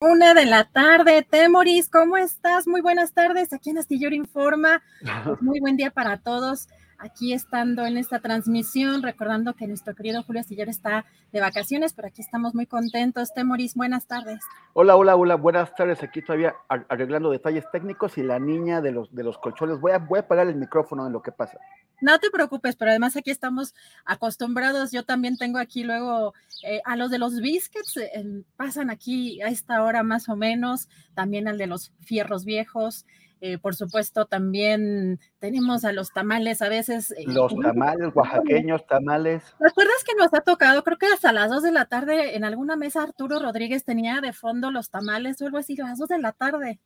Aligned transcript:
Una 0.00 0.32
de 0.32 0.46
la 0.46 0.62
tarde, 0.62 1.26
Temoris, 1.28 1.88
¿cómo 1.88 2.16
estás? 2.16 2.68
Muy 2.68 2.80
buenas 2.80 3.12
tardes, 3.14 3.52
aquí 3.52 3.70
en 3.70 3.78
Astillero 3.78 4.14
Informa. 4.14 4.80
Pues 5.24 5.42
muy 5.42 5.58
buen 5.58 5.76
día 5.76 5.90
para 5.90 6.18
todos. 6.18 6.68
Aquí 7.00 7.32
estando 7.32 7.86
en 7.86 7.96
esta 7.96 8.18
transmisión, 8.18 9.04
recordando 9.04 9.54
que 9.54 9.68
nuestro 9.68 9.94
querido 9.94 10.24
Julio 10.24 10.40
Astillero 10.40 10.68
está 10.68 11.04
de 11.30 11.40
vacaciones, 11.40 11.92
pero 11.92 12.08
aquí 12.08 12.22
estamos 12.22 12.56
muy 12.56 12.66
contentos. 12.66 13.32
Temoris, 13.32 13.76
buenas 13.76 14.08
tardes. 14.08 14.40
Hola, 14.72 14.96
hola, 14.96 15.14
hola, 15.14 15.36
buenas 15.36 15.72
tardes. 15.76 16.02
Aquí 16.02 16.22
todavía 16.22 16.56
arreglando 16.68 17.30
detalles 17.30 17.64
técnicos 17.70 18.18
y 18.18 18.24
la 18.24 18.40
niña 18.40 18.80
de 18.80 18.90
los, 18.90 19.14
de 19.14 19.22
los 19.22 19.38
colchones. 19.38 19.78
Voy 19.78 19.92
a, 19.92 19.98
voy 19.98 20.18
a 20.18 20.22
apagar 20.22 20.48
el 20.48 20.56
micrófono 20.56 21.06
en 21.06 21.12
lo 21.12 21.22
que 21.22 21.30
pasa. 21.30 21.58
No 22.00 22.18
te 22.18 22.30
preocupes, 22.30 22.74
pero 22.74 22.90
además 22.90 23.16
aquí 23.16 23.30
estamos 23.30 23.76
acostumbrados. 24.04 24.90
Yo 24.90 25.04
también 25.04 25.36
tengo 25.36 25.58
aquí 25.58 25.84
luego 25.84 26.34
eh, 26.64 26.80
a 26.84 26.96
los 26.96 27.12
de 27.12 27.18
los 27.18 27.40
biscuits, 27.40 27.96
eh, 27.96 28.42
pasan 28.56 28.90
aquí 28.90 29.40
a 29.42 29.48
esta 29.48 29.84
hora 29.84 30.02
más 30.02 30.28
o 30.28 30.34
menos, 30.34 30.88
también 31.14 31.46
al 31.46 31.58
de 31.58 31.68
los 31.68 31.92
fierros 32.00 32.44
viejos. 32.44 33.06
Eh, 33.40 33.58
por 33.58 33.74
supuesto, 33.74 34.26
también 34.26 35.20
tenemos 35.38 35.84
a 35.84 35.92
los 35.92 36.12
tamales 36.12 36.62
a 36.62 36.68
veces. 36.68 37.14
los 37.26 37.54
tamales, 37.56 38.14
oaxaqueños, 38.14 38.86
tamales. 38.86 39.42
¿Te 39.58 39.68
acuerdas 39.68 40.04
que 40.04 40.14
nos 40.16 40.34
ha 40.34 40.40
tocado? 40.40 40.82
Creo 40.84 40.98
que 40.98 41.06
hasta 41.06 41.32
las 41.32 41.50
dos 41.50 41.62
de 41.62 41.72
la 41.72 41.86
tarde 41.86 42.36
en 42.36 42.44
alguna 42.44 42.76
mesa 42.76 43.02
Arturo 43.02 43.38
Rodríguez 43.38 43.84
tenía 43.84 44.20
de 44.20 44.32
fondo 44.32 44.70
los 44.70 44.90
tamales 44.90 45.40
o 45.40 45.46
algo 45.46 45.58
así, 45.58 45.80
a 45.80 45.88
las 45.88 45.98
dos 45.98 46.08
de 46.08 46.18
la 46.18 46.32
tarde. 46.32 46.80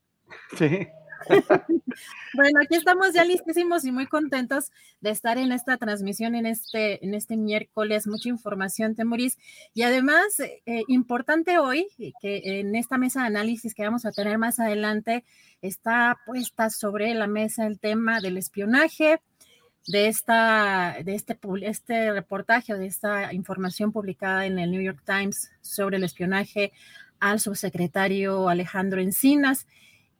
Sí. 0.56 0.88
bueno, 2.34 2.60
aquí 2.62 2.76
estamos 2.76 3.12
ya 3.12 3.24
listísimos 3.24 3.84
y 3.84 3.92
muy 3.92 4.06
contentos 4.06 4.70
de 5.00 5.10
estar 5.10 5.38
en 5.38 5.52
esta 5.52 5.76
transmisión 5.76 6.34
en 6.34 6.46
este, 6.46 7.04
en 7.04 7.14
este 7.14 7.36
miércoles. 7.36 8.06
Mucha 8.06 8.28
información, 8.28 8.94
Temuris. 8.94 9.38
Y 9.74 9.82
además, 9.82 10.40
eh, 10.40 10.82
importante 10.88 11.58
hoy, 11.58 11.88
que 12.20 12.60
en 12.60 12.74
esta 12.74 12.98
mesa 12.98 13.20
de 13.20 13.26
análisis 13.26 13.74
que 13.74 13.84
vamos 13.84 14.04
a 14.04 14.12
tener 14.12 14.38
más 14.38 14.60
adelante, 14.60 15.24
está 15.60 16.18
puesta 16.26 16.70
sobre 16.70 17.14
la 17.14 17.26
mesa 17.26 17.66
el 17.66 17.78
tema 17.78 18.20
del 18.20 18.36
espionaje 18.36 19.20
de, 19.86 20.08
esta, 20.08 20.96
de 21.04 21.14
este, 21.14 21.38
este 21.62 22.12
reportaje 22.12 22.74
de 22.74 22.86
esta 22.86 23.32
información 23.32 23.92
publicada 23.92 24.46
en 24.46 24.58
el 24.58 24.70
New 24.70 24.82
York 24.82 25.02
Times 25.04 25.50
sobre 25.60 25.96
el 25.96 26.04
espionaje 26.04 26.72
al 27.20 27.40
subsecretario 27.40 28.48
Alejandro 28.48 29.00
Encinas 29.00 29.66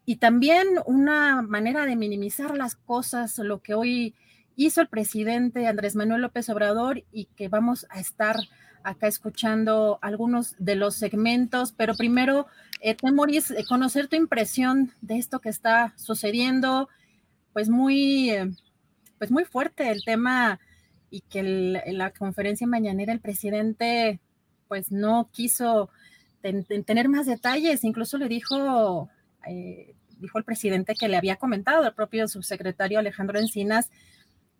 y 0.04 0.16
también 0.16 0.66
una 0.86 1.42
manera 1.42 1.86
de 1.86 1.96
minimizar 1.96 2.56
las 2.56 2.74
cosas, 2.74 3.38
lo 3.38 3.62
que 3.62 3.74
hoy 3.74 4.14
hizo 4.56 4.80
el 4.80 4.88
presidente 4.88 5.66
Andrés 5.66 5.94
Manuel 5.94 6.22
López 6.22 6.48
Obrador 6.48 7.04
y 7.12 7.26
que 7.36 7.48
vamos 7.48 7.86
a 7.90 8.00
estar 8.00 8.36
acá 8.84 9.06
escuchando 9.06 9.98
algunos 10.02 10.56
de 10.58 10.74
los 10.74 10.96
segmentos, 10.96 11.72
pero 11.72 11.94
primero, 11.94 12.46
eh, 12.80 12.96
Temoris, 12.96 13.52
eh, 13.52 13.64
conocer 13.68 14.08
tu 14.08 14.16
impresión 14.16 14.92
de 15.00 15.18
esto 15.18 15.40
que 15.40 15.48
está 15.48 15.94
sucediendo, 15.96 16.88
pues 17.52 17.68
muy, 17.68 18.30
eh, 18.30 18.50
pues 19.18 19.30
muy 19.30 19.44
fuerte 19.44 19.90
el 19.90 20.04
tema 20.04 20.58
y 21.10 21.20
que 21.20 21.40
en 21.84 21.98
la 21.98 22.10
conferencia 22.10 22.66
mañanera 22.66 23.12
el 23.12 23.20
presidente 23.20 24.20
pues 24.66 24.90
no 24.90 25.28
quiso 25.30 25.90
tener 26.40 27.08
más 27.08 27.26
detalles, 27.26 27.84
incluso 27.84 28.18
le 28.18 28.26
dijo 28.26 29.08
eh, 29.48 29.94
dijo 30.18 30.38
el 30.38 30.44
presidente 30.44 30.94
que 30.94 31.08
le 31.08 31.16
había 31.16 31.36
comentado 31.36 31.84
el 31.86 31.94
propio 31.94 32.28
subsecretario 32.28 32.98
Alejandro 32.98 33.38
Encinas, 33.38 33.90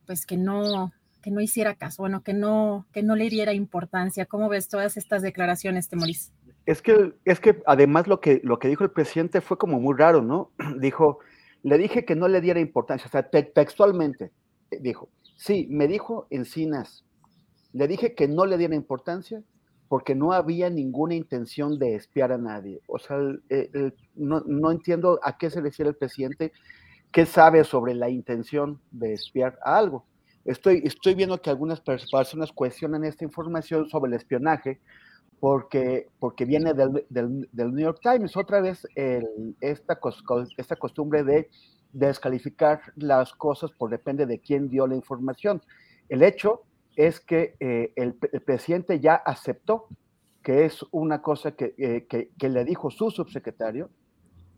pues 0.07 0.27
que 0.27 0.37
no, 0.37 0.93
que 1.23 1.31
no 1.31 1.41
hiciera 1.41 1.75
caso, 1.75 2.03
bueno, 2.03 2.23
que 2.23 2.35
no, 2.35 2.87
que 2.93 3.03
no 3.03 3.17
le 3.17 3.31
diera 3.31 3.53
importancia. 3.53 4.27
¿Cómo 4.27 4.49
ves 4.49 4.69
todas 4.69 4.97
estas 4.97 5.23
declaraciones, 5.23 5.89
Temoris? 5.89 6.33
Es 6.67 6.83
que, 6.83 7.15
es 7.25 7.41
que 7.41 7.63
además 7.67 8.07
lo 8.07 8.21
que, 8.21 8.41
lo 8.45 8.59
que 8.59 8.69
dijo 8.69 8.85
el 8.85 8.91
presidente 8.91 9.41
fue 9.41 9.59
como 9.59 9.81
muy 9.81 9.97
raro, 9.97 10.23
¿no? 10.23 10.53
Dijo, 10.79 11.19
le 11.63 11.79
dije 11.79 12.05
que 12.05 12.17
no 12.17 12.29
le 12.29 12.41
diera 12.41 12.61
importancia, 12.61 13.07
o 13.07 13.11
sea, 13.11 13.29
textualmente 13.29 14.33
dijo, 14.81 15.09
sí, 15.37 15.67
me 15.71 15.87
dijo 15.87 16.27
Encinas, 16.31 17.05
le 17.73 17.89
dije 17.89 18.15
que 18.15 18.29
no 18.29 18.47
le 18.47 18.59
diera 18.59 18.75
importancia 18.75 19.43
porque 19.93 20.15
no 20.15 20.33
había 20.33 20.71
ninguna 20.71 21.15
intención 21.15 21.79
de 21.79 21.97
espiar 21.97 22.33
a 22.33 22.39
nadie. 22.39 22.81
O 22.87 22.99
sea, 22.99 23.19
no, 24.15 24.71
entiendo 24.71 25.21
a 25.23 25.37
qué 25.37 25.51
se 25.51 25.61
refiere 25.61 25.91
el 25.91 25.97
presidente, 25.97 26.51
qué 27.11 27.27
sabe 27.27 27.63
sobre 27.63 27.95
la 27.95 28.09
intención 28.09 28.81
de 28.91 29.13
espiar 29.13 29.59
a 29.63 29.77
algo. 29.77 30.07
Estoy, 30.47 30.81
estoy 30.87 31.15
viendo 31.15 31.43
que 31.43 31.51
algunas 31.51 31.83
personas 31.83 32.53
cuestionan 32.53 33.05
esta 33.05 33.25
información 33.25 33.87
sobre 33.91 34.09
el 34.09 34.15
espionaje 34.15 34.81
porque, 35.39 36.09
porque 36.19 36.47
viene 36.47 36.73
del, 36.73 37.47
New 37.53 37.79
York 37.79 38.01
Times. 38.01 38.35
Otra 38.35 38.63
vez 38.63 38.87
esta, 39.61 40.01
esta 40.57 40.77
costumbre 40.77 41.23
de 41.23 41.51
descalificar 41.93 42.81
las 42.97 43.35
cosas 43.35 43.71
por 43.73 43.91
depende 43.91 44.25
de 44.25 44.39
quién 44.39 44.71
dio 44.71 44.87
la 44.87 44.97
información. 44.97 45.61
El 46.09 46.23
hecho 46.23 46.63
es 46.97 47.21
que 47.21 47.57
eh, 47.61 47.93
el, 47.97 48.15
presidente 48.15 49.01
ya 49.01 49.15
aceptó 49.15 49.89
que 50.43 50.65
es 50.65 50.85
una 50.91 51.23
cosa 51.23 51.55
eh, 51.59 52.07
que, 52.09 52.49
le 52.49 52.65
dijo 52.65 52.91
su 52.91 53.11
subsecretario, 53.11 53.91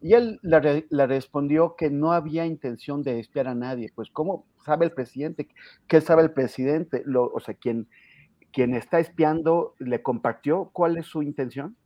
y 0.00 0.12
él 0.14 0.38
le, 0.42 1.06
respondió 1.06 1.76
que 1.76 1.90
no 1.90 2.12
había 2.12 2.44
intención 2.44 3.02
de 3.02 3.20
espiar 3.20 3.48
a 3.48 3.54
nadie. 3.54 3.90
Pues, 3.94 4.10
¿cómo 4.10 4.46
sabe 4.64 4.86
el 4.86 4.92
presidente? 4.92 5.48
¿Qué 5.86 6.00
sabe 6.00 6.22
el 6.22 6.32
presidente? 6.32 7.02
Lo, 7.06 7.24
o 7.32 7.40
sea, 7.40 7.54
quien, 7.54 7.88
quien 8.52 8.74
está 8.74 8.98
espiando 8.98 9.74
le 9.78 10.02
compartió 10.02 10.70
cuál 10.72 10.98
es 10.98 11.06
su 11.06 11.22
intención. 11.22 11.76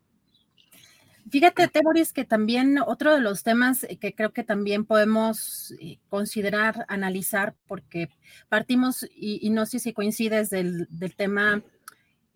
Fíjate, 1.31 1.69
Temoris, 1.69 2.13
que 2.13 2.25
también 2.25 2.79
otro 2.79 3.15
de 3.15 3.21
los 3.21 3.43
temas 3.43 3.87
que 4.01 4.15
creo 4.15 4.33
que 4.33 4.45
también 4.45 4.85
podemos 4.85 5.75
eh, 5.81 5.99
considerar, 6.09 6.87
analizar, 6.89 7.55
porque 7.67 8.09
partimos, 8.49 9.07
y, 9.15 9.51
no 9.51 9.67
sé 9.67 9.79
si 9.79 9.93
coincides 9.93 10.49
del, 10.51 10.87
tema, 11.17 11.63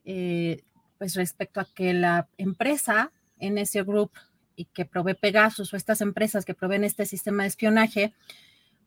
eh, 0.04 0.62
pues 0.98 1.14
respecto 1.14 1.60
a 1.60 1.66
que 1.72 1.94
la 1.94 2.28
empresa 2.36 3.12
NS 3.40 3.84
Group 3.86 4.12
y 4.56 4.66
que 4.66 4.84
provee 4.84 5.14
Pegasus 5.14 5.72
o 5.72 5.76
estas 5.76 6.00
empresas 6.00 6.44
que 6.44 6.54
proveen 6.54 6.84
este 6.84 7.06
sistema 7.06 7.44
de 7.44 7.48
espionaje, 7.48 8.12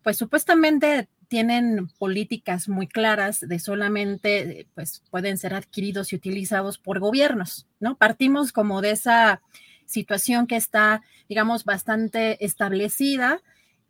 pues 0.04 0.18
supuestamente 0.18 1.10
tienen 1.28 1.88
políticas 1.98 2.70
muy 2.70 2.88
claras 2.88 3.40
de 3.40 3.58
solamente, 3.58 4.68
pues 4.76 5.02
pueden 5.10 5.38
ser 5.40 5.56
adquiridos 5.56 6.14
y 6.14 6.16
utilizados 6.16 6.78
por 6.78 7.00
gobiernos, 7.00 7.68
¿no? 7.80 7.98
Partimos 7.98 8.52
como 8.52 8.82
de 8.82 8.92
esa 8.92 9.42
situación 9.86 10.48
que 10.48 10.56
está, 10.56 11.02
digamos, 11.30 11.64
bastante 11.66 12.44
establecida, 12.44 13.42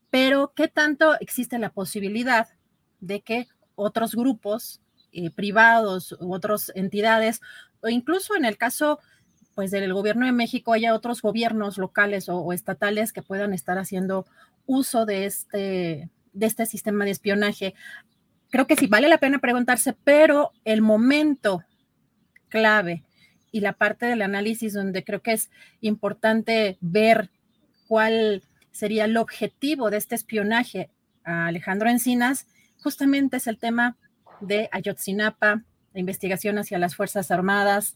pero 0.10 0.54
¿qué 0.56 0.68
tanto 0.68 1.20
existe 1.20 1.60
la 1.60 1.70
posibilidad 1.70 2.48
de 3.00 3.22
que 3.22 3.48
otros 3.76 4.16
grupos 4.16 4.82
eh, 5.12 5.32
privados 5.32 6.16
u 6.20 6.34
otras 6.34 6.72
entidades, 6.76 7.42
o 7.82 7.88
incluso 7.88 8.36
en 8.36 8.46
el 8.46 8.58
caso 8.58 9.00
pues 9.54 9.72
del 9.72 9.94
gobierno 9.94 10.26
de 10.26 10.34
México 10.34 10.74
haya 10.74 10.94
otros 10.94 11.22
gobiernos 11.22 11.78
locales 11.78 12.28
o, 12.28 12.52
estatales 12.52 13.14
que 13.14 13.22
puedan 13.22 13.54
estar 13.54 13.78
haciendo 13.78 14.26
uso 14.66 15.06
de 15.06 15.26
este, 15.26 16.10
de 16.34 16.46
este 16.46 16.66
sistema 16.66 17.06
de 17.06 17.12
espionaje. 17.12 17.74
Creo 18.50 18.68
que 18.68 18.76
sí 18.76 18.88
vale 18.88 19.08
la 19.08 19.20
pena 19.20 19.40
preguntarse, 19.40 19.96
pero 20.04 20.52
el 20.66 20.82
momento 20.82 21.64
clave 22.50 23.05
y 23.56 23.62
la 23.62 23.72
parte 23.72 24.06
del 24.06 24.22
análisis 24.22 24.74
donde 24.74 25.06
creo 25.06 25.22
que 25.22 25.32
es 25.32 25.50
importante 25.80 26.78
ver 26.82 27.30
cuál 27.88 28.44
sería 28.72 29.06
el 29.06 29.16
objetivo 29.16 29.90
de 29.90 29.96
este 29.96 30.14
espionaje 30.14 30.90
a 31.24 31.48
Alejandro 31.48 31.90
Encinas, 31.90 32.48
justamente 32.84 33.38
es 33.38 33.48
el 33.48 33.58
tema 33.58 33.96
de 34.42 34.68
Ayotzinapa, 34.74 35.64
la 35.94 36.00
investigación 36.02 36.58
hacia 36.58 36.78
las 36.80 36.98
Fuerzas 36.98 37.32
Armadas, 37.32 37.96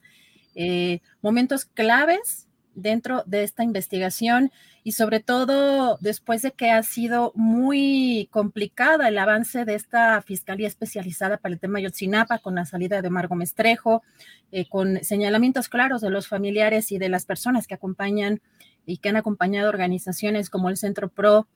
eh, 0.56 1.02
momentos 1.22 1.66
claves 1.66 2.48
dentro 2.82 3.24
de 3.26 3.44
esta 3.44 3.64
investigación 3.64 4.52
y 4.84 4.94
sobre 4.94 5.20
todo 5.20 5.98
después 6.02 6.42
de 6.42 6.52
que 6.52 6.72
ha 6.72 6.82
sido 6.84 7.32
muy 7.36 8.28
complicada 8.32 9.08
el 9.08 9.18
avance 9.18 9.66
de 9.66 9.76
esta 9.76 10.22
Fiscalía 10.22 10.68
Especializada 10.68 11.38
para 11.38 11.54
el 11.54 11.60
tema 11.60 11.80
Ayotzinapa 11.80 12.40
con 12.40 12.56
la 12.56 12.66
salida 12.66 13.02
de 13.02 13.10
Margo 13.10 13.36
Mestrejo, 13.36 14.04
eh, 14.52 14.68
con 14.68 15.04
señalamientos 15.04 15.70
claros 15.70 16.02
de 16.02 16.10
los 16.10 16.28
familiares 16.28 16.92
y 16.92 16.98
de 16.98 17.10
las 17.10 17.26
personas 17.26 17.68
que 17.68 17.76
acompañan 17.76 18.42
y 18.86 18.98
que 18.98 19.10
han 19.10 19.18
acompañado 19.18 19.70
organizaciones 19.70 20.50
como 20.50 20.70
el 20.70 20.78
Centro 20.78 21.10
PRO 21.10 21.48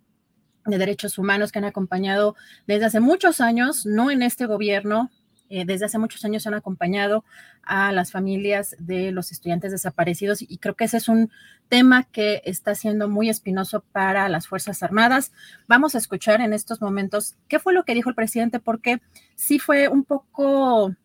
de 0.66 0.78
Derechos 0.78 1.18
Humanos 1.18 1.52
que 1.52 1.60
han 1.60 1.66
acompañado 1.66 2.36
desde 2.68 2.86
hace 2.86 3.00
muchos 3.00 3.42
años, 3.42 3.86
no 3.86 4.12
en 4.12 4.22
este 4.22 4.46
gobierno, 4.46 5.12
eh, 5.56 5.66
desde 5.66 5.86
hace 5.86 6.00
muchos 6.00 6.26
años 6.26 6.48
han 6.48 6.56
acompañado 6.56 7.24
a 7.62 7.92
las 7.92 8.12
familias 8.12 8.76
de 8.80 9.12
los 9.12 9.32
estudiantes 9.32 9.72
desaparecidos 9.72 10.42
y 10.42 10.58
creo 10.58 10.74
que 10.74 10.86
ese 10.86 10.98
es 10.98 11.08
un 11.08 11.30
tema 11.70 12.06
que 12.06 12.42
está 12.44 12.74
siendo 12.74 13.08
muy 13.08 13.30
espinoso 13.30 13.84
para 13.92 14.28
las 14.30 14.48
Fuerzas 14.48 14.82
Armadas. 14.82 15.32
Vamos 15.68 15.94
a 15.94 16.00
escuchar 16.00 16.42
en 16.42 16.54
estos 16.54 16.82
momentos 16.82 17.36
qué 17.48 17.60
fue 17.60 17.72
lo 17.74 17.86
que 17.86 17.94
dijo 17.94 18.10
el 18.10 18.16
presidente 18.16 18.60
porque 18.60 19.00
sí 19.36 19.60
fue 19.60 19.90
un 19.90 20.06
poco 20.06 20.96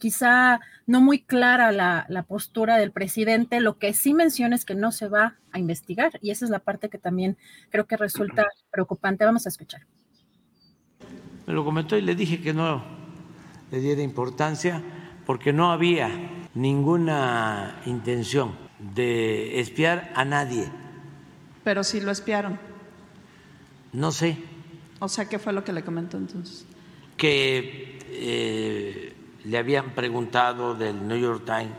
quizá 0.00 0.58
no 0.88 1.00
muy 1.00 1.22
clara 1.22 1.70
la, 1.70 2.06
la, 2.08 2.24
postura 2.24 2.76
del 2.76 2.90
presidente. 2.90 3.60
Lo 3.60 3.78
que 3.78 3.94
sí 3.94 4.14
menciona 4.14 4.56
es 4.56 4.64
que 4.64 4.74
no 4.74 4.90
se 4.90 5.06
va 5.06 5.36
a 5.52 5.60
investigar 5.60 6.18
y 6.20 6.32
esa 6.32 6.44
es 6.44 6.50
la 6.50 6.58
parte 6.58 6.88
que 6.88 6.98
también 6.98 7.38
creo 7.68 7.86
que 7.86 7.96
resulta 7.96 8.46
preocupante. 8.72 9.24
Vamos 9.24 9.46
a 9.46 9.50
escuchar. 9.50 9.82
Me 11.46 11.54
lo 11.54 11.64
comentó 11.64 11.96
y 11.96 12.00
le 12.00 12.16
dije 12.16 12.40
que 12.40 12.52
no 12.52 12.99
le 13.70 13.80
diera 13.80 14.02
importancia 14.02 14.82
porque 15.26 15.52
no 15.52 15.70
había 15.70 16.10
ninguna 16.54 17.80
intención 17.86 18.54
de 18.78 19.60
espiar 19.60 20.12
a 20.14 20.24
nadie. 20.24 20.68
Pero 21.64 21.84
sí 21.84 22.00
lo 22.00 22.10
espiaron. 22.10 22.58
No 23.92 24.12
sé. 24.12 24.38
O 24.98 25.08
sea, 25.08 25.28
¿qué 25.28 25.38
fue 25.38 25.52
lo 25.52 25.64
que 25.64 25.72
le 25.72 25.82
comentó 25.82 26.16
entonces? 26.16 26.66
Que 27.16 27.98
eh, 28.08 29.14
le 29.44 29.58
habían 29.58 29.94
preguntado 29.94 30.74
del 30.74 31.06
New 31.06 31.18
York 31.18 31.44
Times 31.44 31.74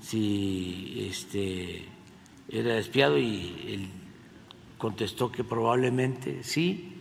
si 0.00 1.08
este, 1.10 1.84
era 2.48 2.78
espiado 2.78 3.18
y 3.18 3.64
él 3.68 3.88
contestó 4.78 5.30
que 5.30 5.44
probablemente 5.44 6.42
sí, 6.44 6.94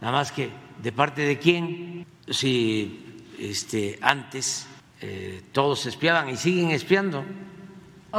nada 0.00 0.12
más 0.12 0.32
que 0.32 0.50
de 0.82 0.92
parte 0.92 1.22
de 1.22 1.38
quién, 1.38 2.06
si 2.28 3.03
este, 3.38 3.98
antes 4.00 4.66
eh, 5.00 5.42
todos 5.52 5.86
espiaban 5.86 6.28
y 6.28 6.36
siguen 6.36 6.70
espiando. 6.70 7.24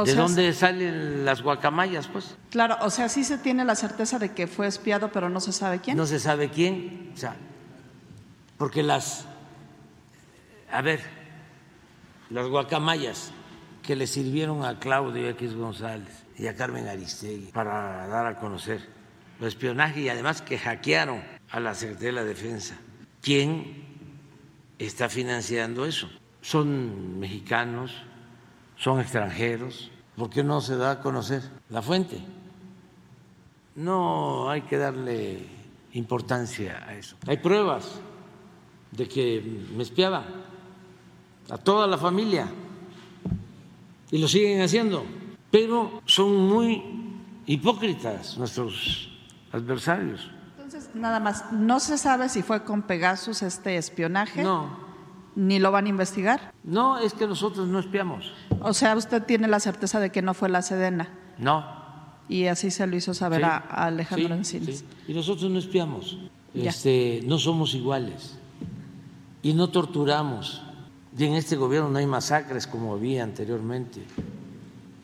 ¿De 0.04 0.14
dónde 0.14 0.52
salen 0.52 1.24
las 1.24 1.40
guacamayas, 1.40 2.06
pues? 2.06 2.36
Claro, 2.50 2.76
o 2.82 2.90
sea, 2.90 3.08
sí 3.08 3.24
se 3.24 3.38
tiene 3.38 3.64
la 3.64 3.74
certeza 3.74 4.18
de 4.18 4.34
que 4.34 4.46
fue 4.46 4.66
espiado, 4.66 5.10
pero 5.10 5.30
no 5.30 5.40
se 5.40 5.52
sabe 5.52 5.80
quién. 5.80 5.96
No 5.96 6.04
se 6.04 6.18
sabe 6.18 6.50
quién, 6.50 7.12
o 7.14 7.16
sea, 7.16 7.34
porque 8.58 8.82
las, 8.82 9.24
a 10.70 10.82
ver, 10.82 11.00
las 12.28 12.46
guacamayas 12.46 13.32
que 13.82 13.96
le 13.96 14.06
sirvieron 14.06 14.64
a 14.64 14.78
Claudio 14.78 15.28
X 15.30 15.54
González 15.54 16.24
y 16.36 16.46
a 16.46 16.54
Carmen 16.54 16.88
Aristegui 16.88 17.52
para 17.52 18.06
dar 18.08 18.26
a 18.26 18.38
conocer 18.38 18.86
el 19.40 19.46
espionaje 19.46 20.00
y 20.00 20.08
además 20.08 20.42
que 20.42 20.58
hackearon 20.58 21.22
a 21.50 21.60
la 21.60 21.74
Secretaría 21.74 22.08
de 22.08 22.12
la 22.12 22.24
Defensa. 22.24 22.76
¿Quién 23.22 23.85
está 24.78 25.08
financiando 25.08 25.86
eso. 25.86 26.08
Son 26.40 27.18
mexicanos, 27.18 27.92
son 28.76 29.00
extranjeros. 29.00 29.90
¿Por 30.16 30.30
qué 30.30 30.42
no 30.42 30.60
se 30.60 30.76
da 30.76 30.92
a 30.92 31.00
conocer 31.00 31.42
la 31.68 31.82
fuente? 31.82 32.18
No 33.74 34.48
hay 34.48 34.62
que 34.62 34.78
darle 34.78 35.46
importancia 35.92 36.84
a 36.86 36.94
eso. 36.94 37.16
Hay 37.26 37.38
pruebas 37.38 38.00
de 38.90 39.08
que 39.08 39.42
me 39.74 39.82
espiaban 39.82 40.24
a 41.50 41.58
toda 41.58 41.86
la 41.86 41.98
familia 41.98 42.48
y 44.10 44.18
lo 44.18 44.28
siguen 44.28 44.62
haciendo, 44.62 45.04
pero 45.50 46.02
son 46.06 46.36
muy 46.36 46.82
hipócritas 47.46 48.38
nuestros 48.38 49.10
adversarios 49.52 50.30
nada 50.94 51.20
más, 51.20 51.52
¿no 51.52 51.80
se 51.80 51.98
sabe 51.98 52.28
si 52.28 52.42
fue 52.42 52.64
con 52.64 52.82
Pegasus 52.82 53.42
este 53.42 53.76
espionaje? 53.76 54.42
No. 54.42 54.86
¿Ni 55.34 55.58
lo 55.58 55.70
van 55.70 55.86
a 55.86 55.88
investigar? 55.88 56.52
No, 56.64 56.98
es 56.98 57.12
que 57.12 57.26
nosotros 57.26 57.68
no 57.68 57.78
espiamos. 57.78 58.32
O 58.60 58.72
sea, 58.72 58.96
usted 58.96 59.22
tiene 59.22 59.48
la 59.48 59.60
certeza 59.60 60.00
de 60.00 60.10
que 60.10 60.22
no 60.22 60.32
fue 60.32 60.48
la 60.48 60.62
Sedena. 60.62 61.10
No. 61.38 61.64
Y 62.28 62.46
así 62.46 62.70
se 62.70 62.86
lo 62.86 62.96
hizo 62.96 63.14
saber 63.14 63.44
a, 63.44 63.58
Alejandro 63.58 64.34
Encinas. 64.34 64.84
Y 65.06 65.12
nosotros 65.12 65.50
no 65.50 65.58
espiamos. 65.58 66.18
Este, 66.54 67.20
no 67.24 67.38
somos 67.38 67.74
iguales. 67.74 68.36
Y 69.42 69.52
no 69.52 69.68
torturamos. 69.68 70.62
Y 71.16 71.24
en 71.24 71.34
este 71.34 71.56
gobierno 71.56 71.90
no 71.90 71.98
hay 71.98 72.06
masacres 72.06 72.66
como 72.66 72.94
había 72.94 73.22
anteriormente. 73.22 74.02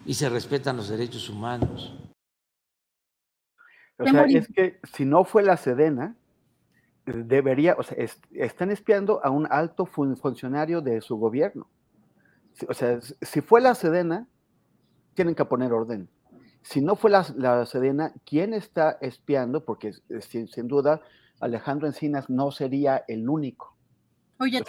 Y 0.07 0.15
se 0.15 0.29
respetan 0.29 0.79
los 0.79 0.89
derechos 0.89 1.29
humanos. 1.29 1.93
O 4.03 4.07
sea, 4.07 4.25
es 4.25 4.49
que 4.49 4.81
si 4.93 5.05
no 5.05 5.25
fue 5.25 5.43
la 5.43 5.57
Sedena, 5.57 6.17
debería, 7.05 7.75
o 7.79 7.83
sea, 7.83 7.97
están 8.33 8.71
espiando 8.71 9.25
a 9.25 9.31
un 9.31 9.47
alto 9.51 9.87
funcionario 9.87 10.81
de 10.81 11.01
su 11.01 11.17
gobierno. 11.17 11.69
O 12.69 12.75
sea, 12.75 13.01
si 13.01 13.41
fue 13.41 13.61
la 13.61 13.75
Sedena, 13.75 14.29
tienen 15.15 15.35
que 15.35 15.45
poner 15.45 15.73
orden. 15.73 16.09
Si 16.63 16.81
no 16.81 16.95
fue 16.95 17.11
la, 17.11 17.67
Sedena, 17.67 18.13
¿quién 18.25 18.55
está 18.55 18.99
espiando? 19.01 19.65
Porque 19.65 19.93
sin, 20.21 20.69
duda 20.69 21.01
Alejandro 21.41 21.89
Encinas 21.89 22.31
no 22.31 22.51
sería 22.53 23.05
el 23.09 23.29
único. 23.29 23.77
Oye, 24.39 24.63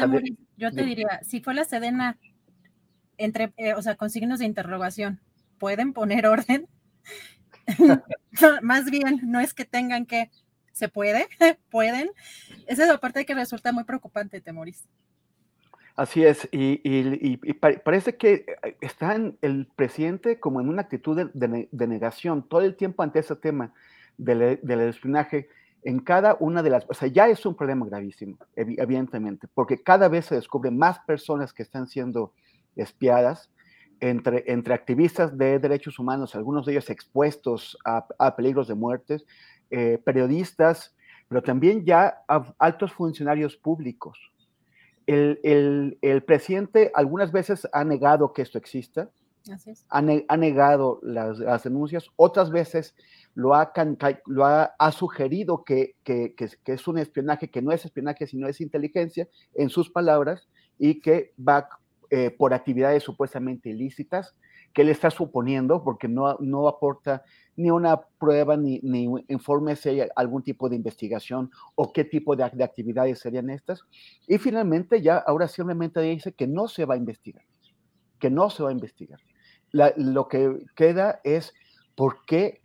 yo 0.58 0.72
te 0.72 0.84
diría, 0.84 1.20
si 1.24 1.42
fue 1.42 1.54
la 1.54 1.66
Sedena, 1.66 2.18
entre, 3.18 3.54
eh, 3.58 3.74
o 3.76 3.82
sea, 3.82 3.96
con 3.96 4.10
signos 4.10 4.40
de 4.40 4.46
interrogación, 4.46 5.20
¿pueden 5.60 5.94
poner 5.94 6.26
orden? 6.26 6.68
Más 8.62 8.90
bien, 8.90 9.22
no 9.24 9.40
es 9.40 9.54
que 9.54 9.66
tengan 9.66 10.06
que, 10.06 10.30
se 10.74 10.90
puede, 10.90 11.28
pueden. 11.70 12.10
Esa 12.68 12.84
es 12.84 12.90
la 12.90 12.98
parte 12.98 13.26
que 13.26 13.36
resulta 13.36 13.72
muy 13.72 13.86
preocupante, 13.86 14.42
Temoris. 14.42 14.88
Así 15.96 16.26
es, 16.26 16.50
y, 16.52 17.38
parece 17.84 18.18
que 18.18 18.46
eh, 18.64 18.78
está 18.82 19.14
en 19.14 19.38
el 19.44 19.68
presidente 19.76 20.40
como 20.40 20.60
en 20.60 20.68
una 20.68 20.82
actitud 20.82 21.30
de, 21.32 21.88
negación 21.88 22.50
todo 22.50 22.62
el 22.62 22.76
tiempo 22.76 23.04
ante 23.04 23.20
ese 23.20 23.36
tema 23.36 23.72
del, 24.18 24.60
del, 24.64 24.82
espionaje 24.82 25.50
en 25.84 26.00
cada 26.00 26.36
una 26.40 26.64
de 26.64 26.72
las, 26.72 26.86
o 26.90 26.96
sea, 26.96 27.10
ya 27.10 27.28
es 27.28 27.46
un 27.46 27.56
problema 27.56 27.86
gravísimo, 27.86 28.40
evidentemente, 28.56 29.48
porque 29.54 29.84
cada 29.84 30.08
vez 30.08 30.26
se 30.26 30.36
descubren 30.36 30.76
más 30.76 30.98
personas 31.00 31.54
que 31.54 31.62
están 31.62 31.88
siendo 31.88 32.34
espiadas, 32.76 33.52
entre, 34.00 34.44
entre 34.48 34.74
activistas 34.74 35.38
de 35.38 35.60
derechos 35.60 36.00
humanos, 36.00 36.36
algunos 36.36 36.66
de 36.66 36.74
ellos 36.74 36.90
expuestos 36.90 37.78
a, 37.86 38.36
peligros 38.36 38.68
de 38.68 38.76
muerte, 38.76 39.24
eh, 39.70 40.00
periodistas, 40.04 40.96
pero 41.28 41.42
también 41.42 41.86
ya 41.86 42.24
altos 42.58 42.94
funcionarios 42.94 43.56
públicos. 43.56 44.20
El, 45.06 45.40
el, 45.44 45.98
el, 46.02 46.24
presidente 46.24 46.92
algunas 46.94 47.32
veces 47.32 47.68
ha 47.74 47.84
negado 47.84 48.32
que 48.34 48.42
esto 48.42 48.58
exista, 48.58 49.10
Ha, 49.90 50.02
negado 50.38 51.00
las, 51.04 51.64
denuncias, 51.64 52.10
otras 52.16 52.50
veces 52.50 52.96
lo 53.36 53.54
ha, 53.54 53.74
lo 54.26 54.46
ha, 54.46 54.92
sugerido 54.92 55.66
que, 55.66 55.96
que, 56.04 56.34
es 56.66 56.88
un 56.88 56.98
espionaje, 56.98 57.50
que 57.50 57.62
no 57.62 57.72
es 57.74 57.84
espionaje, 57.84 58.26
sino 58.26 58.48
es 58.48 58.62
inteligencia, 58.62 59.28
en 59.54 59.70
sus 59.70 59.90
palabras, 59.90 60.48
y 60.80 61.02
que 61.02 61.34
va 61.38 61.68
eh, 62.16 62.30
por 62.30 62.54
actividades 62.54 63.02
supuestamente 63.02 63.72
ilícitas, 63.72 64.36
que 64.72 64.84
él 64.84 64.90
está 64.90 65.10
suponiendo, 65.10 65.84
porque 65.84 66.08
no, 66.08 66.38
no 66.42 66.68
aporta 66.68 67.24
ni 67.56 67.72
una 67.72 68.02
prueba 68.20 68.56
ni, 68.56 68.80
ni 68.84 69.06
informe 69.30 69.76
si 69.76 69.90
hay 69.90 70.08
algún 70.16 70.44
tipo 70.44 70.70
de 70.70 70.76
investigación 70.76 71.50
o 71.74 71.92
qué 71.92 72.04
tipo 72.04 72.36
de, 72.36 72.44
actividades 72.44 73.18
serían 73.18 73.50
estas. 73.50 73.82
Y 74.28 74.38
finalmente 74.38 75.02
ya 75.02 75.18
ahora 75.18 75.48
simplemente 75.48 76.02
dice 76.02 76.34
que 76.34 76.46
no 76.46 76.68
se 76.68 76.86
va 76.86 76.94
a 76.94 76.98
investigar, 76.98 77.46
que 78.20 78.30
no 78.30 78.52
se 78.52 78.62
va 78.62 78.70
a 78.70 78.74
investigar. 78.74 79.20
lo 79.72 80.28
que 80.28 80.68
queda 80.76 81.20
es 81.24 81.52
por 81.96 82.26
qué 82.28 82.62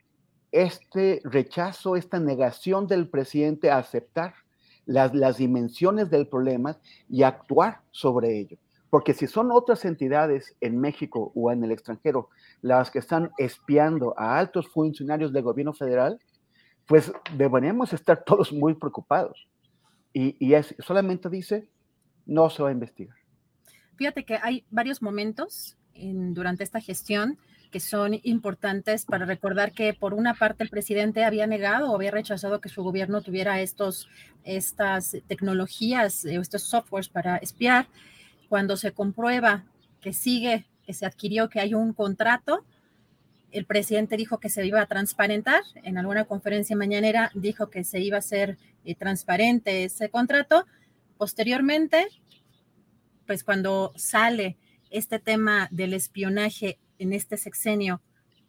este 0.52 1.22
rechazo, 1.24 1.96
esta 1.96 2.20
negación 2.20 2.86
del 2.86 3.08
presidente 3.08 3.70
a 3.70 3.78
aceptar 3.78 4.34
las, 4.84 5.14
las 5.14 5.38
dimensiones 5.38 6.10
del 6.10 6.26
problema 6.26 6.76
y 7.08 7.22
actuar 7.22 7.80
sobre 7.92 8.38
ello. 8.38 8.58
Porque 8.90 9.14
si 9.14 9.26
son 9.26 9.50
otras 9.50 9.84
entidades 9.84 10.56
en 10.60 10.80
México 10.80 11.32
o 11.34 11.52
en 11.52 11.62
el 11.62 11.72
extranjero 11.72 12.30
las 12.62 12.90
que 12.90 12.98
están 12.98 13.30
espiando 13.38 14.14
a 14.18 14.38
altos 14.38 14.68
funcionarios 14.68 15.32
del 15.32 15.42
gobierno 15.42 15.74
federal, 15.74 16.18
pues 16.86 17.12
deberíamos 17.36 17.92
estar 17.92 18.24
todos 18.26 18.52
muy 18.52 18.74
preocupados. 18.74 19.46
Y, 20.12 20.36
y 20.44 20.54
es, 20.54 20.74
solamente 20.78 21.28
dice, 21.28 21.68
no 22.26 22.48
se 22.48 22.62
va 22.62 22.70
a 22.70 22.72
investigar. 22.72 23.16
Fíjate 23.96 24.24
que 24.24 24.38
hay 24.40 24.64
varios 24.70 25.02
momentos 25.02 25.76
en, 25.94 26.32
durante 26.32 26.64
esta 26.64 26.80
gestión 26.80 27.38
que 27.70 27.80
son 27.80 28.18
importantes 28.22 29.04
para 29.04 29.26
recordar 29.26 29.72
que 29.72 29.92
por 29.92 30.14
una 30.14 30.34
parte 30.34 30.64
el 30.64 30.70
presidente 30.70 31.24
había 31.24 31.46
negado 31.46 31.90
o 31.90 31.94
había 31.94 32.10
rechazado 32.10 32.60
que 32.60 32.68
su 32.68 32.82
gobierno 32.82 33.20
tuviera 33.20 33.60
estos, 33.60 34.08
estas 34.44 35.16
tecnologías, 35.26 36.24
o 36.24 36.40
estos 36.40 36.62
softwares 36.62 37.08
para 37.08 37.36
espiar 37.36 37.86
cuando 38.48 38.76
se 38.76 38.92
comprueba 38.92 39.64
que 40.00 40.12
sigue, 40.12 40.66
que 40.84 40.94
se 40.94 41.06
adquirió, 41.06 41.48
que 41.48 41.60
hay 41.60 41.74
un 41.74 41.92
contrato, 41.92 42.64
el 43.50 43.64
presidente 43.64 44.16
dijo 44.16 44.38
que 44.38 44.50
se 44.50 44.66
iba 44.66 44.80
a 44.80 44.86
transparentar. 44.86 45.62
En 45.82 45.98
alguna 45.98 46.24
conferencia 46.24 46.76
mañanera 46.76 47.30
dijo 47.34 47.70
que 47.70 47.84
se 47.84 48.00
iba 48.00 48.16
a 48.16 48.20
hacer 48.20 48.58
eh, 48.84 48.94
transparente 48.94 49.84
ese 49.84 50.10
contrato. 50.10 50.66
Posteriormente, 51.16 52.08
pues 53.26 53.44
cuando 53.44 53.92
sale 53.96 54.56
este 54.90 55.18
tema 55.18 55.68
del 55.70 55.94
espionaje 55.94 56.78
en 56.98 57.12
este 57.12 57.36
sexenio 57.36 58.00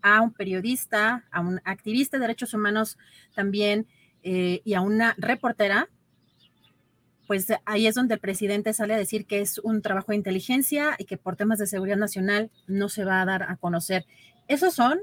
a 0.02 0.22
un 0.22 0.32
periodista, 0.32 1.26
a 1.32 1.42
un 1.42 1.62
activista 1.66 2.18
de 2.18 2.22
derechos 2.22 2.54
humanos 2.54 2.98
también 3.34 3.88
eh, 4.24 4.62
y 4.64 4.74
a 4.74 4.82
una 4.82 5.16
reportera, 5.18 5.90
pues 7.30 7.46
ahí 7.66 7.86
es 7.86 7.94
donde 7.94 8.16
el 8.16 8.20
presidente 8.20 8.74
sale 8.74 8.96
a 8.96 8.98
decir 8.98 9.28
que 9.28 9.40
es 9.40 9.60
un 9.60 9.84
trabajo 9.84 10.14
de 10.14 10.16
inteligencia 10.16 10.96
y 10.98 11.06
que 11.06 11.16
por 11.16 11.36
temas 11.36 11.60
de 11.60 11.68
seguridad 11.68 11.96
nacional 11.96 12.50
no 12.66 12.90
se 12.90 13.06
va 13.06 13.22
a 13.22 13.26
dar 13.26 13.44
a 13.44 13.56
conocer. 13.58 14.08
Esos 14.48 14.74
son 14.74 15.00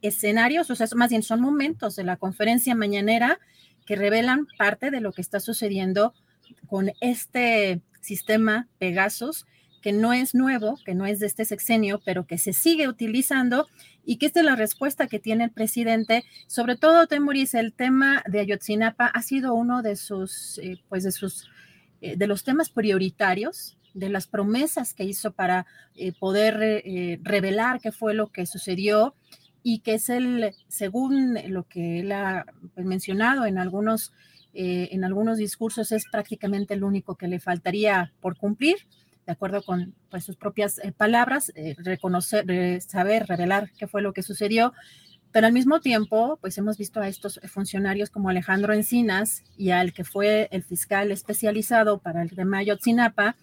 escenarios, 0.00 0.70
o 0.70 0.74
sea, 0.74 0.86
más 0.96 1.10
bien 1.10 1.22
son 1.22 1.42
momentos 1.42 1.94
de 1.94 2.04
la 2.04 2.16
conferencia 2.16 2.74
mañanera 2.74 3.38
que 3.84 3.94
revelan 3.94 4.46
parte 4.56 4.90
de 4.90 5.02
lo 5.02 5.12
que 5.12 5.20
está 5.20 5.38
sucediendo 5.38 6.14
con 6.66 6.92
este 7.02 7.82
sistema 8.00 8.68
Pegasus, 8.78 9.44
que 9.82 9.92
no 9.92 10.14
es 10.14 10.34
nuevo, 10.34 10.78
que 10.82 10.94
no 10.94 11.04
es 11.04 11.18
de 11.18 11.26
este 11.26 11.44
sexenio, 11.44 12.00
pero 12.06 12.26
que 12.26 12.38
se 12.38 12.54
sigue 12.54 12.88
utilizando 12.88 13.68
y 14.02 14.16
que 14.16 14.24
esta 14.24 14.40
es 14.40 14.46
la 14.46 14.56
respuesta 14.56 15.08
que 15.08 15.18
tiene 15.18 15.44
el 15.44 15.50
presidente. 15.50 16.24
Sobre 16.46 16.76
todo, 16.76 17.06
Temuris, 17.06 17.52
el 17.52 17.74
tema 17.74 18.24
de 18.26 18.40
Ayotzinapa 18.40 19.08
ha 19.08 19.20
sido 19.20 19.52
uno 19.52 19.82
de 19.82 19.96
sus, 19.96 20.56
eh, 20.56 20.78
pues 20.88 21.04
de 21.04 21.12
sus 21.12 21.50
eh, 22.06 22.16
de 22.16 22.26
los 22.26 22.44
temas 22.44 22.70
prioritarios, 22.70 23.76
de 23.92 24.08
las 24.08 24.26
promesas 24.28 24.94
que 24.94 25.04
hizo 25.04 25.32
para 25.32 25.66
eh, 25.96 26.12
poder 26.12 26.58
eh, 26.62 27.18
revelar 27.22 27.80
qué 27.80 27.90
fue 27.90 28.14
lo 28.14 28.28
que 28.28 28.46
sucedió 28.46 29.14
y 29.62 29.80
que 29.80 29.94
es 29.94 30.08
el, 30.08 30.54
según 30.68 31.36
lo 31.48 31.64
que 31.64 32.00
él 32.00 32.12
ha 32.12 32.46
mencionado 32.76 33.46
en 33.46 33.58
algunos, 33.58 34.12
en 34.52 35.02
algunos 35.02 35.38
discursos, 35.38 35.90
es 35.90 36.04
prácticamente 36.10 36.74
el 36.74 36.84
único 36.84 37.16
que 37.16 37.26
le 37.26 37.40
faltaría 37.40 38.12
por 38.20 38.36
cumplir, 38.36 38.76
de 39.26 39.32
acuerdo 39.32 39.62
con 39.62 39.92
pues, 40.08 40.22
sus 40.22 40.36
propias 40.36 40.80
palabras, 40.96 41.52
reconocer, 41.78 42.80
saber, 42.80 43.26
revelar 43.26 43.72
qué 43.76 43.88
fue 43.88 44.02
lo 44.02 44.12
que 44.12 44.22
sucedió 44.22 44.72
pero 45.32 45.46
al 45.46 45.52
mismo 45.52 45.80
tiempo, 45.80 46.38
pues 46.40 46.56
hemos 46.58 46.78
visto 46.78 47.00
a 47.00 47.08
estos 47.08 47.40
funcionarios 47.44 48.10
como 48.10 48.28
Alejandro 48.28 48.72
Encinas 48.72 49.42
y 49.56 49.70
al 49.70 49.92
que 49.92 50.04
fue 50.04 50.48
el 50.50 50.62
fiscal 50.62 51.10
especializado 51.10 51.98
para 51.98 52.22
el 52.22 52.30
tema 52.30 52.58
Ayotzinapa, 52.58 53.36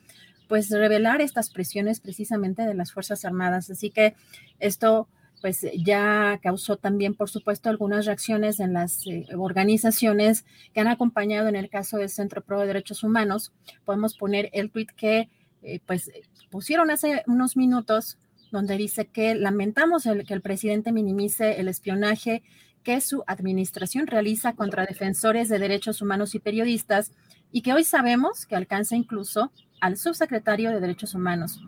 pues 0.48 0.70
revelar 0.70 1.22
estas 1.22 1.50
presiones 1.50 2.00
precisamente 2.00 2.64
de 2.64 2.74
las 2.74 2.92
Fuerzas 2.92 3.26
Armadas. 3.26 3.70
Así 3.70 3.90
que 3.90 4.16
esto 4.60 5.08
pues 5.44 5.68
ya 5.76 6.40
causó 6.42 6.78
también, 6.78 7.16
por 7.16 7.30
supuesto, 7.30 7.70
algunas 7.70 8.06
reacciones 8.06 8.62
en 8.62 8.72
las 8.72 9.06
eh, 9.08 9.26
organizaciones 9.38 10.46
que 10.74 10.80
han 10.80 10.88
acompañado 10.88 11.50
en 11.50 11.58
el 11.58 11.70
caso 11.70 11.98
del 11.98 12.10
Centro 12.10 12.42
Pro 12.42 12.62
de 12.62 12.68
Derechos 12.68 13.04
Humanos. 13.04 13.52
Podemos 13.84 14.16
poner 14.16 14.50
el 14.54 14.72
tweet 14.72 14.88
que 14.96 15.28
eh, 15.62 15.82
pues 15.86 16.10
pusieron 16.50 16.92
hace 16.92 17.24
unos 17.28 17.58
minutos 17.58 18.18
donde 18.54 18.78
dice 18.78 19.08
que 19.08 19.34
lamentamos 19.34 20.04
que 20.04 20.34
el 20.34 20.42
presidente 20.42 20.92
minimice 20.92 21.60
el 21.60 21.68
espionaje 21.68 22.44
que 22.84 23.02
su 23.02 23.24
administración 23.26 24.06
realiza 24.06 24.54
contra 24.54 24.86
defensores 24.86 25.50
de 25.50 25.58
derechos 25.58 26.04
humanos 26.04 26.36
y 26.36 26.40
periodistas 26.40 27.12
y 27.52 27.64
que 27.64 27.74
hoy 27.74 27.84
sabemos 27.84 28.46
que 28.46 28.56
alcanza 28.56 28.96
incluso 28.96 29.52
al 29.82 29.98
subsecretario 29.98 30.70
de 30.70 30.80
Derechos 30.80 31.16
Humanos. 31.16 31.62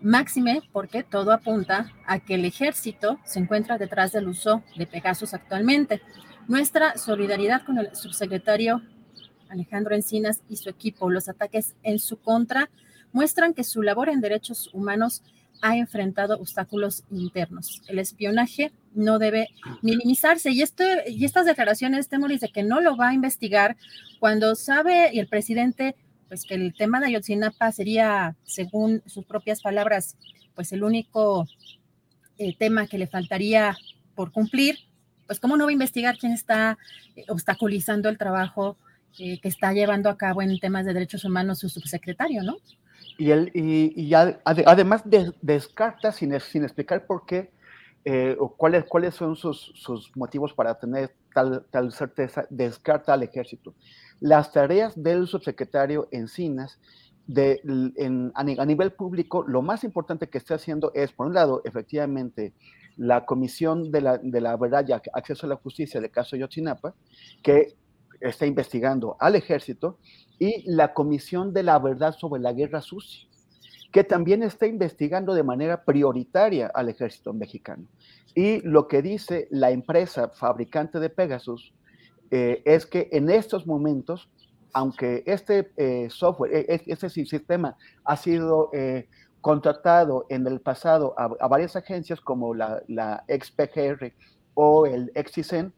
Máxime 0.00 0.62
porque 0.72 1.02
todo 1.02 1.32
apunta 1.32 1.90
a 2.06 2.20
que 2.20 2.36
el 2.36 2.44
ejército 2.44 3.18
se 3.24 3.40
encuentra 3.40 3.76
detrás 3.76 4.12
del 4.12 4.28
uso 4.28 4.62
de 4.76 4.86
Pegasus 4.86 5.34
actualmente. 5.34 6.00
Nuestra 6.46 6.96
solidaridad 6.96 7.64
con 7.64 7.78
el 7.78 7.94
subsecretario 7.96 8.82
Alejandro 9.48 9.96
Encinas 9.96 10.42
y 10.48 10.56
su 10.56 10.70
equipo, 10.70 11.10
los 11.10 11.28
ataques 11.28 11.74
en 11.82 11.98
su 11.98 12.18
contra, 12.18 12.70
muestran 13.12 13.52
que 13.52 13.64
su 13.64 13.82
labor 13.82 14.08
en 14.08 14.20
derechos 14.20 14.70
humanos 14.72 15.24
ha 15.62 15.76
enfrentado 15.76 16.36
obstáculos 16.36 17.04
internos. 17.10 17.82
El 17.88 17.98
espionaje 17.98 18.72
no 18.94 19.18
debe 19.18 19.48
minimizarse. 19.82 20.50
Y, 20.50 20.62
esto, 20.62 20.84
y 21.06 21.24
estas 21.24 21.46
declaraciones, 21.46 22.08
Temoris, 22.08 22.40
de 22.40 22.48
que 22.48 22.62
no 22.62 22.80
lo 22.80 22.96
va 22.96 23.10
a 23.10 23.14
investigar 23.14 23.76
cuando 24.18 24.54
sabe 24.54 25.10
y 25.12 25.18
el 25.18 25.28
presidente, 25.28 25.96
pues 26.28 26.44
que 26.44 26.54
el 26.54 26.74
tema 26.74 27.00
de 27.00 27.06
Ayotzinapa 27.06 27.72
sería, 27.72 28.36
según 28.44 29.02
sus 29.06 29.24
propias 29.24 29.60
palabras, 29.60 30.16
pues 30.54 30.72
el 30.72 30.82
único 30.84 31.46
eh, 32.38 32.56
tema 32.56 32.86
que 32.86 32.98
le 32.98 33.06
faltaría 33.06 33.76
por 34.14 34.32
cumplir, 34.32 34.78
pues 35.26 35.40
cómo 35.40 35.56
no 35.56 35.64
va 35.64 35.70
a 35.70 35.72
investigar 35.72 36.18
quién 36.18 36.32
está 36.32 36.78
eh, 37.16 37.24
obstaculizando 37.28 38.08
el 38.08 38.18
trabajo 38.18 38.76
eh, 39.18 39.40
que 39.40 39.48
está 39.48 39.72
llevando 39.72 40.08
a 40.08 40.16
cabo 40.16 40.40
en 40.40 40.58
temas 40.58 40.86
de 40.86 40.94
derechos 40.94 41.24
humanos 41.24 41.58
su 41.58 41.68
subsecretario, 41.68 42.42
¿no? 42.42 42.56
Y, 43.20 43.32
él, 43.32 43.50
y, 43.52 44.08
ya, 44.08 44.40
además 44.46 45.02
descarta 45.42 46.10
sin, 46.10 46.40
sin 46.40 46.64
explicar 46.64 47.04
por 47.04 47.26
qué 47.26 47.50
eh, 48.06 48.34
o 48.40 48.56
cuáles, 48.56 48.86
cuáles 48.86 49.14
son 49.14 49.36
sus, 49.36 49.72
sus, 49.74 50.10
motivos 50.16 50.54
para 50.54 50.78
tener 50.78 51.14
tal, 51.34 51.66
tal 51.70 51.92
certeza, 51.92 52.46
descarta 52.48 53.12
al 53.12 53.22
ejército. 53.22 53.74
Las 54.20 54.52
tareas 54.52 54.94
del 55.02 55.26
subsecretario 55.26 56.08
Encinas 56.12 56.80
de, 57.26 57.60
en, 57.98 58.32
a, 58.34 58.64
nivel 58.64 58.92
público, 58.92 59.44
lo 59.46 59.60
más 59.60 59.84
importante 59.84 60.30
que 60.30 60.38
está 60.38 60.54
haciendo 60.54 60.90
es, 60.94 61.12
por 61.12 61.26
un 61.26 61.34
lado, 61.34 61.60
efectivamente, 61.66 62.54
la 62.96 63.26
Comisión 63.26 63.92
de 63.92 64.00
la, 64.00 64.16
de 64.16 64.40
la 64.40 64.56
Verdad 64.56 64.86
y 64.88 64.92
Acceso 64.92 65.44
a 65.44 65.50
la 65.50 65.56
Justicia 65.56 66.00
del 66.00 66.10
caso 66.10 66.36
Yotzinapa, 66.36 66.94
que 67.42 67.74
está 68.20 68.46
investigando 68.46 69.16
al 69.18 69.36
ejército, 69.36 69.98
y 70.38 70.62
la 70.70 70.94
Comisión 70.94 71.52
de 71.52 71.62
la 71.62 71.78
Verdad 71.78 72.14
sobre 72.16 72.40
la 72.40 72.52
Guerra 72.52 72.80
Sucia, 72.80 73.28
que 73.92 74.04
también 74.04 74.42
está 74.42 74.66
investigando 74.66 75.34
de 75.34 75.42
manera 75.42 75.84
prioritaria 75.84 76.70
al 76.72 76.88
ejército 76.88 77.32
mexicano. 77.32 77.84
Y 78.34 78.60
lo 78.60 78.88
que 78.88 79.02
dice 79.02 79.48
la 79.50 79.70
empresa 79.70 80.28
fabricante 80.28 81.00
de 81.00 81.10
Pegasus 81.10 81.74
eh, 82.30 82.62
es 82.64 82.86
que 82.86 83.08
en 83.12 83.28
estos 83.28 83.66
momentos, 83.66 84.30
aunque 84.72 85.24
este 85.26 85.72
eh, 85.76 86.08
software, 86.10 86.54
e, 86.54 86.74
e, 86.74 86.82
este 86.86 87.10
sistema 87.10 87.76
ha 88.04 88.16
sido 88.16 88.70
eh, 88.72 89.08
contratado 89.40 90.26
en 90.28 90.46
el 90.46 90.60
pasado 90.60 91.14
a, 91.18 91.48
varias 91.48 91.74
agencias 91.74 92.20
como 92.20 92.54
la, 92.54 92.82
la 92.86 93.24
XPGR 93.28 94.12
o 94.54 94.86
el 94.86 95.10
XICEN, 95.14 95.72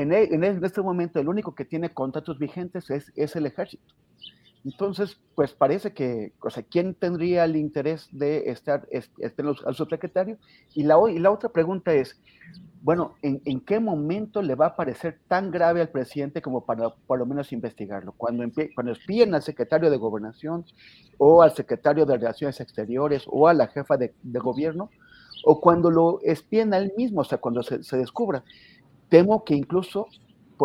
en, 0.00 0.12
e, 0.12 0.24
en, 0.24 0.44
este 0.44 0.80
momento 0.80 1.20
el 1.20 1.28
único 1.28 1.54
que 1.54 1.64
tiene 1.64 1.92
contratos 1.92 2.38
vigentes 2.38 2.90
es, 2.90 3.36
el 3.36 3.46
ejército. 3.46 3.94
Entonces, 4.64 5.18
pues 5.34 5.52
parece 5.52 5.92
que, 5.92 6.32
o 6.42 6.50
sea, 6.50 6.62
¿quién 6.62 6.94
tendría 6.94 7.44
el 7.44 7.56
interés 7.56 8.08
de 8.12 8.50
estar, 8.50 8.86
al 9.66 9.74
subsecretario? 9.74 10.38
Y 10.74 10.82
la, 10.82 10.98
y 11.10 11.18
la 11.18 11.30
otra 11.30 11.48
pregunta 11.48 11.94
es, 11.94 12.20
bueno, 12.82 13.14
¿en, 13.22 13.40
¿en, 13.44 13.60
qué 13.60 13.80
momento 13.80 14.42
le 14.42 14.54
va 14.54 14.66
a 14.66 14.76
parecer 14.76 15.18
tan 15.28 15.50
grave 15.50 15.80
al 15.80 15.88
presidente 15.88 16.42
como 16.42 16.64
para 16.64 16.90
por 17.06 17.18
lo 17.18 17.26
menos 17.26 17.52
investigarlo? 17.52 18.12
Cuando, 18.16 18.44
cuando 18.74 18.92
espíen 18.92 19.34
al 19.34 19.42
secretario 19.42 19.90
de 19.90 19.96
Gobernación 19.96 20.64
o 21.16 21.42
al 21.42 21.52
secretario 21.54 22.04
de 22.04 22.16
Relaciones 22.16 22.60
Exteriores 22.60 23.24
o 23.26 23.48
a 23.48 23.54
la 23.54 23.66
jefa 23.68 23.96
de, 23.96 24.12
gobierno, 24.22 24.90
o 25.44 25.60
cuando 25.60 25.90
lo 25.90 26.20
espíen 26.22 26.74
a 26.74 26.78
él 26.78 26.92
mismo, 26.96 27.22
o 27.22 27.24
sea, 27.24 27.38
cuando 27.38 27.62
se 27.62 27.96
descubra. 27.96 28.44
Temo 29.10 29.44
que 29.44 29.54
incluso 29.54 30.08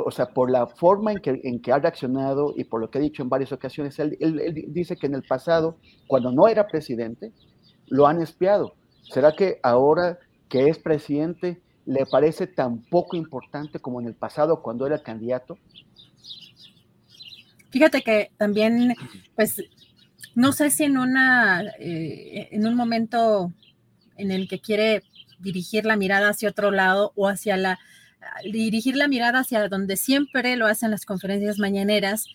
o 0.04 0.12
sea, 0.12 0.28
por 0.28 0.52
la 0.52 0.68
forma 0.68 1.12
en 1.12 1.20
que, 1.20 1.40
en 1.44 1.60
que 1.62 1.72
ha 1.72 1.80
reaccionado 1.80 2.54
y 2.58 2.66
por 2.66 2.82
lo 2.82 2.90
que 2.90 2.98
ha 2.98 3.02
dicho 3.02 3.24
en 3.24 3.30
varias 3.30 3.52
ocasiones, 3.52 3.98
él, 4.00 4.18
él, 4.20 4.66
dice 4.68 4.98
que 4.98 5.08
en 5.08 5.16
el 5.16 5.24
pasado, 5.24 5.78
cuando 6.08 6.32
no 6.32 6.48
era 6.48 6.68
presidente, 6.68 7.32
lo 7.88 8.08
han 8.08 8.22
espiado. 8.22 8.76
¿Será 9.04 9.36
que 9.36 9.60
ahora 9.64 10.20
que 10.50 10.68
es 10.68 10.80
presidente 10.80 11.62
le 11.86 12.06
parece 12.06 12.48
tan 12.48 12.82
poco 12.82 13.16
importante 13.16 13.80
como 13.80 14.02
en 14.02 14.08
el 14.08 14.16
pasado 14.16 14.62
cuando 14.62 14.86
era 14.86 15.02
candidato? 15.02 15.58
Fíjate 17.70 18.02
que 18.02 18.32
también, 18.38 18.96
pues, 19.36 19.62
no 20.34 20.52
sé 20.52 20.72
si 20.72 20.86
en 20.86 20.98
una, 20.98 21.62
eh, 21.80 22.50
en 22.52 22.68
un 22.68 22.76
momento 22.76 23.54
en 24.18 24.32
el 24.32 24.48
que 24.48 24.60
quiere 24.60 25.04
dirigir 25.40 25.86
la 25.86 25.98
mirada 25.98 26.30
hacia 26.30 26.50
otro 26.50 26.72
lado 26.72 27.12
o 27.16 27.28
hacia 27.28 27.58
la 27.58 27.80
dirigir 28.44 28.96
la 28.96 29.08
mirada 29.08 29.40
hacia 29.40 29.68
donde 29.68 29.98
siempre 29.98 30.56
lo 30.56 30.68
hacen 30.68 30.92
las 30.92 31.06
conferencias 31.06 31.60
mañaneras, 31.60 32.28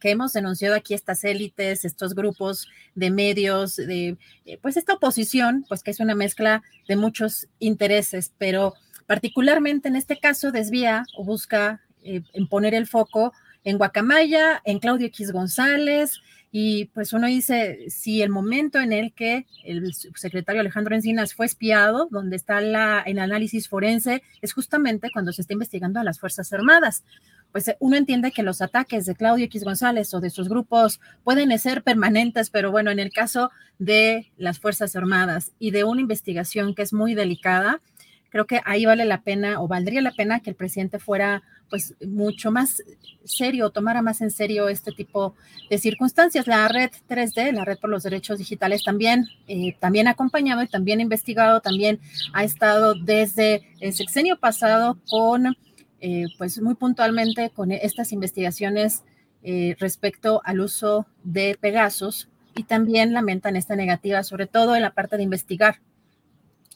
que 0.00 0.10
hemos 0.10 0.32
denunciado 0.32 0.74
aquí 0.74 0.94
estas 0.94 1.24
élites, 1.24 1.84
estos 1.84 2.14
grupos 2.14 2.68
de 2.94 3.10
medios, 3.10 3.76
de 3.76 4.16
eh, 4.44 4.58
pues 4.60 4.76
esta 4.76 4.94
oposición, 4.94 5.64
pues 5.68 5.82
que 5.82 5.90
es 5.90 6.00
una 6.00 6.14
mezcla 6.14 6.62
de 6.88 6.96
muchos 6.96 7.48
intereses, 7.58 8.32
pero 8.38 8.74
particularmente 9.06 9.88
en 9.88 9.96
este 9.96 10.18
caso 10.18 10.52
desvía 10.52 11.04
o 11.16 11.24
busca 11.24 11.80
eh, 12.02 12.22
poner 12.50 12.74
el 12.74 12.86
foco 12.86 13.32
en 13.64 13.78
Guacamaya, 13.78 14.62
en 14.64 14.78
Claudio 14.78 15.06
X 15.08 15.32
González, 15.32 16.20
y 16.58 16.86
pues 16.86 17.12
uno 17.12 17.26
dice, 17.26 17.90
si 17.90 18.22
el 18.22 18.30
momento 18.30 18.80
en 18.80 18.94
el 18.94 19.12
que 19.12 19.44
el 19.62 19.92
secretario 19.92 20.62
Alejandro 20.62 20.94
Encinas 20.94 21.34
fue 21.34 21.44
espiado, 21.44 22.08
donde 22.10 22.36
está 22.36 22.62
la, 22.62 23.02
el 23.02 23.18
análisis 23.18 23.68
forense, 23.68 24.22
es 24.40 24.54
justamente 24.54 25.10
cuando 25.12 25.32
se 25.32 25.42
está 25.42 25.52
investigando 25.52 26.00
a 26.00 26.02
las 26.02 26.18
Fuerzas 26.18 26.50
Armadas. 26.54 27.04
Pues 27.52 27.70
uno 27.78 27.96
entiende 27.96 28.32
que 28.32 28.42
los 28.42 28.62
ataques 28.62 29.04
de 29.04 29.14
Claudio 29.14 29.44
X 29.44 29.64
González 29.64 30.14
o 30.14 30.20
de 30.20 30.30
sus 30.30 30.48
grupos 30.48 30.98
pueden 31.24 31.58
ser 31.58 31.82
permanentes, 31.82 32.48
pero 32.48 32.70
bueno, 32.70 32.90
en 32.90 33.00
el 33.00 33.12
caso 33.12 33.50
de 33.78 34.32
las 34.38 34.58
Fuerzas 34.58 34.96
Armadas 34.96 35.52
y 35.58 35.72
de 35.72 35.84
una 35.84 36.00
investigación 36.00 36.74
que 36.74 36.80
es 36.80 36.94
muy 36.94 37.14
delicada, 37.14 37.82
creo 38.30 38.46
que 38.46 38.60
ahí 38.64 38.84
vale 38.84 39.04
la 39.04 39.22
pena 39.22 39.60
o 39.60 39.68
valdría 39.68 40.00
la 40.00 40.12
pena 40.12 40.40
que 40.40 40.50
el 40.50 40.56
presidente 40.56 40.98
fuera 40.98 41.42
pues 41.68 41.94
mucho 42.06 42.50
más 42.50 42.82
serio, 43.24 43.70
tomara 43.70 44.02
más 44.02 44.20
en 44.20 44.30
serio 44.30 44.68
este 44.68 44.92
tipo 44.92 45.34
de 45.68 45.78
circunstancias. 45.78 46.46
La 46.46 46.68
red 46.68 46.90
3D, 47.08 47.52
la 47.52 47.64
red 47.64 47.78
por 47.78 47.90
los 47.90 48.04
derechos 48.04 48.38
digitales, 48.38 48.84
también, 48.84 49.26
eh, 49.48 49.76
también 49.80 50.06
ha 50.06 50.12
acompañado 50.12 50.62
y 50.62 50.68
también 50.68 51.00
ha 51.00 51.02
investigado, 51.02 51.60
también 51.60 51.98
ha 52.32 52.44
estado 52.44 52.94
desde 52.94 53.62
el 53.80 53.92
sexenio 53.94 54.38
pasado 54.38 54.98
con, 55.08 55.56
eh, 56.00 56.26
pues 56.38 56.60
muy 56.60 56.74
puntualmente 56.74 57.50
con 57.50 57.72
estas 57.72 58.12
investigaciones 58.12 59.02
eh, 59.42 59.76
respecto 59.78 60.40
al 60.44 60.60
uso 60.60 61.06
de 61.24 61.56
Pegasus 61.60 62.28
y 62.54 62.64
también 62.64 63.12
lamentan 63.12 63.56
esta 63.56 63.76
negativa, 63.76 64.22
sobre 64.22 64.46
todo 64.46 64.76
en 64.76 64.82
la 64.82 64.94
parte 64.94 65.16
de 65.16 65.22
investigar. 65.22 65.80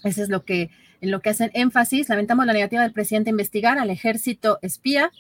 Eso 0.04 0.22
es 0.22 0.28
lo 0.28 0.44
que 0.44 0.70
en 1.00 1.10
lo 1.10 1.20
que 1.20 1.30
hacen 1.30 1.50
énfasis. 1.54 2.08
Lamentamos 2.08 2.46
la 2.46 2.52
negativa 2.52 2.82
del 2.82 2.92
presidente 2.92 3.30
a 3.30 3.32
investigar 3.32 3.78
al 3.78 3.90
ejército 3.90 4.58
espía 4.62 5.10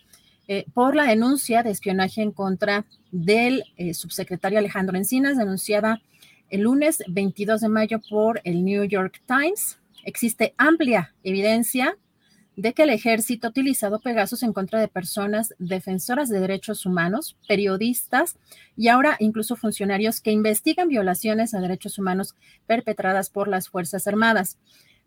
eh, 0.48 0.66
por 0.74 0.96
la 0.96 1.04
denuncia 1.04 1.62
de 1.62 1.70
espionaje 1.70 2.22
en 2.22 2.32
contra 2.32 2.84
del 3.12 3.64
eh, 3.76 3.94
subsecretario 3.94 4.58
Alejandro 4.58 4.96
Encinas, 4.96 5.38
denunciada 5.38 6.02
el 6.48 6.62
lunes 6.62 7.02
22 7.06 7.60
de 7.60 7.68
mayo 7.68 8.00
por 8.08 8.40
el 8.44 8.64
New 8.64 8.84
York 8.84 9.22
Times. 9.26 9.78
Existe 10.04 10.54
amplia 10.56 11.14
evidencia 11.22 11.96
de 12.56 12.74
que 12.74 12.82
el 12.82 12.90
ejército 12.90 13.46
ha 13.46 13.50
utilizado 13.50 14.00
Pegasus 14.00 14.42
en 14.42 14.52
contra 14.52 14.80
de 14.80 14.88
personas 14.88 15.54
defensoras 15.58 16.28
de 16.28 16.40
derechos 16.40 16.84
humanos, 16.84 17.36
periodistas 17.48 18.36
y 18.76 18.88
ahora 18.88 19.16
incluso 19.18 19.56
funcionarios 19.56 20.20
que 20.20 20.32
investigan 20.32 20.88
violaciones 20.88 21.54
a 21.54 21.60
derechos 21.60 21.98
humanos 21.98 22.34
perpetradas 22.66 23.30
por 23.30 23.48
las 23.48 23.68
Fuerzas 23.68 24.06
Armadas. 24.06 24.58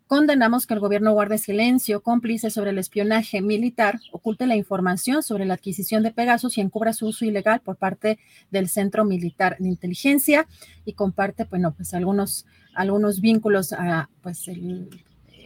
Condenamos 0.06 0.66
que 0.66 0.74
el 0.74 0.80
gobierno 0.80 1.12
guarde 1.12 1.38
silencio 1.38 2.02
cómplice 2.02 2.50
sobre 2.50 2.70
el 2.70 2.78
espionaje 2.78 3.40
militar, 3.40 4.00
oculte 4.12 4.46
la 4.46 4.54
información 4.54 5.22
sobre 5.22 5.46
la 5.46 5.54
adquisición 5.54 6.02
de 6.02 6.10
Pegasus 6.10 6.58
y 6.58 6.60
encubra 6.60 6.92
su 6.92 7.06
uso 7.06 7.24
ilegal 7.24 7.60
por 7.60 7.76
parte 7.76 8.18
del 8.50 8.68
Centro 8.68 9.06
Militar 9.06 9.56
de 9.58 9.68
Inteligencia 9.68 10.46
y 10.84 10.92
comparte, 10.92 11.44
bueno, 11.44 11.72
pues 11.72 11.94
algunos, 11.94 12.44
algunos 12.74 13.22
vínculos 13.22 13.72
a 13.72 14.10
pues 14.22 14.46
eh, 14.48 14.88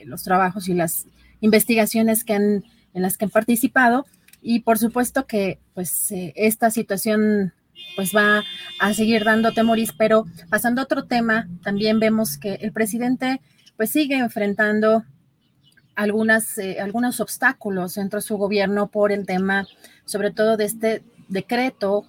los 0.04 0.24
trabajos 0.24 0.68
y 0.68 0.74
las 0.74 1.06
investigaciones 1.40 2.24
que 2.24 2.34
han, 2.34 2.64
en 2.94 3.02
las 3.02 3.16
que 3.16 3.26
han 3.26 3.30
participado. 3.30 4.06
Y 4.42 4.60
por 4.60 4.78
supuesto 4.78 5.26
que 5.26 5.60
pues 5.74 6.10
eh, 6.10 6.32
esta 6.34 6.72
situación 6.72 7.52
pues 7.94 8.14
va 8.14 8.42
a 8.80 8.92
seguir 8.92 9.22
dando 9.22 9.52
temoris, 9.52 9.92
pero 9.92 10.26
pasando 10.50 10.80
a 10.80 10.84
otro 10.84 11.04
tema, 11.04 11.48
también 11.62 12.00
vemos 12.00 12.38
que 12.38 12.54
el 12.54 12.72
presidente 12.72 13.40
pues 13.78 13.90
sigue 13.90 14.18
enfrentando 14.18 15.04
algunas, 15.94 16.58
eh, 16.58 16.80
algunos 16.80 17.20
obstáculos 17.20 17.94
dentro 17.94 18.18
de 18.18 18.26
su 18.26 18.36
gobierno 18.36 18.88
por 18.88 19.12
el 19.12 19.24
tema, 19.24 19.68
sobre 20.04 20.32
todo 20.32 20.56
de 20.56 20.64
este 20.64 21.02
decreto 21.28 22.04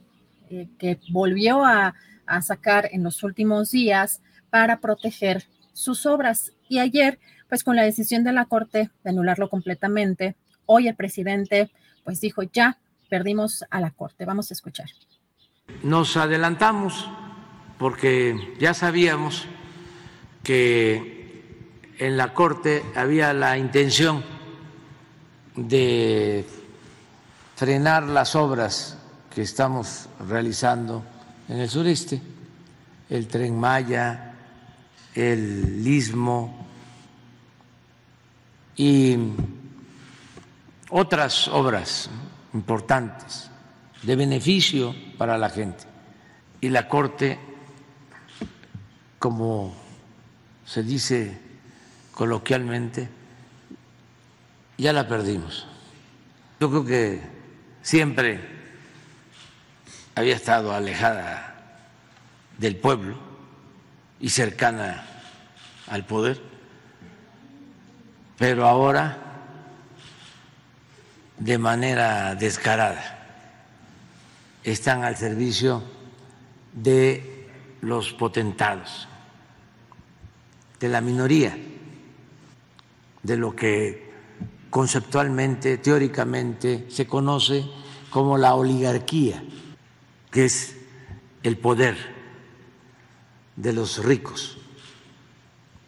eh, 0.49 0.67
que 0.79 0.99
volvió 1.11 1.63
a, 1.63 1.93
a 2.25 2.41
sacar 2.41 2.89
en 2.91 3.03
los 3.03 3.21
últimos 3.23 3.69
días 3.69 4.21
para 4.49 4.79
proteger 4.79 5.43
sus 5.71 6.07
obras. 6.07 6.53
Y 6.67 6.79
ayer, 6.79 7.19
pues 7.47 7.63
con 7.63 7.75
la 7.75 7.83
decisión 7.83 8.23
de 8.23 8.33
la 8.33 8.45
Corte 8.45 8.89
de 9.03 9.09
anularlo 9.11 9.47
completamente, 9.47 10.35
hoy 10.65 10.87
el 10.87 10.95
presidente 10.95 11.69
pues 12.03 12.19
dijo, 12.19 12.41
ya 12.41 12.79
perdimos 13.09 13.63
a 13.69 13.79
la 13.79 13.91
Corte. 13.91 14.25
Vamos 14.25 14.49
a 14.49 14.55
escuchar. 14.55 14.87
Nos 15.83 16.17
adelantamos 16.17 17.07
porque 17.77 18.55
ya 18.59 18.73
sabíamos 18.73 19.45
que 20.41 21.18
en 21.99 22.15
la 22.15 22.33
Corte 22.33 22.83
había 22.95 23.33
la 23.33 23.57
intención 23.57 24.23
de 25.55 26.47
frenar 27.57 28.03
las 28.03 28.35
obras 28.35 28.97
que 29.29 29.41
estamos 29.41 30.07
realizando 30.27 31.03
en 31.49 31.57
el 31.57 31.69
sureste, 31.69 32.21
el 33.09 33.27
tren 33.27 33.59
Maya, 33.59 34.33
el 35.13 35.85
istmo 35.85 36.67
y 38.77 39.17
otras 40.91 41.49
obras 41.49 42.09
importantes 42.53 43.51
de 44.03 44.15
beneficio 44.15 44.95
para 45.17 45.37
la 45.37 45.49
gente. 45.49 45.83
Y 46.61 46.69
la 46.69 46.87
Corte, 46.87 47.37
como 49.19 49.75
se 50.63 50.81
dice 50.81 51.48
coloquialmente, 52.19 53.07
ya 54.77 54.91
la 54.91 55.07
perdimos. 55.07 55.65
Yo 56.59 56.69
creo 56.69 56.83
que 56.83 57.21
siempre 57.81 58.41
había 60.15 60.35
estado 60.35 60.73
alejada 60.73 61.79
del 62.57 62.75
pueblo 62.75 63.17
y 64.19 64.31
cercana 64.31 65.05
al 65.87 66.05
poder, 66.05 66.41
pero 68.37 68.67
ahora 68.67 69.17
de 71.37 71.57
manera 71.57 72.35
descarada 72.35 73.29
están 74.65 75.05
al 75.05 75.15
servicio 75.15 75.81
de 76.73 77.47
los 77.79 78.11
potentados, 78.11 79.07
de 80.81 80.89
la 80.89 80.99
minoría 80.99 81.57
de 83.23 83.37
lo 83.37 83.55
que 83.55 84.09
conceptualmente, 84.69 85.77
teóricamente 85.77 86.85
se 86.89 87.07
conoce 87.07 87.65
como 88.09 88.37
la 88.37 88.55
oligarquía, 88.55 89.43
que 90.31 90.45
es 90.45 90.75
el 91.43 91.57
poder 91.57 91.95
de 93.55 93.73
los 93.73 94.03
ricos. 94.03 94.57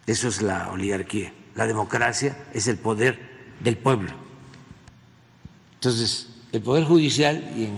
Eso 0.06 0.28
es 0.28 0.42
la 0.42 0.70
oligarquía. 0.70 1.32
La 1.54 1.66
democracia 1.66 2.36
es 2.52 2.66
el 2.66 2.78
poder 2.78 3.18
del 3.60 3.76
pueblo. 3.76 4.12
Entonces, 5.74 6.28
el 6.52 6.62
poder 6.62 6.84
judicial 6.84 7.52
y 7.56 7.64
en 7.64 7.76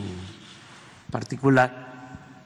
particular 1.10 1.84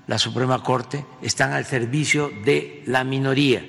la 0.07 0.19
Suprema 0.19 0.63
Corte 0.63 1.05
están 1.23 1.53
al 1.53 1.65
servicio 1.65 2.31
de 2.45 2.83
la 2.87 3.05
minoría. 3.05 3.65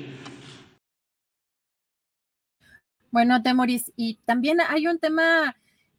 Bueno, 3.12 3.42
Temoris, 3.42 3.92
y 3.96 4.20
también 4.26 4.60
hay 4.62 4.88
un 4.88 5.00
tema 5.00 5.56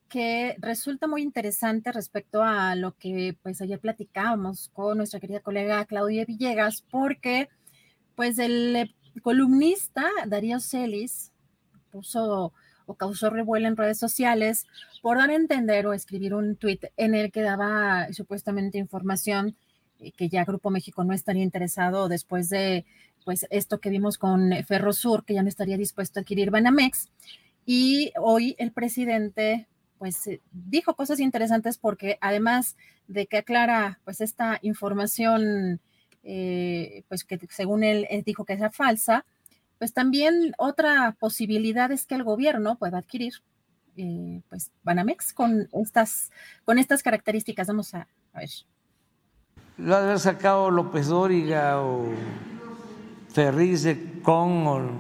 que 0.09 0.57
resulta 0.59 1.09
muy 1.09 1.23
interesante 1.23 1.91
respecto 1.93 2.43
a 2.43 2.77
lo 2.77 2.97
que 2.97 3.37
pues 3.43 3.61
ayer 3.61 3.81
platicábamos 3.81 4.71
con 4.73 4.97
nuestra 4.99 5.19
querida 5.19 5.41
colega 5.41 5.85
Claudia 5.87 6.25
Villegas, 6.25 6.85
porque 6.91 7.49
pues 8.15 8.39
el 8.39 8.95
columnista 9.23 10.05
Darío 10.27 10.61
Celis 10.61 11.33
puso 11.91 12.53
o 12.87 12.95
causó 12.95 13.31
revuelo 13.31 13.67
en 13.69 13.77
redes 13.77 13.99
sociales 13.99 14.67
por 15.03 15.19
dar 15.19 15.31
a 15.31 15.35
entender 15.35 15.87
o 15.87 15.93
escribir 15.93 16.35
un 16.35 16.57
tuit 16.57 16.85
en 16.97 17.15
el 17.15 17.33
que 17.33 17.43
daba 17.43 18.13
supuestamente 18.13 18.79
información 18.79 19.57
que 20.17 20.29
ya 20.29 20.45
Grupo 20.45 20.71
México 20.71 21.05
no 21.05 21.13
estaría 21.13 21.43
interesado 21.43 22.09
después 22.09 22.49
de 22.49 22.87
pues 23.25 23.47
esto 23.51 23.81
que 23.81 23.91
vimos 23.91 24.19
con 24.19 24.53
Ferrosur, 24.67 25.25
que 25.25 25.35
ya 25.35 25.43
no 25.43 25.49
estaría 25.49 25.77
dispuesto 25.77 26.19
a 26.19 26.23
adquirir 26.23 26.51
Banamex. 26.51 27.09
Y 27.67 28.13
hoy 28.17 28.57
el 28.59 28.73
presidente 28.73 29.69
pues 29.99 30.27
eh, 30.27 30.41
dijo 30.51 30.97
cosas 30.97 31.21
interesantes 31.21 31.77
porque 31.77 32.17
además 32.23 32.77
de 33.07 33.27
que 33.27 33.37
aclara 33.37 34.01
pues 34.05 34.23
esta 34.23 34.59
información 34.63 35.81
eh, 36.23 37.05
pues 37.09 37.25
que 37.25 37.39
según 37.51 37.83
él, 37.83 38.07
dijo 38.25 38.45
que 38.45 38.55
era 38.55 38.71
falsa, 38.71 39.25
pues 39.79 39.93
también 39.93 40.53
otra 40.59 41.17
posibilidad 41.19 41.91
es 41.93 42.07
que 42.07 42.15
el 42.15 42.25
gobierno 42.25 42.77
pueda 42.77 42.99
adquirir 42.99 43.35
eh, 43.97 44.41
pues 44.49 44.71
Banamex 44.83 45.33
con 45.33 45.69
estas, 45.73 46.31
con 46.65 46.79
estas 46.79 47.03
características. 47.03 47.69
Vamos 47.69 47.95
a, 47.95 48.07
ver. 48.35 48.51
Lo 49.77 49.97
ha 49.97 50.19
sacado 50.19 50.71
López 50.71 51.09
Dóriga 51.09 51.81
o 51.81 52.07
Ferriz 53.33 53.83
de 53.83 54.21
Con 54.23 54.67
o, 54.67 54.91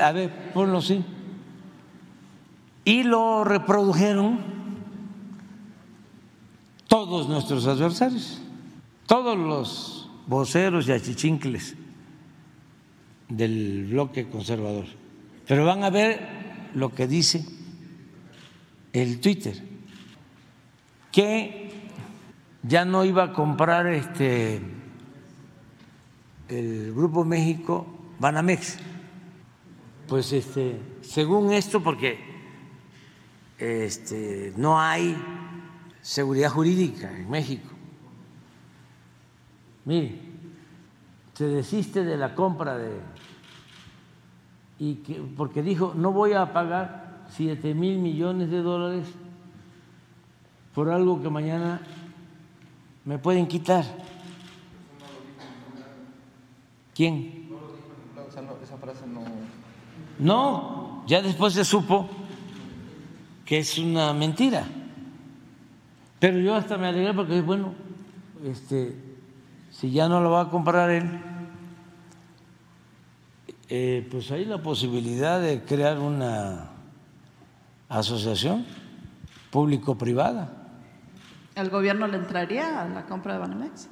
a 0.00 0.12
ver, 0.12 0.30
ponlo 0.52 0.78
así 0.78 1.04
y 2.84 3.02
lo 3.02 3.44
reprodujeron 3.44 4.40
todos 6.88 7.28
nuestros 7.28 7.66
adversarios, 7.66 8.40
todos 9.06 9.38
los 9.38 10.10
voceros 10.26 10.88
y 10.88 10.92
achichincles 10.92 11.76
del 13.28 13.86
bloque 13.90 14.28
conservador. 14.28 14.86
Pero 15.46 15.64
van 15.64 15.84
a 15.84 15.90
ver 15.90 16.20
lo 16.74 16.92
que 16.94 17.06
dice 17.06 17.44
el 18.92 19.20
Twitter, 19.20 19.62
que 21.12 21.70
ya 22.62 22.84
no 22.84 23.04
iba 23.04 23.24
a 23.24 23.32
comprar 23.32 23.86
este 23.86 24.60
el 26.50 26.92
Grupo 26.94 27.24
México 27.24 27.86
Banamex. 28.18 28.78
Pues 30.08 30.32
este, 30.32 30.80
según 31.00 31.52
esto, 31.52 31.82
porque 31.82 32.18
este, 33.58 34.52
no 34.56 34.80
hay 34.80 35.16
seguridad 36.02 36.50
jurídica 36.50 37.16
en 37.16 37.30
México. 37.30 37.68
Mire, 39.84 40.18
se 41.34 41.46
desiste 41.46 42.04
de 42.04 42.16
la 42.16 42.34
compra 42.34 42.76
de 42.76 43.00
y 44.78 44.96
que, 44.96 45.22
porque 45.36 45.62
dijo 45.62 45.92
no 45.94 46.10
voy 46.10 46.32
a 46.32 46.52
pagar 46.52 47.26
7 47.30 47.74
mil 47.74 47.98
millones 47.98 48.50
de 48.50 48.62
dólares 48.62 49.06
por 50.74 50.88
algo 50.88 51.22
que 51.22 51.28
mañana 51.28 51.80
me 53.04 53.18
pueden 53.18 53.46
quitar. 53.46 53.84
¿Quién? 57.00 57.48
No, 60.18 61.02
ya 61.06 61.22
después 61.22 61.54
se 61.54 61.64
supo 61.64 62.06
que 63.46 63.60
es 63.60 63.78
una 63.78 64.12
mentira. 64.12 64.66
Pero 66.18 66.38
yo 66.40 66.54
hasta 66.54 66.76
me 66.76 66.88
alegré 66.88 67.14
porque, 67.14 67.40
bueno, 67.40 67.72
este, 68.44 68.94
si 69.70 69.90
ya 69.90 70.10
no 70.10 70.20
lo 70.20 70.32
va 70.32 70.42
a 70.42 70.50
comprar 70.50 70.90
él, 70.90 71.08
eh, 73.70 74.06
pues 74.10 74.30
hay 74.30 74.44
la 74.44 74.62
posibilidad 74.62 75.40
de 75.40 75.62
crear 75.62 75.98
una 75.98 76.68
asociación 77.88 78.66
público-privada. 79.50 80.68
¿El 81.54 81.70
gobierno 81.70 82.06
le 82.06 82.18
entraría 82.18 82.82
a 82.82 82.86
la 82.86 83.06
compra 83.06 83.32
de 83.32 83.38
Banamex? 83.38 83.88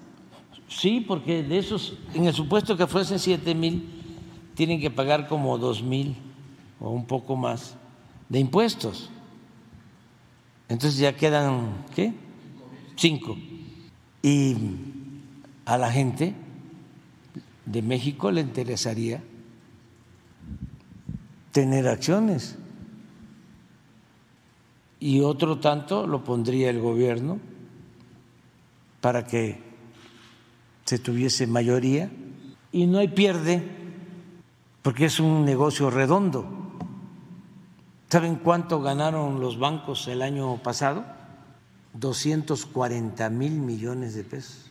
Sí, 0.68 1.00
porque 1.00 1.42
de 1.42 1.58
esos, 1.58 1.94
en 2.14 2.26
el 2.26 2.34
supuesto 2.34 2.76
que 2.76 2.86
fuesen 2.86 3.18
7 3.18 3.54
mil, 3.54 3.88
tienen 4.54 4.80
que 4.80 4.90
pagar 4.90 5.26
como 5.26 5.56
2 5.56 5.82
mil 5.82 6.16
o 6.78 6.90
un 6.90 7.06
poco 7.06 7.36
más 7.36 7.76
de 8.28 8.38
impuestos. 8.38 9.10
Entonces 10.68 10.98
ya 10.98 11.16
quedan, 11.16 11.86
¿qué? 11.94 12.12
Cinco. 12.96 13.36
Y 14.22 14.54
a 15.64 15.78
la 15.78 15.90
gente 15.90 16.34
de 17.64 17.82
México 17.82 18.30
le 18.30 18.42
interesaría 18.42 19.22
tener 21.52 21.88
acciones. 21.88 22.58
Y 25.00 25.20
otro 25.20 25.58
tanto 25.60 26.06
lo 26.06 26.24
pondría 26.24 26.68
el 26.70 26.80
gobierno 26.80 27.38
para 29.00 29.24
que 29.24 29.67
se 30.88 30.98
tuviese 30.98 31.46
mayoría. 31.46 32.10
Y 32.72 32.86
no 32.86 32.98
hay 32.98 33.08
pierde, 33.08 33.62
porque 34.80 35.04
es 35.04 35.20
un 35.20 35.44
negocio 35.44 35.90
redondo. 35.90 36.46
¿Saben 38.08 38.36
cuánto 38.36 38.80
ganaron 38.80 39.38
los 39.38 39.58
bancos 39.58 40.08
el 40.08 40.22
año 40.22 40.62
pasado? 40.62 41.04
240 41.92 43.28
mil 43.28 43.52
millones 43.52 44.14
de 44.14 44.24
pesos. 44.24 44.70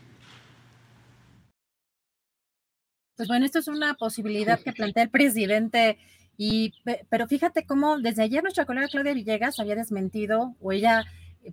Pues 3.15 3.27
bueno, 3.27 3.45
esto 3.45 3.59
es 3.59 3.67
una 3.67 3.93
posibilidad 3.93 4.59
que 4.59 4.73
plantea 4.73 5.03
el 5.03 5.11
presidente. 5.11 5.99
Y, 6.35 6.73
pero 7.09 7.27
fíjate 7.27 7.67
cómo 7.67 7.99
desde 7.99 8.23
ayer 8.23 8.41
nuestra 8.41 8.65
colega 8.65 8.87
Claudia 8.87 9.13
Villegas 9.13 9.59
había 9.59 9.75
desmentido 9.75 10.55
o 10.61 10.71
ella 10.71 11.05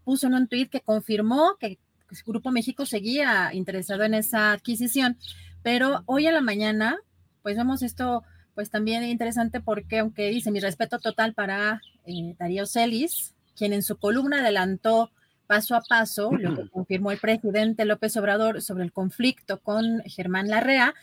puso 0.05 0.27
en 0.27 0.35
un 0.35 0.49
tuit 0.49 0.71
que 0.71 0.81
confirmó 0.81 1.57
que 1.61 1.79
Grupo 2.25 2.51
México 2.51 2.87
seguía 2.87 3.51
interesado 3.53 4.05
en 4.05 4.15
esa 4.15 4.53
adquisición. 4.53 5.17
Pero 5.63 6.03
hoy 6.07 6.27
en 6.27 6.35
la 6.35 6.41
mañana, 6.41 6.99
pues 7.43 7.57
vemos 7.57 7.83
esto 7.83 8.23
pues 8.55 8.71
también 8.71 9.03
interesante 9.05 9.61
porque, 9.61 9.99
aunque 9.99 10.31
dice 10.31 10.51
mi 10.51 10.61
respeto 10.61 10.99
total 10.99 11.35
para 11.35 11.81
eh, 12.07 12.37
Darío 12.39 12.67
Celis, 12.67 13.35
quien 13.57 13.73
en 13.73 13.83
su 13.83 13.97
columna 13.97 14.41
adelantó 14.41 15.11
paso 15.47 15.75
a 15.75 15.83
paso 15.83 16.31
lo 16.33 16.55
que 16.55 16.69
confirmó 16.71 17.11
el 17.11 17.19
presidente 17.19 17.85
López 17.85 18.17
Obrador 18.17 18.63
sobre 18.63 18.85
el 18.85 18.93
conflicto 18.93 19.61
con 19.61 20.03
Germán 20.07 20.49
Larrea, 20.49 20.95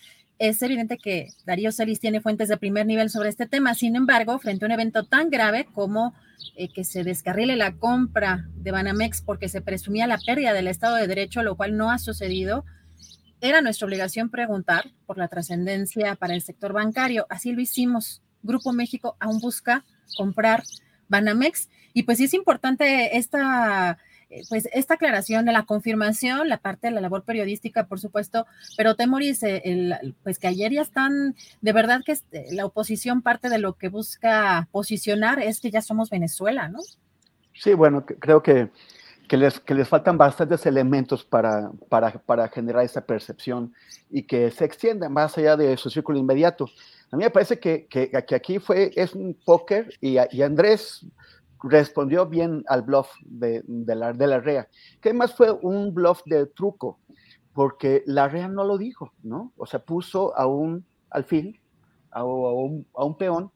es 0.42 0.60
evidente 0.64 0.98
que 0.98 1.30
Darío 1.46 1.72
Celis 1.72 2.00
tiene 2.00 2.20
fuentes 2.20 2.50
de 2.50 2.58
primer 2.58 2.88
nivel 2.88 3.12
sobre 3.12 3.30
este 3.30 3.46
tema. 3.46 3.76
Sin 3.76 3.96
embargo, 3.96 4.40
frente 4.40 4.66
a 4.66 4.68
un 4.68 4.72
evento 4.72 5.04
tan 5.04 5.30
grave 5.30 5.68
como 5.72 6.16
eh, 6.56 6.68
que 6.74 6.84
se 6.84 7.04
descarrile 7.04 7.56
la 7.56 7.74
compra 7.74 8.48
de 8.56 8.72
Banamex 8.72 9.22
porque 9.22 9.50
se 9.50 9.62
presumía 9.62 10.08
la 10.08 10.18
pérdida 10.18 10.52
del 10.54 10.68
Estado 10.68 10.96
de 10.96 11.06
Derecho, 11.06 11.44
lo 11.44 11.56
cual 11.56 11.78
no 11.78 11.92
ha 11.92 12.00
sucedido, 12.00 12.66
era 13.40 13.62
nuestra 13.62 13.86
obligación 13.86 14.32
preguntar 14.32 14.90
por 15.06 15.20
la 15.20 15.28
trascendencia 15.28 16.16
para 16.16 16.34
el 16.34 16.42
sector 16.42 16.74
bancario. 16.74 17.28
Así 17.30 17.52
lo 17.52 17.62
hicimos. 17.62 18.24
Grupo 18.42 18.74
México 18.74 19.18
aún 19.20 19.40
busca 19.42 19.86
comprar 20.18 20.64
Banamex. 21.08 21.70
Y 21.94 22.02
pues 22.04 22.18
sí 22.18 22.24
es 22.24 22.34
importante 22.34 23.16
esta, 23.16 24.00
pues 24.50 24.68
esta 24.74 24.96
aclaración 24.96 25.46
de 25.46 25.52
la 25.52 25.64
confirmación, 25.64 26.50
la 26.50 26.58
parte 26.58 26.88
de 26.88 26.94
la 26.94 27.02
labor 27.02 27.24
periodística, 27.24 27.88
por 27.88 28.00
supuesto, 28.00 28.46
pero 28.78 28.96
Temoris, 28.96 29.44
el, 29.44 30.16
pues 30.24 30.40
que 30.40 30.48
ayer 30.48 30.72
ya 30.72 30.82
están, 30.82 31.36
de 31.62 31.74
verdad 31.74 32.02
que 32.06 32.14
este, 32.14 32.48
la 32.54 32.66
oposición 32.66 33.22
parte 33.22 33.50
de 33.50 33.60
lo 33.60 33.74
que 33.74 33.90
busca 33.90 34.68
posicionar 34.72 35.40
es 35.40 35.60
que 35.60 35.72
ya 35.72 35.82
somos 35.82 36.10
Venezuela, 36.10 36.70
¿no? 36.70 36.80
Sí, 37.54 37.74
bueno, 37.74 38.06
creo 38.06 38.42
que 38.42 38.70
que 39.32 39.38
les, 39.38 39.62
que 39.62 39.74
les 39.74 39.88
faltan 39.88 40.18
bastantes 40.18 40.66
elementos 40.66 41.24
para, 41.24 41.72
para, 41.88 42.12
para, 42.12 42.50
generar 42.50 42.84
esa 42.84 43.06
percepción 43.06 43.74
y 44.10 44.24
que 44.24 44.52
se 44.52 44.66
extiendan 44.66 45.14
más 45.14 45.38
allá 45.38 45.56
de 45.56 45.78
su 45.78 45.90
círculo 45.90 46.20
inmediato. 46.20 46.70
A 47.12 47.16
mí 47.16 47.24
me 47.24 47.30
parece 47.30 47.58
que, 47.58 47.88
que, 47.88 48.12
aquí 48.36 48.60
fue, 48.60 48.92
es 48.94 49.14
un 49.14 49.34
póker 49.46 49.94
y, 50.02 50.18
y, 50.32 50.42
Andrés 50.42 51.06
respondió 51.64 52.26
bien 52.26 52.64
al 52.68 52.82
bluff 52.82 53.10
de, 53.26 53.64
de, 53.66 53.96
la, 53.96 54.14
de 54.14 54.40
REA, 54.40 54.68
que 55.00 55.10
además 55.10 55.36
fue 55.36 55.52
un 55.52 55.94
bluff 55.94 56.22
de 56.26 56.46
truco, 56.48 57.00
porque 57.54 58.04
la 58.06 58.28
REA 58.28 58.48
no 58.48 58.64
lo 58.64 58.78
dijo, 58.78 59.14
¿no? 59.24 59.52
O 59.58 59.66
sea, 59.66 59.84
puso 59.84 60.36
a 60.38 60.48
un 60.48 60.86
alfil, 61.10 61.60
a, 62.12 62.22
a, 62.22 62.24
un, 62.24 62.86
a 62.94 63.04
un 63.06 63.18
peón, 63.18 63.52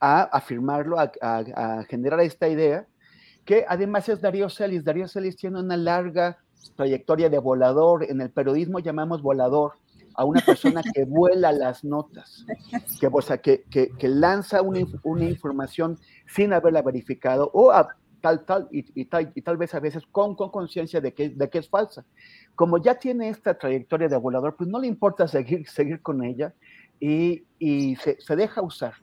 a 0.00 0.22
afirmarlo, 0.22 0.98
a, 0.98 1.10
a 1.20 1.84
generar 1.84 2.20
esta 2.20 2.48
idea 2.48 2.86
que 3.48 3.64
además 3.66 4.06
es 4.10 4.20
Darío 4.20 4.50
Celis. 4.50 4.84
Darío 4.84 5.08
Celis 5.08 5.34
tiene 5.34 5.58
una 5.58 5.74
larga 5.74 6.36
trayectoria 6.76 7.30
de 7.30 7.38
volador. 7.38 8.04
En 8.04 8.20
el 8.20 8.30
periodismo 8.30 8.78
llamamos 8.78 9.22
volador 9.22 9.72
a 10.18 10.24
una 10.24 10.40
persona 10.40 10.82
que 10.82 11.04
vuela 11.04 11.52
las 11.52 11.84
notas, 11.84 12.44
que, 13.00 13.06
o 13.06 13.20
que, 13.40 13.62
que, 13.96 14.08
lanza 14.08 14.62
una, 14.62 14.80
una, 15.04 15.24
información 15.24 15.96
sin 16.26 16.52
haberla 16.52 16.82
verificado 16.82 17.48
o 17.54 17.72
tal, 18.20 18.44
tal, 18.44 18.68
y, 18.72 18.84
y, 19.00 19.04
tal, 19.04 19.30
y 19.32 19.42
tal 19.42 19.56
vez 19.56 19.76
a 19.76 19.80
veces 19.80 20.02
con 20.10 20.34
conciencia 20.34 21.00
de 21.00 21.14
que, 21.14 21.28
de 21.28 21.48
que 21.48 21.58
es 21.58 21.68
falsa. 21.68 22.04
Como 22.56 22.78
ya 22.78 22.96
tiene 22.96 23.28
esta 23.28 23.56
trayectoria 23.56 24.08
de 24.08 24.16
volador, 24.16 24.56
pues 24.56 24.68
no 24.68 24.80
le 24.80 24.88
importa 24.88 25.28
seguir, 25.28 25.68
seguir 25.68 26.02
con 26.02 26.24
ella 26.24 26.52
y, 26.98 27.44
y 27.60 27.94
se, 27.94 28.20
se, 28.20 28.34
deja 28.34 28.60
usar. 28.60 28.94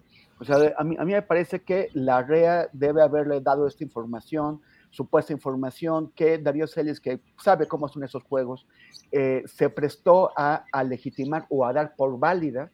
O 0.41 0.43
sea, 0.43 0.57
a 0.77 0.83
mí, 0.83 0.97
a 0.99 1.05
mí 1.05 1.13
me 1.13 1.21
parece 1.21 1.61
que 1.61 1.87
la 1.93 2.23
REA 2.23 2.67
debe 2.73 3.01
haberle 3.01 3.39
dado 3.39 3.67
esta 3.67 3.85
información, 3.85 4.59
supuesta 4.95 5.33
información 5.33 6.11
que 6.15 6.37
Darío 6.37 6.67
Celis, 6.67 6.99
que 6.99 7.19
sabe 7.37 7.67
cómo 7.67 7.87
son 7.87 8.03
esos 8.03 8.23
juegos, 8.23 8.65
eh, 9.11 9.43
se 9.45 9.69
prestó 9.69 10.31
a, 10.35 10.65
legitimar 10.83 11.45
o 11.49 11.65
a 11.65 11.73
dar 11.73 11.95
por 11.95 12.17
válida. 12.17 12.71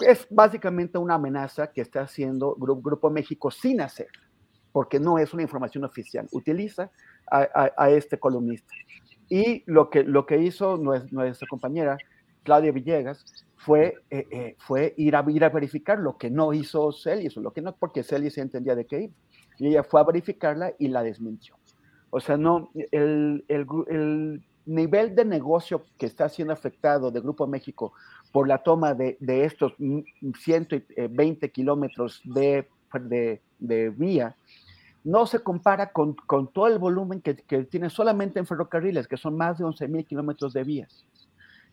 Es 0.00 0.26
básicamente 0.28 0.98
una 0.98 1.14
amenaza 1.14 1.68
que 1.68 1.80
está 1.80 2.02
haciendo 2.02 2.56
Grupo, 2.56 3.10
México 3.10 3.50
sin 3.50 3.80
hacer, 3.80 4.08
porque 4.72 4.98
no 4.98 5.18
es 5.18 5.32
una 5.32 5.42
información 5.42 5.84
oficial. 5.84 6.26
Utiliza 6.32 6.90
a 7.30 7.90
este 7.90 8.18
columnista. 8.18 8.74
Y 9.28 9.62
lo 9.66 9.88
que, 9.90 10.02
lo 10.02 10.26
que 10.26 10.38
hizo 10.38 10.76
nuestra 10.76 11.48
compañera 11.48 11.96
Claudia 12.42 12.72
Villegas 12.72 13.24
fue, 13.56 13.94
eh, 14.10 14.26
eh, 14.30 14.56
fue 14.58 14.94
ir, 14.98 15.16
a, 15.16 15.24
ir 15.28 15.44
a 15.44 15.48
verificar 15.48 15.98
lo 15.98 16.18
que 16.18 16.30
no 16.30 16.52
hizo 16.52 16.92
Celis, 16.92 17.36
lo 17.36 17.52
que 17.52 17.62
no, 17.62 17.74
porque 17.74 18.02
Celis 18.02 18.36
entendía 18.38 18.76
de 18.76 18.84
qué 18.84 19.02
iba. 19.04 19.14
Y 19.58 19.68
ella 19.68 19.84
fue 19.84 20.00
a 20.00 20.04
verificarla 20.04 20.72
y 20.78 20.88
la 20.88 21.02
desmintió. 21.02 21.56
O 22.10 22.20
sea, 22.20 22.36
no, 22.36 22.70
el, 22.92 23.44
el, 23.48 23.66
el 23.88 24.44
nivel 24.66 25.14
de 25.14 25.24
negocio 25.24 25.84
que 25.98 26.06
está 26.06 26.28
siendo 26.28 26.52
afectado 26.52 27.10
de 27.10 27.20
Grupo 27.20 27.46
México 27.46 27.92
por 28.32 28.48
la 28.48 28.58
toma 28.58 28.94
de, 28.94 29.16
de 29.20 29.44
estos 29.44 29.74
120 29.78 31.50
kilómetros 31.50 32.20
de, 32.24 32.68
de, 33.00 33.42
de, 33.58 33.90
vía, 33.90 34.36
no 35.04 35.26
se 35.26 35.40
compara 35.40 35.92
con, 35.92 36.14
con 36.14 36.52
todo 36.52 36.66
el 36.68 36.78
volumen 36.78 37.20
que, 37.20 37.36
que, 37.36 37.64
tiene 37.64 37.90
solamente 37.90 38.38
en 38.38 38.46
ferrocarriles, 38.46 39.06
que 39.06 39.16
son 39.16 39.36
más 39.36 39.58
de 39.58 39.64
11 39.64 39.88
mil 39.88 40.04
kilómetros 40.04 40.52
de 40.52 40.64
vías. 40.64 41.04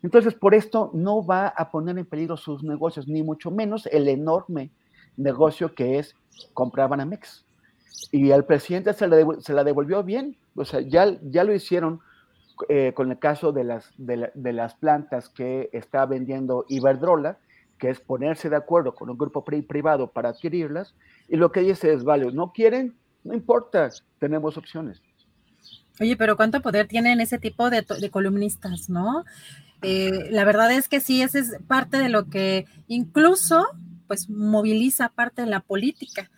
Entonces, 0.03 0.33
por 0.33 0.53
esto 0.53 0.91
no 0.93 1.25
va 1.25 1.47
a 1.47 1.71
poner 1.71 1.97
en 1.97 2.05
peligro 2.05 2.35
sus 2.35 2.63
negocios, 2.63 3.07
ni 3.07 3.23
mucho 3.23 3.51
menos 3.51 3.85
el 3.87 4.07
enorme 4.07 4.71
negocio 5.17 5.73
que 5.73 5.99
es 5.99 6.15
comprar 6.53 6.89
Banamex. 6.89 7.45
Y 8.11 8.31
al 8.31 8.45
presidente 8.45 8.93
se 8.93 9.07
la, 9.07 9.17
se 9.39 9.53
la 9.53 9.63
devolvió 9.63 10.03
bien, 10.03 10.37
o 10.55 10.65
sea, 10.65 10.81
ya, 10.81 11.17
ya 11.23 11.43
lo 11.43 11.53
hicieron 11.53 12.01
eh, 12.69 12.93
con 12.93 13.11
el 13.11 13.19
caso 13.19 13.51
de 13.51 13.63
las, 13.63 13.91
de, 13.97 14.17
la, 14.17 14.31
de, 14.33 14.53
las 14.53 14.75
plantas 14.75 15.29
que 15.29 15.69
está 15.73 16.05
vendiendo 16.05 16.65
Iberdrola, 16.67 17.37
que 17.77 17.89
es 17.89 17.99
ponerse 17.99 18.49
de 18.49 18.55
acuerdo 18.55 18.93
con 18.93 19.09
un 19.09 19.17
grupo 19.17 19.43
pri 19.43 19.61
privado 19.61 20.07
para 20.07 20.29
adquirirlas, 20.29 20.93
y 21.27 21.37
lo 21.37 21.51
que 21.51 21.61
dice 21.61 21.93
es, 21.93 22.03
vale, 22.03 22.31
no 22.31 22.51
quieren, 22.51 22.95
no 23.23 23.33
importa, 23.33 23.89
tenemos 24.19 24.57
opciones. 24.57 25.01
Oye, 25.99 26.15
pero 26.17 26.35
cuánto 26.35 26.61
poder 26.61 26.87
tienen 26.87 27.21
ese 27.21 27.37
tipo 27.37 27.69
de, 27.69 27.83
de 27.83 28.09
columnistas, 28.09 28.89
¿no? 28.89 29.23
Eh, 29.81 30.29
la 30.31 30.45
verdad 30.45 30.71
es 30.71 30.87
que 30.87 30.99
sí, 30.99 31.21
esa 31.21 31.39
es 31.39 31.57
parte 31.67 31.97
de 31.97 32.09
lo 32.09 32.29
que 32.29 32.65
incluso, 32.87 33.67
pues, 34.07 34.29
moviliza 34.29 35.09
parte 35.09 35.41
de 35.41 35.47
la 35.47 35.61
política. 35.61 36.29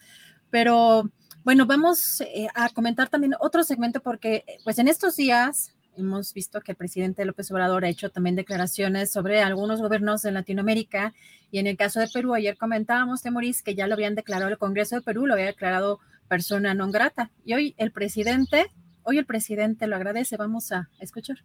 Pero, 0.49 1.09
bueno, 1.43 1.65
vamos 1.65 2.21
eh, 2.21 2.47
a 2.55 2.69
comentar 2.69 3.09
también 3.09 3.35
otro 3.39 3.63
segmento 3.63 4.01
porque, 4.01 4.45
pues, 4.63 4.79
en 4.79 4.87
estos 4.87 5.15
días 5.15 5.73
hemos 5.97 6.33
visto 6.33 6.61
que 6.61 6.71
el 6.71 6.77
presidente 6.77 7.25
López 7.25 7.51
Obrador 7.51 7.85
ha 7.85 7.89
hecho 7.89 8.09
también 8.09 8.35
declaraciones 8.35 9.11
sobre 9.11 9.41
algunos 9.41 9.81
gobiernos 9.81 10.21
de 10.21 10.31
Latinoamérica 10.31 11.13
y 11.51 11.59
en 11.59 11.67
el 11.67 11.77
caso 11.77 11.99
de 11.99 12.07
Perú, 12.07 12.33
ayer 12.33 12.57
comentábamos, 12.57 13.21
Temoris, 13.21 13.61
que 13.61 13.75
ya 13.75 13.87
lo 13.87 13.93
habían 13.93 14.15
declarado 14.15 14.49
el 14.49 14.57
Congreso 14.57 14.95
de 14.95 15.01
Perú, 15.01 15.27
lo 15.27 15.33
había 15.33 15.45
declarado 15.45 15.99
persona 16.27 16.73
non 16.73 16.89
grata. 16.89 17.29
Y 17.45 17.53
hoy 17.53 17.75
el 17.77 17.91
presidente, 17.91 18.71
hoy 19.03 19.19
el 19.19 19.25
presidente 19.25 19.85
lo 19.85 19.95
agradece, 19.95 20.37
vamos 20.37 20.71
a 20.71 20.89
escuchar. 20.99 21.43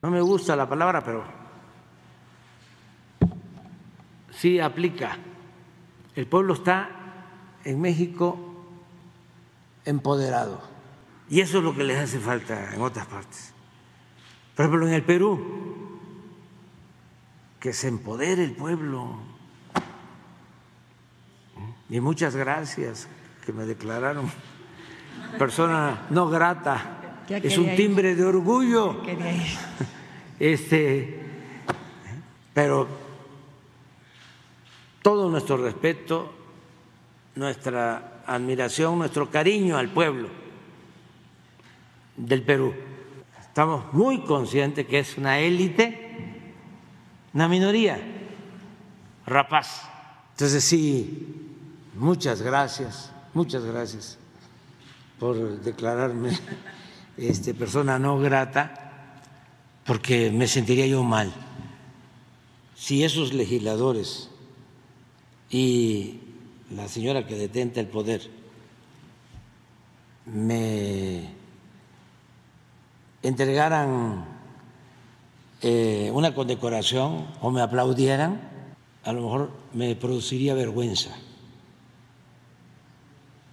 No 0.00 0.10
me 0.10 0.20
gusta 0.20 0.56
la 0.56 0.68
palabra, 0.68 1.04
pero 1.04 1.24
sí 4.30 4.60
aplica. 4.60 5.18
El 6.14 6.26
pueblo 6.26 6.54
está 6.54 6.88
en 7.64 7.80
México 7.80 8.53
empoderado. 9.84 10.60
Y 11.28 11.40
eso 11.40 11.58
es 11.58 11.64
lo 11.64 11.74
que 11.74 11.84
les 11.84 11.98
hace 11.98 12.18
falta 12.18 12.74
en 12.74 12.80
otras 12.80 13.06
partes. 13.06 13.52
Por 14.54 14.66
ejemplo, 14.66 14.86
en 14.86 14.94
el 14.94 15.02
Perú, 15.02 16.00
que 17.60 17.72
se 17.72 17.88
empodere 17.88 18.44
el 18.44 18.52
pueblo. 18.52 19.18
Y 21.88 22.00
muchas 22.00 22.36
gracias 22.36 23.08
que 23.44 23.52
me 23.52 23.64
declararon 23.64 24.30
persona 25.38 26.06
no 26.10 26.28
grata. 26.28 27.24
Es 27.28 27.58
un 27.58 27.74
timbre 27.74 28.10
ir. 28.10 28.16
de 28.16 28.24
orgullo. 28.24 29.02
Este, 30.38 31.20
pero 32.52 32.88
todo 35.00 35.30
nuestro 35.30 35.56
respeto, 35.56 36.32
nuestra 37.36 38.13
admiración, 38.26 38.98
nuestro 38.98 39.30
cariño 39.30 39.76
al 39.76 39.90
pueblo 39.90 40.28
del 42.16 42.42
Perú. 42.42 42.74
Estamos 43.40 43.92
muy 43.92 44.22
conscientes 44.22 44.86
que 44.86 44.98
es 44.98 45.16
una 45.16 45.38
élite, 45.38 46.52
una 47.32 47.48
minoría 47.48 47.98
rapaz. 49.26 49.88
Entonces 50.32 50.64
sí, 50.64 51.48
muchas 51.94 52.42
gracias, 52.42 53.12
muchas 53.32 53.64
gracias 53.64 54.18
por 55.18 55.60
declararme 55.60 56.30
este, 57.16 57.54
persona 57.54 57.98
no 57.98 58.18
grata, 58.18 59.12
porque 59.86 60.30
me 60.30 60.48
sentiría 60.48 60.86
yo 60.86 61.02
mal 61.02 61.32
si 62.74 63.04
esos 63.04 63.32
legisladores 63.32 64.28
y 65.48 66.20
la 66.74 66.88
señora 66.88 67.26
que 67.26 67.36
detenta 67.36 67.80
el 67.80 67.86
poder 67.86 68.22
me 70.26 71.30
entregaran 73.22 74.24
eh, 75.62 76.10
una 76.12 76.34
condecoración 76.34 77.26
o 77.40 77.50
me 77.50 77.60
aplaudieran, 77.60 78.40
a 79.04 79.12
lo 79.12 79.22
mejor 79.22 79.50
me 79.72 79.94
produciría 79.94 80.54
vergüenza, 80.54 81.10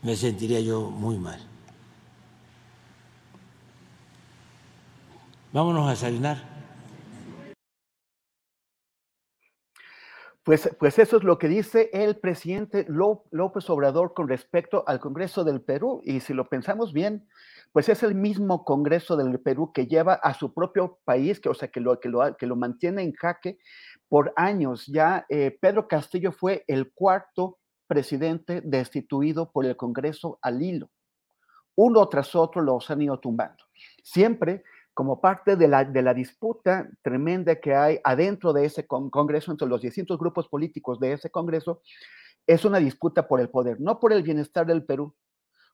me 0.01 0.15
sentiría 0.15 0.59
yo 0.61 0.89
muy 0.89 1.17
mal. 1.17 1.39
Vámonos 5.53 5.87
a 5.87 5.91
desayunar. 5.91 6.50
Pues, 10.51 10.69
pues 10.77 10.99
eso 10.99 11.15
es 11.15 11.23
lo 11.23 11.37
que 11.37 11.47
dice 11.47 11.89
el 11.93 12.17
presidente 12.17 12.85
López 12.89 13.69
Obrador 13.69 14.13
con 14.13 14.27
respecto 14.27 14.83
al 14.85 14.99
Congreso 14.99 15.45
del 15.45 15.61
Perú. 15.61 16.01
Y 16.03 16.19
si 16.19 16.33
lo 16.33 16.49
pensamos 16.49 16.91
bien, 16.91 17.25
pues 17.71 17.87
es 17.87 18.03
el 18.03 18.15
mismo 18.15 18.65
Congreso 18.65 19.15
del 19.15 19.39
Perú 19.39 19.71
que 19.71 19.87
lleva 19.87 20.15
a 20.15 20.33
su 20.33 20.53
propio 20.53 20.99
país, 21.05 21.39
que, 21.39 21.47
o 21.47 21.53
sea, 21.53 21.69
que 21.69 21.79
lo, 21.79 21.97
que 22.01 22.09
lo, 22.09 22.35
que 22.35 22.47
lo 22.47 22.57
mantiene 22.57 23.01
en 23.01 23.13
jaque 23.13 23.59
por 24.09 24.33
años. 24.35 24.87
Ya 24.87 25.25
eh, 25.29 25.57
Pedro 25.61 25.87
Castillo 25.87 26.33
fue 26.33 26.65
el 26.67 26.91
cuarto 26.91 27.59
presidente 27.87 28.59
destituido 28.61 29.53
por 29.53 29.65
el 29.65 29.77
Congreso 29.77 30.37
al 30.41 30.61
hilo. 30.61 30.89
Uno 31.75 32.09
tras 32.09 32.35
otro 32.35 32.61
los 32.61 32.91
han 32.91 33.01
ido 33.01 33.17
tumbando. 33.21 33.63
Siempre 34.03 34.63
como 34.93 35.21
parte 35.21 35.55
de 35.55 35.67
la, 35.67 35.85
de 35.85 36.01
la 36.01 36.13
disputa 36.13 36.89
tremenda 37.01 37.55
que 37.55 37.75
hay 37.75 37.99
adentro 38.03 38.53
de 38.53 38.65
ese 38.65 38.85
con, 38.85 39.09
Congreso, 39.09 39.51
entre 39.51 39.67
los 39.67 39.81
distintos 39.81 40.17
grupos 40.17 40.47
políticos 40.47 40.99
de 40.99 41.13
ese 41.13 41.29
Congreso, 41.29 41.81
es 42.47 42.65
una 42.65 42.79
disputa 42.79 43.27
por 43.27 43.39
el 43.39 43.49
poder, 43.49 43.79
no 43.79 43.99
por 43.99 44.13
el 44.13 44.23
bienestar 44.23 44.65
del 44.65 44.83
Perú, 44.83 45.15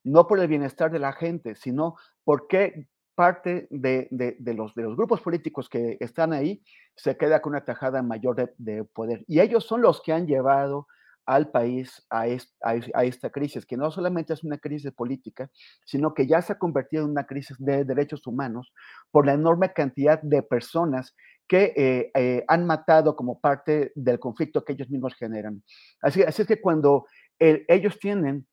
no 0.03 0.27
por 0.27 0.39
el 0.39 0.47
bienestar 0.47 0.91
de 0.91 0.99
la 0.99 1.13
gente, 1.13 1.55
sino 1.55 1.95
porque 2.23 2.87
parte 3.15 3.67
de, 3.71 4.07
de, 4.11 4.53
los, 4.53 4.75
de 4.75 4.83
los 4.83 4.95
grupos 4.95 5.21
políticos 5.21 5.69
que 5.69 5.97
están 5.99 6.33
ahí 6.33 6.61
se 6.95 7.17
queda 7.17 7.41
con 7.41 7.53
una 7.53 7.65
tajada 7.65 8.03
mayor 8.03 8.53
de 8.57 8.83
poder. 8.83 9.25
Y 9.27 9.39
ellos 9.39 9.65
son 9.65 9.81
los 9.81 10.01
que 10.01 10.13
han 10.13 10.27
llevado 10.27 10.87
al 11.27 11.51
país 11.51 12.03
a, 12.09 12.27
est, 12.27 12.55
a, 12.63 12.75
a, 12.93 13.03
esta 13.03 13.29
crisis, 13.29 13.65
que 13.65 13.77
no 13.77 13.91
solamente 13.91 14.33
es 14.33 14.43
una 14.43 14.57
crisis 14.57 14.91
política, 14.93 15.51
sino 15.85 16.13
que 16.13 16.25
ya 16.25 16.41
se 16.41 16.53
ha 16.53 16.57
convertido 16.57 17.03
en 17.03 17.11
una 17.11 17.25
crisis 17.25 17.57
de 17.59 17.83
derechos 17.83 18.25
humanos 18.25 18.73
por 19.11 19.25
la 19.25 19.33
enorme 19.33 19.73
cantidad 19.73 20.19
de 20.21 20.41
personas 20.41 21.13
que 21.47 21.73
eh, 21.75 22.11
eh, 22.13 22.43
han 22.47 22.65
matado 22.65 23.15
como 23.15 23.39
parte 23.39 23.91
del 23.95 24.19
conflicto 24.19 24.63
que 24.63 24.73
ellos 24.73 24.89
mismos 24.89 25.15
generan. 25.15 25.63
Así, 26.01 26.21
es 26.21 26.47
que 26.47 26.61
cuando 26.61 27.05
eh, 27.39 27.65
ellos 27.67 27.99
tienen, 27.99 28.47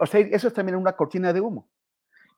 o 0.00 0.06
sea, 0.06 0.20
eso 0.20 0.48
es 0.48 0.54
también 0.54 0.76
una 0.76 0.92
cortina 0.92 1.32
de 1.32 1.40
humo. 1.40 1.68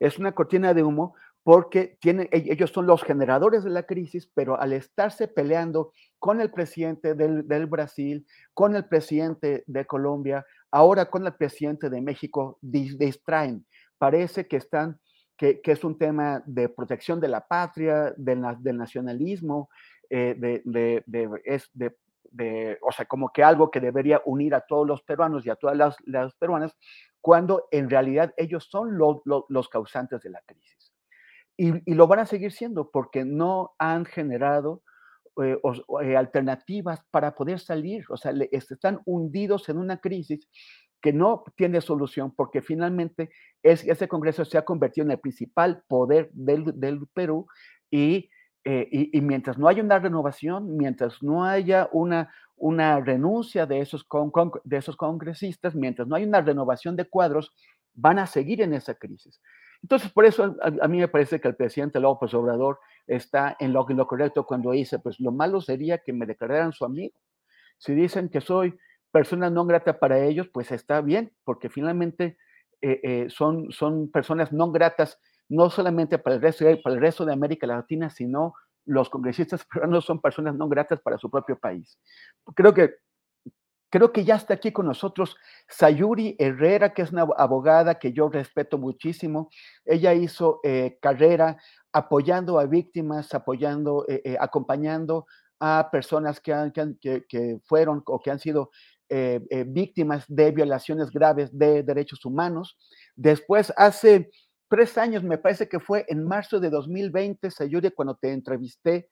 Es 0.00 0.18
una 0.18 0.32
cortina 0.32 0.74
de 0.74 0.82
humo 0.82 1.14
porque 1.42 1.96
tienen, 2.00 2.28
e, 2.30 2.44
ellos 2.52 2.70
son 2.70 2.86
los 2.86 3.02
generadores 3.02 3.64
de 3.64 3.70
la 3.70 3.84
crisis, 3.84 4.30
pero 4.34 4.60
al 4.60 4.72
estarse 4.72 5.28
peleando 5.28 5.92
con 6.18 6.40
el 6.40 6.50
presidente 6.50 7.14
del, 7.14 7.66
Brasil, 7.66 8.26
con 8.54 8.76
el 8.76 8.86
presidente 8.86 9.64
de 9.66 9.86
Colombia, 9.86 10.44
ahora 10.70 11.08
con 11.08 11.26
el 11.26 11.34
presidente 11.34 11.88
de 11.88 12.00
México, 12.00 12.58
distraen. 12.60 13.64
Parece 13.98 14.46
que 14.46 14.56
están, 14.56 15.00
que, 15.36 15.60
es 15.64 15.84
un 15.84 15.96
tema 15.96 16.42
de 16.44 16.68
protección 16.68 17.20
de 17.20 17.28
la 17.28 17.46
patria, 17.46 18.12
del, 18.16 18.40
nacionalismo, 18.76 19.70
eh, 20.10 20.34
de, 20.36 20.62
de, 22.30 22.78
o 22.82 22.92
sea, 22.92 23.06
como 23.06 23.30
que 23.30 23.42
algo 23.42 23.70
que 23.70 23.80
debería 23.80 24.20
unir 24.24 24.54
a 24.54 24.60
todos 24.60 24.86
los 24.86 25.02
peruanos 25.02 25.46
y 25.46 25.50
a 25.50 25.56
todas 25.56 25.96
las, 26.04 26.34
peruanas, 26.34 26.76
cuando 27.20 27.68
en 27.70 27.88
realidad 27.88 28.34
ellos 28.36 28.68
son 28.70 28.98
los 28.98 29.68
causantes 29.68 30.20
de 30.22 30.30
la 30.30 30.42
crisis. 30.44 30.87
Y, 31.60 31.92
lo 31.92 32.06
van 32.06 32.20
a 32.20 32.26
seguir 32.26 32.52
siendo 32.52 32.90
porque 32.90 33.24
no 33.24 33.72
han 33.80 34.04
generado 34.04 34.82
eh, 35.42 35.58
eh, 36.04 36.16
alternativas 36.16 37.04
para 37.10 37.34
poder 37.34 37.58
salir. 37.58 38.04
O 38.10 38.16
sea, 38.16 38.32
están 38.52 39.00
hundidos 39.04 39.68
en 39.68 39.78
una 39.78 39.98
crisis 39.98 40.48
que 41.02 41.12
no 41.12 41.42
tiene 41.56 41.80
solución 41.80 42.32
porque 42.34 42.62
finalmente 42.62 43.30
es, 43.62 43.84
ese 43.84 44.06
Congreso 44.06 44.44
se 44.44 44.56
ha 44.56 44.64
convertido 44.64 45.04
en 45.06 45.10
el 45.10 45.18
principal 45.18 45.82
poder 45.88 46.30
del, 46.32 47.06
Perú 47.12 47.48
eh, 47.90 48.28
y, 48.64 49.20
mientras 49.20 49.58
no 49.58 49.66
haya 49.66 49.82
una 49.82 49.98
renovación, 49.98 50.76
mientras 50.76 51.22
no 51.24 51.44
haya 51.44 51.88
una, 51.92 52.30
renuncia 53.00 53.66
de 53.66 53.80
esos 53.80 54.04
congresistas, 54.96 55.74
mientras 55.74 56.06
no 56.06 56.14
haya 56.14 56.26
una 56.26 56.40
renovación 56.40 56.94
de 56.94 57.08
cuadros, 57.08 57.52
van 57.94 58.20
a 58.20 58.26
seguir 58.26 58.62
en 58.62 58.74
esa 58.74 58.94
crisis. 58.94 59.40
Entonces, 59.82 60.10
por 60.10 60.24
eso 60.24 60.56
a, 60.60 60.88
mí 60.88 60.98
me 60.98 61.08
parece 61.08 61.40
que 61.40 61.48
el 61.48 61.56
presidente 61.56 62.00
López 62.00 62.34
Obrador 62.34 62.80
está 63.06 63.56
en 63.60 63.72
lo, 63.72 63.86
correcto 64.06 64.44
cuando 64.44 64.72
dice, 64.72 64.98
pues 64.98 65.20
lo 65.20 65.32
malo 65.32 65.60
sería 65.60 65.98
que 65.98 66.12
me 66.12 66.26
declararan 66.26 66.72
su 66.72 66.84
amigo. 66.84 67.16
Si 67.78 67.94
dicen 67.94 68.28
que 68.28 68.40
soy 68.40 68.78
persona 69.10 69.50
no 69.50 69.64
grata 69.64 69.98
para 69.98 70.18
ellos, 70.18 70.48
pues 70.48 70.72
está 70.72 71.00
bien, 71.00 71.32
porque 71.44 71.70
finalmente 71.70 72.36
eh, 72.82 73.00
eh, 73.02 73.26
son, 73.30 73.70
son 73.70 74.10
personas 74.10 74.52
no 74.52 74.70
gratas 74.70 75.20
no 75.48 75.70
solamente 75.70 76.18
para 76.18 76.36
el, 76.36 76.42
resto, 76.42 76.64
para 76.82 76.94
el 76.94 77.00
resto 77.00 77.24
de 77.24 77.32
América 77.32 77.66
Latina, 77.66 78.10
sino 78.10 78.54
los 78.84 79.08
congresistas 79.08 79.64
peruanos 79.72 80.04
son 80.04 80.20
personas 80.20 80.54
no 80.54 80.68
gratas 80.68 81.00
para 81.00 81.18
su 81.18 81.30
propio 81.30 81.58
país. 81.58 81.98
Creo 82.54 82.74
que 82.74 82.96
Creo 83.90 84.12
que 84.12 84.24
ya 84.24 84.36
está 84.36 84.54
aquí 84.54 84.70
con 84.70 84.86
nosotros 84.86 85.36
Sayuri 85.68 86.36
Herrera, 86.38 86.92
que 86.92 87.02
es 87.02 87.12
una 87.12 87.22
abogada 87.36 87.98
que 87.98 88.12
yo 88.12 88.28
respeto 88.28 88.76
muchísimo. 88.76 89.48
Ella 89.84 90.12
hizo 90.12 90.60
eh, 90.62 90.98
carrera 91.00 91.56
apoyando 91.92 92.58
a 92.58 92.66
víctimas, 92.66 93.32
apoyando, 93.32 94.04
eh, 94.08 94.20
eh, 94.24 94.36
acompañando 94.38 95.26
a 95.58 95.88
personas 95.90 96.40
que, 96.40 96.54
que, 97.00 97.58
fueron 97.64 98.02
o 98.06 98.20
que 98.20 98.30
han 98.30 98.38
sido 98.38 98.70
víctimas 99.68 100.24
de 100.28 100.50
violaciones 100.50 101.10
graves 101.10 101.48
de 101.56 101.82
derechos 101.82 102.26
humanos. 102.26 102.76
Después, 103.16 103.72
hace 103.76 104.30
tres 104.68 104.98
años, 104.98 105.24
me 105.24 105.38
parece 105.38 105.66
que 105.66 105.80
fue 105.80 106.04
en 106.08 106.24
marzo 106.24 106.60
de 106.60 106.68
2020, 106.68 107.50
Sayuri, 107.50 107.90
cuando 107.90 108.16
te 108.16 108.32
entrevisté, 108.32 109.08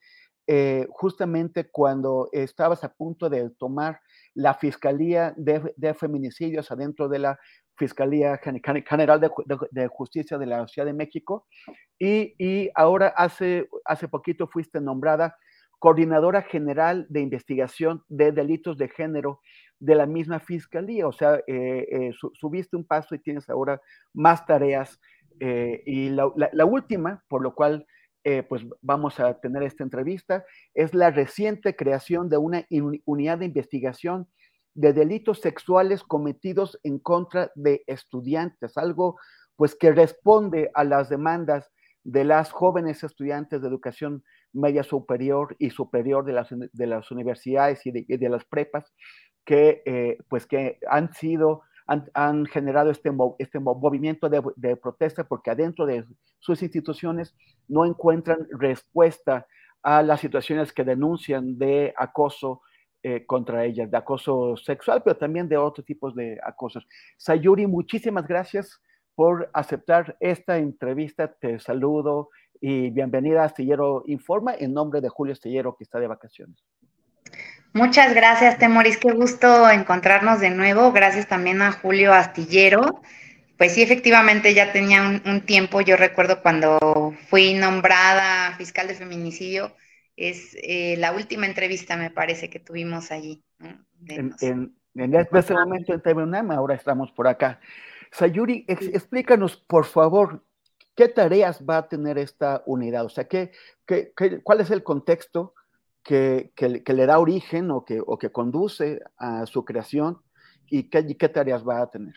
justamente 0.91 1.69
cuando 1.71 2.29
estabas 2.33 2.85
a 2.85 2.93
punto 2.93 3.29
de 3.29 3.51
tomar 3.51 4.01
la 4.35 4.55
Fiscalía 4.55 5.35
de, 5.37 5.95
Feminicidios 5.95 6.71
adentro 6.71 7.09
de 7.09 7.19
la 7.19 7.39
Fiscalía 7.77 8.39
General 8.39 9.21
de, 9.21 9.89
Justicia 9.89 10.39
de 10.39 10.47
la 10.47 10.67
Ciudad 10.69 10.87
de 10.87 10.93
México. 10.93 11.47
Y, 11.99 12.71
ahora 12.75 13.09
hace, 13.09 13.69
hace 13.85 14.09
poquito 14.09 14.47
fuiste 14.47 14.81
nombrada 14.81 15.37
coordinadora 15.79 16.43
general 16.43 17.07
de 17.09 17.21
investigación 17.21 18.03
de 18.09 18.33
delitos 18.33 18.79
de 18.79 18.89
género 18.89 19.41
de 19.79 19.95
la 19.95 20.07
misma 20.07 20.41
fiscalía. 20.41 21.07
O 21.07 21.13
sea, 21.13 21.37
eh, 21.47 21.87
eh, 21.91 22.13
subiste 22.35 22.77
un 22.77 22.85
paso 22.85 23.15
y 23.15 23.19
tienes 23.19 23.49
ahora 23.49 23.81
más 24.15 24.47
tareas. 24.47 25.01
Eh, 25.39 25.83
y 25.85 26.09
la, 26.11 26.27
última, 26.65 27.23
por 27.29 27.43
lo 27.43 27.55
cual 27.55 27.87
pues 28.49 28.63
vamos 28.83 29.21
a 29.21 29.41
tener 29.41 29.63
esta 29.63 29.85
entrevista, 29.85 30.45
es 30.75 30.95
la 30.95 31.11
reciente 31.11 31.77
creación 31.77 32.29
de 32.29 32.37
una 32.37 32.67
unidad 33.05 33.39
de 33.39 33.47
investigación 33.47 34.29
de 34.75 34.93
delitos 34.93 35.41
sexuales 35.41 36.03
cometidos 36.03 36.79
en 36.83 36.99
contra 36.99 37.51
de 37.55 37.83
estudiantes, 37.87 38.77
algo 38.77 39.17
pues 39.57 39.75
que 39.75 39.93
responde 39.93 40.71
a 40.75 40.85
las 40.85 41.09
demandas 41.09 41.71
de 42.05 42.25
las 42.25 42.53
jóvenes 42.53 43.03
estudiantes 43.03 43.63
de 43.63 43.69
educación 43.69 44.23
media 44.53 44.83
superior 44.83 45.57
y 45.59 45.71
superior 45.71 46.25
de 46.25 46.33
las, 46.33 46.49
de 46.51 46.87
las 46.87 47.11
universidades 47.11 47.85
y 47.87 47.91
de, 47.91 48.29
las 48.29 48.45
prepas 48.45 48.93
que 49.45 49.83
eh, 49.87 50.19
pues 50.29 50.47
que 50.47 50.79
han 50.89 51.13
sido 51.15 51.63
han, 51.87 52.47
generado 52.47 52.91
este, 52.91 53.11
este 53.39 53.61
movimiento 53.61 54.29
de, 54.29 54.43
de, 54.57 54.77
protesta 54.77 55.25
porque 55.25 55.51
adentro 55.51 55.87
de 55.87 56.05
sus 56.39 56.63
instituciones 56.63 57.35
no 57.69 57.85
encuentran 57.85 58.47
respuesta 58.51 59.47
a 59.83 60.03
las 60.03 60.21
situaciones 60.21 60.73
que 60.73 60.83
denuncian 60.83 61.59
de 61.59 61.95
acoso 61.97 62.63
eh, 63.09 63.25
contra 63.25 63.65
ellas, 63.65 63.89
de 63.89 63.97
acoso 63.97 64.57
sexual, 64.57 65.01
pero 65.05 65.17
también 65.17 65.49
de 65.49 65.57
otros 65.57 65.87
tipos 65.87 66.13
de 66.17 66.41
acosos. 66.43 66.89
Sayuri, 67.17 67.69
muchísimas 67.69 68.27
gracias 68.27 68.81
por 69.15 69.49
aceptar 69.53 70.17
esta 70.19 70.59
entrevista. 70.59 71.33
Te 71.33 71.61
saludo 71.61 72.31
y 72.61 72.91
bienvenida 72.91 73.43
a 73.43 73.47
Astillero 73.47 74.03
Informa 74.07 74.57
en 74.59 74.75
nombre 74.75 75.01
de 75.01 75.09
Julio 75.09 75.35
Astillero, 75.35 75.77
que 75.77 75.85
está 75.85 76.01
de 76.01 76.09
vacaciones. 76.09 76.65
Muchas 77.73 78.15
gracias, 78.15 78.59
Temoris. 78.59 78.97
Qué 78.97 79.13
gusto 79.13 79.69
encontrarnos 79.69 80.41
de 80.41 80.51
nuevo. 80.51 80.93
Gracias 80.93 81.29
también 81.29 81.61
a 81.61 81.73
Julio 81.73 82.13
Astillero. 82.13 83.03
Pues 83.59 83.73
sí, 83.73 83.83
efectivamente 83.83 84.55
ya 84.55 84.73
tenía 84.73 85.03
un, 85.03 85.23
un 85.27 85.43
tiempo. 85.43 85.81
Yo 85.81 85.97
recuerdo 85.97 86.43
cuando 86.43 87.15
fui 87.29 87.55
nombrada 87.55 88.55
fiscal 88.57 88.89
de 88.89 88.95
feminicidio, 88.95 89.73
es 90.17 90.57
eh, 90.63 90.97
la 90.99 91.13
última 91.13 91.47
entrevista, 91.47 91.97
me 91.97 92.11
parece, 92.11 92.49
que 92.49 92.59
tuvimos 92.59 93.11
allí. 93.11 93.45
En, 94.09 94.35
en, 94.95 95.15
este 95.15 95.55
momento 95.55 95.93
en 95.93 96.53
ahora 96.53 96.75
estamos 96.75 97.13
por 97.13 97.29
acá. 97.29 97.61
Sayuri, 98.11 98.65
explícanos, 98.67 99.57
por 99.57 99.85
favor, 99.85 100.43
¿qué 100.95 101.09
tareas 101.09 101.63
va 101.63 101.79
a 101.79 101.89
tener 101.89 102.17
esta 102.17 102.63
unidad? 102.65 103.05
O 103.05 103.11
sea, 103.11 103.25
¿qué, 103.25 103.53
qué, 103.85 104.13
cuál 104.43 104.61
es 104.61 104.71
el 104.71 104.83
contexto 104.83 105.55
que, 106.07 106.53
que, 106.55 106.93
le 106.93 107.07
da 107.07 107.19
origen 107.19 107.71
o 107.73 107.85
que, 107.85 108.01
o 108.01 108.17
que 108.17 108.31
conduce 108.31 109.01
a 109.19 109.45
su 109.47 109.65
creación 109.65 110.23
y 110.71 110.85
qué, 110.85 111.17
qué 111.17 111.29
tareas 111.29 111.67
va 111.67 111.83
a 111.83 111.91
tener? 111.91 112.15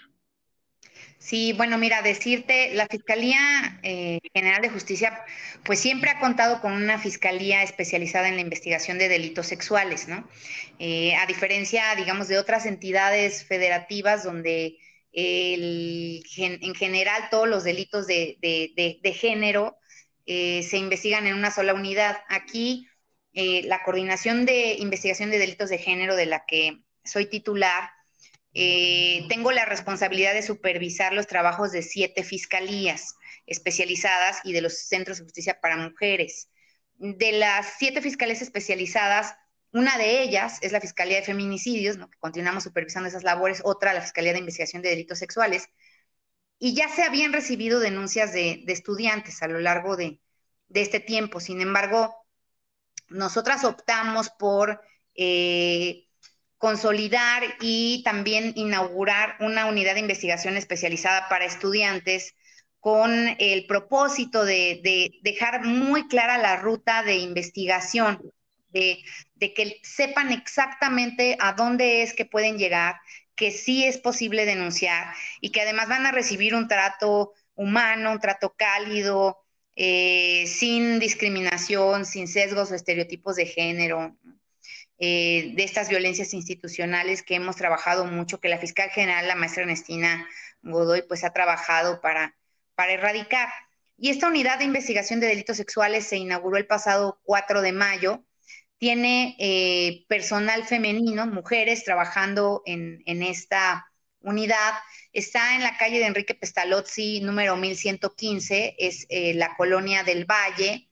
Sí, 1.17 1.53
bueno, 1.53 1.77
mira, 1.79 2.03
decirte, 2.03 2.73
la 2.75 2.87
Fiscalía 2.87 3.79
eh, 3.81 4.19
General 4.33 4.61
de 4.61 4.69
Justicia, 4.69 5.19
pues 5.65 5.79
siempre 5.79 6.11
ha 6.11 6.19
contado 6.19 6.61
con 6.61 6.73
una 6.73 6.99
fiscalía 6.99 7.63
especializada 7.63 8.29
en 8.29 8.35
la 8.35 8.41
investigación 8.41 8.99
de 8.99 9.09
delitos 9.09 9.47
sexuales, 9.47 10.07
¿no? 10.07 10.27
Eh, 10.77 11.15
a 11.15 11.25
diferencia, 11.25 11.83
digamos, 11.95 12.27
de 12.27 12.37
otras 12.37 12.67
entidades 12.67 13.43
federativas 13.43 14.23
donde 14.23 14.77
en 15.11 16.75
general 16.75 17.29
todos 17.31 17.47
los 17.47 17.63
delitos 17.63 18.05
de, 18.05 18.37
género 19.15 19.77
eh, 20.27 20.61
se 20.61 20.77
investigan 20.77 21.25
en 21.25 21.33
una 21.33 21.49
sola 21.49 21.73
unidad. 21.73 22.17
Aquí, 22.29 22.87
la 23.33 23.83
Coordinación 23.83 24.45
de 24.45 24.73
Investigación 24.73 25.31
de 25.31 25.39
Delitos 25.39 25.69
de 25.69 25.77
Género, 25.77 26.15
de 26.15 26.25
la 26.25 26.45
que 26.45 26.81
soy 27.03 27.27
titular, 27.27 27.89
eh, 28.53 29.25
tengo 29.29 29.51
la 29.51 29.65
responsabilidad 29.65 30.33
de 30.33 30.41
supervisar 30.41 31.13
los 31.13 31.27
trabajos 31.27 31.71
de 31.71 31.83
siete 31.83 32.23
fiscalías 32.23 33.15
especializadas 33.45 34.39
y 34.43 34.53
de 34.53 34.61
los 34.61 34.87
centros 34.87 35.17
de 35.17 35.23
justicia 35.25 35.61
para 35.61 35.77
mujeres. 35.77 36.49
De 36.95 37.31
las 37.31 37.75
siete 37.77 38.01
fiscalías 38.01 38.41
especializadas, 38.41 39.35
una 39.71 39.97
de 39.97 40.23
ellas 40.23 40.57
es 40.61 40.71
la 40.71 40.81
Fiscalía 40.81 41.17
de 41.17 41.23
Feminicidios, 41.23 41.97
que 41.97 42.17
continuamos 42.19 42.63
supervisando 42.63 43.07
esas 43.07 43.23
labores, 43.23 43.61
otra 43.63 43.93
la 43.93 44.01
Fiscalía 44.01 44.33
de 44.33 44.39
Investigación 44.39 44.81
de 44.81 44.89
Delitos 44.89 45.19
Sexuales, 45.19 45.69
y 46.57 46.73
ya 46.73 46.89
se 46.89 47.03
habían 47.03 47.33
recibido 47.33 47.79
denuncias 47.79 48.33
de, 48.33 48.63
estudiantes 48.67 49.41
a 49.43 49.47
lo 49.47 49.59
largo 49.59 49.95
de, 49.95 50.19
este 50.73 50.99
tiempo. 50.99 51.39
Sin 51.39 51.61
embargo, 51.61 52.15
nosotras 53.09 53.63
optamos 53.63 54.29
por 54.29 54.81
eh, 55.15 56.07
consolidar 56.57 57.43
y 57.61 58.03
también 58.03 58.53
inaugurar 58.55 59.37
una 59.39 59.65
unidad 59.65 59.93
de 59.93 60.01
investigación 60.01 60.57
especializada 60.57 61.27
para 61.29 61.45
estudiantes 61.45 62.35
con 62.79 63.11
el 63.39 63.65
propósito 63.65 64.45
de, 64.45 65.11
dejar 65.21 65.65
muy 65.65 66.07
clara 66.07 66.37
la 66.37 66.57
ruta 66.57 67.03
de 67.03 67.17
investigación, 67.17 68.21
de, 68.69 69.03
que 69.39 69.79
sepan 69.83 70.31
exactamente 70.31 71.37
a 71.39 71.53
dónde 71.53 72.03
es 72.03 72.13
que 72.13 72.25
pueden 72.25 72.57
llegar, 72.57 72.95
que 73.35 73.51
sí 73.51 73.85
es 73.85 73.97
posible 73.97 74.45
denunciar 74.45 75.13
y 75.41 75.51
que 75.51 75.61
además 75.61 75.87
van 75.87 76.05
a 76.05 76.11
recibir 76.11 76.55
un 76.55 76.67
trato 76.67 77.33
humano, 77.55 78.11
un 78.11 78.19
trato 78.19 78.53
cálido, 78.57 79.37
eh, 79.81 80.45
sin 80.45 80.99
discriminación, 80.99 82.05
sin 82.05 82.27
sesgos 82.27 82.69
o 82.69 82.75
estereotipos 82.75 83.37
de 83.37 83.45
género, 83.45 84.13
eh, 84.97 85.53
de 85.55 85.63
estas 85.63 85.87
violencias 85.87 86.33
institucionales 86.33 87.23
que 87.23 87.35
hemos 87.35 87.55
trabajado 87.55 88.03
mucho, 88.03 88.41
que 88.41 88.49
la 88.49 88.57
fiscal 88.57 88.89
general, 88.89 89.25
la 89.25 89.35
maestra 89.35 89.63
Ernestina 89.63 90.27
Godoy, 90.63 91.03
pues 91.03 91.23
ha 91.23 91.31
trabajado 91.31 92.01
para, 92.01 92.35
para 92.75 92.91
erradicar. 92.91 93.47
Y 93.97 94.09
esta 94.09 94.27
unidad 94.27 94.59
de 94.59 94.65
investigación 94.65 95.21
de 95.21 95.27
delitos 95.27 95.55
sexuales 95.55 96.05
se 96.05 96.17
inauguró 96.17 96.57
el 96.57 96.67
pasado 96.67 97.21
4 97.23 97.61
de 97.61 97.71
mayo. 97.71 98.25
Tiene 98.79 99.37
eh, 99.39 100.03
personal 100.09 100.65
femenino, 100.65 101.25
mujeres 101.25 101.85
trabajando 101.85 102.63
en, 102.65 103.01
en 103.05 103.23
esta 103.23 103.89
unidad. 104.19 104.73
Está 105.11 105.55
en 105.55 105.63
la 105.63 105.75
calle 105.77 105.97
de 105.97 106.05
Enrique 106.05 106.35
Pestalozzi, 106.35 107.21
número 107.21 107.57
1115, 107.57 108.75
es 108.77 109.07
eh, 109.09 109.33
la 109.33 109.55
colonia 109.55 110.03
del 110.03 110.25
Valle, 110.25 110.87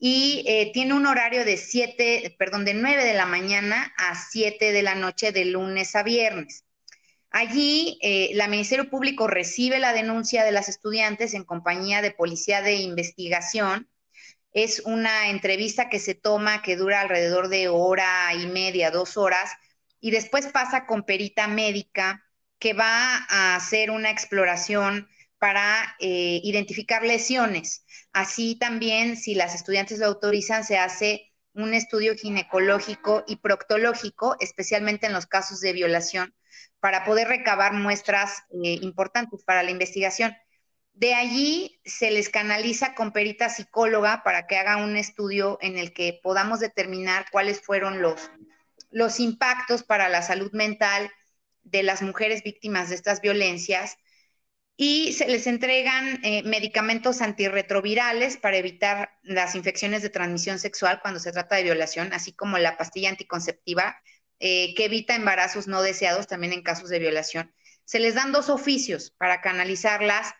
y 0.00 0.44
eh, 0.48 0.72
tiene 0.74 0.94
un 0.94 1.06
horario 1.06 1.44
de 1.44 1.56
7, 1.56 2.34
perdón, 2.36 2.64
de 2.64 2.74
9 2.74 3.04
de 3.04 3.14
la 3.14 3.24
mañana 3.24 3.94
a 3.96 4.16
7 4.16 4.72
de 4.72 4.82
la 4.82 4.96
noche 4.96 5.30
de 5.30 5.44
lunes 5.44 5.94
a 5.94 6.02
viernes. 6.02 6.64
Allí, 7.30 7.98
eh, 8.02 8.30
la 8.34 8.48
Ministerio 8.48 8.90
Público 8.90 9.28
recibe 9.28 9.78
la 9.78 9.92
denuncia 9.92 10.42
de 10.44 10.50
las 10.50 10.68
estudiantes 10.68 11.32
en 11.34 11.44
compañía 11.44 12.02
de 12.02 12.10
Policía 12.10 12.62
de 12.62 12.74
Investigación. 12.74 13.88
Es 14.52 14.80
una 14.80 15.30
entrevista 15.30 15.88
que 15.88 16.00
se 16.00 16.16
toma 16.16 16.62
que 16.62 16.74
dura 16.74 17.00
alrededor 17.00 17.48
de 17.48 17.68
hora 17.68 18.34
y 18.34 18.46
media, 18.46 18.90
dos 18.90 19.16
horas, 19.16 19.52
y 20.00 20.10
después 20.10 20.48
pasa 20.48 20.84
con 20.84 21.04
perita 21.04 21.46
médica 21.46 22.24
que 22.62 22.74
va 22.74 23.26
a 23.28 23.56
hacer 23.56 23.90
una 23.90 24.08
exploración 24.10 25.08
para 25.38 25.96
eh, 25.98 26.40
identificar 26.44 27.02
lesiones. 27.02 27.84
Así 28.12 28.54
también, 28.54 29.16
si 29.16 29.34
las 29.34 29.56
estudiantes 29.56 29.98
lo 29.98 30.06
autorizan, 30.06 30.62
se 30.62 30.78
hace 30.78 31.32
un 31.54 31.74
estudio 31.74 32.14
ginecológico 32.14 33.24
y 33.26 33.34
proctológico, 33.38 34.36
especialmente 34.38 35.08
en 35.08 35.12
los 35.12 35.26
casos 35.26 35.60
de 35.60 35.72
violación, 35.72 36.36
para 36.78 37.04
poder 37.04 37.26
recabar 37.26 37.72
muestras 37.72 38.44
eh, 38.52 38.78
importantes 38.80 39.42
para 39.42 39.64
la 39.64 39.72
investigación. 39.72 40.32
De 40.92 41.14
allí 41.14 41.80
se 41.84 42.12
les 42.12 42.28
canaliza 42.28 42.94
con 42.94 43.10
perita 43.10 43.48
psicóloga 43.48 44.22
para 44.22 44.46
que 44.46 44.56
haga 44.56 44.76
un 44.76 44.96
estudio 44.96 45.58
en 45.62 45.78
el 45.78 45.92
que 45.92 46.20
podamos 46.22 46.60
determinar 46.60 47.26
cuáles 47.32 47.60
fueron 47.60 48.00
los, 48.00 48.30
los 48.92 49.18
impactos 49.18 49.82
para 49.82 50.08
la 50.08 50.22
salud 50.22 50.52
mental 50.52 51.10
de 51.64 51.82
las 51.82 52.02
mujeres 52.02 52.42
víctimas 52.42 52.88
de 52.88 52.96
estas 52.96 53.20
violencias 53.20 53.96
y 54.76 55.12
se 55.12 55.28
les 55.28 55.46
entregan 55.46 56.24
eh, 56.24 56.42
medicamentos 56.44 57.20
antirretrovirales 57.20 58.36
para 58.36 58.56
evitar 58.56 59.10
las 59.22 59.54
infecciones 59.54 60.02
de 60.02 60.10
transmisión 60.10 60.58
sexual 60.58 61.00
cuando 61.00 61.20
se 61.20 61.32
trata 61.32 61.56
de 61.56 61.62
violación, 61.62 62.12
así 62.12 62.32
como 62.32 62.58
la 62.58 62.76
pastilla 62.76 63.10
anticonceptiva 63.10 63.96
eh, 64.40 64.74
que 64.74 64.86
evita 64.86 65.14
embarazos 65.14 65.68
no 65.68 65.82
deseados 65.82 66.26
también 66.26 66.52
en 66.52 66.62
casos 66.62 66.88
de 66.88 66.98
violación. 66.98 67.54
Se 67.84 68.00
les 68.00 68.14
dan 68.14 68.32
dos 68.32 68.48
oficios 68.48 69.12
para 69.18 69.40
canalizarlas 69.40 70.32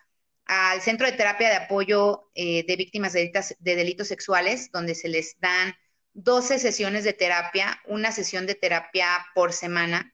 al 0.45 0.81
Centro 0.81 1.07
de 1.07 1.13
Terapia 1.13 1.49
de 1.49 1.57
Apoyo 1.57 2.31
eh, 2.35 2.65
de 2.67 2.77
Víctimas 2.77 3.13
de 3.13 3.31
delitos 3.61 4.09
Sexuales, 4.09 4.71
donde 4.73 4.95
se 4.95 5.09
les 5.09 5.39
dan 5.39 5.75
12 6.15 6.59
sesiones 6.59 7.05
de 7.05 7.13
terapia, 7.13 7.81
una 7.87 8.13
sesión 8.13 8.47
de 8.47 8.55
terapia 8.55 9.25
por 9.35 9.53
semana 9.53 10.12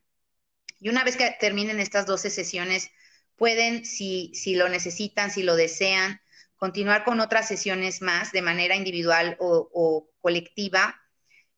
y 0.80 0.88
una 0.88 1.04
vez 1.04 1.16
que 1.16 1.36
terminen 1.40 1.80
estas 1.80 2.06
12 2.06 2.30
sesiones, 2.30 2.90
pueden, 3.36 3.84
si, 3.84 4.32
si 4.34 4.54
lo 4.54 4.68
necesitan, 4.68 5.30
si 5.30 5.42
lo 5.42 5.56
desean, 5.56 6.20
continuar 6.56 7.04
con 7.04 7.20
otras 7.20 7.48
sesiones 7.48 8.02
más 8.02 8.32
de 8.32 8.42
manera 8.42 8.76
individual 8.76 9.36
o, 9.40 10.10
colectiva. 10.20 11.00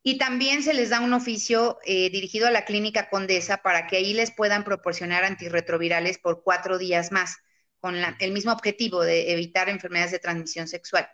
Y 0.03 0.17
también 0.19 0.63
se 0.63 0.75
les 0.75 0.91
da 0.91 1.01
un 1.01 1.13
oficio 1.13 1.79
eh, 1.85 2.11
dirigido 2.11 2.47
a 2.47 2.51
la 2.51 2.65
clínica 2.65 3.11
Condesa 3.11 3.59
para 3.59 3.87
que 3.87 3.97
ahí 3.97 4.15
les 4.15 4.31
puedan 4.31 4.65
proporcionar 4.65 5.25
antirretrovirales 5.25 6.19
por 6.19 6.43
cuatro 6.43 6.79
días 6.79 7.13
más, 7.13 7.37
con 7.81 7.97
el 7.97 8.33
mismo 8.33 8.53
objetivo 8.53 9.03
de 9.03 9.33
evitar 9.33 9.69
enfermedades 9.69 10.13
de 10.13 10.19
transmisión 10.19 10.69
sexual. 10.69 11.09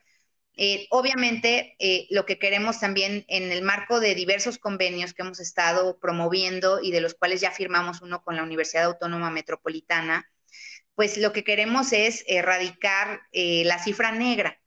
Eh, 0.58 0.86
obviamente, 0.90 1.76
eh, 1.78 2.06
lo 2.10 2.24
que 2.24 2.38
queremos 2.38 2.80
también 2.80 3.26
en 3.28 3.52
el 3.52 3.62
marco 3.62 4.00
de 4.00 4.14
diversos 4.14 4.58
convenios 4.58 5.12
que 5.12 5.22
hemos 5.22 5.38
estado 5.38 5.98
promoviendo 5.98 6.80
y 6.80 6.90
de 6.92 7.02
los 7.02 7.14
cuales 7.14 7.42
ya 7.42 7.50
firmamos 7.50 8.00
uno 8.00 8.22
con 8.22 8.36
la 8.36 8.42
Universidad 8.42 8.84
Autónoma 8.84 9.30
Metropolitana, 9.30 10.30
pues 10.94 11.18
lo 11.18 11.32
que 11.34 11.44
queremos 11.44 11.92
es 11.92 12.24
erradicar 12.26 13.20
eh, 13.32 13.64
la 13.66 13.78
cifra 13.78 14.12
negra 14.12 14.58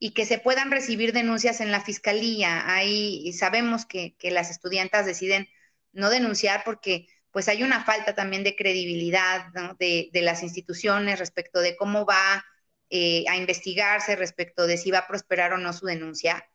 y 0.00 0.10
que 0.12 0.26
se 0.26 0.38
puedan 0.38 0.72
recibir 0.72 1.12
denuncias 1.12 1.60
en 1.60 1.70
la 1.70 1.80
fiscalía. 1.80 2.74
Ahí 2.74 3.32
sabemos 3.32 3.86
que, 3.86 4.16
las 4.22 4.50
estudiantas 4.50 5.06
deciden 5.06 5.48
no 5.92 6.10
denunciar 6.10 6.64
porque 6.64 7.06
pues 7.30 7.48
hay 7.48 7.62
una 7.62 7.84
falta 7.84 8.14
también 8.14 8.42
de 8.42 8.56
credibilidad 8.56 9.46
de, 9.78 10.10
de 10.12 10.22
las 10.22 10.42
instituciones 10.42 11.18
respecto 11.20 11.60
de 11.60 11.76
cómo 11.76 12.06
va 12.06 12.44
eh, 12.90 13.24
a 13.28 13.36
investigarse 13.36 14.16
respecto 14.16 14.66
de 14.66 14.76
si 14.78 14.90
va 14.90 15.00
a 15.00 15.06
prosperar 15.06 15.52
o 15.52 15.58
no 15.58 15.72
su 15.72 15.86
denuncia. 15.86 16.48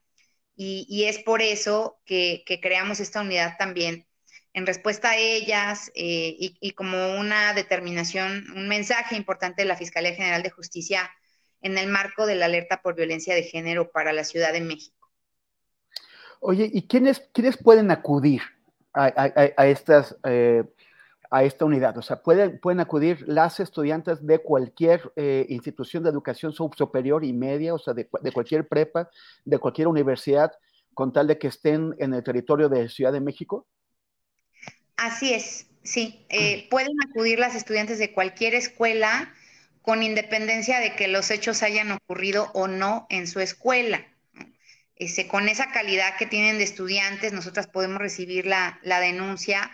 Y, 0.55 1.05
es 1.05 1.19
por 1.19 1.41
eso 1.41 1.99
que, 2.05 2.43
creamos 2.61 2.99
esta 2.99 3.21
unidad 3.21 3.57
también 3.57 4.05
en 4.53 4.67
respuesta 4.67 5.11
a 5.11 5.17
ellas 5.17 5.91
eh, 5.95 6.35
y, 6.37 6.71
como 6.71 7.19
una 7.19 7.53
determinación, 7.53 8.45
un 8.55 8.67
mensaje 8.67 9.15
importante 9.15 9.63
de 9.63 9.67
la 9.67 9.75
Fiscalía 9.75 10.13
General 10.13 10.43
de 10.43 10.51
Justicia 10.51 11.09
en 11.61 11.77
el 11.77 11.87
marco 11.87 12.27
de 12.27 12.35
la 12.35 12.45
alerta 12.45 12.81
por 12.81 12.95
violencia 12.95 13.33
de 13.33 13.43
género 13.43 13.91
para 13.91 14.13
la 14.13 14.23
Ciudad 14.23 14.53
de 14.53 14.61
México. 14.61 15.09
Oye, 16.39 16.69
¿y 16.71 16.87
quiénes, 16.87 17.21
quiénes 17.33 17.57
pueden 17.57 17.89
acudir 17.89 18.41
a, 18.93 19.65
estas 19.65 20.15
eh, 20.23 20.63
a 21.33 21.43
esta 21.43 21.65
unidad. 21.65 21.97
O 21.97 22.03
sea, 22.03 22.21
pueden, 22.21 22.59
pueden 22.59 22.79
acudir 22.79 23.25
las 23.27 23.59
estudiantes 23.59 24.23
de 24.23 24.37
cualquier 24.37 25.11
eh, 25.15 25.47
institución 25.49 26.03
de 26.03 26.11
educación 26.11 26.53
superior 26.53 27.25
y 27.25 27.33
media, 27.33 27.73
o 27.73 27.79
sea, 27.79 27.95
de, 27.95 28.07
cualquier 28.07 28.67
prepa, 28.67 29.09
de 29.43 29.57
cualquier 29.57 29.87
universidad, 29.87 30.51
con 30.93 31.11
tal 31.11 31.25
de 31.25 31.39
que 31.39 31.47
estén 31.47 31.95
en 31.97 32.13
el 32.13 32.23
territorio 32.23 32.69
de 32.69 32.87
Ciudad 32.87 33.11
de 33.11 33.19
México. 33.19 33.65
Así 34.95 35.33
es, 35.33 35.65
sí. 35.81 36.23
Eh, 36.29 36.67
pueden 36.69 36.95
acudir 37.09 37.39
las 37.39 37.55
estudiantes 37.55 37.97
de 37.97 38.13
cualquier 38.13 38.53
escuela 38.53 39.33
con 39.81 40.03
independencia 40.03 40.79
de 40.79 40.95
que 40.95 41.07
los 41.07 41.31
hechos 41.31 41.63
hayan 41.63 41.93
ocurrido 41.93 42.51
o 42.53 42.67
no 42.67 43.07
en 43.09 43.25
su 43.25 43.39
escuela. 43.39 44.05
Ese, 44.95 45.27
con 45.27 45.49
esa 45.49 45.71
calidad 45.71 46.15
que 46.19 46.27
tienen 46.27 46.59
de 46.59 46.63
estudiantes, 46.63 47.33
nosotras 47.33 47.65
podemos 47.65 47.97
recibir 47.97 48.45
la, 48.45 48.79
la 48.83 48.99
denuncia 48.99 49.71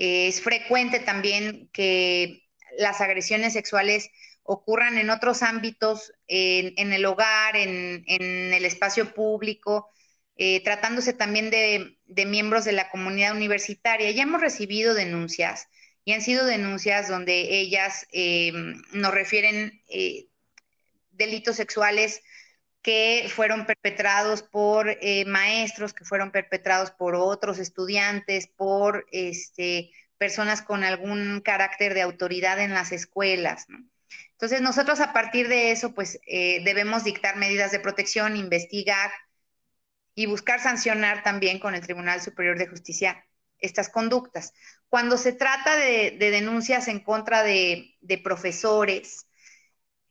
es 0.00 0.40
frecuente 0.40 0.98
también 0.98 1.68
que 1.74 2.48
las 2.78 3.02
agresiones 3.02 3.52
sexuales 3.52 4.08
ocurran 4.44 4.96
en 4.96 5.10
otros 5.10 5.42
ámbitos, 5.42 6.14
en, 6.26 6.92
el 6.94 7.04
hogar, 7.04 7.54
en, 7.54 8.02
el 8.08 8.64
espacio 8.64 9.12
público, 9.12 9.90
eh, 10.36 10.64
tratándose 10.64 11.12
también 11.12 11.50
de, 11.50 12.24
miembros 12.24 12.64
de 12.64 12.72
la 12.72 12.88
comunidad 12.88 13.36
universitaria. 13.36 14.10
Ya 14.10 14.22
hemos 14.22 14.40
recibido 14.40 14.94
denuncias 14.94 15.68
y 16.06 16.12
han 16.12 16.22
sido 16.22 16.46
denuncias 16.46 17.08
donde 17.08 17.58
ellas 17.60 18.06
eh, 18.10 18.52
nos 18.92 19.12
refieren 19.12 19.82
eh, 19.86 20.28
delitos 21.10 21.56
sexuales 21.56 22.22
que 22.82 23.30
fueron 23.34 23.66
perpetrados 23.66 24.42
por 24.42 24.88
eh, 24.88 25.24
maestros, 25.26 25.92
que 25.92 26.04
fueron 26.04 26.30
perpetrados 26.30 26.90
por 26.90 27.14
otros 27.14 27.58
estudiantes, 27.58 28.46
por 28.46 29.06
este, 29.12 29.90
personas 30.16 30.62
con 30.62 30.84
algún 30.84 31.40
carácter 31.40 31.94
de 31.94 32.02
autoridad 32.02 32.58
en 32.60 32.72
las 32.72 32.92
escuelas. 32.92 33.66
Entonces, 34.32 34.62
nosotros 34.62 35.00
a 35.00 35.12
partir 35.12 35.48
de 35.48 35.70
eso, 35.70 35.94
pues 35.94 36.18
eh, 36.26 36.62
debemos 36.64 37.04
dictar 37.04 37.36
medidas 37.36 37.72
de 37.72 37.80
protección, 37.80 38.36
investigar 38.36 39.10
y 40.14 40.26
buscar 40.26 40.60
sancionar 40.60 41.22
también 41.22 41.58
con 41.58 41.74
el 41.74 41.82
Tribunal 41.82 42.22
Superior 42.22 42.58
de 42.58 42.66
Justicia 42.66 43.24
estas 43.58 43.90
conductas. 43.90 44.54
Cuando 44.88 45.18
se 45.18 45.32
trata 45.32 45.76
de, 45.76 46.16
denuncias 46.18 46.88
en 46.88 47.00
contra 47.00 47.42
de, 47.42 47.94
de 48.00 48.18
profesores, 48.18 49.26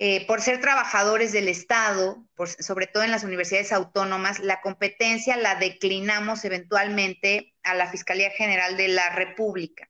eh, 0.01 0.25
por 0.27 0.41
ser 0.41 0.61
trabajadores 0.61 1.33
del 1.33 1.49
Estado, 1.49 2.25
sobre 2.59 2.87
todo 2.87 3.03
en 3.03 3.11
las 3.11 3.25
universidades 3.25 3.73
autónomas, 3.73 4.39
la 4.39 4.61
competencia 4.61 5.35
la 5.35 5.55
declinamos 5.55 6.45
eventualmente 6.45 7.53
a 7.63 7.75
la 7.75 7.91
Fiscalía 7.91 8.29
General 8.31 8.77
de 8.77 8.87
la 8.87 9.09
República. 9.09 9.89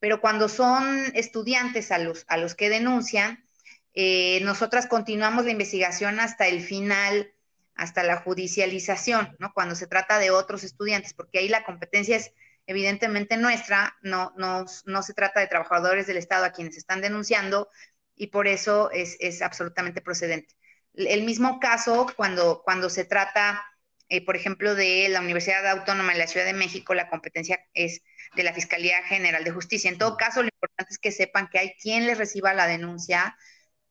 Pero 0.00 0.20
cuando 0.20 0.48
son 0.48 1.04
estudiantes 1.14 1.92
a 1.92 1.98
los, 1.98 2.24
a 2.26 2.36
los 2.36 2.56
que 2.56 2.68
denuncian, 2.68 3.48
eh, 3.94 4.40
nosotras 4.42 4.88
continuamos 4.88 5.44
la 5.44 5.52
investigación 5.52 6.18
hasta 6.18 6.48
el 6.48 6.60
final, 6.60 7.32
hasta 7.76 8.02
la 8.02 8.16
judicialización, 8.16 9.36
¿no? 9.38 9.52
Cuando 9.54 9.76
se 9.76 9.86
trata 9.86 10.18
de 10.18 10.32
otros 10.32 10.64
estudiantes, 10.64 11.14
porque 11.14 11.38
ahí 11.38 11.48
la 11.48 11.64
competencia 11.64 12.16
es 12.16 12.32
evidentemente 12.66 13.36
nuestra, 13.36 13.96
no, 14.02 14.32
no, 14.36 14.64
no 14.84 15.02
se 15.04 15.14
trata 15.14 15.38
de 15.38 15.46
trabajadores 15.46 16.08
del 16.08 16.16
Estado 16.16 16.44
a 16.44 16.52
quienes 16.52 16.76
están 16.76 17.00
denunciando, 17.00 17.68
y 18.16 18.28
por 18.28 18.46
eso 18.46 18.90
es, 18.90 19.42
absolutamente 19.42 20.00
procedente. 20.00 20.54
el 20.94 21.24
mismo 21.24 21.58
caso 21.60 22.06
cuando, 22.16 22.62
cuando 22.64 22.88
se 22.88 23.04
trata, 23.04 23.64
eh, 24.08 24.24
por 24.24 24.36
ejemplo, 24.36 24.74
de 24.74 25.08
la 25.08 25.20
Universidad 25.20 25.66
Autónoma 25.66 26.12
de 26.12 26.18
la 26.20 26.26
Ciudad 26.26 26.46
de 26.46 26.52
México, 26.52 26.94
la 26.94 27.08
competencia 27.08 27.60
es 27.74 28.02
de 28.36 28.42
la 28.42 28.52
Fiscalía 28.52 29.02
General 29.04 29.42
de 29.44 29.50
Justicia. 29.50 29.90
En 29.90 29.98
todo 29.98 30.16
caso, 30.16 30.42
lo 30.42 30.48
importante 30.48 30.92
es 30.92 30.98
que 30.98 31.12
sepan 31.12 31.48
que 31.48 31.58
hay 31.58 31.74
quien 31.80 32.06
les 32.06 32.18
reciba 32.18 32.54
la 32.54 32.66
denuncia 32.66 33.36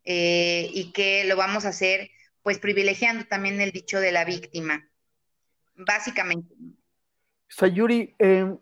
eh, 0.05 0.69
y 0.74 0.91
que 0.91 1.24
lo 1.26 1.36
vamos 1.36 1.65
a 1.65 1.69
hacer 1.69 2.09
pues 2.41 2.59
privilegiando 2.59 3.26
también 3.26 3.61
el 3.61 3.71
dicho 3.71 3.99
de 3.99 4.11
la 4.11 4.26
víctima, 4.26 4.89
básicamente. 5.76 6.53
Sayuri, 7.47 8.15
eh, 8.19 8.53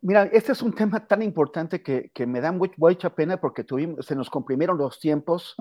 mira, 0.00 0.24
este 0.24 0.52
es 0.52 0.62
un 0.62 0.72
tema 0.72 1.06
tan 1.06 1.22
importante 1.22 1.82
que, 1.82 2.26
me 2.26 2.40
da 2.40 2.52
mucha 2.52 3.14
pena 3.14 3.40
porque 3.40 3.64
tuvimos, 3.64 4.06
se 4.06 4.14
nos 4.14 4.30
comprimieron 4.30 4.78
los 4.78 4.98
tiempos 5.00 5.56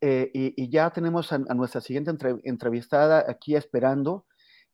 eh, 0.00 0.30
y, 0.32 0.68
ya 0.70 0.90
tenemos 0.90 1.32
a, 1.32 1.38
nuestra 1.38 1.80
siguiente 1.80 2.12
entrevistada 2.44 3.24
aquí 3.28 3.56
esperando. 3.56 4.24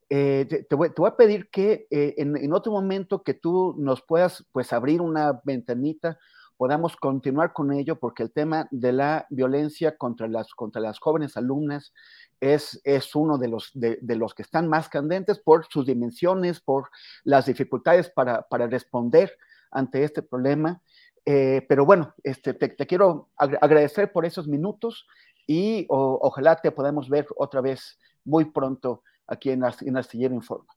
Eh, 0.09 0.65
te, 0.69 0.75
voy, 0.75 0.91
a 1.07 1.15
pedir 1.15 1.49
que 1.49 1.87
en, 1.89 2.37
en, 2.37 2.53
otro 2.53 2.71
momento 2.71 3.23
que 3.23 3.33
tú 3.33 3.75
nos 3.79 4.01
puedas 4.01 4.45
pues 4.51 4.73
abrir 4.73 5.01
una 5.01 5.41
ventanita 5.43 6.19
podamos 6.57 6.95
continuar 6.95 7.53
con 7.53 7.71
ello, 7.71 7.99
porque 7.99 8.23
el 8.23 8.31
tema 8.31 8.67
de 8.71 8.91
la 8.91 9.27
violencia 9.29 9.97
contra 9.97 10.27
las, 10.27 10.53
contra 10.53 10.81
las 10.81 10.99
jóvenes 10.99 11.37
alumnas 11.37 11.93
es, 12.39 12.81
es 12.83 13.15
uno 13.15 13.37
de 13.37 13.47
los, 13.47 13.71
de, 13.73 13.99
los 14.15 14.33
que 14.33 14.43
están 14.43 14.67
más 14.67 14.89
candentes 14.89 15.39
por 15.39 15.65
sus 15.67 15.85
dimensiones, 15.85 16.59
por 16.59 16.89
las 17.23 17.45
dificultades 17.45 18.09
para, 18.09 18.43
para 18.43 18.67
responder 18.67 19.37
ante 19.71 20.03
este 20.03 20.21
problema. 20.21 20.81
Eh, 21.25 21.65
pero 21.69 21.85
bueno, 21.85 22.13
este, 22.23 22.53
te, 22.53 22.75
quiero 22.85 23.29
agradecer 23.37 24.11
por 24.11 24.25
esos 24.25 24.47
minutos 24.47 25.07
y 25.47 25.85
ojalá 25.89 26.55
te 26.57 26.71
podamos 26.71 27.09
ver 27.09 27.27
otra 27.37 27.61
vez 27.61 27.97
muy 28.25 28.45
pronto 28.45 29.03
aquí 29.27 29.51
en, 29.51 29.63
en 29.81 29.97
Astillero 29.97 30.33
Informa. 30.33 30.73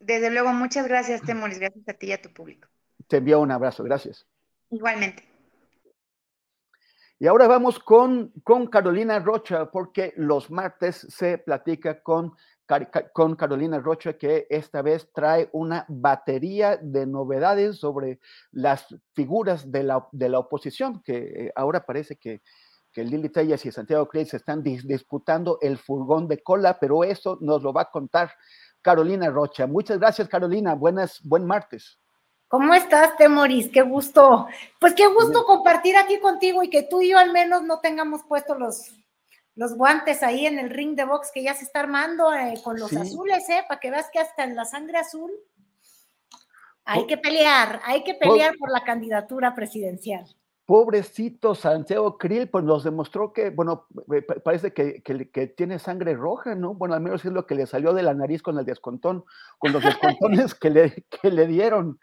Desde 0.00 0.30
luego, 0.30 0.52
muchas 0.52 0.86
gracias, 0.86 1.22
Temoris. 1.22 1.58
Gracias 1.58 1.88
a 1.88 1.94
ti 1.94 2.08
y 2.08 2.12
a 2.12 2.22
tu 2.22 2.32
público. 2.32 2.68
Te 3.08 3.16
envío 3.18 3.40
un 3.40 3.50
abrazo. 3.50 3.82
Gracias. 3.82 4.26
Igualmente. 4.70 5.28
Y 7.20 7.26
ahora 7.26 7.48
vamos 7.48 7.80
con, 7.80 8.32
con 8.44 8.68
Carolina 8.68 9.18
Rocha, 9.18 9.72
porque 9.72 10.12
los 10.16 10.52
martes 10.52 11.04
se 11.10 11.38
platica 11.38 12.00
con, 12.00 12.34
con 13.12 13.34
Carolina 13.34 13.80
Rocha, 13.80 14.12
que 14.12 14.46
esta 14.48 14.82
vez 14.82 15.10
trae 15.12 15.48
una 15.52 15.84
batería 15.88 16.76
de 16.76 17.06
novedades 17.06 17.78
sobre 17.78 18.20
las 18.52 18.86
figuras 19.14 19.72
de 19.72 19.82
la, 19.82 20.06
de 20.12 20.28
la 20.28 20.38
oposición, 20.38 21.02
que 21.02 21.16
eh, 21.16 21.52
ahora 21.56 21.84
parece 21.84 22.16
que, 22.16 22.40
que 22.92 23.02
Lili 23.02 23.30
Tellas 23.30 23.66
y 23.66 23.72
Santiago 23.72 24.06
Cris 24.06 24.34
están 24.34 24.62
disputando 24.62 25.58
el 25.60 25.76
furgón 25.76 26.28
de 26.28 26.40
cola, 26.40 26.78
pero 26.78 27.02
eso 27.02 27.36
nos 27.40 27.64
lo 27.64 27.72
va 27.72 27.82
a 27.82 27.90
contar 27.90 28.30
Carolina 28.80 29.28
Rocha. 29.28 29.66
Muchas 29.66 29.98
gracias, 29.98 30.28
Carolina. 30.28 30.74
Buenas, 30.74 31.20
buen 31.24 31.44
martes. 31.44 31.98
¿Cómo 32.48 32.72
estás, 32.72 33.14
Temoris? 33.18 33.68
Qué 33.68 33.82
gusto. 33.82 34.46
Pues 34.80 34.94
qué 34.94 35.06
gusto 35.06 35.44
compartir 35.44 35.96
aquí 35.96 36.18
contigo 36.18 36.62
y 36.62 36.70
que 36.70 36.82
tú 36.82 37.02
y 37.02 37.10
yo 37.10 37.18
al 37.18 37.30
menos 37.30 37.62
no 37.62 37.80
tengamos 37.80 38.22
puestos 38.22 38.58
los, 38.58 38.90
los 39.54 39.74
guantes 39.74 40.22
ahí 40.22 40.46
en 40.46 40.58
el 40.58 40.70
ring 40.70 40.96
de 40.96 41.04
box 41.04 41.30
que 41.32 41.42
ya 41.42 41.54
se 41.54 41.64
está 41.64 41.80
armando 41.80 42.32
eh, 42.32 42.54
con 42.64 42.78
los 42.78 42.90
azules, 42.96 43.46
¿eh? 43.50 43.64
Para 43.68 43.78
que 43.80 43.90
veas 43.90 44.08
que 44.10 44.18
hasta 44.18 44.44
en 44.44 44.56
la 44.56 44.64
sangre 44.64 44.96
azul 44.96 45.30
hay 46.86 47.06
que 47.06 47.18
pelear, 47.18 47.80
hay 47.84 48.02
que 48.02 48.14
pelear 48.14 48.54
por 48.58 48.70
la 48.70 48.82
candidatura 48.82 49.54
presidencial. 49.54 50.24
Pobrecito 50.64 51.54
Santiago 51.54 52.16
Krill, 52.16 52.48
pues 52.48 52.64
nos 52.64 52.82
demostró 52.82 53.32
que, 53.32 53.50
bueno, 53.50 53.86
parece 54.42 54.72
que, 54.72 55.02
que, 55.02 55.46
tiene 55.48 55.78
sangre 55.78 56.14
roja, 56.14 56.54
¿no? 56.54 56.74
Bueno, 56.74 56.94
al 56.94 57.00
menos 57.02 57.24
es 57.26 57.32
lo 57.32 57.46
que 57.46 57.54
le 57.54 57.66
salió 57.66 57.92
de 57.92 58.02
la 58.02 58.14
nariz 58.14 58.42
con 58.42 58.58
el 58.58 58.64
descontón, 58.64 59.24
con 59.58 59.72
los 59.72 59.82
descontones 59.82 60.54
que 60.54 60.70
le, 60.70 61.06
que 61.10 61.30
le 61.30 61.46
dieron 61.46 61.98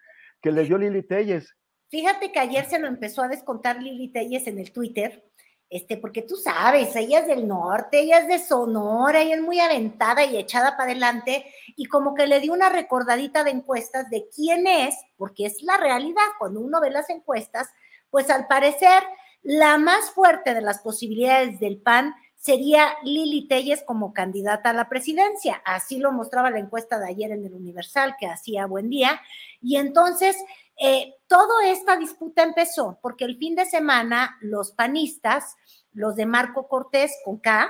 que 0.46 0.52
le 0.52 0.64
dio 0.64 0.78
Lili 0.78 1.02
Telles. 1.02 1.56
Fíjate 1.90 2.32
que 2.32 2.38
ayer 2.38 2.66
se 2.66 2.78
lo 2.78 2.86
empezó 2.86 3.24
a 3.24 3.28
descontar 3.28 3.82
Lili 3.82 4.10
Telles 4.10 4.46
en 4.46 4.60
el 4.60 4.72
Twitter, 4.72 5.26
este, 5.72 5.98
porque 5.98 6.22
tú 6.22 6.36
sabes, 6.36 6.96
ella 6.96 7.22
es 7.22 7.28
del 7.28 7.48
norte, 7.48 8.02
ella 8.02 8.20
es 8.20 8.28
de 8.28 8.38
Sonora, 8.38 9.24
ella 9.24 9.38
es 9.38 9.42
muy 9.42 9.60
aventada 9.60 10.24
y 10.24 10.38
echada 10.38 10.78
para 10.78 10.92
adelante, 10.92 11.52
y 11.76 11.86
como 11.86 12.14
que 12.14 12.28
le 12.28 12.42
dio 12.42 12.54
una 12.54 12.70
recordadita 12.70 13.44
de 13.44 13.50
encuestas 13.50 14.08
de 14.12 14.28
quién 14.36 14.68
es, 14.68 14.94
porque 15.18 15.48
es 15.48 15.64
la 15.64 15.78
realidad, 15.78 16.22
cuando 16.38 16.60
uno 16.60 16.80
ve 16.80 16.92
las 16.92 17.10
encuestas, 17.10 17.68
pues 18.12 18.30
al 18.30 18.46
parecer 18.46 19.02
la 19.42 19.80
más 19.80 20.12
fuerte 20.12 20.54
de 20.54 20.62
las 20.62 20.78
posibilidades 20.82 21.60
del 21.60 21.82
PAN 21.82 22.14
sería 22.46 22.96
Lili 23.02 23.48
Telles 23.48 23.82
como 23.82 24.14
candidata 24.14 24.70
a 24.70 24.74
la 24.74 24.88
presidencia. 24.88 25.64
Así 25.66 25.98
lo 25.98 26.12
mostraba 26.12 26.52
la 26.52 26.60
encuesta 26.60 27.00
de 27.00 27.08
ayer 27.08 27.32
en 27.32 27.44
el 27.44 27.56
Universal, 27.56 28.18
que 28.20 28.28
hacía 28.28 28.68
buen 28.68 28.88
día. 28.92 29.20
Y 29.64 29.78
entonces, 29.78 30.38
eh, 30.80 31.16
toda 31.26 31.68
esta 31.68 31.98
disputa 31.98 32.44
empezó 32.44 33.00
porque 33.02 33.26
el 33.26 33.40
fin 33.40 33.56
de 33.56 33.66
semana 33.66 34.38
los 34.42 34.74
panistas, 34.74 35.56
los 35.92 36.16
de 36.16 36.28
Marco 36.28 36.68
Cortés 36.68 37.18
con 37.26 37.40
K, 37.40 37.68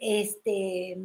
este, 0.00 0.96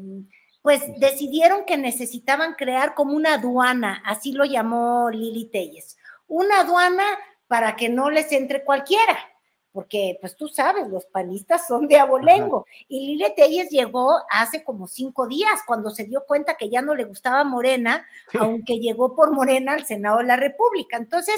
pues 0.63 0.81
decidieron 0.97 1.65
que 1.65 1.77
necesitaban 1.77 2.55
crear 2.55 2.95
como 2.95 3.13
una 3.13 3.35
aduana, 3.35 4.01
así 4.07 4.31
lo 4.31 4.43
llamó 4.43 5.11
Lili 5.11 5.51
Telles, 5.51 5.97
una 6.25 6.61
aduana 6.61 7.03
para 7.47 7.75
que 7.75 7.89
no 7.89 8.09
les 8.09 8.31
entre 8.31 8.63
cualquiera 8.63 9.32
porque 9.73 10.19
pues 10.21 10.35
tú 10.35 10.47
sabes, 10.47 10.87
los 10.87 11.05
panistas 11.07 11.67
son 11.67 11.87
de 11.87 11.97
abolengo. 11.97 12.67
Y 12.87 13.07
Lili 13.07 13.33
Telles 13.35 13.69
llegó 13.71 14.21
hace 14.29 14.63
como 14.63 14.87
cinco 14.87 15.27
días, 15.27 15.61
cuando 15.65 15.89
se 15.89 16.05
dio 16.05 16.23
cuenta 16.25 16.55
que 16.55 16.69
ya 16.69 16.83
no 16.83 16.93
le 16.93 17.05
gustaba 17.05 17.43
Morena, 17.43 18.05
aunque 18.39 18.79
llegó 18.79 19.15
por 19.15 19.31
Morena 19.31 19.73
al 19.73 19.85
Senado 19.85 20.19
de 20.19 20.25
la 20.25 20.35
República. 20.35 20.97
Entonces, 20.97 21.35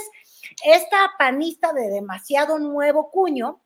esta 0.66 0.98
panista 1.18 1.72
de 1.72 1.90
demasiado 1.90 2.60
nuevo 2.60 3.10
cuño, 3.10 3.62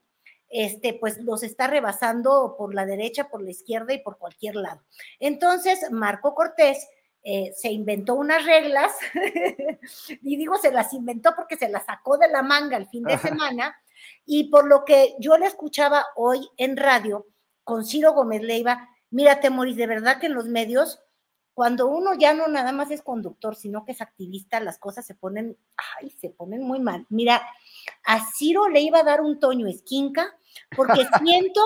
este, 0.49 0.93
pues 0.93 1.17
los 1.17 1.41
está 1.41 1.65
rebasando 1.65 2.55
por 2.55 2.76
la 2.76 2.86
derecha, 2.86 3.28
por 3.28 3.41
la 3.41 3.49
izquierda 3.49 3.93
y 3.93 4.03
por 4.03 4.20
cualquier 4.20 4.55
lado. 4.55 4.82
Entonces, 5.20 5.91
Marco 5.91 6.36
Cortés 6.36 6.88
eh, 7.24 7.51
se 7.55 7.72
inventó 7.72 8.13
unas 8.13 8.45
reglas, 8.45 8.91
y 10.22 10.38
digo 10.38 10.57
se 10.57 10.72
las 10.72 10.93
inventó 10.93 11.36
porque 11.36 11.57
se 11.57 11.70
las 11.70 11.86
sacó 11.86 12.17
de 12.17 12.30
la 12.30 12.43
manga 12.43 12.78
el 12.78 12.88
fin 12.88 13.03
de 13.03 13.17
semana, 13.17 13.76
y 14.32 14.44
por 14.44 14.68
lo 14.68 14.86
que 14.86 15.16
yo 15.18 15.40
le 15.40 15.48
escuchaba 15.48 16.06
hoy 16.16 16.48
en 16.58 16.78
radio 16.78 17.26
con 17.64 17.84
Ciro 17.84 18.14
Gómez 18.14 18.44
Leiva, 18.44 18.88
mírate, 19.10 19.50
Moris, 19.50 19.76
de 19.76 19.88
verdad 19.88 20.20
que 20.20 20.28
en 20.28 20.36
los 20.36 20.46
medios, 20.46 21.00
cuando 21.56 21.88
uno 21.88 22.14
ya 22.14 22.36
no 22.36 22.48
nada 22.48 22.72
más 22.72 22.92
es 22.92 23.02
conductor, 23.02 23.56
sino 23.56 23.86
que 23.86 23.94
es 23.94 24.02
activista, 24.02 24.60
las 24.60 24.78
cosas 24.78 25.08
se 25.08 25.16
ponen, 25.16 25.58
ay, 25.78 26.12
se 26.12 26.30
ponen 26.30 26.62
muy 26.62 26.80
mal. 26.80 27.08
Mira, 27.10 27.42
a 28.06 28.24
Ciro 28.36 28.70
le 28.70 28.82
iba 28.82 29.00
a 29.00 29.04
dar 29.04 29.22
un 29.22 29.40
toño 29.40 29.66
esquinca, 29.66 30.38
porque 30.76 31.08
siento 31.24 31.64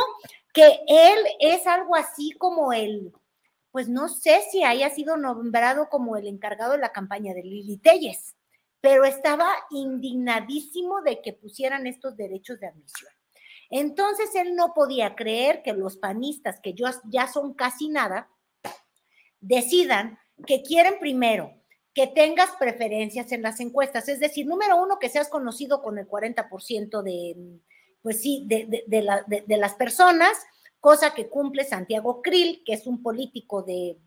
que 0.54 0.80
él 0.88 1.20
es 1.42 1.68
algo 1.68 1.98
así 1.98 2.32
como 2.32 2.72
el, 2.72 3.12
pues 3.72 3.90
no 3.90 4.08
sé 4.08 4.42
si 4.50 4.64
haya 4.64 4.90
sido 4.90 5.18
nombrado 5.18 5.90
como 5.90 6.16
el 6.16 6.28
encargado 6.28 6.72
de 6.72 6.78
la 6.78 6.94
campaña 6.94 7.34
de 7.34 7.44
Lili 7.44 7.76
Telles 7.76 8.38
pero 8.84 9.06
estaba 9.06 9.48
indignadísimo 9.72 11.02
de 11.04 11.22
que 11.22 11.32
pusieran 11.32 11.88
estos 11.88 12.18
derechos 12.18 12.60
de 12.60 12.68
admisión. 12.68 13.14
Entonces 13.70 14.36
él 14.36 14.58
no 14.58 14.74
podía 14.74 15.16
creer 15.16 15.64
que 15.64 15.72
los 15.72 15.96
panistas, 15.96 16.60
que 16.60 16.76
ya 17.10 17.28
son 17.30 17.54
casi 17.54 17.88
nada, 17.88 18.30
decidan 19.40 20.20
que 20.46 20.64
quieren 20.64 21.00
primero 21.00 21.54
que 21.94 22.08
tengas 22.08 22.50
preferencias 22.60 23.32
en 23.32 23.42
las 23.42 23.62
encuestas, 23.62 24.10
es 24.10 24.20
decir, 24.20 24.46
número 24.46 24.76
uno, 24.76 25.00
que 25.00 25.08
seas 25.08 25.30
conocido 25.30 25.82
con 25.82 25.98
el 25.98 26.06
40% 26.06 27.04
de, 27.04 27.38
pues 28.02 28.22
sí, 28.22 28.44
de, 28.48 28.84
de, 28.86 29.58
las 29.58 29.76
personas, 29.76 30.34
cosa 30.82 31.14
que 31.14 31.30
cumple 31.30 31.64
Santiago 31.64 32.22
Krill, 32.22 32.64
que 32.66 32.74
es 32.74 32.86
un 32.86 33.02
político 33.02 33.64
de 33.64 33.98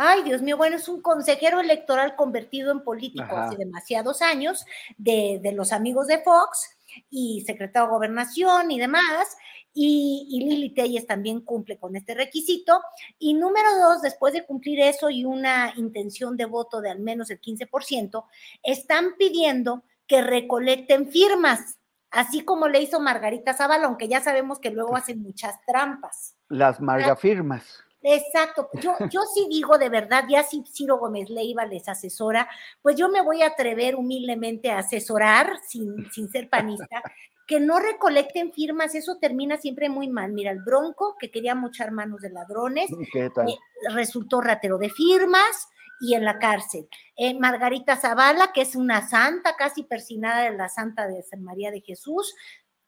Ay, 0.00 0.22
Dios 0.22 0.42
mío, 0.42 0.56
bueno, 0.56 0.76
es 0.76 0.88
un 0.88 1.02
consejero 1.02 1.58
electoral 1.58 2.14
convertido 2.14 2.70
en 2.70 2.84
político 2.84 3.36
hace 3.36 3.56
demasiados 3.56 4.22
años 4.22 4.64
de, 4.96 5.40
los 5.52 5.72
amigos 5.72 6.06
de 6.06 6.20
Fox 6.22 6.70
y 7.10 7.42
secretario 7.44 7.88
de 7.88 7.94
gobernación 7.94 8.70
y 8.70 8.78
demás. 8.78 9.36
Y, 9.74 10.28
y, 10.30 10.48
Lili 10.48 10.72
Telles 10.72 11.04
también 11.04 11.40
cumple 11.40 11.78
con 11.78 11.96
este 11.96 12.14
requisito. 12.14 12.80
Y 13.18 13.34
número 13.34 13.68
dos, 13.76 14.00
después 14.00 14.32
de 14.32 14.46
cumplir 14.46 14.78
eso 14.80 15.10
y 15.10 15.24
una 15.24 15.72
intención 15.76 16.36
de 16.36 16.44
voto 16.44 16.80
de 16.80 16.90
al 16.90 17.00
menos 17.00 17.30
el 17.30 17.40
15%, 17.40 18.24
están 18.62 19.16
pidiendo 19.18 19.82
que 20.06 20.22
recolecten 20.22 21.10
firmas, 21.10 21.76
así 22.12 22.44
como 22.44 22.68
le 22.68 22.80
hizo 22.80 23.00
Margarita 23.00 23.52
Zavala, 23.52 23.86
aunque 23.86 24.06
ya 24.06 24.20
sabemos 24.20 24.60
que 24.60 24.70
luego 24.70 24.96
hacen 24.96 25.20
muchas 25.22 25.56
trampas. 25.66 26.36
Las 26.48 26.80
margafirmas. 26.80 27.84
Exacto, 28.00 28.70
yo, 28.80 28.94
yo 29.10 29.22
sí 29.34 29.48
digo 29.50 29.76
de 29.76 29.88
verdad, 29.88 30.24
ya 30.28 30.44
si 30.44 30.62
Ciro 30.64 30.98
Gómez 30.98 31.28
Leiva 31.30 31.66
les 31.66 31.88
asesora, 31.88 32.48
pues 32.80 32.96
yo 32.96 33.08
me 33.08 33.22
voy 33.22 33.42
a 33.42 33.48
atrever 33.48 33.96
humildemente 33.96 34.70
a 34.70 34.78
asesorar 34.78 35.58
sin, 35.66 36.08
sin 36.12 36.28
ser 36.28 36.48
panista, 36.48 37.02
que 37.48 37.58
no 37.58 37.80
recolecten 37.80 38.52
firmas, 38.52 38.94
eso 38.94 39.18
termina 39.18 39.56
siempre 39.56 39.88
muy 39.88 40.08
mal. 40.08 40.32
Mira, 40.32 40.52
el 40.52 40.60
Bronco, 40.62 41.16
que 41.18 41.30
quería 41.30 41.54
mochar 41.54 41.90
manos 41.90 42.20
de 42.20 42.30
ladrones, 42.30 42.88
¿Qué 43.12 43.30
tal? 43.30 43.48
eh, 43.48 43.58
resultó 43.92 44.40
ratero 44.40 44.78
de 44.78 44.90
firmas 44.90 45.68
y 46.00 46.14
en 46.14 46.24
la 46.24 46.38
cárcel. 46.38 46.88
Eh, 47.16 47.36
Margarita 47.38 47.96
Zavala, 47.96 48.52
que 48.52 48.60
es 48.60 48.76
una 48.76 49.08
santa, 49.08 49.56
casi 49.56 49.82
persinada 49.82 50.42
de 50.42 50.56
la 50.56 50.68
Santa 50.68 51.08
de 51.08 51.22
San 51.22 51.42
María 51.42 51.72
de 51.72 51.80
Jesús, 51.80 52.34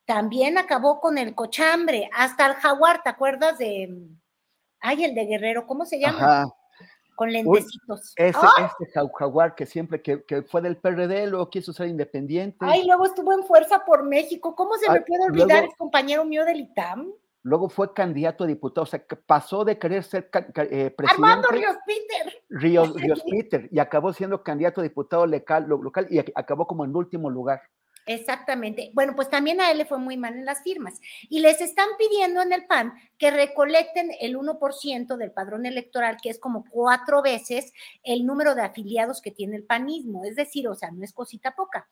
también 0.05 0.57
acabó 0.57 1.01
con 1.01 1.17
el 1.17 1.35
cochambre, 1.35 2.09
hasta 2.13 2.45
el 2.45 2.53
jaguar, 2.53 3.03
¿te 3.03 3.09
acuerdas 3.09 3.57
de, 3.57 3.89
ay, 4.81 5.03
el 5.05 5.15
de 5.15 5.25
Guerrero, 5.25 5.65
¿cómo 5.67 5.85
se 5.85 5.99
llama? 5.99 6.17
Ajá. 6.19 6.45
Con 7.15 7.31
lentecitos. 7.31 8.13
Ese, 8.15 8.39
¡Ah! 8.41 8.71
este 8.79 8.91
jaguar 9.17 9.53
que 9.53 9.65
siempre 9.67 10.01
que, 10.01 10.23
que 10.23 10.41
fue 10.41 10.61
del 10.61 10.77
PRD, 10.77 11.27
luego 11.27 11.49
quiso 11.49 11.71
ser 11.71 11.87
independiente. 11.87 12.57
Ay, 12.61 12.85
luego 12.87 13.05
estuvo 13.05 13.31
en 13.33 13.43
Fuerza 13.43 13.85
por 13.85 14.03
México. 14.03 14.55
¿Cómo 14.55 14.75
se 14.77 14.89
me 14.91 15.01
puede 15.01 15.25
olvidar? 15.25 15.47
luego- 15.59 15.67
Es 15.71 15.77
compañero 15.77 16.25
mío 16.25 16.43
del 16.45 16.61
ITAM. 16.61 17.11
Luego 17.43 17.69
fue 17.69 17.91
candidato 17.93 18.43
a 18.43 18.47
diputado, 18.47 18.83
o 18.83 18.85
sea, 18.87 18.99
que 19.05 19.15
pasó 19.15 19.65
de 19.65 19.77
querer 19.79 20.03
ser 20.03 20.29
eh, 20.33 20.93
Armando 21.07 21.47
presidente 21.47 21.47
Ríos 21.51 21.75
Peter. 21.85 22.33
Ríos, 22.49 22.93
Ríos 23.01 23.23
Peter 23.29 23.67
y 23.71 23.79
acabó 23.79 24.13
siendo 24.13 24.43
candidato 24.43 24.79
a 24.81 24.83
diputado 24.83 25.25
local, 25.25 25.65
lo- 25.67 25.81
local 25.81 26.07
y 26.09 26.17
ac- 26.17 26.31
acabó 26.35 26.65
como 26.67 26.85
en 26.85 26.95
último 26.95 27.29
lugar. 27.31 27.61
Exactamente. 28.05 28.91
Bueno, 28.93 29.15
pues 29.15 29.29
también 29.29 29.61
a 29.61 29.71
él 29.71 29.77
le 29.77 29.85
fue 29.85 29.99
muy 29.99 30.17
mal 30.17 30.35
en 30.35 30.45
las 30.45 30.63
firmas. 30.63 30.99
Y 31.29 31.39
les 31.39 31.61
están 31.61 31.87
pidiendo 31.97 32.41
en 32.41 32.51
el 32.51 32.65
PAN 32.65 32.93
que 33.17 33.31
recolecten 33.31 34.11
el 34.19 34.35
1% 34.35 35.17
del 35.17 35.31
padrón 35.31 35.65
electoral, 35.65 36.17
que 36.21 36.29
es 36.29 36.39
como 36.39 36.65
cuatro 36.69 37.21
veces 37.21 37.73
el 38.03 38.25
número 38.25 38.55
de 38.55 38.63
afiliados 38.63 39.21
que 39.21 39.31
tiene 39.31 39.55
el 39.55 39.63
panismo. 39.63 40.25
Es 40.25 40.35
decir, 40.35 40.67
o 40.67 40.75
sea, 40.75 40.91
no 40.91 41.03
es 41.03 41.13
cosita 41.13 41.55
poca. 41.55 41.87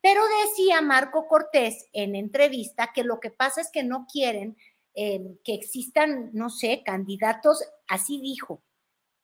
Pero 0.00 0.22
decía 0.44 0.80
Marco 0.82 1.26
Cortés 1.26 1.88
en 1.92 2.14
entrevista 2.14 2.92
que 2.94 3.04
lo 3.04 3.20
que 3.20 3.30
pasa 3.30 3.60
es 3.60 3.70
que 3.70 3.82
no 3.82 4.06
quieren 4.10 4.56
eh, 4.94 5.38
que 5.42 5.54
existan, 5.54 6.30
no 6.34 6.50
sé, 6.50 6.82
candidatos, 6.84 7.64
así 7.88 8.20
dijo, 8.20 8.62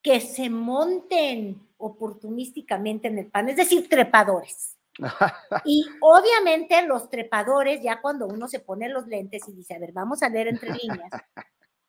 que 0.03 0.21
se 0.21 0.51
monten 0.51 1.69
oportunísticamente 1.77 3.07
en 3.07 3.19
el 3.19 3.27
PAN, 3.27 3.51
es 3.51 3.57
decir, 3.57 3.89
trepadores. 3.89 4.80
Y 5.65 5.85
obviamente 6.01 6.83
los 6.83 7.11
trepadores, 7.11 7.83
ya 7.83 8.01
cuando 8.01 8.27
uno 8.27 8.49
se 8.49 8.61
pone 8.61 8.89
los 8.89 9.07
lentes 9.07 9.49
y 9.49 9.53
dice, 9.53 9.75
a 9.75 9.79
ver, 9.79 9.93
vamos 9.93 10.23
a 10.23 10.29
leer 10.29 10.49
entre 10.49 10.71
líneas, 10.75 11.11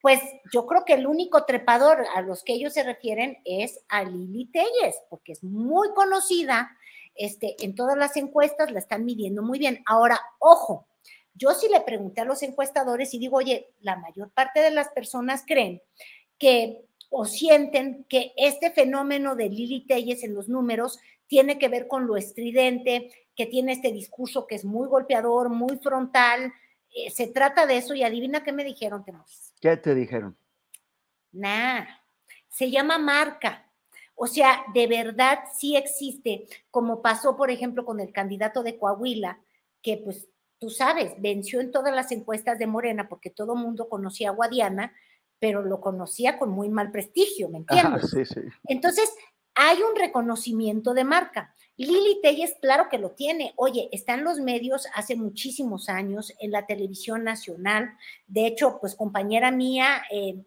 pues 0.01 0.19
yo 0.51 0.65
creo 0.65 0.83
que 0.83 0.93
el 0.93 1.05
único 1.05 1.45
trepador 1.45 2.05
a 2.15 2.21
los 2.21 2.43
que 2.43 2.53
ellos 2.53 2.73
se 2.73 2.83
refieren 2.83 3.37
es 3.45 3.79
a 3.87 4.03
Lili 4.03 4.47
Telles, 4.47 4.95
porque 5.09 5.33
es 5.33 5.43
muy 5.43 5.93
conocida, 5.93 6.75
este, 7.15 7.55
en 7.63 7.75
todas 7.75 7.97
las 7.97 8.17
encuestas 8.17 8.71
la 8.71 8.79
están 8.79 9.05
midiendo 9.05 9.43
muy 9.43 9.59
bien. 9.59 9.83
Ahora, 9.85 10.19
ojo, 10.39 10.87
yo 11.35 11.53
sí 11.53 11.67
le 11.69 11.81
pregunté 11.81 12.21
a 12.21 12.25
los 12.25 12.41
encuestadores 12.41 13.13
y 13.13 13.19
digo, 13.19 13.37
oye, 13.37 13.69
la 13.81 13.95
mayor 13.97 14.31
parte 14.31 14.59
de 14.59 14.71
las 14.71 14.89
personas 14.89 15.43
creen 15.45 15.81
que 16.37 16.85
o 17.09 17.25
sienten 17.25 18.05
que 18.05 18.33
este 18.37 18.71
fenómeno 18.71 19.35
de 19.35 19.49
Lili 19.49 19.85
Telles 19.85 20.23
en 20.23 20.33
los 20.33 20.47
números 20.47 20.97
tiene 21.31 21.57
que 21.57 21.69
ver 21.69 21.87
con 21.87 22.07
lo 22.07 22.17
estridente, 22.17 23.09
que 23.37 23.45
tiene 23.45 23.71
este 23.71 23.93
discurso 23.93 24.45
que 24.45 24.55
es 24.55 24.65
muy 24.65 24.89
golpeador, 24.89 25.47
muy 25.47 25.77
frontal. 25.77 26.51
Eh, 26.93 27.09
se 27.09 27.27
trata 27.27 27.65
de 27.65 27.77
eso 27.77 27.95
y 27.95 28.03
adivina 28.03 28.43
qué 28.43 28.51
me 28.51 28.65
dijeron, 28.65 29.05
Temoris. 29.05 29.53
¿Qué 29.61 29.77
te 29.77 29.95
dijeron? 29.95 30.35
Nah, 31.31 31.85
se 32.49 32.69
llama 32.69 32.97
marca. 32.97 33.71
O 34.13 34.27
sea, 34.27 34.61
de 34.73 34.87
verdad 34.87 35.39
sí 35.57 35.77
existe, 35.77 36.47
como 36.69 37.01
pasó, 37.01 37.37
por 37.37 37.49
ejemplo, 37.49 37.85
con 37.85 38.01
el 38.01 38.11
candidato 38.11 38.61
de 38.61 38.77
Coahuila, 38.77 39.39
que 39.81 40.01
pues 40.03 40.27
tú 40.59 40.69
sabes, 40.69 41.13
venció 41.19 41.61
en 41.61 41.71
todas 41.71 41.95
las 41.95 42.11
encuestas 42.11 42.59
de 42.59 42.67
Morena 42.67 43.07
porque 43.07 43.29
todo 43.29 43.53
el 43.53 43.61
mundo 43.61 43.87
conocía 43.87 44.31
a 44.31 44.33
Guadiana, 44.33 44.93
pero 45.39 45.63
lo 45.63 45.79
conocía 45.79 46.37
con 46.37 46.49
muy 46.49 46.67
mal 46.67 46.91
prestigio, 46.91 47.47
¿me 47.47 47.63
Ajá, 47.67 47.95
entiendes? 47.95 48.11
sí, 48.11 48.25
sí. 48.25 48.41
Entonces, 48.67 49.09
hay 49.55 49.77
un 49.81 49.95
reconocimiento 49.95 50.93
de 50.93 51.03
marca. 51.03 51.55
Lili 51.77 52.21
Telles, 52.21 52.55
claro 52.61 52.89
que 52.89 52.97
lo 52.97 53.11
tiene. 53.11 53.53
Oye, 53.55 53.89
está 53.91 54.13
en 54.13 54.23
los 54.23 54.39
medios 54.39 54.87
hace 54.93 55.15
muchísimos 55.15 55.89
años, 55.89 56.33
en 56.39 56.51
la 56.51 56.65
televisión 56.65 57.23
nacional. 57.23 57.97
De 58.27 58.45
hecho, 58.45 58.77
pues 58.79 58.95
compañera 58.95 59.51
mía, 59.51 60.03
eh, 60.11 60.43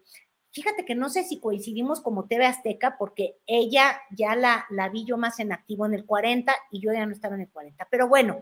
fíjate 0.51 0.85
que 0.85 0.95
no 0.95 1.09
sé 1.09 1.23
si 1.23 1.39
coincidimos 1.39 1.99
como 1.99 2.27
TV 2.27 2.45
Azteca, 2.45 2.95
porque 2.97 3.37
ella 3.45 3.99
ya 4.11 4.35
la, 4.35 4.65
la 4.69 4.89
vi 4.89 5.03
yo 5.03 5.17
más 5.17 5.39
en 5.39 5.51
activo 5.51 5.85
en 5.85 5.93
el 5.93 6.05
40 6.05 6.55
y 6.71 6.79
yo 6.79 6.93
ya 6.93 7.05
no 7.05 7.11
estaba 7.11 7.35
en 7.35 7.41
el 7.41 7.49
40. 7.49 7.85
Pero 7.91 8.07
bueno, 8.07 8.41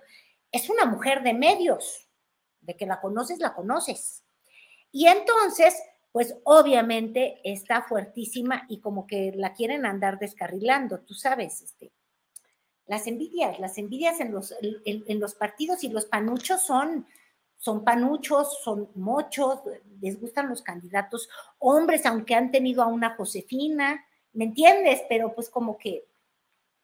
es 0.51 0.70
una 0.70 0.86
mujer 0.86 1.24
de 1.24 1.34
medios. 1.34 2.07
De 2.61 2.78
que 2.78 2.86
la 2.86 3.01
conoces, 3.01 3.39
la 3.39 3.53
conoces. 3.53 4.24
Y 4.91 5.07
entonces, 5.07 5.76
pues 6.14 6.36
obviamente 6.43 7.41
está 7.43 7.82
fuertísima 7.82 8.64
y 8.70 8.80
como 8.80 9.07
que 9.07 9.34
la 9.36 9.53
quieren 9.53 9.86
andar 9.86 10.20
descarrilando, 10.20 10.99
tú 10.99 11.16
sabes, 11.16 11.61
este, 11.64 11.91
las 12.86 13.07
envidias, 13.07 13.59
las 13.59 13.78
envidias 13.80 14.20
en 14.20 14.32
los, 14.32 14.53
en, 14.61 15.20
los 15.20 15.34
partidos 15.34 15.84
y 15.84 15.89
los 15.89 16.05
panuchos 16.05 16.61
son, 16.61 17.07
son 17.57 17.84
panuchos, 17.84 18.59
son 18.64 18.89
mochos, 18.93 19.61
les 20.01 20.22
gustan 20.22 20.49
los 20.49 20.61
candidatos 20.61 21.28
hombres, 21.57 22.05
aunque 22.05 22.36
han 22.36 22.51
tenido 22.51 22.84
a 22.84 22.88
una 22.88 23.16
Josefina, 23.16 24.05
¿me 24.34 24.43
entiendes? 24.45 25.01
Pero 25.09 25.34
pues 25.34 25.49
como 25.49 25.80
que... 25.80 26.05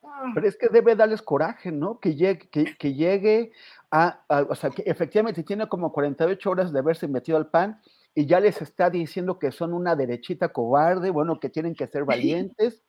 mm, 0.01 0.34
Pero 0.34 0.47
es 0.47 0.57
que 0.57 0.69
debe 0.69 0.95
darles 0.95 1.21
coraje, 1.21 1.71
¿no? 1.71 1.99
Que 1.99 2.15
llegue, 2.15 2.49
que, 2.49 2.75
que 2.77 2.93
llegue 2.95 3.51
a, 3.91 4.23
a- 4.27 4.47
o 4.49 4.55
sea, 4.55 4.71
que 4.71 4.82
efectivamente 4.88 5.43
tiene 5.43 5.67
como 5.67 5.91
48 5.91 6.49
horas 6.49 6.73
de 6.73 6.80
haberse 6.80 7.07
metido 7.07 7.38
al 7.38 7.51
PAN 7.51 7.80
y 8.16 8.26
ya 8.26 8.39
les 8.39 8.62
está 8.62 8.89
diciendo 8.89 9.39
que 9.39 9.51
son 9.51 9.74
una 9.74 9.95
derechita 9.95 10.49
cobarde, 10.49 11.10
bueno, 11.10 11.39
que 11.39 11.49
tienen 11.49 11.76
que 11.76 11.88
ser 11.88 12.03
valientes 12.05 12.84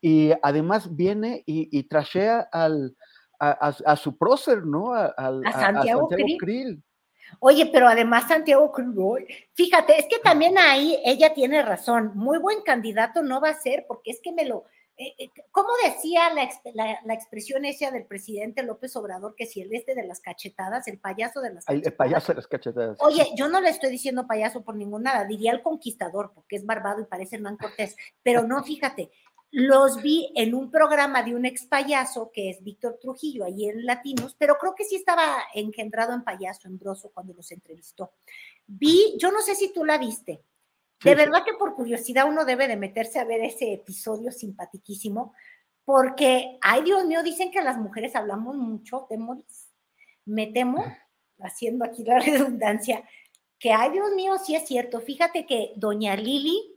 y 0.00 0.32
además 0.42 0.94
viene 0.94 1.42
y, 1.46 1.68
y 1.76 1.84
trashea 1.84 2.40
al, 2.52 2.96
a, 3.38 3.50
a- 3.68 3.92
a 3.92 3.96
su 3.96 4.16
prócer, 4.16 4.64
¿no? 4.64 4.92
A, 4.94 5.06
a 5.16 5.32
Santiago 5.52 6.08
Krill. 6.08 6.38
Krill. 6.38 6.82
Oye, 7.40 7.66
pero 7.72 7.88
además 7.88 8.28
Santiago 8.28 8.70
Cruz, 8.70 9.20
fíjate, 9.54 9.98
es 9.98 10.06
que 10.08 10.18
también 10.22 10.56
ahí 10.58 10.96
ella 11.04 11.34
tiene 11.34 11.60
razón. 11.62 12.12
Muy 12.14 12.38
buen 12.38 12.60
candidato 12.62 13.22
no 13.22 13.40
va 13.40 13.48
a 13.50 13.54
ser, 13.60 13.84
porque 13.88 14.10
es 14.12 14.20
que 14.22 14.32
me 14.32 14.44
lo. 14.44 14.64
Eh, 14.98 15.14
eh, 15.18 15.30
¿Cómo 15.50 15.68
decía 15.84 16.32
la, 16.32 16.44
ex- 16.44 16.60
la- 16.74 16.98
la 17.04 17.14
expresión 17.14 17.64
esa 17.64 17.90
del 17.90 18.06
presidente 18.06 18.62
López 18.62 18.96
Obrador 18.96 19.34
que 19.36 19.46
si 19.46 19.60
el 19.60 19.74
este 19.74 19.94
de 19.94 20.06
las 20.06 20.20
cachetadas, 20.20 20.88
el 20.88 20.98
payaso 20.98 21.40
de 21.40 21.52
las 21.54 21.68
El, 21.68 21.76
el 21.76 21.82
cachetadas? 21.82 21.96
payaso 21.98 22.32
de 22.32 22.36
las 22.36 22.46
cachetadas. 22.46 22.98
Oye, 23.00 23.26
yo 23.36 23.48
no 23.48 23.60
le 23.60 23.68
estoy 23.70 23.90
diciendo 23.90 24.26
payaso 24.26 24.62
por 24.64 24.74
ningún 24.76 25.02
nada, 25.02 25.24
diría 25.24 25.52
el 25.52 25.62
conquistador, 25.62 26.32
porque 26.34 26.56
es 26.56 26.64
barbado 26.66 27.00
y 27.00 27.04
parece 27.04 27.36
Hernán 27.36 27.56
Cortés, 27.56 27.96
pero 28.22 28.42
no, 28.46 28.62
fíjate, 28.64 29.10
los 29.52 30.02
vi 30.02 30.32
en 30.34 30.54
un 30.54 30.70
programa 30.70 31.22
de 31.22 31.34
un 31.34 31.46
ex 31.46 31.66
payaso 31.66 32.30
que 32.32 32.50
es 32.50 32.62
Víctor 32.62 32.98
Trujillo, 33.00 33.44
ahí 33.44 33.68
en 33.68 33.86
Latinos, 33.86 34.34
pero 34.38 34.56
creo 34.58 34.74
que 34.74 34.84
sí 34.84 34.96
estaba 34.96 35.36
engendrado 35.54 36.12
en 36.12 36.24
payaso, 36.24 36.68
en 36.68 36.78
broso, 36.78 37.10
cuando 37.14 37.32
los 37.32 37.50
entrevistó. 37.52 38.12
Vi, 38.66 39.14
yo 39.18 39.30
no 39.30 39.40
sé 39.40 39.54
si 39.54 39.72
tú 39.72 39.84
la 39.84 39.98
viste, 39.98 40.42
de 41.02 41.10
sí. 41.10 41.16
verdad 41.16 41.44
que 41.44 41.54
por 41.54 41.74
curiosidad 41.74 42.28
uno 42.28 42.44
debe 42.44 42.68
de 42.68 42.76
meterse 42.76 43.18
a 43.18 43.24
ver 43.24 43.40
ese 43.42 43.72
episodio 43.72 44.30
simpatiquísimo, 44.32 45.34
porque, 45.84 46.58
ay 46.62 46.82
Dios 46.82 47.04
mío, 47.04 47.22
dicen 47.22 47.50
que 47.50 47.62
las 47.62 47.78
mujeres 47.78 48.16
hablamos 48.16 48.56
mucho, 48.56 49.06
Temoris. 49.08 49.68
Me 50.24 50.48
temo, 50.48 50.84
haciendo 51.40 51.84
aquí 51.84 52.02
la 52.04 52.18
redundancia, 52.20 53.04
que, 53.58 53.72
ay 53.72 53.90
Dios 53.92 54.10
mío, 54.12 54.36
sí 54.38 54.54
es 54.56 54.66
cierto. 54.66 55.00
Fíjate 55.00 55.46
que 55.46 55.72
doña 55.76 56.16
Lili, 56.16 56.76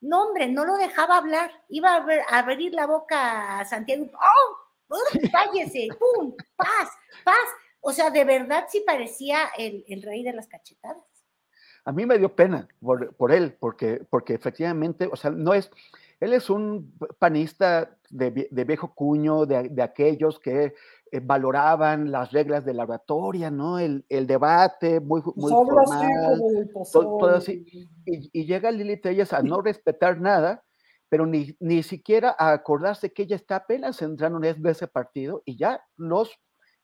no 0.00 0.24
hombre, 0.24 0.48
no 0.48 0.64
lo 0.64 0.76
dejaba 0.76 1.16
hablar. 1.16 1.50
Iba 1.68 1.94
a, 1.96 2.00
ver- 2.00 2.22
a 2.28 2.38
abrir 2.40 2.74
la 2.74 2.86
boca 2.86 3.58
a 3.58 3.64
Santiago. 3.64 4.06
¡Oh! 4.12 4.56
¡Oh! 4.88 4.98
¡Cállese! 5.32 5.88
¡Pum! 5.98 6.34
¡Paz! 6.56 6.90
¡Paz! 7.24 7.48
O 7.80 7.92
sea, 7.92 8.10
de 8.10 8.24
verdad 8.24 8.66
sí 8.68 8.82
parecía 8.86 9.38
el, 9.56 9.84
el 9.88 10.02
rey 10.02 10.22
de 10.22 10.32
las 10.34 10.46
cachetadas. 10.48 11.02
A 11.86 11.92
mí 11.92 12.04
me 12.04 12.18
dio 12.18 12.34
pena 12.34 12.68
por, 12.80 13.14
por 13.14 13.32
él, 13.32 13.56
porque, 13.58 14.04
porque 14.10 14.34
efectivamente, 14.34 15.08
o 15.10 15.16
sea, 15.16 15.30
no 15.30 15.54
es, 15.54 15.70
él 16.20 16.32
es 16.32 16.50
un 16.50 16.92
panista 17.18 17.96
de, 18.10 18.48
de 18.50 18.64
viejo 18.64 18.92
cuño, 18.94 19.46
de, 19.46 19.68
de 19.68 19.82
aquellos 19.82 20.38
que 20.40 20.74
eh, 21.12 21.20
valoraban 21.22 22.10
las 22.10 22.32
reglas 22.32 22.64
de 22.64 22.74
la 22.74 22.82
oratoria, 22.82 23.50
¿no? 23.50 23.78
El, 23.78 24.04
el 24.08 24.26
debate 24.26 24.98
muy, 25.00 25.22
muy 25.36 25.52
formal, 25.86 26.42
to- 26.92 27.16
todo 27.18 27.36
así. 27.36 27.64
Y, 28.04 28.30
y 28.32 28.44
llega 28.46 28.70
Lili 28.70 28.96
Telles 28.96 29.32
a 29.32 29.40
no 29.42 29.60
respetar 29.62 30.20
nada, 30.20 30.64
pero 31.08 31.24
ni, 31.24 31.56
ni 31.60 31.84
siquiera 31.84 32.34
a 32.36 32.52
acordarse 32.52 33.12
que 33.12 33.22
ella 33.22 33.36
está 33.36 33.56
apenas 33.56 34.02
entrando 34.02 34.42
en 34.42 34.60
de 34.60 34.70
ese 34.70 34.88
partido 34.88 35.42
y 35.44 35.56
ya 35.56 35.80
los 35.96 36.36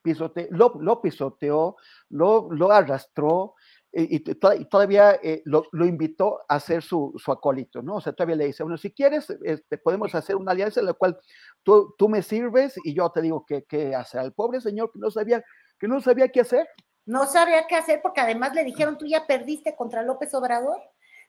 pisote, 0.03 0.48
lo, 0.50 0.74
lo 0.80 1.00
pisoteó, 1.00 1.76
lo, 2.09 2.48
lo 2.53 2.70
arrastró 2.70 3.55
y, 3.93 4.16
y 4.16 4.20
to- 4.20 4.55
y 4.55 4.64
todavía 4.64 5.18
eh, 5.22 5.43
lo, 5.45 5.64
lo 5.72 5.84
invitó 5.86 6.40
a 6.49 6.59
ser 6.61 6.82
su, 6.82 7.12
su 7.22 7.30
acólito, 7.30 7.82
¿no? 7.82 7.97
O 7.97 8.01
sea, 8.01 8.12
todavía 8.12 8.36
le 8.36 8.47
dice, 8.47 8.62
bueno, 8.62 8.78
si 8.78 8.90
quieres, 8.93 9.28
este, 9.45 9.76
podemos 9.78 10.14
hacer 10.14 10.36
una 10.36 10.53
alianza 10.53 10.80
en 10.80 10.86
la 10.86 10.95
cual 10.95 11.18
tú, 11.62 11.95
tú 11.99 12.09
me 12.09 12.22
sirves 12.22 12.74
y 12.84 12.95
yo 12.95 13.11
te 13.11 13.20
digo 13.20 13.45
qué, 13.47 13.64
qué 13.64 13.95
hacer. 13.95 14.20
Al 14.20 14.32
pobre 14.32 14.61
señor 14.61 14.90
que 14.93 14.99
no 14.99 15.11
sabía, 15.11 15.45
que 15.78 15.88
no 15.88 16.01
sabía 16.01 16.28
qué 16.28 16.40
hacer. 16.40 16.66
No 17.05 17.26
sabía 17.26 17.66
qué 17.66 17.74
hacer 17.76 18.01
porque 18.01 18.20
además 18.20 18.55
le 18.55 18.64
dijeron, 18.64 18.97
tú 18.97 19.07
ya 19.07 19.26
perdiste 19.26 19.74
contra 19.76 20.03
López 20.03 20.32
Obrador, 20.34 20.80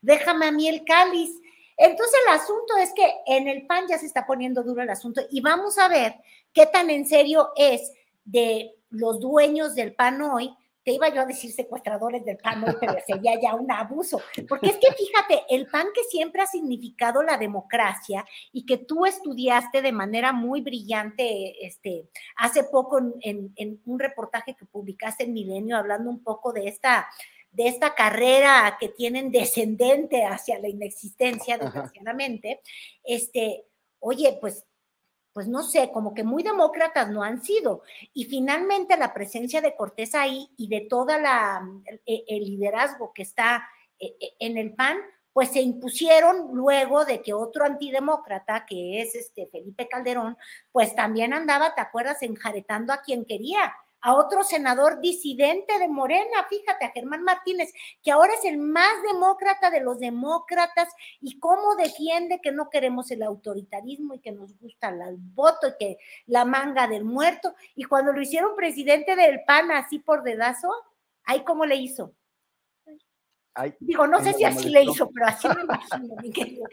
déjame 0.01 0.45
a 0.45 0.51
mí 0.51 0.68
el 0.68 0.86
cáliz. 0.86 1.32
Entonces 1.76 2.16
el 2.28 2.34
asunto 2.36 2.78
es 2.80 2.93
que 2.93 3.11
en 3.26 3.47
el 3.47 3.66
PAN 3.66 3.86
ya 3.89 3.97
se 3.97 4.05
está 4.05 4.28
poniendo 4.28 4.61
duro 4.64 4.84
el 4.84 4.89
asunto 4.91 5.22
y 5.32 5.41
vamos 5.41 5.80
a 5.80 5.88
ver 5.88 6.14
qué 6.53 6.68
tan 6.68 6.91
en 6.91 7.07
serio 7.07 7.49
es 7.55 7.91
de 8.24 8.76
los 8.91 9.20
dueños 9.20 9.74
del 9.74 9.95
PAN 9.95 10.22
hoy 10.22 10.55
te 10.84 10.91
iba 10.91 11.07
yo 11.09 11.21
a 11.21 11.25
decir 11.25 11.51
secuestradores 11.51 12.25
del 12.25 12.38
PAN, 12.38 12.65
pero 12.79 12.95
sería 13.05 13.39
ya 13.41 13.55
un 13.55 13.71
abuso. 13.71 14.21
Porque 14.47 14.67
es 14.67 14.77
que 14.77 14.91
fíjate, 14.91 15.43
el 15.49 15.67
PAN 15.67 15.88
que 15.93 16.03
siempre 16.03 16.41
ha 16.41 16.47
significado 16.47 17.23
la 17.23 17.38
democracia 17.38 18.25
y 18.51 18.65
que 18.65 18.77
tú 18.77 19.05
estudiaste 19.05 19.81
de 19.81 19.91
manera 19.91 20.34
muy 20.34 20.61
brillante 20.61 21.65
este, 21.65 22.09
hace 22.36 22.65
poco 22.65 22.99
en, 23.21 23.81
un 23.86 23.99
reportaje 23.99 24.55
que 24.55 24.65
publicaste 24.65 25.23
en 25.23 25.34
Milenio 25.34 25.77
hablando 25.77 26.09
un 26.09 26.23
poco 26.23 26.51
de 26.51 26.67
esta 26.67 27.07
de 27.51 27.67
esta 27.67 27.93
carrera 27.93 28.77
que 28.79 28.89
tienen 28.89 29.31
descendente 29.31 30.25
hacia 30.25 30.57
la 30.57 30.69
inexistencia, 30.69 31.59
desgraciadamente, 31.59 32.61
este, 33.03 33.67
oye, 33.99 34.39
pues 34.41 34.65
pues 35.34 35.47
no 35.47 35.63
sé, 35.63 35.91
como 35.91 36.13
que 36.13 36.23
muy 36.23 36.43
demócratas 36.43 37.09
no 37.09 37.23
han 37.23 37.41
sido. 37.43 37.81
Y 38.13 38.25
finalmente 38.25 38.97
la 38.97 39.13
presencia 39.13 39.61
de 39.61 39.75
Cortés 39.75 40.15
ahí 40.15 40.49
y 40.57 40.67
de 40.67 40.81
toda 40.81 41.17
la 41.19 41.67
e, 42.05 42.23
el 42.27 42.45
liderazgo 42.45 43.11
que 43.13 43.23
está 43.23 43.67
e, 43.99 44.15
e, 44.19 44.36
en 44.39 44.57
el 44.57 44.73
PAN, 44.75 44.97
pues 45.34 45.49
se 45.49 45.61
impusieron 45.61 46.49
luego 46.53 47.05
de 47.05 47.23
que 47.23 47.34
otro 47.34 47.65
antidemócrata, 47.65 48.65
que 48.67 49.01
es 49.01 49.15
este 49.15 49.47
Felipe 49.47 49.88
Calderón, 49.88 50.38
pues 50.71 50.95
también 50.95 51.34
andaba, 51.34 51.73
¿te 51.73 51.81
acuerdas?, 51.81 52.21
enjaretando 52.21 52.93
a 52.93 53.01
quien 53.01 53.25
quería 53.25 53.73
a 54.03 54.15
otro 54.15 54.43
senador 54.43 54.99
disidente 54.99 55.79
de 55.79 55.87
Morena, 55.87 56.45
fíjate, 56.49 56.83
a 56.83 56.91
Germán 56.91 57.23
Martínez, 57.23 57.73
que 58.03 58.11
ahora 58.11 58.33
es 58.33 58.43
el 58.43 58.57
más 58.57 59.01
demócrata 59.09 59.71
de 59.71 59.79
los 59.79 59.97
demócratas 59.97 60.89
y 61.21 61.39
cómo 61.39 61.75
defiende 61.77 62.41
que 62.41 62.51
no 62.51 62.69
queremos 62.69 63.09
el 63.11 63.23
autoritarismo 63.23 64.13
y 64.13 64.19
que 64.19 64.33
nos 64.33 64.59
gusta 64.59 64.89
el 64.89 65.15
voto 65.17 65.69
y 65.69 65.77
que 65.79 65.97
la 66.25 66.43
manga 66.43 66.85
del 66.87 67.05
muerto. 67.05 67.55
Y 67.75 67.85
cuando 67.85 68.11
lo 68.11 68.21
hicieron 68.21 68.57
presidente 68.57 69.15
del 69.15 69.41
PAN 69.45 69.71
así 69.71 69.99
por 69.99 70.23
dedazo, 70.23 70.69
ahí 71.23 71.45
cómo 71.45 71.65
le 71.65 71.77
hizo. 71.77 72.13
Digo, 73.79 74.05
no 74.05 74.21
sé 74.21 74.33
si 74.33 74.43
así 74.43 74.67
le 74.67 74.83
hizo, 74.83 75.09
pero 75.11 75.27
así 75.27 75.47
me 75.47 75.61
imagino. 75.61 76.65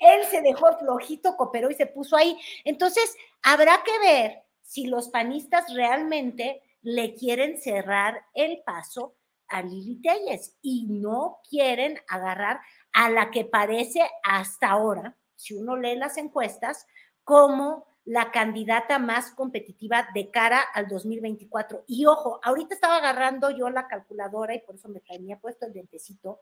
Él 0.00 0.24
se 0.30 0.40
dejó 0.40 0.78
flojito, 0.78 1.36
cooperó 1.36 1.70
y 1.70 1.74
se 1.74 1.84
puso 1.84 2.16
ahí. 2.16 2.38
Entonces, 2.64 3.14
habrá 3.42 3.82
que 3.84 3.98
ver 3.98 4.45
si 4.66 4.86
los 4.86 5.08
panistas 5.08 5.72
realmente 5.72 6.60
le 6.82 7.14
quieren 7.14 7.58
cerrar 7.58 8.26
el 8.34 8.62
paso 8.66 9.14
a 9.48 9.62
Lili 9.62 10.02
Telles 10.02 10.56
y 10.60 10.86
no 10.88 11.38
quieren 11.48 11.98
agarrar 12.08 12.60
a 12.92 13.08
la 13.08 13.30
que 13.30 13.44
parece 13.44 14.02
hasta 14.24 14.70
ahora, 14.70 15.16
si 15.36 15.54
uno 15.54 15.76
lee 15.76 15.96
las 15.96 16.16
encuestas, 16.16 16.86
como 17.22 17.86
la 18.04 18.32
candidata 18.32 18.98
más 18.98 19.30
competitiva 19.32 20.08
de 20.14 20.30
cara 20.30 20.60
al 20.74 20.88
2024. 20.88 21.84
Y 21.86 22.06
ojo, 22.06 22.40
ahorita 22.42 22.74
estaba 22.74 22.96
agarrando 22.96 23.50
yo 23.50 23.70
la 23.70 23.86
calculadora 23.86 24.54
y 24.54 24.60
por 24.60 24.74
eso 24.74 24.88
me 24.88 25.00
tenía 25.00 25.38
puesto 25.38 25.66
el 25.66 25.72
dentecito, 25.72 26.40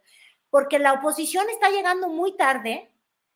porque 0.48 0.78
la 0.78 0.94
oposición 0.94 1.48
está 1.50 1.70
llegando 1.70 2.08
muy 2.08 2.36
tarde 2.36 2.93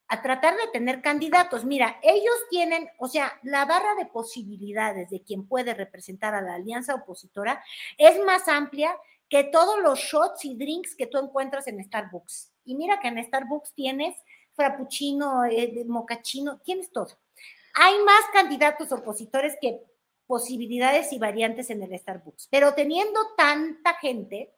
a 0.09 0.23
tratar 0.23 0.57
de 0.57 0.69
tener 0.73 1.03
candidatos. 1.03 1.65
Mira, 1.65 1.99
ellos 2.03 2.35
tienen, 2.51 2.89
o 2.99 3.09
sea, 3.09 3.39
la 3.43 3.67
barra 3.67 3.95
de 3.95 4.07
posibilidades 4.07 5.11
de 5.11 5.23
quien 5.23 5.47
puede 5.47 5.75
representar 5.75 6.35
a 6.35 6.41
la 6.41 6.55
alianza 6.55 6.95
opositora 6.95 7.63
es 7.99 8.19
más 8.25 8.49
amplia 8.49 8.97
que 9.29 9.45
todos 9.45 9.81
los 9.81 9.99
shots 9.99 10.47
y 10.47 10.57
drinks 10.57 10.95
que 10.97 11.07
tú 11.07 11.19
encuentras 11.19 11.67
en 11.67 11.85
Starbucks. 11.85 12.53
Y 12.65 12.75
mira 12.75 12.99
que 13.01 13.09
en 13.09 13.23
Starbucks 13.23 13.75
tienes 13.75 14.17
frappuccino, 14.55 15.45
eh, 15.45 15.85
mocachino, 15.87 16.59
tienes 16.61 16.91
todo. 16.91 17.19
Hay 17.75 17.99
más 18.03 18.23
candidatos 18.33 18.91
opositores 18.91 19.57
que 19.61 19.81
posibilidades 20.27 21.13
y 21.13 21.19
variantes 21.19 21.71
en 21.71 21.83
el 21.83 21.99
Starbucks, 21.99 22.49
pero 22.51 22.75
teniendo 22.75 23.21
tanta 23.37 23.95
gente, 23.95 24.55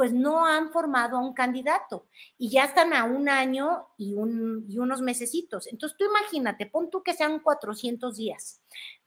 pues 0.00 0.14
no 0.14 0.46
han 0.46 0.72
formado 0.72 1.18
a 1.18 1.20
un 1.20 1.34
candidato 1.34 2.06
y 2.38 2.48
ya 2.48 2.64
están 2.64 2.94
a 2.94 3.04
un 3.04 3.28
año 3.28 3.88
y, 3.98 4.14
un, 4.14 4.64
y 4.66 4.78
unos 4.78 5.02
mesecitos. 5.02 5.66
Entonces 5.66 5.98
tú 5.98 6.06
imagínate, 6.06 6.64
pon 6.64 6.88
tú 6.88 7.02
que 7.02 7.12
sean 7.12 7.38
400 7.40 8.16
días. 8.16 8.62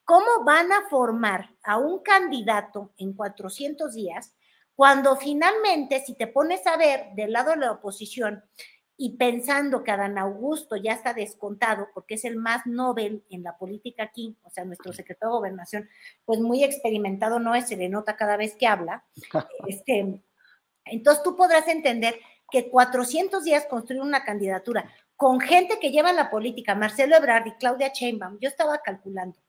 ¿Cómo 0.05 0.43
van 0.45 0.71
a 0.71 0.87
formar 0.91 1.49
a 1.63 1.79
un 1.79 2.03
candidato 2.03 2.93
en 2.97 3.13
400 3.13 3.91
días 3.95 4.35
cuando 4.75 5.15
finalmente, 5.15 5.99
si 6.05 6.13
te 6.13 6.27
pones 6.27 6.67
a 6.67 6.77
ver 6.77 7.07
del 7.15 7.31
lado 7.31 7.49
de 7.49 7.57
la 7.57 7.71
oposición 7.71 8.43
y 8.95 9.17
pensando 9.17 9.83
que 9.83 9.89
Adán 9.89 10.19
Augusto 10.19 10.75
ya 10.75 10.93
está 10.93 11.15
descontado 11.15 11.87
porque 11.95 12.13
es 12.13 12.23
el 12.23 12.35
más 12.35 12.67
Nobel 12.67 13.23
en 13.31 13.41
la 13.41 13.57
política 13.57 14.03
aquí, 14.03 14.37
o 14.43 14.51
sea, 14.51 14.63
nuestro 14.63 14.93
secretario 14.93 15.33
de 15.33 15.39
gobernación, 15.39 15.89
pues 16.23 16.39
muy 16.39 16.63
experimentado 16.63 17.39
no 17.39 17.55
es, 17.55 17.67
se 17.67 17.77
le 17.77 17.89
nota 17.89 18.15
cada 18.15 18.37
vez 18.37 18.55
que 18.55 18.67
habla, 18.67 19.03
este, 19.67 20.21
entonces 20.85 21.23
tú 21.23 21.35
podrás 21.35 21.67
entender 21.67 22.19
que 22.51 22.69
400 22.69 23.43
días 23.43 23.65
construir 23.65 24.01
una 24.01 24.23
candidatura 24.23 24.89
con 25.15 25.39
gente 25.39 25.79
que 25.79 25.91
lleva 25.91 26.13
la 26.13 26.29
política, 26.29 26.75
Marcelo 26.75 27.15
Ebrard 27.15 27.47
y 27.47 27.53
Claudia 27.53 27.91
Sheinbaum, 27.93 28.37
yo 28.39 28.49
estaba 28.49 28.79
calculando. 28.79 29.39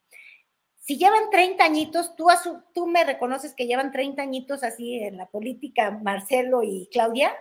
Si 0.78 0.98
llevan 0.98 1.30
30 1.30 1.64
añitos, 1.64 2.14
tú, 2.14 2.28
tú 2.74 2.86
me 2.86 3.04
reconoces 3.04 3.54
que 3.54 3.66
llevan 3.66 3.90
30 3.90 4.22
añitos 4.22 4.62
así 4.62 5.02
en 5.02 5.16
la 5.16 5.26
política, 5.26 5.90
Marcelo 6.02 6.62
y 6.62 6.88
Claudia. 6.92 7.32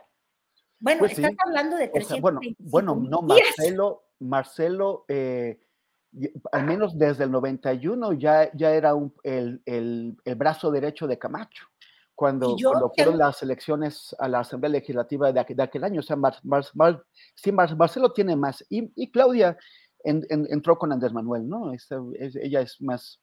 Bueno, 0.79 0.99
pues 0.99 1.13
estás 1.13 1.33
hablando 1.45 1.75
de 1.75 1.89
300. 1.89 2.21
bueno, 2.21 2.39
bueno, 2.57 2.95
no, 2.95 3.21
Marcelo, 3.21 4.05
Marcelo, 4.19 5.05
eh, 5.09 5.59
al 6.51 6.65
menos 6.65 6.97
desde 6.97 7.25
el 7.25 7.31
91 7.31 8.13
ya, 8.13 8.51
ya 8.53 8.71
era 8.71 8.93
el, 9.23 9.61
el 9.65 10.35
brazo 10.35 10.71
derecho 10.71 11.07
de 11.07 11.19
Camacho 11.19 11.67
cuando, 12.15 12.55
fueron 12.95 13.17
las 13.17 13.41
elecciones 13.41 14.15
a 14.19 14.27
la 14.27 14.39
Asamblea 14.39 14.71
Legislativa 14.71 15.31
de, 15.31 15.39
aquel, 15.39 15.83
año. 15.83 15.99
O 15.99 16.03
sea, 16.03 16.17
sí, 17.35 17.51
Marcelo 17.51 18.13
tiene 18.13 18.35
más. 18.35 18.63
Y, 18.69 19.11
Claudia 19.11 19.57
entró 20.03 20.77
con 20.77 20.91
Andrés 20.91 21.13
Manuel, 21.13 21.47
¿no? 21.47 21.71
ella 21.71 22.61
es 22.61 22.81
más, 22.81 23.19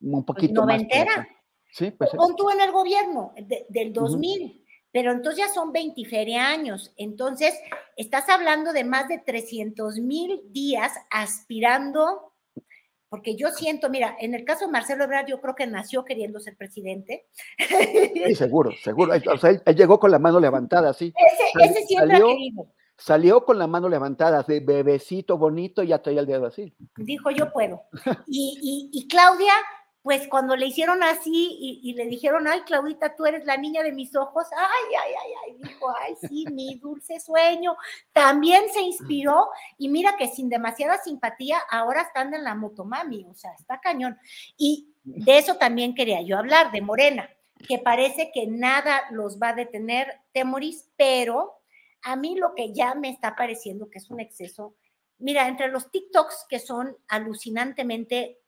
un 0.00 0.24
pues, 0.24 0.24
poquito 0.24 0.62
¿Noventera? 0.62 1.16
más. 1.16 1.26
Sí, 1.72 1.90
pues. 1.90 2.10
Pon 2.10 2.34
tú 2.36 2.50
en 2.50 2.60
el 2.60 2.72
gobierno 2.72 3.32
del 3.68 3.92
2000. 3.92 4.64
Pero 4.92 5.12
entonces 5.12 5.44
ya 5.46 5.52
son 5.52 5.72
20 5.72 6.36
años. 6.38 6.90
Entonces, 6.96 7.54
estás 7.96 8.30
hablando 8.30 8.72
de 8.72 8.82
más 8.82 9.08
de 9.08 9.18
300 9.18 9.98
mil 9.98 10.40
días 10.46 10.92
aspirando 11.10 12.32
porque 13.08 13.36
yo 13.36 13.50
siento, 13.50 13.88
mira, 13.88 14.16
en 14.20 14.34
el 14.34 14.44
caso 14.44 14.66
de 14.66 14.72
Marcelo 14.72 15.04
Ebrard, 15.04 15.26
yo 15.26 15.40
creo 15.40 15.54
que 15.54 15.66
nació 15.66 16.04
queriendo 16.04 16.40
ser 16.40 16.56
presidente. 16.56 17.26
Sí, 18.26 18.34
seguro, 18.34 18.72
seguro. 18.82 19.12
O 19.32 19.38
sea, 19.38 19.50
él, 19.50 19.62
llegó 19.76 20.00
con 20.00 20.10
la 20.10 20.18
mano 20.18 20.40
levantada, 20.40 20.92
sí. 20.92 21.12
Ese, 21.16 21.70
ese 21.70 21.86
siempre 21.86 22.12
salió, 22.12 22.26
ha 22.26 22.32
querido. 22.32 22.66
Salió 22.96 23.44
con 23.44 23.58
la 23.58 23.66
mano 23.66 23.88
levantada, 23.88 24.42
de 24.42 24.60
bebecito 24.60 25.36
bonito, 25.38 25.82
y 25.82 25.88
ya 25.88 26.02
traía 26.02 26.20
el 26.20 26.26
dedo 26.26 26.46
así. 26.46 26.74
Dijo, 26.96 27.30
yo 27.30 27.52
puedo. 27.52 27.82
Y, 28.26 28.90
y, 28.92 28.98
y 28.98 29.08
Claudia 29.08 29.52
pues 30.06 30.28
cuando 30.28 30.54
le 30.54 30.66
hicieron 30.66 31.02
así 31.02 31.80
y, 31.82 31.92
le 31.94 32.06
dijeron, 32.06 32.46
ay, 32.46 32.60
Claudita, 32.60 33.16
tú 33.16 33.26
eres 33.26 33.44
la 33.44 33.56
niña 33.56 33.82
de 33.82 33.90
mis 33.90 34.14
ojos, 34.14 34.46
ay, 34.56 34.94
ay, 35.02 35.12
ay, 35.20 35.32
ay, 35.44 35.56
dijo, 35.58 35.92
ay, 35.98 36.14
sí, 36.28 36.46
mi 36.52 36.76
dulce 36.76 37.18
sueño, 37.18 37.76
también 38.12 38.68
se 38.72 38.82
inspiró 38.82 39.48
y 39.76 39.88
mira 39.88 40.16
que 40.16 40.28
sin 40.28 40.48
demasiada 40.48 40.98
simpatía, 40.98 41.58
ahora 41.68 42.02
están 42.02 42.32
en 42.34 42.44
la 42.44 42.54
motomami, 42.54 43.26
o 43.28 43.34
sea, 43.34 43.50
está 43.58 43.80
cañón. 43.80 44.16
Y 44.56 44.94
de 45.02 45.38
eso 45.38 45.56
también 45.56 45.92
quería 45.92 46.22
yo 46.22 46.38
hablar, 46.38 46.70
de 46.70 46.82
Morena, 46.82 47.28
que 47.66 47.80
parece 47.80 48.30
que 48.32 48.46
nada 48.46 49.02
los 49.10 49.40
va 49.40 49.48
a 49.48 49.54
detener, 49.54 50.20
Temoris, 50.30 50.88
pero 50.96 51.62
a 52.02 52.14
mí 52.14 52.36
lo 52.36 52.54
que 52.54 52.72
ya 52.72 52.94
me 52.94 53.10
está 53.10 53.34
pareciendo 53.34 53.90
que 53.90 53.98
es 53.98 54.08
un 54.08 54.20
exceso, 54.20 54.76
mira, 55.18 55.48
entre 55.48 55.66
los 55.66 55.90
TikToks 55.90 56.46
que 56.48 56.60
son 56.60 56.96
alucinantemente 57.08 58.38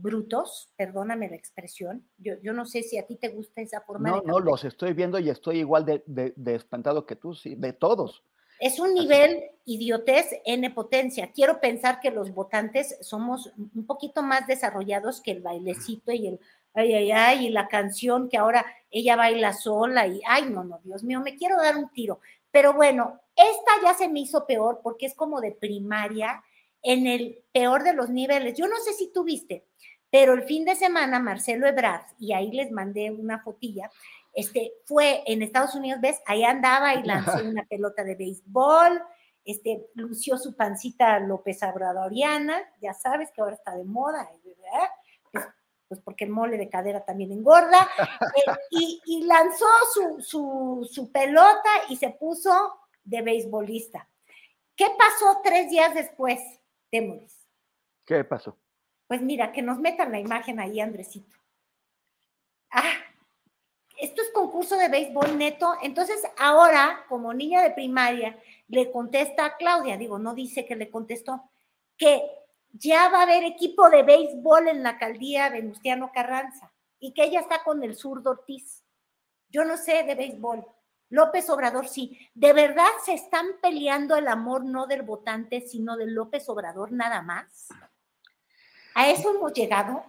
brutos, 0.00 0.72
perdóname 0.76 1.28
la 1.28 1.36
expresión. 1.36 2.04
Yo, 2.18 2.34
yo 2.42 2.52
no 2.52 2.66
sé 2.66 2.82
si 2.82 2.98
a 2.98 3.06
ti 3.06 3.16
te 3.16 3.28
gusta 3.28 3.60
esa 3.60 3.80
forma. 3.80 4.10
No, 4.10 4.22
no, 4.22 4.40
los 4.40 4.64
estoy 4.64 4.92
viendo 4.92 5.18
y 5.18 5.30
estoy 5.30 5.58
igual 5.58 5.84
de, 5.84 6.02
de, 6.06 6.54
espantado 6.54 7.06
que 7.06 7.16
tú, 7.16 7.34
sí, 7.34 7.54
de 7.54 7.72
todos. 7.72 8.22
Es 8.60 8.80
un 8.80 8.92
nivel 8.92 9.44
idiotez 9.64 10.30
en 10.44 10.72
potencia. 10.74 11.30
Quiero 11.32 11.60
pensar 11.60 12.00
que 12.00 12.10
los 12.10 12.34
votantes 12.34 12.98
somos 13.02 13.52
un 13.56 13.86
poquito 13.86 14.22
más 14.22 14.46
desarrollados 14.46 15.20
que 15.20 15.30
el 15.30 15.42
bailecito 15.42 16.12
y 16.12 16.26
el 16.26 16.40
ay, 16.74 16.94
ay, 16.94 17.10
ay, 17.12 17.46
y 17.46 17.50
la 17.50 17.68
canción 17.68 18.28
que 18.28 18.36
ahora 18.36 18.64
ella 18.90 19.16
baila 19.16 19.52
sola 19.52 20.06
y 20.06 20.20
ay, 20.26 20.50
no, 20.50 20.64
no, 20.64 20.80
Dios 20.84 21.02
mío, 21.02 21.20
me 21.20 21.36
quiero 21.36 21.56
dar 21.56 21.76
un 21.76 21.88
tiro. 21.90 22.20
Pero 22.50 22.72
bueno, 22.72 23.20
esta 23.36 23.72
ya 23.82 23.94
se 23.94 24.08
me 24.08 24.20
hizo 24.20 24.46
peor 24.46 24.80
porque 24.82 25.06
es 25.06 25.14
como 25.14 25.40
de 25.40 25.52
primaria 25.52 26.42
en 26.82 27.06
el 27.06 27.44
peor 27.52 27.82
de 27.82 27.92
los 27.92 28.10
niveles. 28.10 28.56
Yo 28.56 28.68
no 28.68 28.76
sé 28.76 28.92
si 28.92 29.12
tú 29.12 29.24
viste, 29.24 29.66
Pero 30.10 30.32
el 30.32 30.44
fin 30.44 30.64
de 30.64 30.74
semana, 30.74 31.18
Marcelo 31.18 31.66
Ebrard, 31.66 32.06
y 32.18 32.32
ahí 32.32 32.50
les 32.50 32.70
mandé 32.70 33.10
una 33.10 33.42
fotilla, 33.42 33.90
este, 34.32 34.72
fue 34.84 35.22
en 35.26 35.42
Estados 35.42 35.74
Unidos, 35.74 36.00
¿ves? 36.00 36.20
Ahí 36.24 36.44
andaba 36.44 36.94
y 36.94 37.02
lanzó 37.02 37.32
una 37.44 37.64
pelota 37.64 38.04
de 38.04 38.14
béisbol, 38.14 39.02
este, 39.44 39.88
lució 39.94 40.38
su 40.38 40.54
pancita 40.56 41.18
López 41.18 41.62
Obradoriana, 41.62 42.58
ya 42.80 42.94
sabes 42.94 43.30
que 43.32 43.40
ahora 43.40 43.54
está 43.54 43.74
de 43.74 43.84
moda, 43.84 44.30
¿verdad? 44.44 44.88
Pues, 45.32 45.44
pues 45.88 46.00
porque 46.00 46.24
el 46.24 46.30
mole 46.30 46.56
de 46.56 46.68
cadera 46.68 47.04
también 47.04 47.32
engorda, 47.32 47.88
eh, 48.36 48.98
y, 49.04 49.24
lanzó 49.24 49.66
su, 50.20 50.88
su 50.90 51.10
pelota 51.10 51.70
y 51.88 51.96
se 51.96 52.10
puso 52.10 52.78
de 53.04 53.22
beisbolista. 53.22 54.08
¿Qué 54.76 54.86
pasó 54.96 55.40
tres 55.42 55.70
días 55.70 55.92
después, 55.94 56.40
¿Qué 58.04 58.24
pasó? 58.24 58.56
Pues 59.06 59.22
mira, 59.22 59.52
que 59.52 59.62
nos 59.62 59.78
metan 59.78 60.12
la 60.12 60.20
imagen 60.20 60.60
ahí, 60.60 60.80
Andresito. 60.80 61.36
Ah, 62.70 62.92
esto 63.98 64.22
es 64.22 64.30
concurso 64.30 64.76
de 64.76 64.88
béisbol 64.88 65.36
neto. 65.36 65.74
Entonces, 65.82 66.22
ahora, 66.38 67.04
como 67.08 67.34
niña 67.34 67.62
de 67.62 67.70
primaria, 67.70 68.38
le 68.68 68.90
contesta 68.92 69.44
a 69.44 69.56
Claudia, 69.56 69.96
digo, 69.96 70.18
no 70.18 70.34
dice 70.34 70.64
que 70.64 70.76
le 70.76 70.90
contestó, 70.90 71.50
que 71.96 72.22
ya 72.72 73.08
va 73.08 73.20
a 73.20 73.22
haber 73.22 73.44
equipo 73.44 73.88
de 73.90 74.02
béisbol 74.02 74.68
en 74.68 74.82
la 74.82 74.90
alcaldía 74.90 75.48
Venustiano 75.48 76.12
Carranza 76.12 76.72
y 77.00 77.12
que 77.12 77.24
ella 77.24 77.40
está 77.40 77.64
con 77.64 77.82
el 77.82 77.96
zurdo 77.96 78.30
Ortiz. 78.30 78.84
Yo 79.48 79.64
no 79.64 79.76
sé 79.76 80.04
de 80.04 80.14
béisbol. 80.14 80.64
López 81.10 81.48
Obrador 81.50 81.88
sí. 81.88 82.18
¿De 82.34 82.52
verdad 82.52 82.88
se 83.04 83.14
están 83.14 83.46
peleando 83.62 84.16
el 84.16 84.28
amor 84.28 84.64
no 84.64 84.86
del 84.86 85.02
votante, 85.02 85.60
sino 85.62 85.96
del 85.96 86.14
López 86.14 86.48
Obrador 86.48 86.92
nada 86.92 87.22
más? 87.22 87.68
¿A 88.94 89.08
eso 89.08 89.30
hemos 89.34 89.52
llegado? 89.52 90.04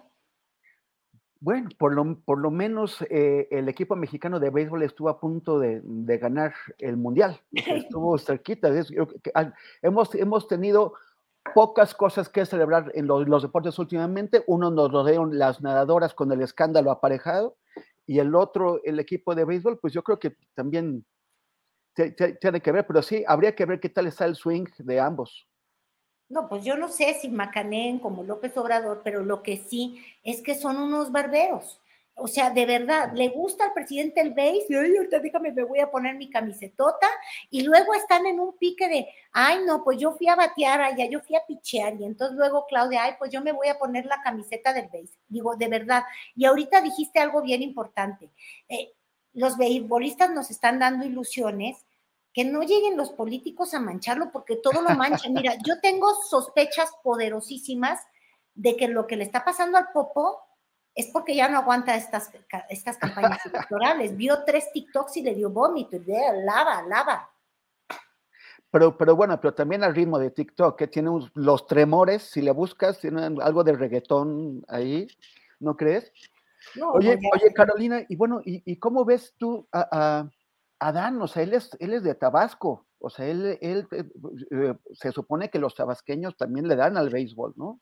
Bueno, 1.42 1.70
por 1.78 1.94
lo, 1.94 2.20
por 2.20 2.38
lo 2.38 2.50
menos 2.50 3.00
eh, 3.08 3.48
el 3.50 3.68
equipo 3.70 3.96
mexicano 3.96 4.38
de 4.38 4.50
béisbol 4.50 4.82
estuvo 4.82 5.08
a 5.08 5.18
punto 5.18 5.58
de, 5.58 5.80
ganar 6.18 6.52
el 6.78 6.98
mundial. 6.98 7.40
Estuvo 7.52 8.18
cerquita. 8.18 8.68
hemos, 9.80 10.14
hemos 10.14 10.48
tenido 10.48 10.94
pocas 11.54 11.94
cosas 11.94 12.28
que 12.28 12.44
celebrar 12.44 12.92
en 12.94 13.06
los, 13.06 13.26
los, 13.26 13.42
deportes 13.42 13.78
últimamente. 13.78 14.44
Uno 14.46 14.70
nos 14.70 14.92
rodearon 14.92 15.38
las 15.38 15.62
nadadoras 15.62 16.12
con 16.12 16.30
el 16.30 16.42
escándalo 16.42 16.90
aparejado 16.90 17.56
y 18.06 18.18
el 18.18 18.34
otro, 18.34 18.80
el 18.84 18.98
equipo 18.98 19.34
de 19.34 19.44
béisbol, 19.44 19.78
pues 19.78 19.92
yo 19.92 20.02
creo 20.02 20.18
que 20.18 20.36
también 20.54 21.04
tiene 22.40 22.60
que 22.60 22.72
ver, 22.72 22.86
pero 22.86 23.02
sí, 23.02 23.24
habría 23.26 23.54
que 23.54 23.66
ver 23.66 23.80
qué 23.80 23.88
tal 23.88 24.06
está 24.06 24.24
el 24.24 24.36
swing 24.36 24.66
de 24.78 25.00
ambos. 25.00 25.46
No, 26.28 26.48
pues 26.48 26.64
yo 26.64 26.76
no 26.76 26.88
sé 26.88 27.14
si 27.20 27.28
Macanén 27.28 27.98
como 27.98 28.22
López 28.22 28.56
Obrador, 28.56 29.00
pero 29.02 29.24
lo 29.24 29.42
que 29.42 29.56
sí 29.56 30.00
es 30.22 30.42
que 30.42 30.54
son 30.54 30.76
unos 30.76 31.10
barberos. 31.10 31.80
O 32.20 32.28
sea, 32.28 32.50
de 32.50 32.66
verdad, 32.66 33.12
le 33.14 33.28
gusta 33.28 33.64
al 33.64 33.72
presidente 33.72 34.20
el 34.20 34.30
base 34.30 34.66
y 34.68 34.74
ay, 34.74 34.96
ahorita 34.96 35.18
dígame, 35.18 35.52
me 35.52 35.64
voy 35.64 35.80
a 35.80 35.90
poner 35.90 36.16
mi 36.16 36.28
camisetota 36.28 37.06
y 37.50 37.62
luego 37.62 37.94
están 37.94 38.26
en 38.26 38.38
un 38.40 38.56
pique 38.58 38.88
de, 38.88 39.08
ay, 39.32 39.60
no, 39.66 39.82
pues 39.82 39.98
yo 39.98 40.12
fui 40.12 40.28
a 40.28 40.36
batear 40.36 40.80
allá, 40.80 41.06
yo 41.06 41.20
fui 41.20 41.36
a 41.36 41.46
pichear 41.46 41.94
y 42.00 42.04
entonces 42.04 42.36
luego 42.36 42.66
Claudia, 42.68 43.04
ay, 43.04 43.14
pues 43.18 43.30
yo 43.30 43.40
me 43.40 43.52
voy 43.52 43.68
a 43.68 43.78
poner 43.78 44.06
la 44.06 44.20
camiseta 44.22 44.72
del 44.72 44.86
base. 44.86 45.18
Digo, 45.28 45.56
de 45.56 45.68
verdad. 45.68 46.04
Y 46.36 46.44
ahorita 46.44 46.80
dijiste 46.80 47.18
algo 47.20 47.42
bien 47.42 47.62
importante. 47.62 48.30
Eh, 48.68 48.92
los 49.32 49.56
beisbolistas 49.56 50.30
nos 50.30 50.50
están 50.50 50.78
dando 50.78 51.06
ilusiones 51.06 51.84
que 52.32 52.44
no 52.44 52.62
lleguen 52.62 52.96
los 52.96 53.10
políticos 53.10 53.74
a 53.74 53.80
mancharlo 53.80 54.30
porque 54.30 54.56
todo 54.56 54.82
lo 54.82 54.90
manchan. 54.90 55.32
Mira, 55.32 55.54
yo 55.66 55.80
tengo 55.80 56.14
sospechas 56.28 56.90
poderosísimas 57.02 58.00
de 58.54 58.76
que 58.76 58.88
lo 58.88 59.06
que 59.06 59.16
le 59.16 59.24
está 59.24 59.44
pasando 59.44 59.78
al 59.78 59.88
Popo 59.92 60.40
es 61.00 61.08
porque 61.12 61.34
ya 61.34 61.48
no 61.48 61.58
aguanta 61.58 61.96
estas, 61.96 62.30
estas 62.68 62.96
campañas 62.98 63.38
electorales. 63.46 64.16
Vio 64.16 64.44
tres 64.44 64.70
TikToks 64.72 65.16
y 65.16 65.22
le 65.22 65.34
dio 65.34 65.50
vómito, 65.50 65.96
y 65.96 66.00
de 66.00 66.18
lava, 66.44 66.82
lava. 66.82 67.30
Pero, 68.70 68.96
pero 68.96 69.16
bueno, 69.16 69.40
pero 69.40 69.52
también 69.52 69.82
al 69.82 69.94
ritmo 69.94 70.18
de 70.18 70.30
TikTok, 70.30 70.78
que 70.78 70.86
tiene 70.86 71.10
los 71.34 71.66
tremores, 71.66 72.22
si 72.22 72.40
le 72.40 72.52
buscas, 72.52 73.00
tiene 73.00 73.24
algo 73.42 73.64
de 73.64 73.72
reggaetón 73.72 74.64
ahí, 74.68 75.08
¿no 75.58 75.76
crees? 75.76 76.12
oye, 76.92 77.18
oye, 77.32 77.52
Carolina, 77.52 78.04
y 78.08 78.14
bueno, 78.14 78.40
¿y, 78.44 78.76
cómo 78.76 79.04
ves 79.04 79.34
tú 79.38 79.66
a, 79.72 80.28
Adán? 80.78 81.20
O 81.20 81.26
sea, 81.26 81.42
él 81.42 81.54
es, 81.54 81.76
él 81.80 81.94
es 81.94 82.04
de 82.04 82.14
Tabasco, 82.14 82.86
o 83.00 83.10
sea, 83.10 83.26
él, 83.26 83.58
él 83.60 83.88
eh, 83.90 84.04
eh, 84.50 84.74
se 84.92 85.10
supone 85.10 85.50
que 85.50 85.58
los 85.58 85.74
tabasqueños 85.74 86.36
también 86.36 86.68
le 86.68 86.76
dan 86.76 86.96
al 86.96 87.10
béisbol, 87.10 87.54
¿no? 87.56 87.80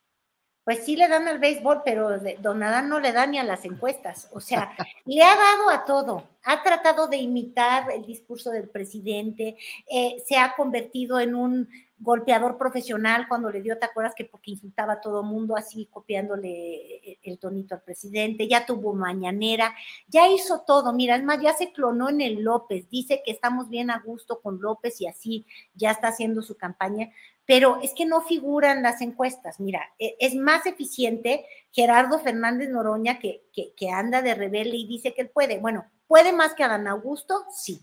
Pues 0.69 0.85
sí 0.85 0.97
le 0.97 1.09
dan 1.09 1.27
al 1.27 1.39
béisbol, 1.39 1.81
pero 1.83 2.19
don 2.41 2.63
Adán 2.63 2.91
no 2.91 3.01
le 3.01 3.11
da 3.13 3.27
ni 3.27 3.39
a 3.39 3.43
las 3.43 3.65
encuestas. 3.65 4.29
O 4.35 4.41
sea, 4.41 4.77
le 5.07 5.23
ha 5.23 5.35
dado 5.35 5.71
a 5.71 5.87
todo. 5.87 6.25
Ha 6.45 6.63
tratado 6.63 7.09
de 7.09 7.17
imitar 7.17 7.91
el 7.91 8.05
discurso 8.05 8.51
del 8.51 8.69
presidente, 8.69 9.57
eh, 9.91 10.23
se 10.27 10.37
ha 10.37 10.55
convertido 10.55 11.21
en 11.21 11.35
un 11.35 11.71
golpeador 11.99 12.59
profesional 12.59 13.27
cuando 13.29 13.51
le 13.51 13.63
dio, 13.63 13.79
¿te 13.79 13.87
acuerdas 13.87 14.15
que 14.15 14.27
porque 14.27 14.51
insultaba 14.51 14.93
a 14.93 15.01
todo 15.01 15.23
mundo 15.23 15.57
así 15.57 15.87
copiándole 15.91 17.19
el 17.23 17.39
tonito 17.39 17.75
al 17.75 17.81
presidente? 17.81 18.47
Ya 18.47 18.67
tuvo 18.67 18.93
mañanera, 18.93 19.75
ya 20.07 20.29
hizo 20.29 20.65
todo. 20.67 20.93
Mira, 20.93 21.17
es 21.17 21.25
más, 21.25 21.41
ya 21.41 21.55
se 21.55 21.73
clonó 21.73 22.11
en 22.11 22.21
el 22.21 22.43
López, 22.43 22.91
dice 22.91 23.23
que 23.25 23.33
estamos 23.33 23.71
bien 23.71 23.91
a 23.91 24.03
gusto 24.05 24.43
con 24.43 24.61
López 24.61 25.01
y 25.01 25.07
así 25.07 25.47
ya 25.75 25.93
está 25.93 26.09
haciendo 26.09 26.43
su 26.43 26.59
campaña 26.59 27.11
pero 27.49 27.81
es 27.83 27.95
que 27.95 28.05
no 28.05 28.21
figuran 28.21 28.83
las 28.83 29.01
encuestas. 29.01 29.59
Mira, 29.59 29.81
e, 29.99 30.17
es 30.21 30.35
más 30.35 30.67
eficiente 30.67 31.47
Gerardo 31.73 32.19
Fernández 32.19 32.69
Noroña 32.69 33.19
que, 33.19 33.47
que, 33.55 33.91
anda 33.91 34.21
de 34.21 34.35
rebelde 34.35 34.77
y 34.77 34.87
dice 34.87 35.15
que 35.15 35.23
él 35.23 35.31
puede. 35.31 35.59
Bueno, 35.59 35.87
¿puede 36.07 36.35
más 36.35 36.53
que 36.53 36.65
Adán 36.65 36.87
Augusto? 36.87 37.47
Sí. 37.51 37.81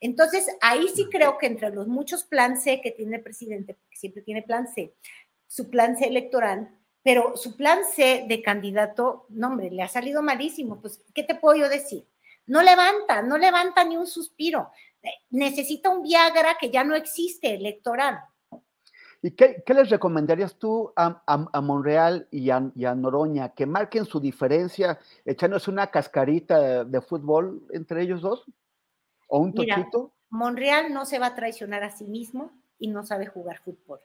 Entonces, 0.00 0.46
ahí 0.62 0.88
sí 0.88 1.08
creo 1.10 1.36
que 1.36 1.44
entre 1.44 1.68
los 1.68 1.88
muchos 1.88 2.24
plan 2.24 2.58
C 2.58 2.80
que 2.80 2.90
tiene 2.90 3.16
el 3.16 3.22
presidente, 3.22 3.74
porque 3.74 3.96
siempre 3.96 4.22
tiene 4.22 4.40
plan 4.40 4.66
C, 4.66 4.94
su 5.46 5.68
plan 5.68 5.98
C 5.98 6.06
electoral, 6.06 6.70
pero 7.02 7.36
su 7.36 7.54
plan 7.54 7.80
C 7.84 8.24
de 8.26 8.40
candidato, 8.40 9.26
no 9.28 9.48
hombre, 9.48 9.70
le 9.70 9.82
ha 9.82 9.88
salido 9.88 10.22
malísimo. 10.22 10.80
Pues, 10.80 11.04
¿qué 11.12 11.22
te 11.22 11.34
puedo 11.34 11.56
yo 11.56 11.68
decir? 11.68 12.06
No 12.46 12.62
levanta, 12.62 13.20
no 13.20 13.36
levanta 13.36 13.84
ni 13.84 13.98
un 13.98 14.06
suspiro. 14.06 14.70
Eh, 15.02 15.10
necesita 15.28 15.90
un 15.90 16.02
Viagra 16.02 16.56
que 16.58 16.70
ya 16.70 16.82
no 16.82 16.94
existe 16.94 17.52
electoral. 17.52 18.18
¿Y 19.24 19.30
qué, 19.30 19.62
les 19.68 19.88
recomendarías 19.88 20.56
tú 20.56 20.92
a, 20.96 21.60
Monreal 21.62 22.26
y 22.32 22.50
a, 22.50 22.60
Noroña? 22.60 23.50
¿Que 23.50 23.66
marquen 23.66 24.04
su 24.04 24.18
diferencia 24.18 24.98
echándose 25.24 25.70
una 25.70 25.86
cascarita 25.86 26.84
de, 26.84 27.00
fútbol 27.00 27.62
entre 27.72 28.02
ellos 28.02 28.20
dos? 28.20 28.44
¿O 29.28 29.38
un 29.38 29.54
toquito? 29.54 30.12
Monreal 30.28 30.92
no 30.92 31.06
se 31.06 31.20
va 31.20 31.26
a 31.26 31.34
traicionar 31.36 31.84
a 31.84 31.90
sí 31.90 32.04
mismo 32.04 32.50
y 32.78 32.88
no 32.88 33.04
sabe 33.04 33.26
jugar 33.26 33.58
fútbol. 33.58 34.00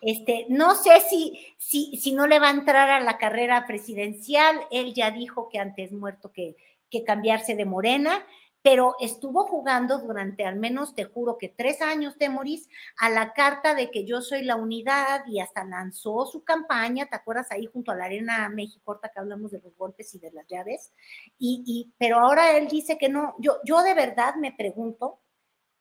Este, 0.00 0.46
no 0.48 0.76
sé 0.76 1.00
si, 1.00 1.54
si, 1.58 1.96
si 1.96 2.12
no 2.12 2.28
le 2.28 2.38
va 2.38 2.48
a 2.48 2.52
entrar 2.52 2.90
a 2.90 3.00
la 3.00 3.18
carrera 3.18 3.66
presidencial. 3.66 4.60
Él 4.70 4.94
ya 4.94 5.10
dijo 5.10 5.48
que 5.48 5.58
antes 5.58 5.90
muerto 5.90 6.30
que, 6.30 6.56
que 6.90 7.02
cambiarse 7.02 7.56
de 7.56 7.64
morena 7.64 8.24
pero 8.64 8.96
estuvo 8.98 9.44
jugando 9.44 9.98
durante 9.98 10.46
al 10.46 10.56
menos, 10.56 10.94
te 10.94 11.04
juro 11.04 11.36
que 11.36 11.50
tres 11.50 11.82
años, 11.82 12.16
Temoris, 12.16 12.66
a 12.96 13.10
la 13.10 13.34
carta 13.34 13.74
de 13.74 13.90
que 13.90 14.06
yo 14.06 14.22
soy 14.22 14.42
la 14.42 14.56
unidad 14.56 15.26
y 15.26 15.38
hasta 15.40 15.64
lanzó 15.64 16.24
su 16.24 16.44
campaña, 16.44 17.04
¿te 17.04 17.14
acuerdas 17.14 17.52
ahí 17.52 17.66
junto 17.66 17.92
a 17.92 17.94
la 17.94 18.06
Arena 18.06 18.48
México, 18.48 18.98
que 19.02 19.20
hablamos 19.20 19.50
de 19.50 19.60
los 19.60 19.76
golpes 19.76 20.14
y 20.14 20.18
de 20.18 20.32
las 20.32 20.46
llaves? 20.48 20.94
Y, 21.38 21.62
y, 21.66 21.92
pero 21.98 22.18
ahora 22.18 22.56
él 22.56 22.66
dice 22.68 22.96
que 22.96 23.10
no, 23.10 23.34
yo, 23.38 23.58
yo 23.66 23.82
de 23.82 23.92
verdad 23.92 24.36
me 24.36 24.52
pregunto, 24.52 25.20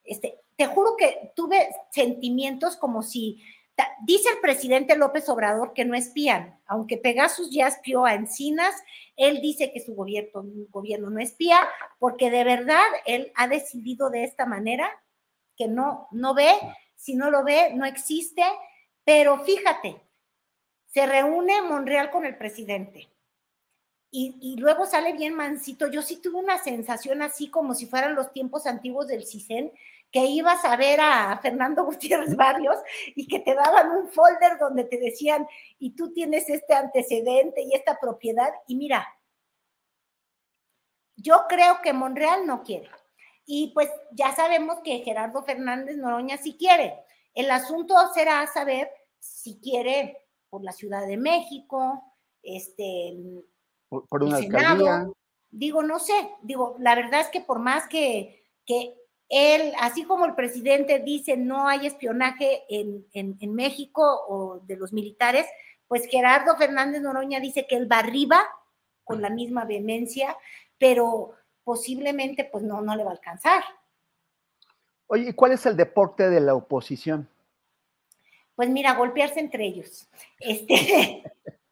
este, 0.03 0.41
te 0.57 0.65
juro 0.65 0.97
que 0.97 1.31
tuve 1.38 1.69
sentimientos 1.89 2.75
como 2.75 3.01
si 3.01 3.41
Dice 4.05 4.30
el 4.30 4.39
presidente 4.39 4.97
López 4.97 5.28
Obrador 5.30 5.74
que 5.74 5.86
no 5.86 5.95
espían, 5.95 6.59
aunque 6.67 6.97
Pegasus 6.97 7.49
ya 7.51 7.67
espió 7.67 8.05
a 8.05 8.13
Encinas, 8.13 8.76
él 9.15 9.41
dice 9.41 9.71
que 9.71 9.80
su 9.80 9.95
gobierno, 9.95 11.09
no 11.09 11.19
espía, 11.19 11.59
porque 11.99 12.30
de 12.30 12.43
verdad 12.43 12.84
él 13.05 13.32
ha 13.36 13.47
decidido 13.47 14.09
de 14.09 14.26
esta 14.26 14.45
manera 14.45 14.89
que 15.55 15.67
no, 15.67 16.07
no 16.11 16.34
ve, 16.34 16.51
si 16.95 17.15
no 17.15 17.32
lo 17.32 17.43
ve, 17.43 17.74
no 17.74 17.86
existe, 17.86 18.43
pero 19.05 19.39
fíjate, 19.43 20.01
se 20.88 21.05
reúne 21.05 21.61
Monreal 21.61 22.11
con 22.11 22.26
el 22.26 22.38
presidente. 22.38 23.09
Y, 24.11 24.36
y, 24.41 24.57
luego 24.57 24.86
sale 24.86 25.13
bien 25.13 25.34
mansito. 25.34 25.88
Yo 25.88 26.03
sí 26.03 26.17
tuve 26.17 26.38
una 26.38 26.61
sensación 26.61 27.24
así 27.24 27.49
como 27.49 27.74
si 27.74 27.88
fueran 27.88 28.13
los 28.13 28.32
tiempos 28.32 28.67
antiguos 28.67 29.07
del 29.07 29.26
CISEN, 29.26 29.71
que 30.14 30.28
ibas 30.28 30.64
a 30.64 30.78
ver 30.78 31.01
a 31.01 31.39
Fernando 31.41 31.84
Gutiérrez 31.86 32.36
Barrios 32.36 32.78
y 33.16 33.28
que 33.28 33.39
te 33.39 33.55
daban 33.55 33.89
un 33.89 34.07
folder 34.09 34.59
donde 34.59 34.86
te 34.86 34.99
decían, 34.99 35.45
y 35.80 35.95
tú 35.95 36.14
tienes 36.14 36.47
este 36.49 36.76
antecedente 36.76 37.64
y 37.64 37.74
esta 37.74 37.99
propiedad, 37.99 38.53
y 38.68 38.76
mira, 38.76 39.07
yo 41.16 41.45
creo 41.49 41.82
que 41.82 41.93
Monreal 41.93 42.45
no 42.45 42.64
quiere. 42.64 42.89
Y 43.45 43.72
pues 43.74 43.89
ya 44.11 44.34
sabemos 44.36 44.80
que 44.84 44.99
Gerardo 44.99 45.43
Fernández 45.43 45.97
Noroña 45.97 46.38
sí 46.38 46.55
quiere. 46.57 47.03
El 47.34 47.49
asunto 47.49 47.95
será 48.14 48.45
saber 48.47 48.89
si 49.20 49.59
quiere 49.59 50.28
por 50.49 50.64
la 50.64 50.72
Ciudad 50.72 51.07
de 51.07 51.18
México, 51.18 52.03
este, 52.43 53.18
por, 53.89 54.24
una 54.24 54.38
alcaldía. 54.38 55.07
Digo, 55.49 55.82
no 55.82 55.99
sé, 55.99 56.14
digo, 56.43 56.76
la 56.80 56.95
verdad 56.95 57.22
es 57.22 57.30
que 57.30 57.41
por 57.41 57.59
más 57.59 57.88
que, 57.88 58.43
que 58.66 59.02
él, 59.30 59.74
así 59.80 60.03
como 60.03 60.26
el 60.26 60.36
presidente 60.36 60.99
dice 60.99 61.38
no 61.38 61.67
hay 61.67 61.88
espionaje 61.88 62.63
en, 62.69 63.05
en, 63.13 63.53
México 63.53 64.01
o 64.28 64.59
de 64.59 64.78
los 64.78 64.93
militares, 64.93 65.45
pues 65.88 66.07
Gerardo 66.07 66.55
Fernández 66.57 67.01
Noroña 67.01 67.39
dice 67.39 67.65
que 67.67 67.76
él 67.76 67.91
va 67.91 67.99
arriba 67.99 68.41
con 69.03 69.21
la 69.21 69.30
misma 69.30 69.65
vehemencia, 69.65 70.38
pero 70.78 71.34
posiblemente 71.63 72.45
pues 72.45 72.63
no, 72.63 72.82
no 72.82 72.95
le 72.95 73.03
va 73.03 73.11
a 73.11 73.13
alcanzar. 73.13 73.63
Oye, 75.07 75.30
¿y 75.30 75.34
cuál 75.34 75.51
es 75.53 75.65
el 75.65 75.78
deporte 75.78 76.30
de 76.30 76.39
la 76.39 76.55
oposición? 76.55 77.28
Pues 78.55 78.69
mira, 78.69 78.93
golpearse 78.93 79.39
entre 79.39 79.65
ellos. 79.65 80.07
Este, 80.39 81.24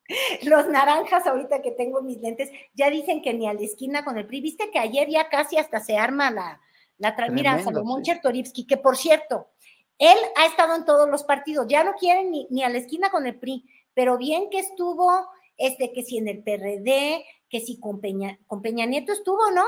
los 0.43 0.68
naranjas, 0.68 1.26
ahorita 1.28 1.62
que 1.62 1.72
tengo 1.72 2.02
mis 2.02 2.20
lentes, 2.20 2.49
ya 2.74 2.89
dicen 2.89 3.22
que 3.22 3.34
ni 3.34 3.47
a 3.47 3.54
la 3.54 3.62
esquina 3.62 4.04
con 4.04 4.18
el 4.18 4.26
PRI. 4.26 4.41
Viste 4.41 4.72
que 4.72 4.80
ayer 4.80 5.08
ya 5.10 5.30
casi 5.30 5.58
hasta 5.58 5.80
se 5.80 5.97
arma 5.97 6.32
la, 6.32 6.60
la 7.02 7.16
Mira, 7.30 7.62
Salomón 7.64 8.04
Chertorivsky, 8.04 8.66
que 8.66 8.78
por 8.78 8.95
cierto, 8.95 9.49
él 9.97 10.18
ha 10.36 10.45
estado 10.45 10.76
en 10.76 10.86
todos 10.86 11.10
los 11.10 11.24
partidos, 11.24 11.68
ya 11.68 11.84
no 11.84 11.93
quieren 11.93 12.32
ni, 12.32 12.47
ni 12.49 12.64
a 12.64 12.70
la 12.70 12.78
esquina 12.78 13.10
con 13.10 13.26
el 13.26 13.36
PRI, 13.36 13.66
pero 13.93 14.18
bien 14.18 14.49
que 14.49 14.60
estuvo, 14.60 15.28
este, 15.58 15.91
que 15.91 16.04
si 16.04 16.18
en 16.18 16.28
el 16.28 16.43
PRD, 16.43 17.26
que 17.49 17.60
si 17.60 17.80
con 17.80 17.99
Peña, 17.99 18.39
con 18.47 18.62
Peña 18.62 18.86
Nieto 18.86 19.12
estuvo, 19.12 19.52
¿no? 19.52 19.64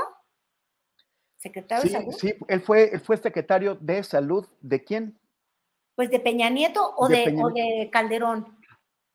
Secretario 1.38 1.84
de 1.84 1.90
Salud. 1.90 2.14
Sí, 2.14 2.34
él 2.48 2.62
fue, 2.62 2.94
él 2.94 3.02
fue 3.02 3.18
secretario 3.18 3.76
de 3.76 4.04
Salud, 4.04 4.48
¿de 4.62 4.84
quién? 4.84 5.20
Pues 5.96 6.10
de 6.10 6.20
Peña 6.20 6.50
Nieto 6.50 6.94
o 6.96 7.08
de, 7.08 7.36
de 7.54 7.90
Calderón. 7.92 8.58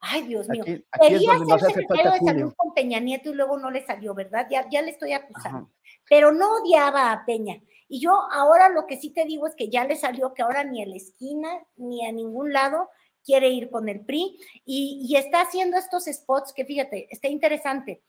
Ay, 0.01 0.23
Dios 0.23 0.49
mío. 0.49 0.65
Quería 0.65 1.39
ser 1.39 1.61
secretario 1.61 2.13
de 2.13 2.19
salud 2.19 2.53
con 2.57 2.75
Peña 2.75 3.01
Nieto 3.01 3.31
y 3.31 3.35
luego 3.35 3.59
no 3.59 3.71
le 3.71 3.85
salió, 3.85 4.15
¿verdad? 4.15 4.47
Ya, 4.51 4.69
ya 4.71 4.83
le 4.83 4.91
estoy 4.91 5.13
acusando. 5.13 5.71
Pero 6.09 6.33
no 6.33 6.57
odiaba 6.57 7.13
a 7.13 7.25
Peña. 7.25 7.61
Y 7.89 8.01
yo 8.01 8.13
ahora 8.33 8.69
lo 8.69 8.87
que 8.87 8.97
sí 8.97 9.11
te 9.11 9.25
digo 9.25 9.47
es 9.47 9.55
que 9.55 9.69
ya 9.69 9.85
le 9.85 9.97
salió 9.97 10.35
que 10.35 10.43
ahora 10.43 10.65
ni 10.65 10.83
a 10.83 10.87
la 10.87 10.97
esquina 10.97 11.49
ni 11.77 12.07
a 12.07 12.13
ningún 12.13 12.53
lado 12.53 12.91
quiere 13.25 13.49
ir 13.49 13.71
con 13.71 13.89
el 13.89 14.05
PRI 14.05 14.39
y, 14.65 15.07
y 15.09 15.17
está 15.17 15.43
haciendo 15.43 15.77
estos 15.77 16.05
spots 16.05 16.53
que 16.53 16.65
fíjate, 16.65 17.09
está 17.11 17.29
interesante. 17.29 18.03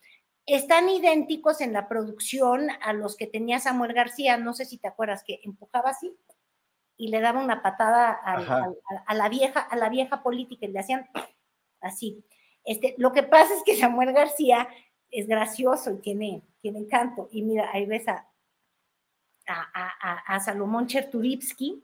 Están 0.46 0.88
idénticos 0.88 1.60
en 1.60 1.72
la 1.72 1.88
producción 1.88 2.68
a 2.82 2.92
los 2.92 3.16
que 3.16 3.26
tenía 3.26 3.58
Samuel 3.58 3.92
García, 3.92 4.36
no 4.36 4.54
sé 4.54 4.64
si 4.64 4.78
te 4.78 4.88
acuerdas 4.88 5.22
que 5.24 5.40
empujaba 5.44 5.90
así 5.90 6.16
y 7.00 7.08
le 7.08 7.20
daba 7.22 7.40
una 7.40 7.62
patada 7.62 8.10
a, 8.12 9.14
la 9.14 9.28
vieja, 9.30 9.60
a 9.60 9.74
la 9.76 9.88
vieja 9.88 10.22
política 10.22 10.66
y 10.66 10.68
le 10.68 10.80
hacían 10.80 11.08
así. 11.80 12.22
Este, 12.62 12.94
lo 12.98 13.12
que 13.12 13.22
pasa 13.22 13.54
es 13.54 13.62
que 13.64 13.74
Samuel 13.74 14.12
García 14.12 14.68
es 15.10 15.26
gracioso 15.26 15.90
y 15.92 15.96
tiene, 15.98 16.42
tiene 16.60 16.78
encanto. 16.80 17.28
Y 17.32 17.42
mira, 17.42 17.70
ahí 17.72 17.86
ves 17.86 18.08
a, 18.08 18.26
a, 19.46 20.40
Salomón 20.40 20.86
Cherturipsky. 20.86 21.82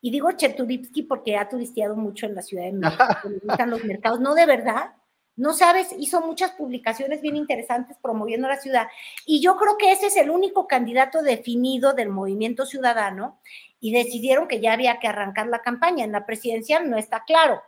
Y 0.00 0.10
digo 0.10 0.30
Cherturipsky 0.32 1.04
porque 1.04 1.36
ha 1.36 1.48
turisteado 1.48 1.96
mucho 1.96 2.26
en 2.26 2.34
la 2.34 2.42
Ciudad 2.42 2.64
de 2.64 2.72
México, 2.72 3.28
le 3.28 3.38
gustan 3.38 3.70
los 3.70 3.84
mercados. 3.84 4.20
No, 4.20 4.34
de 4.34 4.46
verdad, 4.46 4.94
no 5.36 5.52
sabes, 5.52 5.94
hizo 5.98 6.20
muchas 6.20 6.52
publicaciones 6.52 7.20
bien 7.20 7.36
interesantes 7.36 7.96
promoviendo 8.00 8.46
la 8.46 8.60
ciudad. 8.60 8.86
Y 9.26 9.40
yo 9.40 9.56
creo 9.56 9.76
que 9.76 9.92
ese 9.92 10.06
es 10.06 10.16
el 10.16 10.30
único 10.30 10.68
candidato 10.68 11.22
definido 11.22 11.92
del 11.92 12.08
movimiento 12.08 12.66
ciudadano 12.66 13.40
y 13.80 13.92
decidieron 13.92 14.46
que 14.46 14.60
ya 14.60 14.72
había 14.72 15.00
que 15.00 15.08
arrancar 15.08 15.48
la 15.48 15.62
campaña. 15.62 16.04
En 16.04 16.12
la 16.12 16.24
presidencial 16.24 16.88
no 16.88 16.96
está 16.96 17.24
claro. 17.24 17.62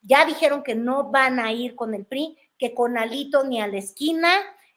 Ya 0.00 0.24
dijeron 0.24 0.62
que 0.62 0.74
no 0.74 1.10
van 1.10 1.38
a 1.38 1.52
ir 1.52 1.76
con 1.76 1.94
el 1.94 2.06
PRI, 2.06 2.36
que 2.62 2.74
con 2.74 2.96
Alito 2.96 3.42
ni 3.42 3.60
a 3.60 3.66
la 3.66 3.78
esquina. 3.78 4.30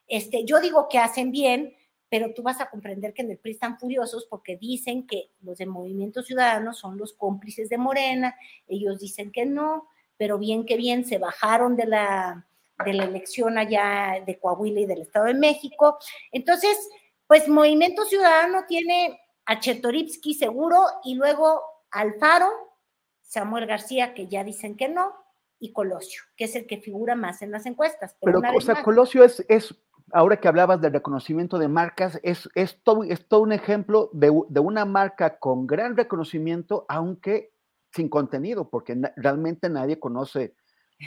Este, 0.08 0.44
yo 0.44 0.60
digo 0.60 0.88
que 0.90 0.98
hacen 0.98 1.32
bien, 1.32 1.76
pero 2.10 2.34
tú 2.34 2.42
vas 2.42 2.60
a 2.60 2.72
comprender 2.72 3.14
que 3.14 3.22
en 3.22 3.30
el 3.30 3.38
PRI 3.38 3.52
están 3.52 3.78
furiosos 3.78 4.26
porque 4.28 4.58
dicen 4.58 5.06
que 5.06 5.30
los 5.42 5.60
de 5.60 5.68
Movimiento 5.68 6.24
Ciudadano 6.24 6.74
son 6.74 6.98
los 6.98 7.14
cómplices 7.14 7.70
de 7.70 7.78
Morena, 7.78 8.36
ellos 8.68 9.00
dicen 9.00 9.32
que 9.32 9.46
no, 9.46 9.88
pero 10.18 10.40
bien 10.40 10.66
que 10.66 10.78
bien 10.78 11.06
se 11.06 11.20
bajaron 11.20 11.76
de 11.76 11.86
la, 11.86 12.48
de 12.84 12.94
la 12.94 13.04
elección 13.04 13.60
allá 13.60 14.24
de 14.26 14.40
Coahuila 14.40 14.80
y 14.80 14.86
del 14.88 15.04
Estado 15.04 15.26
de 15.26 15.36
México. 15.36 16.00
Entonces, 16.32 16.90
pues 17.28 17.48
Movimiento 17.48 18.04
Ciudadano 18.06 18.64
tiene 18.68 19.22
a 19.46 19.60
Chetoripsky 19.60 20.34
seguro 20.34 20.84
y 21.04 21.14
luego 21.14 21.62
Alfaro, 21.92 22.50
Samuel 23.22 23.68
García, 23.68 24.16
que 24.16 24.26
ya 24.26 24.44
dicen 24.44 24.76
que 24.76 24.90
no, 24.90 25.14
y 25.60 25.72
Colosio, 25.74 26.24
que 26.36 26.46
es 26.46 26.56
el 26.56 26.68
que 26.68 26.78
figura 26.78 27.16
más 27.16 27.42
en 27.42 27.52
las 27.52 27.66
encuestas. 27.66 28.16
Pero, 28.22 28.42
o 28.56 28.62
sea, 28.62 28.84
Colosio 28.84 29.24
es, 29.24 29.46
es, 29.48 29.76
ahora 30.12 30.40
que 30.40 30.48
hablabas 30.48 30.82
del 30.82 30.94
reconocimiento 30.94 31.58
de 31.58 31.68
marcas, 31.68 32.20
es, 32.24 32.50
es, 32.56 32.82
todo, 32.84 33.04
es 33.04 33.28
todo 33.28 33.42
un 33.42 33.52
ejemplo 33.52 34.10
de, 34.14 34.32
de 34.50 34.60
una 34.60 34.86
marca 34.86 35.38
con 35.40 35.68
gran 35.68 35.96
reconocimiento, 35.96 36.86
aunque 36.90 37.54
sin 37.92 38.10
contenido, 38.10 38.70
porque 38.70 39.00
realmente 39.16 39.70
nadie 39.70 40.00
conoce 40.00 40.56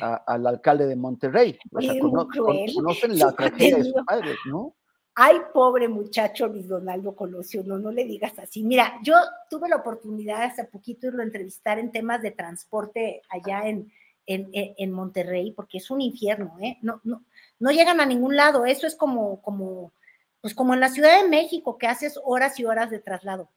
al 0.01 0.46
alcalde 0.46 0.86
de 0.86 0.96
Monterrey. 0.96 1.59
O 1.72 1.80
sea, 1.80 1.94
conocen 1.99 3.18
la 3.18 3.32
tragedia 3.32 3.76
de 3.78 3.84
sus 3.84 4.05
padres, 4.07 4.36
¿no? 4.46 4.74
Ay, 5.14 5.36
pobre 5.53 5.88
muchacho 5.88 6.46
Luis 6.46 6.68
Donaldo 6.68 7.16
Colosio, 7.16 7.64
no, 7.64 7.76
no 7.76 7.90
le 7.90 8.05
digas 8.05 8.38
así. 8.38 8.62
Mira, 8.62 9.01
yo 9.03 9.14
tuve 9.51 9.68
la 9.68 9.76
oportunidad 9.76 10.44
hace 10.44 10.64
poquito 10.64 11.11
de 11.11 11.24
entrevistar 11.24 11.78
en 11.80 11.90
temas 11.90 12.22
de 12.22 12.30
transporte 12.30 13.22
allá 13.28 13.68
en, 13.68 13.90
en, 14.29 14.93
Monterrey, 14.93 15.53
porque 15.53 15.79
es 15.79 15.91
un 15.91 16.01
infierno, 16.01 16.57
¿eh? 16.61 16.79
No, 16.83 17.01
no, 17.05 17.24
no 17.59 17.70
llegan 17.70 18.01
a 18.01 18.07
ningún 18.07 18.37
lado. 18.37 18.66
Eso 18.66 18.87
es 18.87 18.95
como, 18.95 19.41
como, 19.43 19.93
pues 20.41 20.55
como 20.55 20.74
en 20.74 20.81
la 20.81 20.91
Ciudad 20.91 21.22
de 21.22 21.29
México, 21.29 21.79
que 21.79 21.87
haces 21.87 22.20
horas 22.22 22.61
y 22.61 22.64
horas 22.64 22.91
de 22.91 22.99
traslado. 22.99 23.51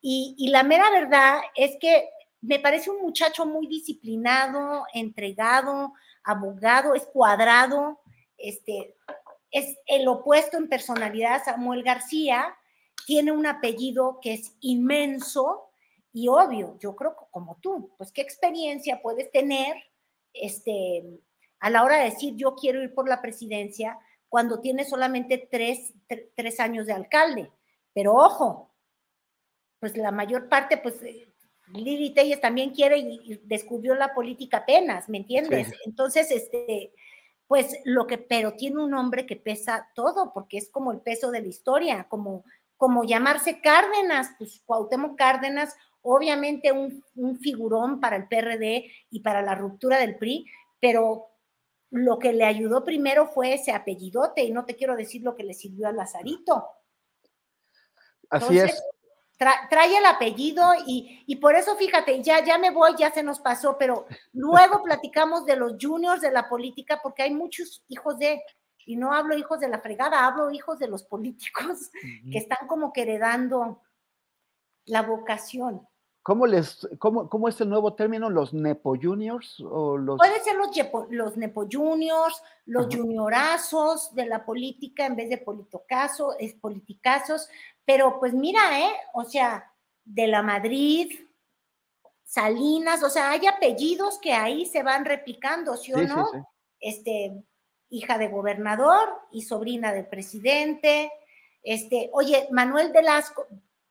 Y, 0.00 0.34
y 0.38 0.50
la 0.50 0.62
mera 0.62 0.90
verdad 0.90 1.40
es 1.56 1.76
que 1.80 2.08
me 2.40 2.60
parece 2.60 2.90
un 2.90 3.02
muchacho 3.02 3.46
muy 3.46 3.66
disciplinado, 3.66 4.84
entregado, 4.92 5.94
abogado, 6.22 6.94
es 6.94 7.06
cuadrado, 7.06 8.00
este, 8.36 8.94
es 9.50 9.76
el 9.86 10.06
opuesto 10.08 10.56
en 10.56 10.68
personalidad 10.68 11.42
Samuel 11.44 11.82
García, 11.82 12.54
tiene 13.06 13.32
un 13.32 13.46
apellido 13.46 14.20
que 14.20 14.34
es 14.34 14.54
inmenso 14.60 15.70
y 16.12 16.28
obvio, 16.28 16.78
yo 16.80 16.94
creo 16.94 17.16
que 17.16 17.24
como 17.30 17.58
tú, 17.60 17.92
pues 17.96 18.12
qué 18.12 18.20
experiencia 18.20 19.00
puedes 19.02 19.30
tener 19.30 19.74
este, 20.32 21.04
a 21.60 21.70
la 21.70 21.82
hora 21.82 21.98
de 21.98 22.10
decir 22.10 22.34
yo 22.36 22.54
quiero 22.54 22.82
ir 22.82 22.94
por 22.94 23.08
la 23.08 23.20
presidencia 23.20 23.98
cuando 24.28 24.60
tienes 24.60 24.88
solamente 24.88 25.48
tres, 25.50 25.94
tres 26.36 26.60
años 26.60 26.86
de 26.86 26.92
alcalde. 26.92 27.50
Pero 27.94 28.14
ojo, 28.14 28.74
pues 29.80 29.96
la 29.96 30.10
mayor 30.10 30.48
parte, 30.48 30.76
pues 30.76 31.02
eh, 31.02 31.32
Lili 31.72 32.10
Telles 32.10 32.40
también 32.40 32.70
quiere 32.70 32.98
y, 32.98 33.40
descubrió 33.44 33.94
la 33.94 34.14
política 34.14 34.58
apenas, 34.58 35.08
¿me 35.08 35.18
entiendes? 35.18 35.72
Entonces, 35.84 36.30
este, 36.30 36.92
pues 37.46 37.80
lo 37.84 38.06
que, 38.06 38.18
pero 38.18 38.54
tiene 38.54 38.82
un 38.82 38.90
nombre 38.90 39.26
que 39.26 39.36
pesa 39.36 39.88
todo, 39.94 40.32
porque 40.32 40.58
es 40.58 40.70
como 40.70 40.92
el 40.92 41.00
peso 41.00 41.30
de 41.30 41.40
la 41.40 41.48
historia, 41.48 42.06
como, 42.08 42.44
como 42.76 43.04
llamarse 43.04 43.60
Cárdenas, 43.60 44.30
pues 44.38 44.62
Cuauhtémoc 44.64 45.16
Cárdenas, 45.16 45.74
obviamente 46.02 46.72
un, 46.72 47.04
un 47.14 47.38
figurón 47.38 48.00
para 48.00 48.16
el 48.16 48.28
PRD 48.28 48.90
y 49.10 49.20
para 49.20 49.42
la 49.42 49.54
ruptura 49.54 49.98
del 49.98 50.16
PRI, 50.16 50.46
pero 50.80 51.26
lo 51.90 52.18
que 52.18 52.32
le 52.32 52.44
ayudó 52.44 52.84
primero 52.84 53.28
fue 53.28 53.54
ese 53.54 53.72
apellidote, 53.72 54.44
y 54.44 54.52
no 54.52 54.64
te 54.64 54.76
quiero 54.76 54.96
decir 54.96 55.22
lo 55.22 55.34
que 55.34 55.44
le 55.44 55.54
sirvió 55.54 55.88
a 55.88 55.92
Lazarito. 55.92 56.66
Así 58.30 58.58
es 58.58 58.82
trae 59.38 59.96
el 59.96 60.04
apellido 60.04 60.64
y, 60.86 61.36
por 61.36 61.54
eso 61.54 61.76
fíjate, 61.76 62.22
ya, 62.22 62.44
ya 62.44 62.58
me 62.58 62.70
voy, 62.70 62.94
ya 62.98 63.12
se 63.12 63.22
nos 63.22 63.38
pasó, 63.38 63.76
pero 63.78 64.06
luego 64.32 64.82
platicamos 64.84 65.46
de 65.46 65.56
los 65.56 65.76
juniors 65.80 66.20
de 66.20 66.32
la 66.32 66.48
política 66.48 67.00
porque 67.02 67.22
hay 67.22 67.32
muchos 67.32 67.84
hijos 67.88 68.18
de, 68.18 68.42
y 68.84 68.96
no 68.96 69.12
hablo 69.12 69.36
hijos 69.36 69.60
de 69.60 69.68
la 69.68 69.80
fregada, 69.80 70.26
hablo 70.26 70.50
hijos 70.50 70.78
de 70.78 70.88
los 70.88 71.04
políticos 71.04 71.90
que 72.30 72.38
están 72.38 72.66
como 72.66 72.92
que 72.92 73.02
heredando 73.02 73.82
la 74.88 75.02
vocación. 75.02 75.86
¿Cómo, 76.22 76.46
les, 76.46 76.86
cómo, 76.98 77.28
cómo 77.30 77.48
es 77.48 77.58
el 77.60 77.70
nuevo 77.70 77.94
término? 77.94 78.28
¿Los 78.28 78.52
Nepo 78.52 78.96
Juniors? 79.00 79.60
O 79.60 79.96
los... 79.96 80.18
Puede 80.18 80.40
ser 80.40 80.56
los, 80.56 80.70
los 81.10 81.36
Nepo 81.38 81.66
Juniors, 81.70 82.42
los 82.66 82.94
juniorazos 82.94 84.14
de 84.14 84.26
la 84.26 84.44
política 84.44 85.06
en 85.06 85.16
vez 85.16 85.30
de 85.30 85.38
politocaso, 85.38 86.36
es 86.38 86.52
politicazos, 86.54 87.48
pero 87.84 88.18
pues 88.20 88.34
mira, 88.34 88.60
¿eh? 88.78 88.92
O 89.14 89.24
sea, 89.24 89.72
de 90.04 90.26
la 90.26 90.42
Madrid, 90.42 91.10
Salinas, 92.24 93.02
o 93.02 93.08
sea, 93.08 93.30
hay 93.30 93.46
apellidos 93.46 94.18
que 94.18 94.34
ahí 94.34 94.66
se 94.66 94.82
van 94.82 95.06
replicando, 95.06 95.78
¿sí 95.78 95.94
o 95.94 96.02
no? 96.02 96.26
Este, 96.78 97.42
hija 97.88 98.18
de 98.18 98.28
gobernador 98.28 99.08
y 99.32 99.42
sobrina 99.42 99.94
del 99.94 100.06
presidente. 100.06 101.10
Este, 101.62 102.10
oye, 102.12 102.48
Manuel 102.50 102.92
Velasco, 102.92 103.46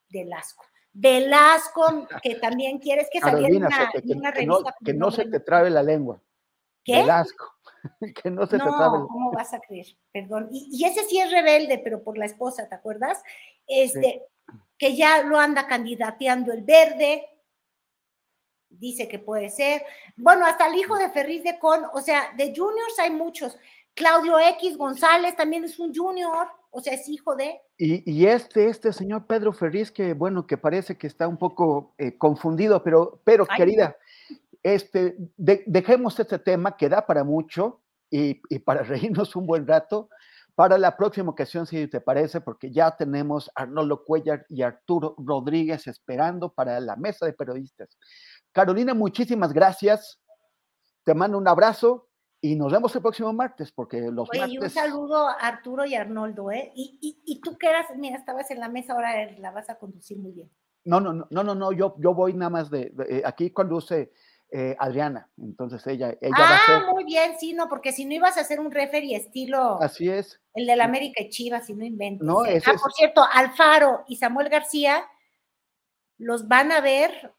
Velasco, 0.09 0.63
Velasco, 0.99 2.07
que 2.23 2.35
también 2.35 2.79
quieres 2.79 3.07
que 3.11 3.19
saliera 3.19 3.55
una, 3.55 3.91
que, 3.91 3.99
revista. 3.99 4.75
Que 4.83 4.93
no, 4.95 5.11
se 5.11 5.25
te 5.25 5.39
trabe 5.39 5.69
la 5.69 5.83
lengua. 5.83 6.19
¿Qué? 6.83 7.01
Velasco. 7.01 7.53
que 8.23 8.31
no 8.31 8.47
se 8.47 8.57
no, 8.57 8.63
trataba. 8.63 9.05
¿cómo 9.07 9.31
vas 9.31 9.53
a 9.53 9.59
creer? 9.59 9.85
Perdón. 10.11 10.49
Y, 10.51 10.69
y, 10.71 10.85
ese 10.85 11.03
sí 11.03 11.19
es 11.19 11.31
rebelde, 11.31 11.77
pero 11.83 12.03
por 12.03 12.17
la 12.17 12.25
esposa, 12.25 12.67
¿te 12.67 12.73
acuerdas? 12.73 13.21
Este, 13.67 14.23
sí. 14.47 14.57
que 14.79 14.95
ya 14.95 15.21
lo 15.21 15.39
anda 15.39 15.67
candidateando 15.67 16.51
el 16.51 16.63
verde, 16.63 17.29
dice 18.67 19.07
que 19.07 19.19
puede 19.19 19.51
ser. 19.51 19.83
Bueno, 20.15 20.47
hasta 20.47 20.65
el 20.65 20.75
hijo 20.77 20.97
de 20.97 21.11
Ferriz 21.11 21.43
de 21.43 21.59
Con, 21.59 21.85
o 21.93 22.01
sea, 22.01 22.33
de 22.35 22.55
juniors 22.55 22.97
hay 22.97 23.11
muchos. 23.11 23.55
Claudio 23.93 24.39
X 24.39 24.77
González 24.77 25.35
también 25.35 25.63
es 25.63 25.77
un 25.77 25.93
junior, 25.93 26.47
o 26.71 26.81
sea, 26.81 26.93
es 26.93 27.07
hijo 27.09 27.35
de. 27.35 27.59
Y, 27.77 28.09
y 28.11 28.27
este, 28.27 28.67
este 28.67 28.93
señor 28.93 29.25
Pedro 29.27 29.53
Ferriz, 29.53 29.91
que 29.91 30.13
bueno, 30.13 30.45
que 30.45 30.57
parece 30.57 30.97
que 30.97 31.07
está 31.07 31.27
un 31.27 31.37
poco 31.37 31.93
eh, 31.97 32.17
confundido, 32.17 32.83
pero, 32.83 33.21
pero 33.23 33.45
Ay, 33.49 33.57
querida, 33.57 33.97
este, 34.63 35.15
de, 35.37 35.63
dejemos 35.65 36.19
este 36.19 36.39
tema 36.39 36.75
que 36.77 36.89
da 36.89 37.05
para 37.05 37.23
mucho 37.23 37.81
y, 38.09 38.41
y, 38.49 38.59
para 38.59 38.83
reírnos 38.83 39.35
un 39.35 39.47
buen 39.47 39.67
rato. 39.67 40.09
Para 40.55 40.79
la 40.79 40.97
próxima 40.97 41.29
ocasión, 41.29 41.67
si 41.67 41.87
te 41.87 42.01
parece, 42.01 42.41
porque 42.41 42.71
ya 42.71 42.97
tenemos 42.97 43.51
a 43.53 43.61
Arnoldo 43.61 44.03
Cuellar 44.03 44.43
y 44.49 44.63
Arturo 44.63 45.13
Rodríguez 45.19 45.85
esperando 45.85 46.51
para 46.51 46.79
la 46.79 46.95
mesa 46.95 47.27
de 47.27 47.33
periodistas. 47.33 47.95
Carolina, 48.51 48.95
muchísimas 48.95 49.53
gracias. 49.53 50.19
Te 51.03 51.13
mando 51.13 51.37
un 51.37 51.47
abrazo 51.47 52.06
y 52.41 52.55
nos 52.55 52.71
vemos 52.71 52.95
el 52.95 53.01
próximo 53.01 53.33
martes, 53.33 53.71
porque 53.71 53.99
los 53.99 54.29
Oye, 54.29 54.39
martes... 54.39 54.55
y 54.55 54.57
un 54.59 54.69
saludo 54.69 55.27
a 55.27 55.33
Arturo 55.33 55.85
y 55.85 55.95
Arnoldo, 55.95 56.51
¿eh? 56.51 56.71
Y, 56.75 56.97
y, 57.01 57.21
y, 57.25 57.41
tú 57.41 57.57
que 57.57 57.67
eras, 57.67 57.87
mira, 57.95 58.17
estabas 58.17 58.51
en 58.51 58.59
la 58.59 58.69
mesa, 58.69 58.93
ahora 58.93 59.31
la 59.39 59.51
vas 59.51 59.69
a 59.69 59.79
conducir 59.79 60.17
muy 60.19 60.31
bien. 60.31 60.51
No, 60.85 60.99
no, 60.99 61.13
no, 61.13 61.43
no, 61.43 61.55
no, 61.55 61.71
yo, 61.71 61.95
yo 61.99 62.13
voy 62.13 62.33
nada 62.33 62.49
más 62.49 62.69
de, 62.69 62.91
de 62.93 63.23
aquí 63.25 63.49
conduce 63.51 64.11
eh, 64.51 64.75
Adriana, 64.79 65.29
entonces 65.37 65.85
ella, 65.87 66.15
ella 66.21 66.35
ah, 66.37 66.41
va 66.41 66.55
a 66.55 66.65
ser... 66.65 66.93
muy 66.93 67.03
bien, 67.03 67.33
sí, 67.39 67.53
no, 67.53 67.67
porque 67.67 67.91
si 67.91 68.05
no 68.05 68.13
ibas 68.13 68.37
a 68.37 68.41
hacer 68.41 68.59
un 68.59 68.71
referee 68.71 69.15
estilo... 69.15 69.81
Así 69.81 70.07
es. 70.07 70.39
El 70.53 70.67
del 70.67 70.79
América 70.79 71.23
y 71.23 71.29
Chivas, 71.29 71.65
si 71.65 71.73
no 71.73 71.83
inventas. 71.83 72.25
No, 72.25 72.45
¿eh? 72.45 72.61
Ah, 72.65 72.71
es- 72.73 72.81
por 72.81 72.93
cierto, 72.93 73.25
Alfaro 73.29 74.05
y 74.07 74.15
Samuel 74.15 74.49
García 74.49 75.03
los 76.17 76.47
van 76.47 76.71
a 76.71 76.81
ver 76.81 77.33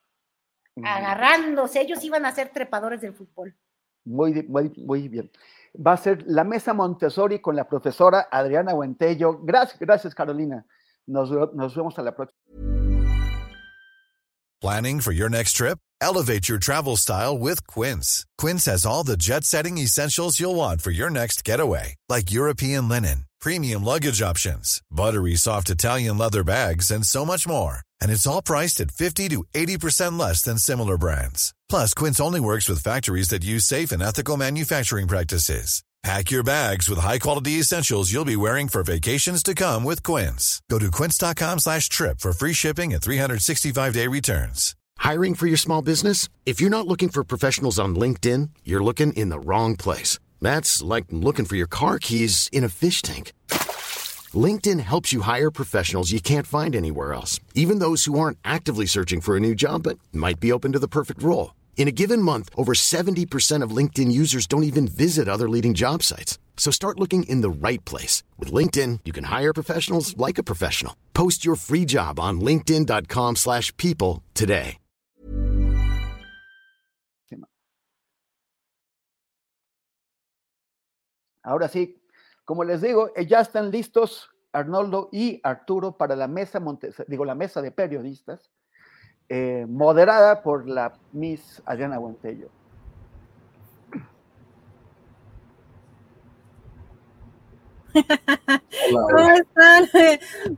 agarrándose, 0.84 1.80
ellos 1.80 2.04
iban 2.04 2.24
a 2.24 2.32
ser 2.32 2.50
trepadores 2.50 3.00
del 3.00 3.14
fútbol. 3.14 3.56
Muy, 4.08 4.42
muy, 4.48 4.72
muy 4.76 5.08
bien. 5.08 5.30
Va 5.74 5.92
a 5.92 5.96
ser 5.96 6.24
la 6.26 6.44
mesa 6.44 6.72
Montessori 6.72 7.40
con 7.40 7.54
la 7.54 7.68
profesora 7.68 8.28
Adriana 8.30 8.72
Buentello. 8.72 9.40
Gracias, 9.42 9.78
gracias 9.78 10.14
Carolina. 10.14 10.64
Nos, 11.06 11.30
nos 11.30 11.74
vemos 11.74 11.98
a 11.98 12.02
la 12.02 12.14
próxima. 12.16 12.38
Planning 14.60 15.00
for 15.00 15.12
your 15.12 15.28
next 15.28 15.52
trip? 15.52 15.78
Elevate 16.00 16.48
your 16.48 16.58
travel 16.58 16.96
style 16.96 17.38
with 17.38 17.66
Quince. 17.68 18.26
Quince 18.38 18.64
has 18.64 18.84
all 18.84 19.04
the 19.04 19.16
jet 19.16 19.44
setting 19.44 19.78
essentials 19.78 20.40
you'll 20.40 20.56
want 20.56 20.80
for 20.80 20.90
your 20.90 21.10
next 21.10 21.44
getaway, 21.44 21.94
like 22.08 22.32
European 22.32 22.88
linen, 22.88 23.26
premium 23.40 23.84
luggage 23.84 24.20
options, 24.20 24.82
buttery 24.90 25.36
soft 25.36 25.70
Italian 25.70 26.18
leather 26.18 26.42
bags, 26.42 26.90
and 26.90 27.06
so 27.06 27.24
much 27.24 27.46
more. 27.46 27.82
And 28.00 28.10
it's 28.10 28.26
all 28.26 28.42
priced 28.42 28.80
at 28.80 28.90
50 28.90 29.28
to 29.28 29.44
80% 29.54 30.18
less 30.18 30.42
than 30.42 30.58
similar 30.58 30.98
brands. 30.98 31.54
Plus, 31.68 31.92
Quince 31.94 32.20
only 32.20 32.40
works 32.40 32.68
with 32.68 32.82
factories 32.82 33.28
that 33.28 33.44
use 33.44 33.64
safe 33.64 33.92
and 33.92 34.02
ethical 34.02 34.36
manufacturing 34.36 35.06
practices. 35.06 35.82
Pack 36.04 36.30
your 36.30 36.44
bags 36.44 36.88
with 36.88 37.00
high-quality 37.00 37.52
essentials 37.58 38.12
you'll 38.12 38.24
be 38.24 38.36
wearing 38.36 38.68
for 38.68 38.84
vacations 38.84 39.42
to 39.42 39.54
come 39.54 39.82
with 39.82 40.02
Quince. 40.02 40.62
Go 40.70 40.78
to 40.78 40.90
quince.com 40.92 41.58
slash 41.58 41.88
trip 41.88 42.20
for 42.20 42.32
free 42.32 42.52
shipping 42.52 42.94
and 42.94 43.02
365-day 43.02 44.06
returns. 44.06 44.76
Hiring 44.98 45.34
for 45.34 45.46
your 45.48 45.56
small 45.56 45.82
business? 45.82 46.28
If 46.46 46.60
you're 46.60 46.70
not 46.70 46.86
looking 46.86 47.08
for 47.08 47.24
professionals 47.24 47.78
on 47.80 47.96
LinkedIn, 47.96 48.50
you're 48.64 48.82
looking 48.82 49.12
in 49.14 49.28
the 49.28 49.40
wrong 49.40 49.76
place. 49.76 50.20
That's 50.40 50.82
like 50.82 51.06
looking 51.10 51.46
for 51.46 51.56
your 51.56 51.66
car 51.66 51.98
keys 51.98 52.48
in 52.52 52.62
a 52.62 52.68
fish 52.68 53.02
tank. 53.02 53.32
LinkedIn 54.32 54.80
helps 54.80 55.12
you 55.12 55.22
hire 55.22 55.50
professionals 55.50 56.12
you 56.12 56.20
can't 56.20 56.46
find 56.46 56.76
anywhere 56.76 57.12
else, 57.12 57.40
even 57.54 57.80
those 57.80 58.04
who 58.04 58.18
aren't 58.18 58.38
actively 58.44 58.86
searching 58.86 59.20
for 59.20 59.36
a 59.36 59.40
new 59.40 59.54
job 59.54 59.82
but 59.82 59.98
might 60.12 60.38
be 60.38 60.52
open 60.52 60.72
to 60.72 60.78
the 60.78 60.88
perfect 60.88 61.22
role. 61.22 61.52
In 61.78 61.86
a 61.88 61.92
given 61.92 62.20
month, 62.20 62.50
over 62.56 62.74
70% 62.74 63.62
of 63.62 63.70
LinkedIn 63.70 64.10
users 64.12 64.46
don't 64.46 64.64
even 64.64 64.86
visit 64.88 65.28
other 65.28 65.48
leading 65.48 65.72
job 65.74 66.02
sites. 66.02 66.38
So 66.58 66.70
start 66.72 66.98
looking 66.98 67.22
in 67.22 67.40
the 67.40 67.48
right 67.50 67.82
place. 67.86 68.24
With 68.36 68.52
LinkedIn, 68.52 69.00
you 69.06 69.12
can 69.12 69.24
hire 69.24 69.54
professionals 69.54 70.14
like 70.18 70.36
a 70.38 70.42
professional. 70.42 70.94
Post 71.14 71.46
your 71.46 71.56
free 71.56 71.86
job 71.86 72.20
on 72.20 72.40
linkedin.com 72.40 73.36
slash 73.36 73.74
people 73.78 74.22
today. 74.34 74.78
Ahora 81.42 81.68
sí, 81.68 82.02
como 82.44 82.64
les 82.64 82.80
digo, 82.82 83.10
eh, 83.16 83.26
ya 83.26 83.40
están 83.40 83.70
listos 83.70 84.28
Arnoldo 84.52 85.08
y 85.12 85.40
Arturo 85.44 85.96
para 85.96 86.16
la 86.16 86.28
mesa, 86.28 86.60
Montes- 86.60 87.04
digo, 87.06 87.24
la 87.24 87.34
mesa 87.34 87.62
de 87.62 87.70
periodistas, 87.70 88.50
eh, 89.28 89.66
moderada 89.68 90.42
por 90.42 90.68
la 90.68 90.94
Miss 91.12 91.62
Adriana 91.66 91.98
Buentello. 91.98 92.48
¿Cómo 97.92 99.30
están? 99.30 99.88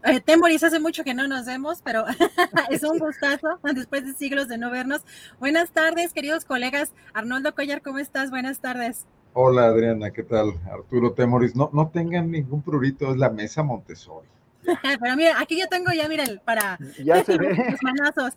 Eh, 0.05 0.21
Temboris, 0.21 0.63
hace 0.63 0.79
mucho 0.79 1.05
que 1.05 1.15
no 1.15 1.27
nos 1.27 1.47
vemos, 1.47 1.81
pero 1.83 2.05
es 2.71 2.83
un 2.83 2.99
gustazo 2.99 3.59
después 3.75 4.05
de 4.05 4.15
siglos 4.15 4.49
de 4.49 4.59
no 4.59 4.71
vernos. 4.71 5.03
Buenas 5.39 5.71
tardes, 5.71 6.13
queridos 6.13 6.45
colegas. 6.45 6.93
Arnoldo 7.15 7.55
Collar, 7.55 7.83
¿cómo 7.83 7.99
estás? 7.99 8.31
Buenas 8.31 8.61
tardes. 8.61 9.07
Hola 9.33 9.67
Adriana, 9.67 10.11
¿qué 10.11 10.25
tal? 10.25 10.55
Arturo 10.71 11.13
Temoris, 11.13 11.55
no, 11.55 11.71
no 11.73 11.89
tengan 11.89 12.31
ningún 12.31 12.63
prurito, 12.63 13.13
es 13.13 13.17
la 13.17 13.31
mesa 13.31 13.63
Montessori. 13.63 14.27
Pero 15.01 15.17
mira, 15.17 15.41
aquí 15.41 15.59
yo 15.59 15.67
tengo 15.69 15.91
ya, 15.93 16.09
miren, 16.09 16.41
para 16.45 16.79
Ya 17.05 17.25
se 17.25 17.37
ve. 17.39 17.49
los 17.71 17.83
manazos. 17.83 18.35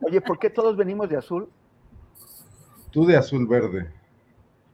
Oye, 0.00 0.20
¿por 0.20 0.38
qué 0.38 0.50
todos 0.50 0.76
venimos 0.76 1.08
de 1.08 1.16
azul? 1.16 1.48
Tú 2.90 3.04
de 3.06 3.16
azul 3.16 3.46
verde. 3.46 3.90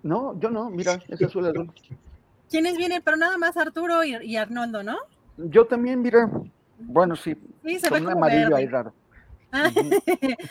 No, 0.02 0.38
yo 0.38 0.50
no, 0.50 0.70
mira, 0.70 1.00
es 1.08 1.22
azul 1.22 1.46
azul. 1.46 1.72
¿Quiénes 2.50 2.76
vienen? 2.76 3.02
Pero 3.04 3.16
nada 3.16 3.38
más 3.38 3.56
Arturo 3.56 4.04
y, 4.04 4.16
y 4.24 4.36
Arnoldo, 4.36 4.82
¿no? 4.82 4.96
Yo 5.36 5.66
también, 5.66 6.02
mira, 6.02 6.30
bueno, 6.78 7.16
sí, 7.16 7.34
Sí, 7.64 7.78
se 7.78 7.88
con 7.88 8.00
ve 8.00 8.06
un 8.06 8.12
como 8.12 8.24
amarillo 8.24 8.50
verde. 8.50 8.56
ahí 8.56 8.66
raro. 8.66 8.92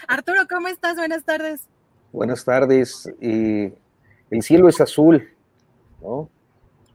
Arturo, 0.08 0.42
¿cómo 0.50 0.68
estás? 0.68 0.96
Buenas 0.96 1.24
tardes. 1.24 1.68
Buenas 2.12 2.44
tardes. 2.46 3.10
Y 3.22 3.74
el 4.30 4.42
cielo 4.42 4.68
es 4.70 4.80
azul, 4.82 5.28
¿no? 6.02 6.30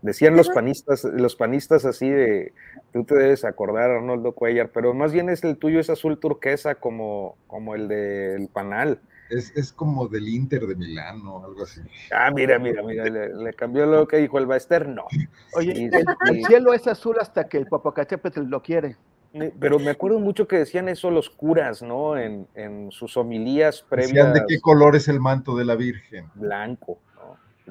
Decían 0.07 0.36
los 0.36 0.48
panistas, 0.50 1.02
los 1.02 1.34
panistas 1.34 1.84
así 1.84 2.09
de, 2.09 2.52
tú 2.92 3.02
te 3.02 3.16
debes 3.16 3.44
acordar, 3.44 3.90
Arnoldo 3.90 4.30
Cuellar, 4.30 4.70
pero 4.72 4.94
más 4.94 5.12
bien 5.12 5.28
es 5.28 5.42
el 5.42 5.57
tuyo 5.57 5.80
es 5.80 5.90
azul 5.90 6.20
turquesa 6.20 6.76
como, 6.76 7.36
como 7.48 7.74
el 7.74 7.88
del 7.88 8.46
panal. 8.46 9.00
Es, 9.30 9.52
es 9.57 9.72
como 9.72 10.07
del 10.07 10.28
Inter 10.28 10.68
de 10.68 10.76
Milán 10.76 11.26
o 11.26 11.44
algo 11.44 11.64
así. 11.64 11.80
Ah, 12.12 12.30
mira, 12.32 12.61
mira, 12.61 12.84
mira, 12.84 13.04
le, 13.07 13.34
le 13.34 13.52
cambió 13.54 13.84
lo 13.84 14.07
que 14.07 14.18
dijo 14.18 14.38
el 14.38 14.46
Baester, 14.46 14.88
no. 14.88 15.07
Oye, 15.54 15.74
Sí, 15.74 15.90
el, 16.28 16.46
cielo 16.46 16.72
es 16.72 16.86
azul 16.86 17.16
hasta 17.20 17.48
que 17.48 17.59
el 17.59 17.66
Popocatépetl 17.66 18.42
lo 18.42 18.62
quiere. 18.62 18.94
Pero 19.59 19.80
me 19.80 19.90
acuerdo 19.90 20.20
mucho 20.20 20.47
que 20.47 20.56
decían 20.59 20.89
eso 20.89 21.10
los 21.10 21.28
curas, 21.31 21.82
¿no? 21.82 22.16
En, 22.16 22.47
en 22.55 22.93
sus 22.93 23.16
homilías 23.16 23.85
Decían 23.90 24.31
previas. 24.31 24.35
de 24.35 24.44
qué 24.47 24.60
color 24.60 24.94
es 24.94 25.09
el 25.09 25.18
manto 25.18 25.56
de 25.56 25.64
la 25.64 25.74
Virgen. 25.74 26.31
Blanco, 26.36 27.01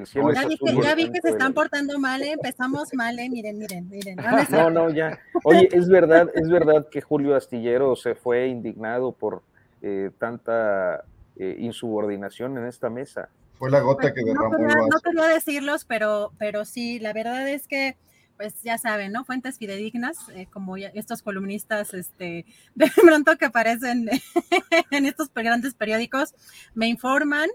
cielo 0.04 0.30
es 0.30 0.36
Ya 0.36 0.48
vi, 0.48 0.56
azul 0.56 0.70
que, 0.70 0.88
ya 0.88 0.96
vi 0.96 1.12
que 1.12 1.22
se 1.22 1.30
están 1.30 1.54
portando 1.54 1.98
mal, 2.00 2.22
¿eh? 2.22 2.34
empezamos 2.34 2.94
mal, 2.94 3.18
¿eh? 3.18 3.30
miren, 3.30 3.58
miren, 3.58 3.90
miren. 3.90 4.18
No, 4.18 4.32
no 4.32 4.46
No, 4.50 4.70
no, 4.70 4.90
ya. 4.90 5.20
Oye, 5.44 5.70
es 5.72 5.88
verdad, 5.88 6.30
es 6.36 6.50
verdad 6.50 6.88
que 6.90 7.02
Julio 7.02 7.36
Astillero 7.36 7.96
se 7.96 8.16
fue 8.16 8.48
indignado 8.48 9.14
por 9.14 9.42
eh, 9.82 10.12
tanta 10.20 11.06
eh, 11.38 11.56
insubordinación 11.60 12.58
en 12.58 12.66
esta 12.66 12.90
mesa. 12.90 13.30
Fue 13.58 13.72
la 13.72 13.80
gota 13.80 14.14
que 14.14 14.22
no 14.22 14.34
derramó 14.34 14.56
el 14.56 14.68
quería, 14.68 14.88
no 14.92 15.00
quería 15.00 15.28
decirlos, 15.28 15.86
pero, 15.86 16.34
pero 16.38 16.66
sí, 16.66 17.00
la 17.00 17.14
verdad 17.14 17.48
es 17.48 17.68
que, 17.68 17.96
pues 18.36 18.62
ya 18.64 18.78
saben, 18.78 19.14
¿no? 19.14 19.24
Fuentes 19.24 19.58
fidedignas, 19.58 20.28
eh, 20.30 20.48
como 20.52 20.76
ya 20.76 20.90
estos 20.94 21.22
columnistas, 21.22 21.94
este, 21.94 22.46
de 22.76 22.92
pronto 23.02 23.38
que 23.38 23.46
aparecen 23.46 24.10
en 24.92 25.06
estos 25.06 25.34
grandes 25.34 25.74
periódicos, 25.74 26.34
me 26.74 26.88
informan 26.88 27.50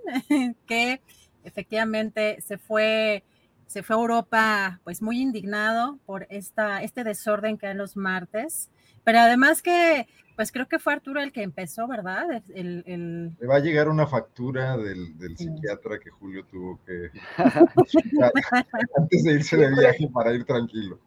que 0.66 1.02
efectivamente 1.44 2.40
se 2.40 2.58
fue, 2.58 3.24
se 3.66 3.82
fue 3.82 3.96
a 3.96 3.98
Europa, 3.98 4.80
pues 4.84 5.02
muy 5.02 5.20
indignado 5.20 5.98
por 6.06 6.26
esta, 6.30 6.82
este 6.82 7.04
desorden 7.04 7.58
que 7.58 7.66
hay 7.66 7.74
los 7.74 7.96
martes, 7.96 8.70
pero 9.04 9.20
además 9.20 9.62
que, 9.62 10.06
pues 10.36 10.52
creo 10.52 10.68
que 10.68 10.78
fue 10.78 10.92
Arturo 10.92 11.20
el 11.20 11.32
que 11.32 11.42
empezó, 11.42 11.86
¿verdad? 11.86 12.42
El, 12.54 12.82
el, 12.86 13.32
Le 13.40 13.46
va 13.46 13.56
a 13.56 13.60
llegar 13.60 13.88
una 13.88 14.06
factura 14.06 14.76
del, 14.76 15.18
del 15.18 15.36
psiquiatra 15.36 15.98
que 15.98 16.10
Julio 16.10 16.44
tuvo 16.44 16.80
que 16.86 17.10
antes 18.96 19.24
de 19.24 19.32
irse 19.32 19.56
de 19.56 19.70
viaje 19.70 20.08
para 20.12 20.32
ir 20.32 20.44
tranquilo. 20.44 20.98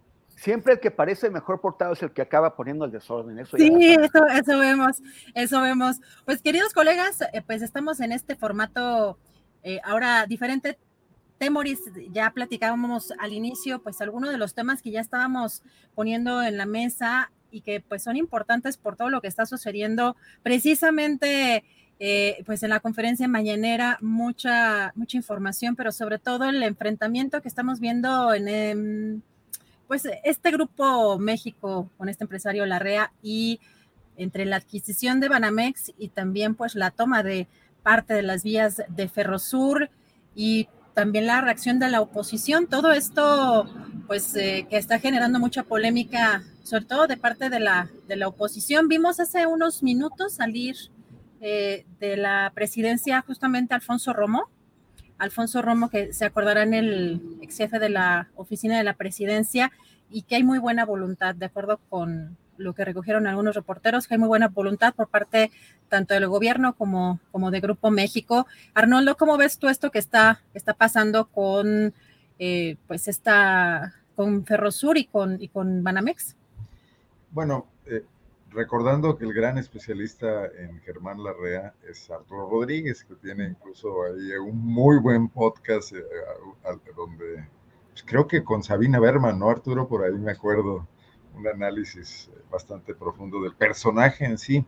Siempre 0.44 0.74
el 0.74 0.80
que 0.80 0.92
parece 0.92 1.30
mejor 1.30 1.62
portado 1.62 1.94
es 1.94 2.04
el 2.04 2.12
que 2.12 2.22
acaba 2.22 2.56
poniendo 2.56 2.84
el 2.84 2.92
desorden. 2.92 3.40
Eso 3.40 3.56
Sí, 3.56 3.72
eso, 3.94 4.26
eso 4.28 4.60
vemos, 4.60 5.02
eso 5.36 5.62
vemos. 5.62 6.02
Pues 6.26 6.42
queridos 6.42 6.74
colegas, 6.74 7.22
eh, 7.32 7.42
pues 7.46 7.62
estamos 7.62 8.02
en 8.02 8.12
este 8.12 8.36
formato 8.36 9.18
eh, 9.64 9.80
ahora 9.84 10.26
diferente. 10.28 10.78
Temoris, 11.38 11.80
ya 12.12 12.32
platicábamos 12.32 13.12
al 13.20 13.34
inicio, 13.34 13.82
pues 13.82 14.00
algunos 14.02 14.32
de 14.32 14.38
los 14.38 14.54
temas 14.54 14.82
que 14.82 14.92
ya 14.92 15.02
estábamos 15.02 15.62
poniendo 15.96 16.42
en 16.42 16.58
la 16.58 16.66
mesa 16.66 17.32
y 17.52 17.62
que 17.62 17.82
pues 17.82 18.04
son 18.04 18.16
importantes 18.16 18.78
por 18.78 18.96
todo 18.96 19.10
lo 19.10 19.22
que 19.22 19.28
está 19.28 19.46
sucediendo 19.46 20.16
precisamente 20.42 21.64
eh, 22.00 22.44
pues 22.46 22.64
en 22.64 22.72
la 22.72 22.80
conferencia 22.80 23.28
mañanera 23.28 23.98
mucha, 24.02 24.92
mucha 24.96 25.18
información, 25.18 25.76
pero 25.76 25.92
sobre 25.92 26.18
todo 26.18 26.50
el 26.50 26.62
enfrentamiento 26.64 27.42
que 27.42 27.48
estamos 27.48 27.80
viendo 27.80 28.34
en, 28.34 28.48
em, 28.48 29.22
pues 29.88 30.08
este 30.24 30.52
grupo 30.52 31.20
México 31.20 31.90
con 31.98 32.10
este 32.10 32.24
empresario 32.24 32.66
Larrea 32.66 33.14
y 33.22 33.60
entre 34.18 34.46
la 34.46 34.58
adquisición 34.58 35.20
de 35.20 35.30
Banamex 35.30 35.94
y 35.98 36.10
también 36.10 36.56
pues 36.56 36.76
la 36.76 36.92
toma 36.92 37.24
de 37.24 37.48
parte 37.84 38.14
de 38.14 38.24
las 38.24 38.44
vías 38.44 38.82
de 38.88 39.08
Ferrosur 39.08 39.90
y 40.36 40.68
también 40.94 41.28
la 41.28 41.42
reacción 41.42 41.80
de 41.80 41.90
la 41.90 42.02
oposición, 42.02 42.68
todo 42.68 42.92
esto 42.92 43.68
pues 44.08 44.36
eh, 44.36 44.68
que 44.70 44.78
está 44.78 45.00
generando 45.00 45.40
mucha 45.40 45.64
polémica, 45.64 46.44
sobre 46.64 46.86
todo 46.86 47.08
de 47.08 47.18
parte 47.18 47.50
de 47.50 47.60
la, 47.60 47.90
de 48.08 48.16
la 48.16 48.28
oposición. 48.28 48.88
Vimos 48.88 49.20
hace 49.20 49.48
unos 49.48 49.82
minutos 49.84 50.34
salir 50.34 50.76
eh, 51.42 51.86
de 52.00 52.16
la 52.16 52.52
presidencia 52.54 53.22
justamente 53.22 53.74
Alfonso 53.74 54.14
Romo. 54.14 54.50
Alfonso 55.18 55.62
Romo, 55.62 55.90
que 55.90 56.14
se 56.14 56.26
acordará 56.26 56.64
en 56.64 56.74
el 56.74 57.22
ex 57.42 57.58
jefe 57.58 57.80
de 57.80 57.90
la 57.90 58.30
oficina 58.36 58.78
de 58.78 58.84
la 58.84 58.94
presidencia 58.94 59.72
y 60.10 60.24
que 60.24 60.36
hay 60.36 60.44
muy 60.44 60.60
buena 60.60 60.86
voluntad, 60.86 61.34
de 61.34 61.46
acuerdo 61.46 61.80
con 61.90 62.38
lo 62.58 62.74
que 62.74 62.86
recogieron 62.86 63.28
algunos 63.28 63.56
reporteros, 63.56 64.08
que 64.08 64.16
hay 64.16 64.20
muy 64.20 64.28
buena 64.28 64.48
voluntad 64.48 64.94
por 64.94 65.08
parte 65.08 65.52
tanto 65.90 66.14
del 66.14 66.28
gobierno 66.28 66.74
como, 66.74 67.20
como 67.32 67.52
de 67.52 67.60
Grupo 67.60 67.92
México. 67.92 68.48
Arnoldo, 68.74 69.16
¿cómo 69.18 69.38
ves 69.38 69.58
tú 69.58 69.68
esto 69.68 69.92
que 69.92 70.00
está, 70.00 70.42
está 70.54 70.74
pasando 70.74 71.26
con 71.26 71.94
eh, 72.40 72.78
pues 72.88 73.08
esta 73.08 73.94
con 74.16 74.46
Ferrosur 74.46 74.98
y 74.98 75.06
con, 75.06 75.40
con 75.48 75.84
Banamex? 75.84 76.36
Bueno, 77.32 77.68
eh, 77.86 78.06
recordando 78.52 79.18
que 79.18 79.26
el 79.26 79.34
gran 79.34 79.58
especialista 79.58 80.46
en 80.46 80.80
Germán 80.82 81.24
Larrea 81.24 81.74
es 81.90 82.10
Arturo 82.12 82.50
Rodríguez, 82.50 83.04
que 83.04 83.16
tiene 83.16 83.46
incluso 83.46 84.04
ahí 84.04 84.32
un 84.38 84.58
muy 84.66 85.00
buen 85.00 85.30
podcast 85.30 85.94
eh, 85.94 86.04
donde 86.96 87.48
pues, 87.92 88.04
creo 88.06 88.28
que 88.28 88.44
con 88.44 88.64
Sabina 88.64 89.00
Berman, 89.00 89.40
¿no, 89.40 89.50
Arturo? 89.50 89.88
Por 89.88 90.04
ahí 90.04 90.14
me 90.14 90.32
acuerdo 90.32 90.88
un 91.36 91.48
análisis 91.48 92.30
bastante 92.52 92.94
profundo 92.94 93.42
del 93.42 93.56
personaje 93.56 94.26
en 94.26 94.38
sí. 94.38 94.66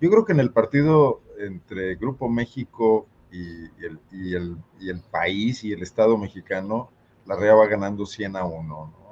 Yo 0.00 0.10
creo 0.10 0.24
que 0.24 0.32
en 0.32 0.40
el 0.40 0.50
partido 0.50 1.20
entre 1.38 1.94
Grupo 1.96 2.28
México 2.28 3.06
y, 3.30 3.64
el, 3.84 4.00
y, 4.10 4.34
el, 4.34 4.56
y 4.80 4.90
el, 4.90 5.00
país 5.00 5.64
y 5.64 5.72
el 5.72 5.82
Estado 5.82 6.18
mexicano, 6.18 6.90
Larrea 7.26 7.54
va 7.54 7.66
ganando 7.66 8.04
100 8.04 8.36
a 8.36 8.44
1, 8.44 8.62
¿no? 8.62 9.02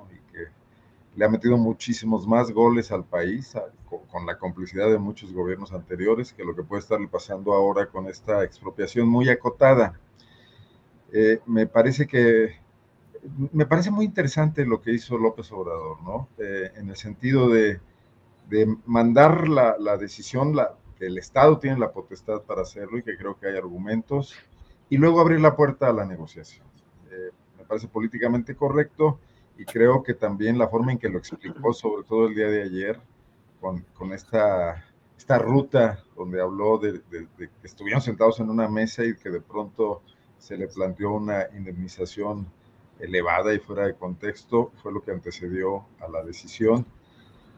le 1.17 1.25
ha 1.25 1.29
metido 1.29 1.57
muchísimos 1.57 2.27
más 2.27 2.51
goles 2.51 2.93
al 2.93 3.05
país 3.05 3.55
con, 4.11 4.27
la 4.27 4.39
complicidad 4.39 4.89
de 4.89 4.99
muchos 4.99 5.33
gobiernos 5.33 5.73
anteriores 5.73 6.33
que 6.33 6.45
lo 6.45 6.55
que 6.55 6.63
puede 6.63 6.81
estarle 6.81 7.09
pasando 7.09 7.53
ahora 7.53 7.87
con 7.87 8.07
esta 8.07 8.45
expropiación 8.45 9.09
muy 9.09 9.29
acotada. 9.29 9.99
Eh, 11.13 11.41
me 11.47 11.67
parece 11.67 12.07
que 12.07 12.60
me 13.53 13.67
parece 13.67 13.91
muy 13.91 14.05
interesante 14.05 14.65
lo 14.65 14.81
que 14.81 14.93
hizo 14.93 15.19
López 15.19 15.51
Obrador, 15.53 16.03
¿no? 16.03 16.29
Eh, 16.39 16.73
en 16.77 16.89
el 16.89 16.97
sentido 16.97 17.49
de, 17.49 17.81
mandar 18.87 19.49
la, 19.49 19.97
decisión, 19.97 20.57
la, 20.57 20.75
el 20.99 21.19
Estado 21.19 21.59
tiene 21.59 21.79
la 21.79 21.93
potestad 21.93 22.43
para 22.43 22.63
hacerlo 22.63 22.99
y 22.99 23.03
que 23.03 23.17
creo 23.17 23.39
que 23.39 23.49
hay 23.49 23.57
argumentos, 23.57 24.35
y 24.89 24.97
luego 24.97 25.21
abrir 25.21 25.41
la 25.41 25.55
puerta 25.55 25.89
a 25.89 25.93
la 25.93 26.05
negociación. 26.05 26.67
Eh, 27.11 27.31
me 27.59 27.65
parece 27.65 27.87
políticamente 27.87 28.57
correcto 28.57 29.21
y 29.57 29.65
creo 29.65 30.03
que 30.03 30.15
también 30.15 30.59
la 30.59 30.69
forma 30.69 30.93
en 30.93 30.99
que 30.99 31.09
lo 31.09 31.19
explicó, 31.19 31.73
sobre 31.75 32.03
todo 32.05 32.27
el 32.27 32.35
día 32.35 32.49
de 32.49 32.63
ayer, 32.63 33.01
con, 33.61 33.85
con 33.95 34.13
esta, 34.13 34.85
esta 35.17 35.39
ruta 35.39 36.03
donde 36.17 36.41
habló 36.41 36.79
de, 36.79 37.03
que 37.37 37.49
estuvieron 37.63 38.01
sentados 38.01 38.41
en 38.41 38.51
una 38.51 38.69
mesa 38.69 39.05
y 39.05 39.15
que 39.15 39.31
de 39.31 39.41
pronto 39.41 40.03
se 40.39 40.57
le 40.57 40.67
planteó 40.67 41.13
una 41.13 41.47
indemnización 41.55 42.47
elevada 43.01 43.55
y 43.55 43.59
fuera 43.59 43.87
de 43.87 43.95
contexto, 43.95 44.73
fue 44.83 44.93
lo 44.93 45.03
que 45.03 45.11
antecedió 45.11 45.87
a 46.01 46.09
la 46.09 46.23
decisión, 46.23 46.87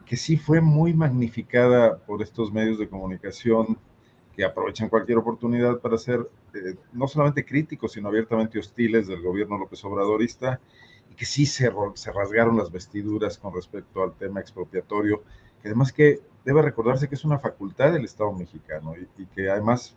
que 0.07 0.17
sí 0.17 0.37
fue 0.37 0.61
muy 0.61 0.95
magnificada 0.95 1.99
por 1.99 2.23
estos 2.23 2.53
medios 2.53 2.79
de 2.79 2.89
comunicación 2.89 3.79
que 4.35 4.45
aprovechan 4.45 4.89
cualquier 4.89 5.19
oportunidad 5.19 5.79
para 5.79 5.99
ser 5.99 6.29
eh, 6.55 6.77
no 6.93 7.07
solamente 7.07 7.45
críticos, 7.45 7.93
sino 7.93 8.09
abiertamente 8.09 8.59
hostiles 8.59 9.07
del 9.07 9.23
gobierno 9.23 9.59
López 9.59 9.85
Obradorista 9.85 10.61
y 11.11 11.15
que 11.15 11.27
sí 11.27 11.47
se, 11.47 11.71
se 11.95 12.13
rasgaron 12.13 12.57
las 12.57 12.71
vestiduras 12.71 13.39
con 13.39 13.55
respecto 13.55 14.03
al 14.03 14.15
tema 14.15 14.41
expropiatorio, 14.41 15.23
que 15.61 15.69
además 15.69 15.93
que 15.93 16.21
debe 16.45 16.63
recordarse 16.63 17.09
que 17.09 17.15
es 17.15 17.25
una 17.25 17.39
facultad 17.39 17.93
del 17.93 18.05
Estado 18.05 18.33
mexicano 18.33 18.95
y, 19.19 19.27
que 19.27 19.51
además 19.51 19.97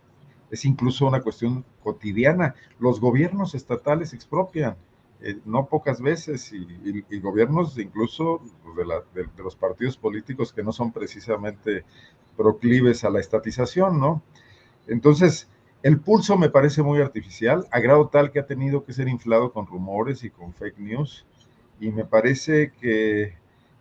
es 0.51 0.65
incluso 0.65 1.07
una 1.07 1.21
cuestión 1.21 1.65
cotidiana. 1.83 2.55
Los 2.79 2.99
gobiernos 2.99 3.55
estatales 3.55 4.13
expropian, 4.13 4.75
eh, 5.21 5.37
no 5.45 5.67
pocas 5.67 6.01
veces, 6.01 6.51
y, 6.53 7.19
gobiernos 7.19 7.77
incluso 7.77 8.41
de, 9.13 9.27
los 9.37 9.55
partidos 9.55 9.97
políticos 9.97 10.53
que 10.53 10.63
no 10.63 10.71
son 10.71 10.91
precisamente 10.91 11.83
proclives 12.35 13.03
a 13.03 13.09
la 13.09 13.19
estatización, 13.19 13.99
¿no? 13.99 14.21
Entonces, 14.87 15.49
el 15.83 15.99
pulso 15.99 16.37
me 16.37 16.49
parece 16.49 16.81
muy 16.83 17.01
artificial, 17.01 17.67
a 17.71 17.79
grado 17.79 18.07
tal 18.07 18.31
que 18.31 18.39
ha 18.39 18.45
tenido 18.45 18.83
que 18.83 18.93
ser 18.93 19.07
inflado 19.07 19.51
con 19.51 19.67
rumores 19.67 20.23
y 20.23 20.29
con 20.29 20.53
fake 20.53 20.79
news, 20.79 21.25
y 21.79 21.91
me 21.91 22.05
parece 22.05 22.71
que 22.79 23.35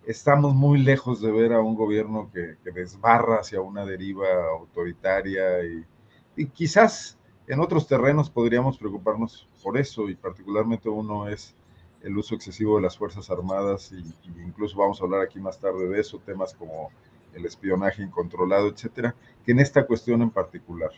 estamos 0.06 0.54
muy 0.54 0.78
lejos 0.78 1.20
de 1.20 1.32
ver 1.32 1.52
a 1.52 1.60
un 1.60 1.74
gobierno 1.74 2.30
que, 2.32 2.56
desbarra 2.72 3.40
hacia 3.40 3.60
una 3.60 3.84
deriva 3.84 4.26
autoritaria 4.50 5.64
y, 5.64 6.46
quizás 6.46 7.18
en 7.46 7.60
otros 7.60 7.86
terrenos 7.86 8.30
podríamos 8.30 8.78
preocuparnos 8.78 9.48
por 9.62 9.76
eso 9.76 10.08
y 10.08 10.14
particularmente 10.14 10.88
uno 10.88 11.28
es 11.28 11.54
el 12.02 12.16
uso 12.16 12.34
excesivo 12.34 12.76
de 12.76 12.82
las 12.82 12.98
Fuerzas 12.98 13.30
Armadas 13.30 13.92
y, 13.92 14.04
incluso 14.40 14.76
vamos 14.76 15.00
a 15.00 15.04
hablar 15.04 15.22
aquí 15.22 15.40
más 15.40 15.58
tarde 15.58 15.88
de 15.88 16.00
eso, 16.00 16.20
temas 16.24 16.54
como 16.54 16.90
el 17.32 17.46
espionaje 17.46 18.02
incontrolado, 18.02 18.68
etcétera, 18.68 19.14
que 19.44 19.52
en 19.52 19.60
esta 19.60 19.86
cuestión 19.86 20.22
en 20.22 20.30
particular. 20.30 20.90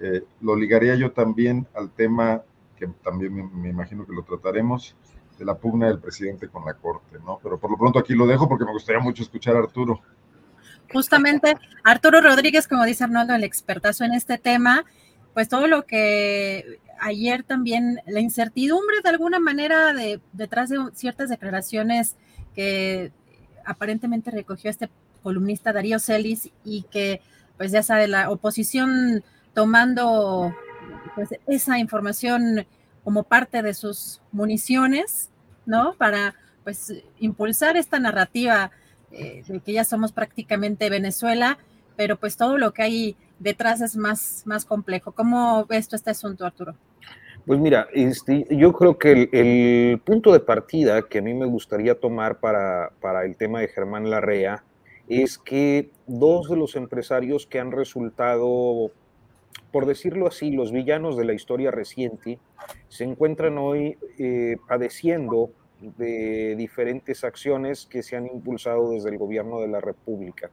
Eh, 0.00 0.22
lo 0.40 0.56
ligaría 0.56 0.94
yo 0.94 1.12
también 1.12 1.66
al 1.74 1.90
tema 1.90 2.42
que 2.76 2.86
también 3.02 3.50
me, 3.60 3.70
imagino 3.70 4.06
que 4.06 4.12
lo 4.12 4.22
trataremos, 4.22 4.94
de 5.38 5.44
la 5.44 5.56
pugna 5.56 5.88
del 5.88 5.98
presidente 5.98 6.48
con 6.48 6.64
la 6.64 6.74
Corte, 6.74 7.18
¿no? 7.24 7.38
Pero 7.42 7.58
por 7.58 7.70
lo 7.70 7.76
pronto 7.76 7.98
aquí 7.98 8.14
lo 8.14 8.26
dejo 8.26 8.48
porque 8.48 8.64
me 8.64 8.72
gustaría 8.72 9.00
mucho 9.00 9.22
escuchar 9.22 9.56
a 9.56 9.60
Arturo. 9.60 10.00
Justamente, 10.92 11.56
Arturo 11.84 12.20
Rodríguez, 12.20 12.68
como 12.68 12.84
dice 12.84 13.04
Arnoldo, 13.04 13.34
el 13.34 13.44
expertazo 13.44 14.04
en 14.04 14.14
este 14.14 14.38
tema, 14.38 14.84
pues 15.36 15.50
todo 15.50 15.66
lo 15.66 15.84
que 15.84 16.80
ayer 16.98 17.42
también, 17.42 18.00
la 18.06 18.20
incertidumbre 18.20 19.02
de 19.02 19.10
alguna 19.10 19.38
manera 19.38 19.92
de, 19.92 20.18
detrás 20.32 20.70
de 20.70 20.78
ciertas 20.94 21.28
declaraciones 21.28 22.16
que 22.54 23.12
aparentemente 23.62 24.30
recogió 24.30 24.70
este 24.70 24.88
columnista 25.22 25.74
Darío 25.74 25.98
Celis 25.98 26.48
y 26.64 26.84
que, 26.84 27.20
pues 27.58 27.70
ya 27.70 27.82
sabe, 27.82 28.08
la 28.08 28.30
oposición 28.30 29.22
tomando 29.52 30.54
pues, 31.14 31.28
esa 31.46 31.78
información 31.78 32.66
como 33.04 33.24
parte 33.24 33.60
de 33.60 33.74
sus 33.74 34.22
municiones, 34.32 35.28
¿no? 35.66 35.92
Para 35.98 36.34
pues 36.64 36.94
impulsar 37.18 37.76
esta 37.76 37.98
narrativa 37.98 38.70
eh, 39.12 39.44
de 39.46 39.60
que 39.60 39.74
ya 39.74 39.84
somos 39.84 40.12
prácticamente 40.12 40.88
Venezuela, 40.88 41.58
pero 41.94 42.16
pues 42.16 42.38
todo 42.38 42.56
lo 42.56 42.72
que 42.72 42.82
hay 42.82 43.16
detrás 43.38 43.80
es 43.80 43.96
más, 43.96 44.42
más 44.46 44.64
complejo. 44.64 45.12
¿Cómo 45.12 45.64
ves 45.66 45.88
tú 45.88 45.96
este 45.96 46.10
asunto, 46.10 46.44
Arturo? 46.44 46.74
Pues 47.46 47.60
mira, 47.60 47.86
este, 47.92 48.46
yo 48.50 48.72
creo 48.72 48.98
que 48.98 49.28
el, 49.32 50.00
punto 50.00 50.32
de 50.32 50.40
partida 50.40 51.02
que 51.02 51.18
a 51.18 51.22
mí 51.22 51.32
me 51.32 51.46
gustaría 51.46 51.98
tomar 51.98 52.40
para, 52.40 52.90
para 53.00 53.24
el 53.24 53.36
tema 53.36 53.60
de 53.60 53.68
Germán 53.68 54.10
Larrea 54.10 54.64
es 55.08 55.38
que 55.38 55.90
dos 56.06 56.48
de 56.48 56.56
los 56.56 56.74
empresarios 56.74 57.46
que 57.46 57.60
han 57.60 57.70
resultado 57.70 58.90
por 59.76 59.84
decirlo 59.84 60.26
así, 60.26 60.52
los 60.52 60.72
villanos 60.72 61.18
de 61.18 61.24
la 61.26 61.34
historia 61.34 61.70
reciente 61.70 62.38
se 62.88 63.04
encuentran 63.04 63.58
hoy 63.58 63.98
eh, 64.18 64.56
padeciendo 64.66 65.50
de 65.80 66.54
diferentes 66.56 67.24
acciones 67.24 67.84
que 67.84 68.02
se 68.02 68.16
han 68.16 68.26
impulsado 68.26 68.92
desde 68.92 69.10
el 69.10 69.18
gobierno 69.18 69.60
de 69.60 69.68
la 69.68 69.82
República. 69.82 70.50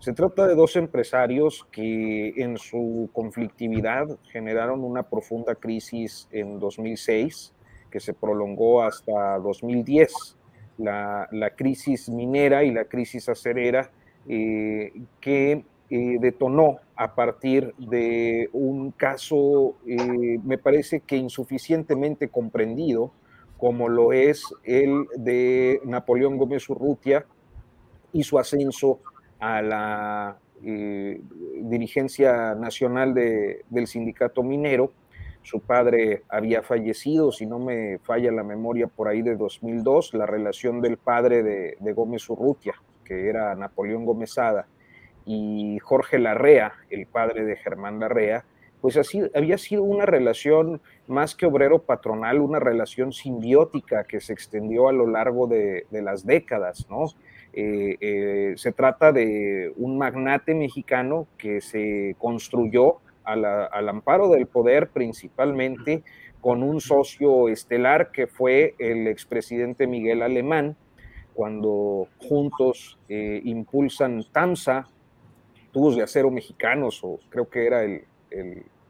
Se 0.00 0.14
trata 0.14 0.46
de 0.46 0.54
dos 0.54 0.76
empresarios 0.76 1.66
que 1.70 2.32
en 2.36 2.56
su 2.56 3.10
conflictividad 3.12 4.08
generaron 4.32 4.82
una 4.82 5.02
profunda 5.02 5.54
crisis 5.54 6.26
en 6.32 6.58
2006 6.58 7.52
que 7.90 8.00
se 8.00 8.14
prolongó 8.14 8.82
hasta 8.82 9.38
2010. 9.38 10.38
La, 10.78 11.28
crisis 11.54 12.08
minera 12.08 12.64
y 12.64 12.70
la 12.70 12.86
crisis 12.86 13.28
acerera 13.28 13.90
eh, 14.26 14.90
que 15.20 15.66
eh, 15.90 16.16
detonó 16.18 16.78
a 16.96 17.14
partir 17.14 17.74
de 17.76 18.48
un 18.54 18.92
caso, 18.92 19.76
eh, 19.86 20.38
me 20.42 20.56
parece 20.56 21.00
que 21.00 21.16
insuficientemente 21.16 22.28
comprendido, 22.28 23.12
como 23.58 23.90
lo 23.90 24.14
es 24.14 24.44
el 24.64 25.04
de 25.18 25.82
Napoleón 25.84 26.38
Gómez 26.38 26.70
Urrutia 26.70 27.26
y 28.14 28.22
su 28.22 28.38
ascenso 28.38 29.00
a 29.40 29.62
la 29.62 30.38
eh, 30.62 31.20
dirigencia 31.62 32.54
nacional 32.54 33.14
del 33.14 33.86
sindicato 33.86 34.42
minero. 34.42 34.92
Su 35.42 35.60
padre 35.60 36.22
había 36.28 36.62
fallecido, 36.62 37.32
si 37.32 37.46
no 37.46 37.58
me 37.58 37.98
falla 37.98 38.30
la 38.30 38.44
memoria, 38.44 38.86
por 38.86 39.08
ahí 39.08 39.22
de 39.22 39.36
2002, 39.36 40.14
la 40.14 40.26
relación 40.26 40.82
del 40.82 40.98
padre 40.98 41.42
de, 41.42 41.76
de 41.80 41.92
Gómez 41.92 42.28
Urrutia, 42.28 42.74
que 43.04 43.28
era 43.28 43.54
Napoleón 43.54 44.04
Gómezada, 44.04 44.66
y 45.24 45.78
Jorge 45.80 46.18
Larrea, 46.18 46.74
el 46.90 47.06
padre 47.06 47.44
de 47.44 47.56
Germán 47.56 48.00
Larrea, 48.00 48.44
pues 48.80 48.96
así 48.96 49.22
había 49.34 49.58
sido 49.58 49.82
una 49.82 50.06
relación 50.06 50.80
más 51.06 51.34
que 51.34 51.46
obrero-patronal, 51.46 52.40
una 52.40 52.58
relación 52.58 53.12
simbiótica 53.12 54.04
que 54.04 54.20
se 54.20 54.32
extendió 54.32 54.88
a 54.88 54.92
lo 54.92 55.06
largo 55.06 55.46
de, 55.46 55.86
las 55.90 56.24
décadas, 56.24 56.86
¿no? 56.88 57.06
Eh, 57.52 57.96
eh, 58.00 58.52
se 58.56 58.72
trata 58.72 59.12
de 59.12 59.72
un 59.76 59.98
magnate 59.98 60.54
mexicano 60.54 61.26
que 61.36 61.60
se 61.60 62.14
construyó 62.18 62.98
al 63.24 63.88
amparo 63.88 64.28
del 64.28 64.46
poder 64.46 64.88
principalmente 64.88 66.02
con 66.40 66.62
un 66.62 66.80
socio 66.80 67.48
estelar 67.48 68.10
que 68.12 68.26
fue 68.26 68.74
el 68.78 69.06
expresidente 69.06 69.86
Miguel 69.86 70.22
Alemán, 70.22 70.76
cuando 71.34 72.08
juntos 72.18 72.98
eh, 73.08 73.40
impulsan 73.44 74.24
TAMSA, 74.32 74.88
tubos 75.72 75.96
de 75.96 76.02
acero 76.02 76.30
mexicanos, 76.30 77.00
o 77.04 77.20
creo 77.28 77.48
que 77.48 77.66
era 77.66 77.84
el, 77.84 78.04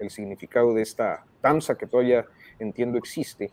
significado 0.08 0.72
de 0.72 0.80
esta 0.80 1.26
TAMSA 1.42 1.76
que 1.76 1.86
todavía 1.86 2.24
entiendo 2.58 2.96
existe. 2.96 3.50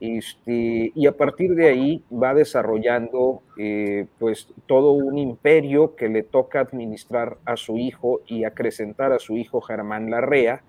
Este, 0.00 0.92
y 0.94 1.06
a 1.06 1.12
partir 1.12 1.54
de 1.54 1.68
ahí 1.68 2.02
va 2.10 2.32
desarrollando 2.32 3.42
eh, 3.58 4.06
pues 4.18 4.48
todo 4.66 4.92
un 4.92 5.18
imperio 5.18 5.94
que 5.94 6.08
le 6.08 6.22
toca 6.22 6.60
administrar 6.60 7.36
a 7.44 7.56
su 7.56 7.76
hijo 7.76 8.22
y 8.26 8.44
acrecentar 8.44 9.12
a 9.12 9.18
su 9.18 9.36
hijo 9.36 9.60
Germán 9.60 10.10
Larrea, 10.10 10.62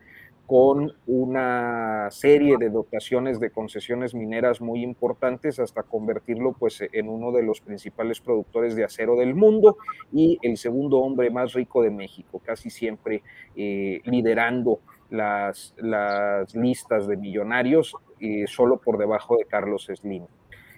con 0.51 0.91
una 1.07 2.09
serie 2.11 2.57
de 2.57 2.69
dotaciones 2.69 3.39
de 3.39 3.51
concesiones 3.51 4.13
mineras 4.13 4.59
muy 4.59 4.83
importantes 4.83 5.59
hasta 5.59 5.83
convertirlo 5.83 6.51
pues 6.51 6.83
en 6.91 7.07
uno 7.07 7.31
de 7.31 7.41
los 7.41 7.61
principales 7.61 8.19
productores 8.19 8.75
de 8.75 8.83
acero 8.83 9.15
del 9.15 9.33
mundo 9.33 9.77
y 10.11 10.39
el 10.41 10.57
segundo 10.57 10.97
hombre 10.97 11.29
más 11.29 11.53
rico 11.53 11.81
de 11.81 11.91
México, 11.91 12.41
casi 12.43 12.69
siempre 12.69 13.23
eh, 13.55 14.01
liderando 14.03 14.81
las, 15.09 15.73
las, 15.77 16.53
listas 16.53 17.07
de 17.07 17.15
millonarios 17.15 17.95
eh, 18.21 18.45
solo 18.47 18.77
por 18.77 18.97
debajo 18.97 19.37
de 19.37 19.45
Carlos 19.45 19.89
Slim. 19.93 20.25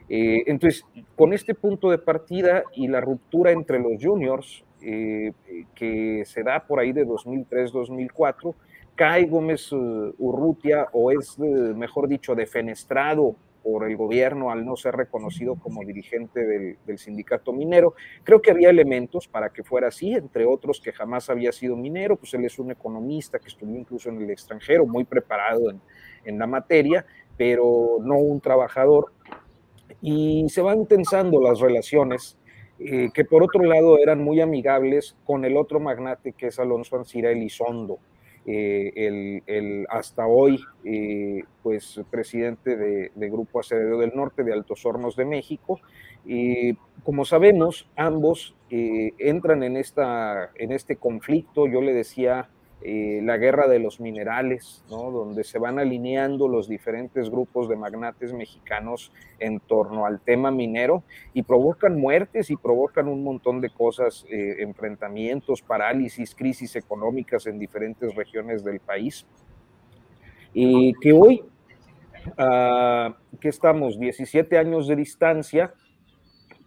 Eh, 0.09 0.43
entonces, 0.47 0.85
con 1.15 1.33
este 1.33 1.55
punto 1.55 1.89
de 1.89 1.97
partida 1.97 2.63
y 2.75 2.87
la 2.87 3.01
ruptura 3.01 3.51
entre 3.51 3.79
los 3.79 3.93
juniors 4.01 4.65
que 5.75 6.23
se 6.25 6.43
da 6.43 6.67
por 6.67 6.77
ahí 6.77 6.91
de 6.91 7.07
2003-2004, 7.07 8.53
cae 8.95 9.25
Gómez 9.25 9.71
eh, 9.71 9.75
Urrutia 10.17 10.87
o 10.91 11.11
es, 11.11 11.37
eh, 11.39 11.43
mejor 11.43 12.07
dicho, 12.07 12.35
defenestrado 12.35 13.35
por 13.63 13.89
el 13.89 13.95
gobierno 13.95 14.51
al 14.51 14.65
no 14.65 14.75
ser 14.75 14.93
reconocido 14.93 15.55
como 15.55 15.85
dirigente 15.85 16.75
del, 16.85 16.97
sindicato 16.97 17.53
minero. 17.53 17.93
Creo 18.23 18.41
que 18.41 18.51
había 18.51 18.69
elementos 18.69 19.29
para 19.29 19.53
que 19.53 19.63
fuera 19.63 19.87
así, 19.87 20.13
entre 20.13 20.45
otros 20.45 20.81
que 20.81 20.91
jamás 20.91 21.29
había 21.29 21.53
sido 21.53 21.77
minero, 21.77 22.17
pues 22.17 22.33
él 22.33 22.43
es 22.43 22.59
un 22.59 22.71
economista 22.71 23.39
que 23.39 23.47
estudió 23.47 23.77
incluso 23.77 24.09
en 24.09 24.21
el 24.21 24.29
extranjero, 24.29 24.85
muy 24.85 25.05
preparado 25.05 25.71
en, 26.25 26.37
la 26.37 26.45
materia, 26.45 27.05
pero 27.37 27.97
no 28.01 28.17
un 28.17 28.41
trabajador. 28.41 29.11
Y 30.01 30.45
se 30.49 30.61
van 30.61 30.85
tensando 30.85 31.41
las 31.41 31.59
relaciones, 31.59 32.37
eh, 32.79 33.09
que 33.13 33.25
por 33.25 33.43
otro 33.43 33.63
lado 33.63 33.97
eran 33.97 34.23
muy 34.23 34.41
amigables 34.41 35.15
con 35.25 35.45
el 35.45 35.57
otro 35.57 35.79
magnate 35.79 36.33
que 36.33 36.47
es 36.47 36.59
Alonso 36.59 36.97
Ancira 36.97 37.31
Elizondo 37.31 37.99
eh, 38.45 39.41
el, 39.47 39.87
hasta 39.89 40.27
hoy 40.27 40.61
eh, 40.83 41.43
pues 41.61 42.01
presidente 42.11 42.75
de, 42.75 43.29
Grupo 43.29 43.61
Aceredo 43.61 43.99
del 43.99 44.11
Norte 44.13 44.43
de 44.43 44.51
Altos 44.51 44.85
Hornos 44.85 45.15
de 45.15 45.25
México. 45.25 45.79
Y 46.25 46.73
como 47.03 47.23
sabemos, 47.23 47.89
ambos 47.95 48.53
eh, 48.69 49.13
entran 49.17 49.63
en, 49.63 49.77
esta, 49.77 50.51
en 50.55 50.73
este 50.73 50.97
conflicto, 50.97 51.67
yo 51.67 51.81
le 51.81 51.93
decía 51.93 52.49
eh, 52.85 53.21
la 53.23 53.37
guerra 53.37 53.69
de 53.69 53.79
los 53.79 54.01
minerales, 54.01 54.83
donde 54.89 55.45
se 55.45 55.57
van 55.57 55.79
alineando 55.79 56.49
los 56.49 56.67
diferentes 56.67 57.29
grupos 57.29 57.69
de 57.69 57.77
magnates 57.77 58.33
mexicanos 58.33 59.13
en 59.39 59.61
torno 59.61 60.05
al 60.05 60.19
tema 60.19 60.51
minero 60.51 61.03
y 61.33 61.43
provocan 61.43 61.97
muertes 61.97 62.49
y 62.49 62.57
provocan 62.57 63.07
un 63.07 63.23
montón 63.23 63.61
de 63.61 63.69
cosas, 63.69 64.25
eh, 64.29 64.57
enfrentamientos, 64.59 65.61
parálisis, 65.61 66.35
crisis 66.35 66.75
económicas 66.75 67.47
en 67.47 67.57
diferentes 67.57 68.13
regiones 68.15 68.65
del 68.65 68.81
país. 68.81 69.25
Y 70.53 70.93
que 70.99 71.13
hoy, 71.13 71.41
ah, 72.37 73.15
que 73.39 73.47
estamos 73.47 73.97
17 73.97 74.57
años 74.57 74.89
de 74.89 74.97
distancia, 74.97 75.73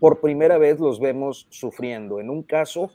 por 0.01 0.21
primera 0.23 0.57
vez 0.57 0.81
los 0.81 0.99
vemos 0.99 1.47
sufriendo. 1.51 2.21
En 2.21 2.31
un 2.31 2.43
caso, 2.43 2.91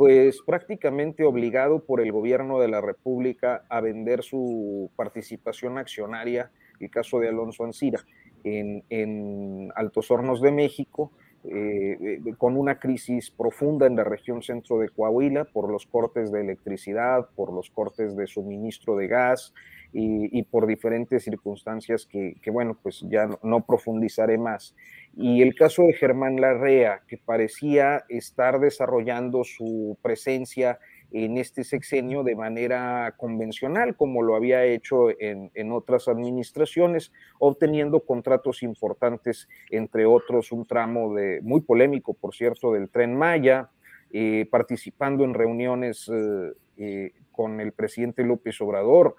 pues 0.00 0.40
prácticamente 0.40 1.24
obligado 1.24 1.84
por 1.84 2.00
el 2.00 2.10
gobierno 2.10 2.58
de 2.58 2.68
la 2.68 2.80
República 2.80 3.66
a 3.68 3.82
vender 3.82 4.22
su 4.22 4.90
participación 4.96 5.76
accionaria, 5.76 6.50
el 6.78 6.88
caso 6.88 7.20
de 7.20 7.28
Alonso 7.28 7.64
Ancira, 7.64 8.00
en, 8.42 9.70
Altos 9.76 10.10
Hornos 10.10 10.40
de 10.40 10.52
México, 10.52 11.12
eh, 11.44 12.18
con 12.38 12.56
una 12.56 12.78
crisis 12.78 13.30
profunda 13.30 13.86
en 13.86 13.96
la 13.96 14.04
región 14.04 14.40
centro 14.40 14.78
de 14.78 14.88
Coahuila 14.88 15.44
por 15.44 15.70
los 15.70 15.84
cortes 15.84 16.32
de 16.32 16.40
electricidad, 16.40 17.28
por 17.36 17.52
los 17.52 17.68
cortes 17.68 18.16
de 18.16 18.26
suministro 18.26 18.96
de 18.96 19.06
gas 19.06 19.52
y, 19.92 20.42
por 20.44 20.66
diferentes 20.66 21.24
circunstancias 21.24 22.06
que, 22.06 22.50
bueno, 22.50 22.78
pues 22.82 23.04
ya 23.08 23.28
no 23.42 23.64
profundizaré 23.66 24.38
más. 24.38 24.74
Y 25.16 25.42
el 25.42 25.54
caso 25.54 25.82
de 25.82 25.94
Germán 25.94 26.40
Larrea, 26.40 27.02
que 27.08 27.18
parecía 27.18 28.04
estar 28.08 28.60
desarrollando 28.60 29.42
su 29.44 29.98
presencia 30.02 30.78
en 31.12 31.38
este 31.38 31.64
sexenio 31.64 32.22
de 32.22 32.36
manera 32.36 33.14
convencional, 33.16 33.96
como 33.96 34.22
lo 34.22 34.36
había 34.36 34.64
hecho 34.64 35.08
en, 35.18 35.72
otras 35.72 36.08
administraciones, 36.08 37.12
obteniendo 37.38 38.00
contratos 38.00 38.62
importantes, 38.62 39.48
entre 39.70 40.06
otros 40.06 40.52
un 40.52 40.66
tramo 40.66 41.14
de, 41.14 41.40
muy 41.42 41.62
polémico, 41.62 42.14
por 42.14 42.34
cierto, 42.34 42.72
del 42.72 42.90
tren 42.90 43.16
Maya, 43.16 43.70
eh, 44.12 44.46
participando 44.50 45.24
en 45.24 45.34
reuniones 45.34 46.08
eh, 46.12 46.52
eh, 46.76 47.12
con 47.32 47.60
el 47.60 47.72
presidente 47.72 48.24
López 48.24 48.60
Obrador, 48.60 49.16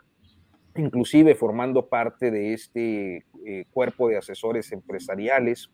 inclusive 0.76 1.36
formando 1.36 1.88
parte 1.88 2.32
de 2.32 2.54
este 2.54 3.26
cuerpo 3.72 4.08
de 4.08 4.18
asesores 4.18 4.72
empresariales 4.72 5.70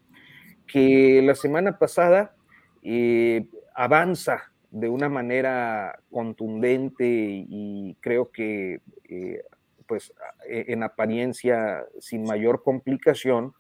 que 0.68 1.22
la 1.24 1.34
semana 1.34 1.80
pasada 1.80 2.36
eh, 2.84 3.48
avanza 3.74 4.52
de 4.70 4.90
una 4.90 5.10
manera 5.10 6.00
contundente 6.12 7.06
y 7.08 7.96
creo 8.02 8.32
que 8.32 8.82
eh, 9.10 9.42
pues 9.88 10.14
en 10.46 10.84
apariencia 10.84 11.86
sin 12.00 12.24
mayor 12.24 12.62
complicación 12.62 13.54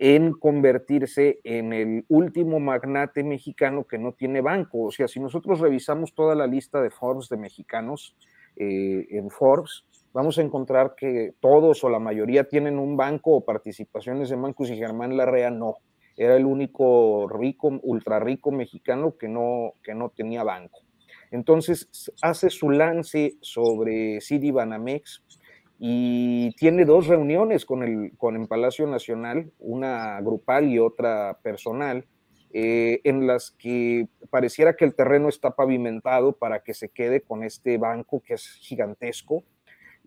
en 0.00 0.32
convertirse 0.32 1.40
en 1.44 1.72
el 1.72 2.04
último 2.08 2.60
magnate 2.60 3.22
mexicano 3.24 3.84
que 3.84 3.98
no 3.98 4.12
tiene 4.12 4.40
banco. 4.40 4.84
O 4.84 4.92
sea, 4.92 5.08
si 5.08 5.18
nosotros 5.18 5.60
revisamos 5.60 6.14
toda 6.14 6.34
la 6.34 6.46
lista 6.46 6.80
de 6.80 6.90
Forbes 6.90 7.28
de 7.28 7.36
mexicanos 7.36 8.16
eh, 8.56 9.06
en 9.10 9.30
Forbes, 9.30 9.84
vamos 10.12 10.38
a 10.38 10.42
encontrar 10.42 10.94
que 10.96 11.34
todos 11.40 11.84
o 11.84 11.88
la 11.88 11.98
mayoría 11.98 12.44
tienen 12.44 12.78
un 12.78 12.96
banco 12.96 13.32
o 13.32 13.44
participaciones 13.44 14.30
en 14.30 14.42
bancos 14.42 14.70
y 14.70 14.76
Germán 14.76 15.16
Larrea 15.16 15.50
no 15.50 15.76
era 16.18 16.36
el 16.36 16.46
único 16.46 17.28
rico, 17.28 17.78
ultra 17.82 18.18
rico 18.18 18.50
mexicano 18.50 19.16
que 19.16 19.28
no, 19.28 19.74
que 19.82 19.94
no 19.94 20.10
tenía 20.10 20.42
banco. 20.42 20.80
Entonces 21.30 22.12
hace 22.22 22.50
su 22.50 22.70
lance 22.70 23.36
sobre 23.40 24.20
City 24.20 24.50
Banamex 24.50 25.22
y 25.78 26.50
tiene 26.56 26.84
dos 26.84 27.06
reuniones 27.06 27.64
con 27.64 27.84
el, 27.84 28.16
con 28.16 28.34
el 28.34 28.48
Palacio 28.48 28.86
Nacional, 28.88 29.52
una 29.60 30.20
grupal 30.20 30.68
y 30.68 30.80
otra 30.80 31.38
personal, 31.40 32.04
eh, 32.52 33.00
en 33.04 33.26
las 33.26 33.52
que 33.52 34.08
pareciera 34.30 34.74
que 34.74 34.84
el 34.84 34.94
terreno 34.94 35.28
está 35.28 35.54
pavimentado 35.54 36.32
para 36.32 36.64
que 36.64 36.74
se 36.74 36.88
quede 36.88 37.20
con 37.20 37.44
este 37.44 37.78
banco 37.78 38.22
que 38.26 38.34
es 38.34 38.58
gigantesco. 38.60 39.44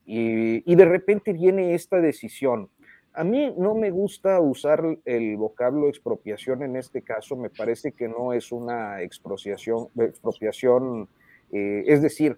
Y, 0.06 0.76
de 0.76 0.86
repente 0.86 1.34
viene 1.34 1.74
esta 1.74 2.02
decisión. 2.02 2.70
A 3.14 3.24
mí 3.24 3.54
no 3.58 3.76
me 3.76 3.92
gusta 3.92 4.40
usar 4.40 4.84
el 5.06 5.38
vocablo 5.38 5.90
expropiación 5.90 6.64
en 6.64 6.76
este 6.76 7.02
caso, 7.02 7.36
me 7.36 7.50
parece 7.50 7.92
que 7.92 8.08
no 8.08 8.34
es 8.34 8.52
una 8.52 9.02
expropiación, 9.02 9.88
expropiación 9.98 11.10
es 11.52 12.02
decir, 12.02 12.38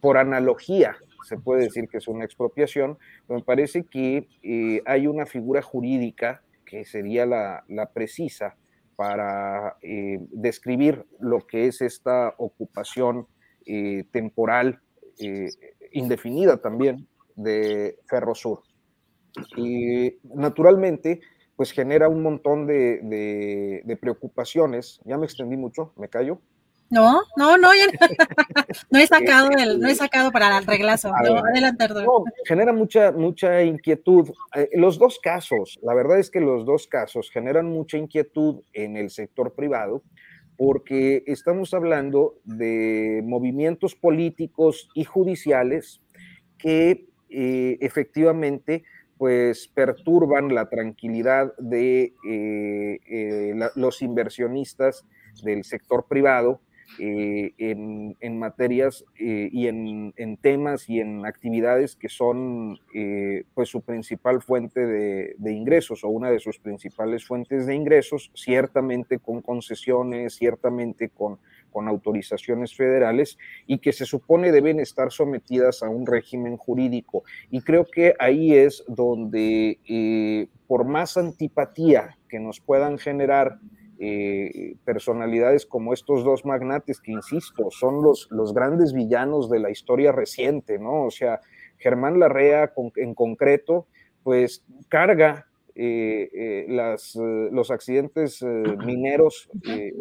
por 0.00 0.16
analogía, 0.18 0.96
se 1.28 1.38
puede 1.38 1.62
decir 1.62 1.88
que 1.88 1.98
es 1.98 2.08
una 2.08 2.24
expropiación, 2.24 2.98
me 3.28 3.42
parece 3.42 3.84
que 3.84 4.26
hay 4.84 5.06
una 5.06 5.26
figura 5.26 5.62
jurídica 5.62 6.42
que 6.64 6.84
sería 6.84 7.24
la, 7.24 7.90
precisa 7.94 8.56
para 8.96 9.76
describir 10.30 11.04
lo 11.20 11.46
que 11.46 11.66
es 11.66 11.80
esta 11.80 12.34
ocupación 12.38 13.26
temporal 14.10 14.80
indefinida 15.92 16.58
también 16.58 17.08
de 17.36 17.98
Ferrosur. 18.06 18.62
Y 19.56 20.18
naturalmente, 20.24 21.20
pues 21.56 21.72
genera 21.72 22.08
un 22.08 22.22
montón 22.22 22.66
de, 22.66 23.98
preocupaciones. 24.00 25.00
Ya 25.04 25.16
me 25.16 25.26
extendí 25.26 25.56
mucho, 25.56 25.92
me 25.96 26.08
callo. 26.08 26.40
No, 26.90 27.22
no, 27.38 27.56
no, 27.56 27.70
no 28.90 28.98
he 28.98 29.06
sacado 29.06 29.48
el, 29.56 29.80
no 29.80 29.88
he 29.88 29.94
sacado 29.94 30.30
para 30.30 30.58
el 30.58 30.66
reglazo. 30.66 31.10
adelante, 31.14 31.88
genera 32.44 32.74
mucha, 32.74 33.12
mucha 33.12 33.62
inquietud. 33.62 34.28
Eh, 34.54 34.68
los 34.74 34.98
dos 34.98 35.18
casos, 35.18 35.78
la 35.82 35.94
verdad 35.94 36.18
es 36.18 36.30
que 36.30 36.40
los 36.40 36.66
dos 36.66 36.86
casos 36.88 37.30
generan 37.30 37.66
mucha 37.66 37.96
inquietud 37.96 38.62
en 38.74 38.98
el 38.98 39.08
sector 39.08 39.54
privado, 39.54 40.02
porque 40.64 41.24
estamos 41.26 41.74
hablando 41.74 42.38
de 42.44 43.20
movimientos 43.24 43.96
políticos 43.96 44.88
y 44.94 45.02
judiciales 45.02 46.00
que 46.56 47.08
eh, 47.30 47.78
efectivamente 47.80 48.84
pues 49.18 49.66
perturban 49.66 50.54
la 50.54 50.68
tranquilidad 50.68 51.52
de 51.58 52.14
eh, 52.28 53.00
eh, 53.10 53.54
los 53.74 54.02
inversionistas 54.02 55.04
del 55.42 55.64
sector 55.64 56.06
privado 56.08 56.60
eh, 56.98 57.52
en, 57.58 58.38
materias 58.38 59.04
y 59.18 59.66
en, 59.66 60.36
temas 60.40 60.88
y 60.88 61.00
en 61.00 61.24
actividades 61.26 61.96
que 61.96 62.08
son 62.08 62.78
pues 63.54 63.68
su 63.68 63.82
principal 63.82 64.42
fuente 64.42 64.86
de, 64.86 65.52
ingresos 65.52 66.04
o 66.04 66.08
una 66.08 66.30
de 66.30 66.38
sus 66.38 66.58
principales 66.58 67.24
fuentes 67.24 67.66
de 67.66 67.74
ingresos, 67.74 68.30
ciertamente 68.34 69.18
con 69.18 69.42
concesiones, 69.42 70.34
ciertamente 70.34 71.08
con 71.08 71.38
autorizaciones 71.88 72.74
federales 72.74 73.38
y 73.66 73.78
que 73.78 73.92
se 73.92 74.04
supone 74.04 74.52
deben 74.52 74.80
estar 74.80 75.10
sometidas 75.10 75.82
a 75.82 75.88
un 75.88 76.06
régimen 76.06 76.56
jurídico. 76.56 77.24
Y 77.50 77.60
creo 77.62 77.84
que 77.84 78.14
ahí 78.18 78.54
es 78.54 78.84
donde, 78.88 79.78
eh, 79.88 80.48
por 80.66 80.84
más 80.84 81.16
antipatía 81.16 82.18
que 82.28 82.38
nos 82.38 82.60
puedan 82.60 82.98
generar 82.98 83.58
eh, 84.04 84.74
personalidades 84.84 85.64
como 85.64 85.92
estos 85.92 86.24
dos 86.24 86.44
magnates, 86.44 87.00
que 87.00 87.12
insisto, 87.12 87.70
son 87.70 88.02
los, 88.02 88.28
los 88.30 88.52
grandes 88.52 88.92
villanos 88.92 89.48
de 89.48 89.60
la 89.60 89.70
historia 89.70 90.10
reciente, 90.10 90.78
¿no? 90.78 91.04
O 91.04 91.10
sea, 91.10 91.40
Germán 91.78 92.18
Larrea 92.18 92.72
en 92.96 93.14
concreto, 93.14 93.86
pues 94.22 94.64
carga 94.88 95.46
eh, 95.74 96.28
eh, 96.34 96.66
eh, 96.68 97.48
los 97.50 97.70
accidentes 97.70 98.42
mineros 98.84 99.48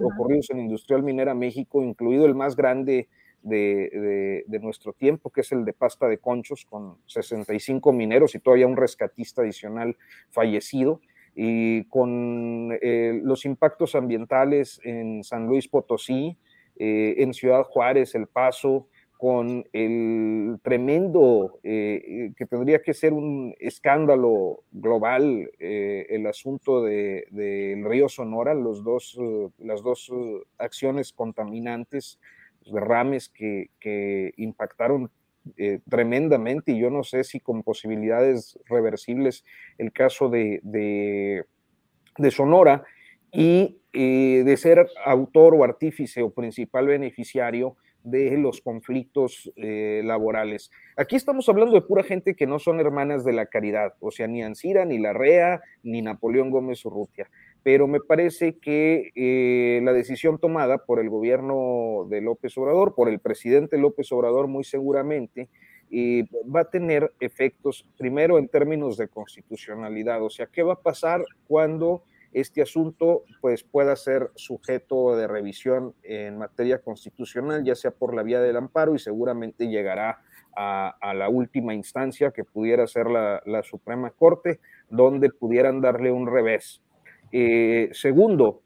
ocurridos 0.03 0.49
en 0.49 0.59
Industrial 0.59 1.01
Minera 1.01 1.33
México, 1.33 1.81
incluido 1.81 2.25
el 2.25 2.35
más 2.35 2.57
grande 2.57 3.07
de, 3.41 4.43
nuestro 4.61 4.91
tiempo, 4.93 5.29
que 5.29 5.41
es 5.41 5.51
el 5.53 5.63
de 5.63 5.73
Pasta 5.73 6.07
de 6.07 6.17
Conchos, 6.17 6.65
con 6.65 6.97
65 7.05 7.93
mineros 7.93 8.35
y 8.35 8.39
todavía 8.39 8.67
un 8.67 8.75
rescatista 8.75 9.43
adicional 9.43 9.95
fallecido, 10.29 10.99
y 11.35 11.85
con 11.85 12.77
los 13.23 13.45
impactos 13.45 13.95
ambientales 13.95 14.79
en 14.83 15.23
San 15.23 15.47
Luis 15.47 15.67
Potosí, 15.67 16.37
en 16.75 17.33
Ciudad 17.33 17.63
Juárez, 17.63 18.15
El 18.15 18.27
Paso, 18.27 18.87
con 19.21 19.63
el 19.71 20.57
tremendo, 20.63 21.59
eh, 21.61 22.33
que 22.35 22.47
tendría 22.47 22.81
que 22.81 22.95
ser 22.95 23.13
un 23.13 23.53
escándalo 23.59 24.63
global, 24.71 25.47
eh, 25.59 26.07
el 26.09 26.25
asunto 26.25 26.81
del 26.81 27.25
de, 27.29 27.83
río 27.85 28.09
Sonora, 28.09 28.55
los 28.55 28.83
dos, 28.83 29.15
eh, 29.21 29.49
las 29.59 29.83
dos 29.83 30.11
acciones 30.57 31.13
contaminantes, 31.13 32.19
derrames 32.65 33.29
que 33.29 34.33
impactaron 34.37 35.11
tremendamente 35.89 36.71
y 36.71 36.79
yo 36.79 36.89
no 36.89 37.03
sé 37.03 37.23
si 37.23 37.39
con 37.39 37.63
posibilidades 37.63 38.59
reversibles 38.67 39.43
el 39.77 39.91
caso 39.91 40.29
de, 40.29 40.59
de, 40.63 41.45
de 42.17 42.31
Sonora 42.31 42.83
y 43.31 43.79
de 43.91 44.55
ser 44.57 44.87
autor 45.03 45.55
o 45.55 45.63
artífice 45.63 46.21
o 46.21 46.31
principal 46.31 46.87
beneficiario 46.87 47.75
de 48.03 48.37
los 48.37 48.61
conflictos 48.61 49.51
eh, 49.55 50.01
laborales. 50.03 50.71
Aquí 50.97 51.15
estamos 51.15 51.47
hablando 51.49 51.73
de 51.73 51.81
pura 51.81 52.03
gente 52.03 52.35
que 52.35 52.47
no 52.47 52.59
son 52.59 52.79
hermanas 52.79 53.23
de 53.23 53.33
la 53.33 53.45
caridad, 53.45 53.93
o 53.99 54.11
sea, 54.11 54.27
ni 54.27 54.43
Ansira, 54.43 54.85
ni 54.85 54.97
Larrea, 54.97 55.61
ni 55.83 56.01
Napoleón 56.01 56.49
Gómez 56.49 56.83
Urrutia. 56.85 57.29
Pero 57.63 57.87
me 57.87 57.99
parece 57.99 58.57
que 58.57 59.11
eh, 59.15 59.81
la 59.83 59.93
decisión 59.93 60.39
tomada 60.39 60.79
por 60.79 60.99
el 60.99 61.09
gobierno 61.09 62.07
de 62.09 62.21
López 62.21 62.57
Obrador, 62.57 62.95
por 62.95 63.07
el 63.07 63.19
presidente 63.19 63.77
López 63.77 64.11
Obrador 64.11 64.47
muy 64.47 64.63
seguramente, 64.63 65.49
eh, 65.91 66.25
va 66.53 66.61
a 66.61 66.69
tener 66.69 67.13
efectos 67.19 67.85
primero 67.97 68.39
en 68.39 68.47
términos 68.47 68.97
de 68.97 69.09
constitucionalidad, 69.09 70.23
o 70.23 70.29
sea, 70.29 70.47
¿qué 70.47 70.63
va 70.63 70.73
a 70.73 70.81
pasar 70.81 71.23
cuando 71.47 72.03
este 72.33 72.61
asunto 72.61 73.23
pues 73.41 73.63
pueda 73.63 73.95
ser 73.95 74.31
sujeto 74.35 75.15
de 75.15 75.27
revisión 75.27 75.93
en 76.03 76.37
materia 76.37 76.81
constitucional, 76.81 77.63
ya 77.63 77.75
sea 77.75 77.91
por 77.91 78.15
la 78.15 78.23
vía 78.23 78.39
del 78.39 78.57
amparo 78.57 78.95
y 78.95 78.99
seguramente 78.99 79.67
llegará 79.67 80.21
a, 80.55 81.13
la 81.13 81.29
última 81.29 81.73
instancia 81.73 82.31
que 82.31 82.43
pudiera 82.43 82.87
ser 82.87 83.07
la, 83.07 83.63
Suprema 83.63 84.11
Corte, 84.11 84.59
donde 84.89 85.29
pudieran 85.29 85.81
darle 85.81 86.11
un 86.11 86.27
revés. 86.27 86.81
Eh, 87.31 87.89
segundo, 87.93 88.61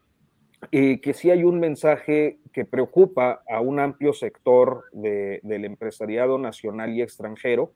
eh, 0.71 0.99
que 1.01 1.13
sí 1.13 1.29
hay 1.29 1.43
un 1.43 1.59
mensaje 1.59 2.39
que 2.51 2.65
preocupa 2.65 3.43
a 3.47 3.61
un 3.61 3.79
amplio 3.79 4.13
sector 4.13 4.85
del 4.93 5.65
empresariado 5.65 6.37
nacional 6.37 6.93
y 6.93 7.01
extranjero 7.01 7.73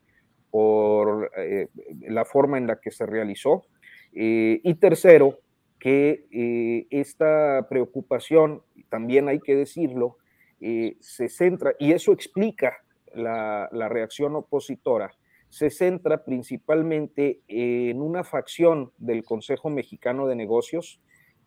por 0.50 1.32
eh, 1.38 1.68
la 2.02 2.26
forma 2.26 2.58
en 2.58 2.68
la 2.68 2.80
que 2.80 2.92
se 2.92 3.06
realizó. 3.06 3.66
y 4.12 4.74
tercero, 4.76 5.40
que 5.80 6.88
esta 6.90 7.68
preocupación, 7.70 8.64
también 8.90 9.30
hay 9.30 9.40
que 9.40 9.56
decirlo, 9.56 10.18
se 10.60 11.30
centra, 11.30 11.74
y 11.80 11.94
eso 11.94 12.12
explica 12.12 12.80
la, 13.14 13.70
reacción 13.90 14.36
opositora, 14.36 15.12
se 15.50 15.70
centra 15.70 16.24
principalmente 16.24 17.42
en 17.48 18.02
una 18.02 18.24
facción 18.24 18.92
del 18.98 19.24
Consejo 19.24 19.70
Mexicano 19.70 20.28
de 20.28 20.36
Negocios 20.36 21.00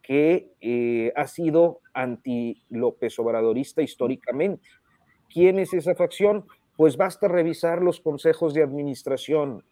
que 0.03 0.51
eh, 0.61 1.13
ha 1.15 1.27
sido 1.27 1.81
anti-López 1.95 3.19
Obradorista 3.19 3.83
históricamente. 3.83 4.69
¿Quién 5.33 5.59
es 5.59 5.73
esa 5.73 5.95
facción? 5.95 6.45
Pues 6.77 6.97
basta 6.97 7.29
revisar 7.29 7.81
los 7.83 8.01
consejos 8.01 8.55
de 8.55 8.63
administración. 8.63 9.65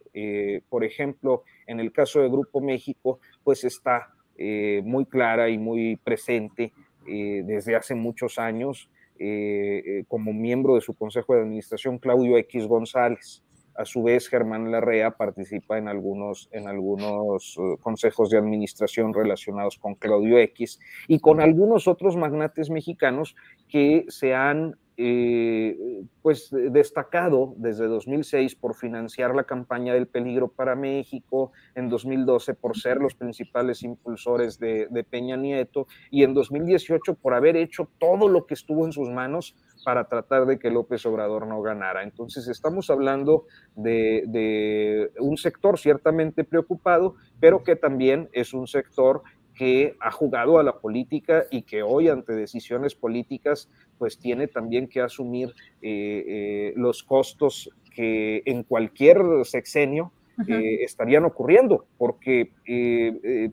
por 0.69 0.83
ejemplo, 0.83 1.43
en 1.67 1.79
el 1.79 1.91
caso 1.91 2.21
de 2.21 2.29
Grupo 2.29 2.59
México, 2.61 3.19
pues 3.43 3.63
está 3.63 4.13
eh, 4.43 4.81
muy 4.83 5.05
clara 5.05 5.49
y 5.49 5.59
muy 5.59 5.97
presente 5.97 6.73
eh, 7.07 7.43
desde 7.45 7.75
hace 7.75 7.93
muchos 7.93 8.39
años 8.39 8.89
eh, 9.19 10.03
como 10.07 10.33
miembro 10.33 10.73
de 10.73 10.81
su 10.81 10.95
consejo 10.95 11.35
de 11.35 11.41
administración 11.41 11.99
Claudio 11.99 12.37
X 12.37 12.65
González. 12.65 13.43
A 13.75 13.85
su 13.85 14.03
vez, 14.03 14.27
Germán 14.27 14.71
Larrea 14.71 15.11
participa 15.11 15.77
en 15.77 15.87
algunos, 15.87 16.49
en 16.51 16.67
algunos 16.67 17.57
consejos 17.79 18.29
de 18.29 18.37
administración 18.37 19.13
relacionados 19.13 19.77
con 19.77 19.95
Claudio 19.95 20.37
X 20.39 20.79
y 21.07 21.19
con 21.19 21.39
algunos 21.39 21.87
otros 21.87 22.17
magnates 22.17 22.69
mexicanos 22.69 23.35
que 23.67 24.05
se 24.09 24.35
han 24.35 24.75
eh, 25.03 26.03
pues 26.21 26.49
destacado 26.51 27.55
desde 27.57 27.87
2006 27.87 28.55
por 28.55 28.75
financiar 28.75 29.33
la 29.33 29.45
campaña 29.45 29.95
del 29.95 30.05
peligro 30.05 30.49
para 30.49 30.75
México, 30.75 31.53
en 31.73 31.89
2012 31.89 32.53
por 32.53 32.77
ser 32.77 32.97
los 32.97 33.15
principales 33.15 33.81
impulsores 33.81 34.59
de, 34.59 35.05
Peña 35.09 35.37
Nieto 35.37 35.87
y 36.11 36.23
en 36.23 36.35
2018 36.35 37.15
por 37.15 37.33
haber 37.33 37.55
hecho 37.55 37.89
todo 37.97 38.27
lo 38.27 38.45
que 38.45 38.53
estuvo 38.53 38.85
en 38.85 38.91
sus 38.91 39.09
manos 39.09 39.55
para 39.83 40.05
tratar 40.05 40.45
de 40.45 40.59
que 40.59 40.69
López 40.69 41.05
Obrador 41.05 41.47
no 41.47 41.61
ganara. 41.61 42.03
Entonces 42.03 42.47
estamos 42.47 42.89
hablando 42.89 43.45
de, 43.75 44.23
de 44.27 45.11
un 45.19 45.37
sector 45.37 45.79
ciertamente 45.79 46.43
preocupado, 46.43 47.15
pero 47.39 47.63
que 47.63 47.75
también 47.75 48.29
es 48.33 48.53
un 48.53 48.67
sector 48.67 49.23
que 49.61 49.95
ha 49.99 50.11
jugado 50.11 50.59
a 50.59 50.63
la 50.63 50.79
política 50.79 51.43
y 51.51 51.63
que 51.63 51.83
hoy 51.83 52.07
ante 52.07 52.33
decisiones 52.33 52.95
políticas 52.95 53.69
pues 53.97 54.17
tiene 54.17 54.47
también 54.47 54.87
que 54.87 55.01
asumir 55.01 55.49
eh, 55.81 56.23
eh, 56.27 56.73
los 56.75 57.03
costos 57.03 57.69
que 57.93 58.41
en 58.45 58.63
cualquier 58.63 59.21
sexenio 59.43 60.11
eh, 60.47 60.79
estarían 60.81 61.25
ocurriendo, 61.25 61.85
porque 61.99 62.51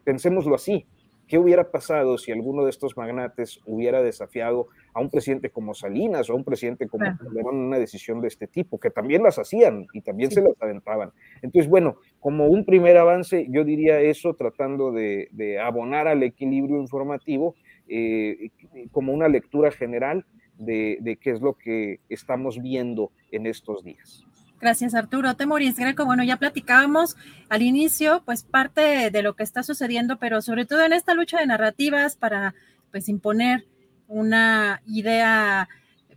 pensémoslo 0.04 0.54
así, 0.54 0.86
¿qué 1.26 1.36
hubiera 1.36 1.70
pasado 1.70 2.16
si 2.16 2.32
alguno 2.32 2.64
de 2.64 2.70
estos 2.70 2.96
magnates 2.96 3.60
hubiera 3.66 4.00
desafiado 4.00 4.68
a 4.94 5.00
un 5.00 5.10
presidente 5.10 5.50
como 5.50 5.74
Salinas 5.74 6.28
o 6.28 6.32
a 6.32 6.36
un 6.36 6.44
presidente 6.44 6.88
como 6.88 7.04
Calderón 7.16 7.56
una 7.56 7.78
decisión 7.78 8.20
de 8.20 8.28
este 8.28 8.46
tipo, 8.46 8.78
que 8.78 8.90
también 8.90 9.22
las 9.22 9.38
hacían 9.38 9.86
y 9.92 10.00
también 10.00 10.30
se 10.30 10.42
las 10.42 10.60
aventaban. 10.60 11.12
Entonces, 11.42 11.68
bueno, 11.68 11.96
como 12.20 12.46
un 12.46 12.64
primer 12.64 12.96
avance, 12.96 13.46
yo 13.50 13.64
diría 13.64 14.00
eso, 14.00 14.34
tratando 14.34 14.92
de, 14.92 15.28
abonar 15.62 16.08
al 16.08 16.22
equilibrio 16.22 16.78
informativo, 16.78 17.54
eh, 17.88 18.50
como 18.92 19.12
una 19.12 19.28
lectura 19.28 19.70
general 19.70 20.24
de, 20.58 21.18
qué 21.20 21.30
es 21.30 21.40
lo 21.40 21.54
que 21.54 22.00
estamos 22.08 22.60
viendo 22.60 23.12
en 23.30 23.46
estos 23.46 23.84
días. 23.84 24.24
Gracias, 24.60 24.94
Arturo. 24.94 25.34
Temoris 25.34 25.76
Greco, 25.76 26.04
bueno, 26.04 26.24
ya 26.24 26.36
platicábamos 26.36 27.16
al 27.48 27.62
inicio, 27.62 28.22
pues 28.24 28.42
parte 28.42 29.10
de 29.10 29.22
lo 29.22 29.34
que 29.34 29.44
está 29.44 29.62
sucediendo, 29.62 30.18
pero 30.18 30.42
sobre 30.42 30.66
todo 30.66 30.84
en 30.84 30.92
esta 30.92 31.14
lucha 31.14 31.38
de 31.38 31.46
narrativas 31.46 32.16
para, 32.16 32.54
pues, 32.90 33.08
imponer 33.08 33.66
una 34.08 34.82
idea, 34.86 35.68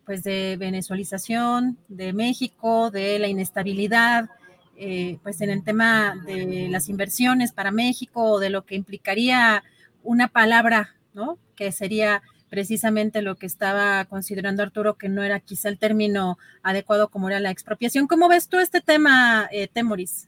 pues, 0.05 0.23
de 0.23 0.57
venezualización 0.57 1.77
de 1.87 2.13
México, 2.13 2.89
de 2.89 3.19
la 3.19 3.27
inestabilidad, 3.27 4.29
eh, 4.75 5.19
pues, 5.21 5.41
en 5.41 5.51
el 5.51 5.63
tema 5.63 6.15
de 6.25 6.67
las 6.69 6.89
inversiones 6.89 7.51
para 7.51 7.71
México, 7.71 8.39
de 8.39 8.49
lo 8.49 8.65
que 8.65 8.75
implicaría 8.75 9.63
una 10.01 10.27
palabra, 10.27 10.95
¿no? 11.13 11.37
Que 11.55 11.71
sería 11.71 12.23
precisamente 12.49 13.21
lo 13.21 13.35
que 13.35 13.45
estaba 13.45 14.03
considerando 14.05 14.61
Arturo, 14.61 14.95
que 14.95 15.07
no 15.07 15.23
era 15.23 15.39
quizá 15.39 15.69
el 15.69 15.79
término 15.79 16.37
adecuado 16.63 17.09
como 17.09 17.29
era 17.29 17.39
la 17.39 17.49
expropiación. 17.49 18.07
¿Cómo 18.07 18.27
ves 18.27 18.49
tú 18.49 18.59
este 18.59 18.81
tema, 18.81 19.47
eh, 19.51 19.69
Temoris? 19.71 20.27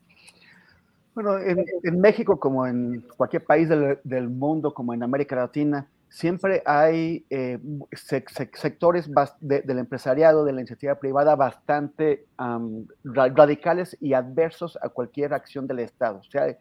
Bueno, 1.14 1.38
en, 1.38 1.99
México, 1.99 2.40
como 2.40 2.65
en 2.65 3.06
cualquier 3.18 3.44
país 3.44 3.68
del, 3.69 4.30
mundo, 4.30 4.73
como 4.73 4.94
en 4.94 5.03
América 5.03 5.35
Latina, 5.35 5.88
siempre 6.14 6.61
hay 6.68 7.26
eh, 7.31 7.57
sectores 7.91 9.10
del 9.41 9.80
empresariado, 9.80 10.45
de 10.45 10.53
la 10.53 10.61
iniciativa 10.61 10.94
privada, 10.99 11.35
bastante 11.35 12.27
radicales 13.03 13.98
y 13.99 14.14
adversos 14.14 14.77
a 14.84 14.90
cualquier 14.90 15.34
acción 15.34 15.65
del 15.65 15.80
Estado, 15.80 16.22
sea, 16.30 16.56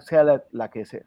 sea, 0.00 0.42
la 0.50 0.70
que 0.70 0.84
sea. 0.84 1.04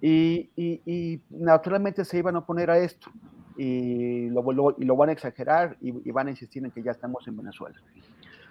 Y, 0.00 1.20
naturalmente 1.28 2.04
se 2.04 2.18
iban 2.18 2.36
a 2.36 2.38
oponer 2.38 2.70
a 2.70 2.78
esto 2.78 3.10
y 3.56 4.28
lo, 4.28 4.76
y 4.78 4.84
lo 4.84 4.96
van 4.96 5.08
a 5.08 5.12
exagerar 5.12 5.76
y, 5.80 6.08
van 6.12 6.28
a 6.28 6.30
insistir 6.30 6.64
en 6.64 6.70
que 6.70 6.84
ya 6.84 6.92
estamos 6.92 7.26
en 7.26 7.36
Venezuela 7.36 7.80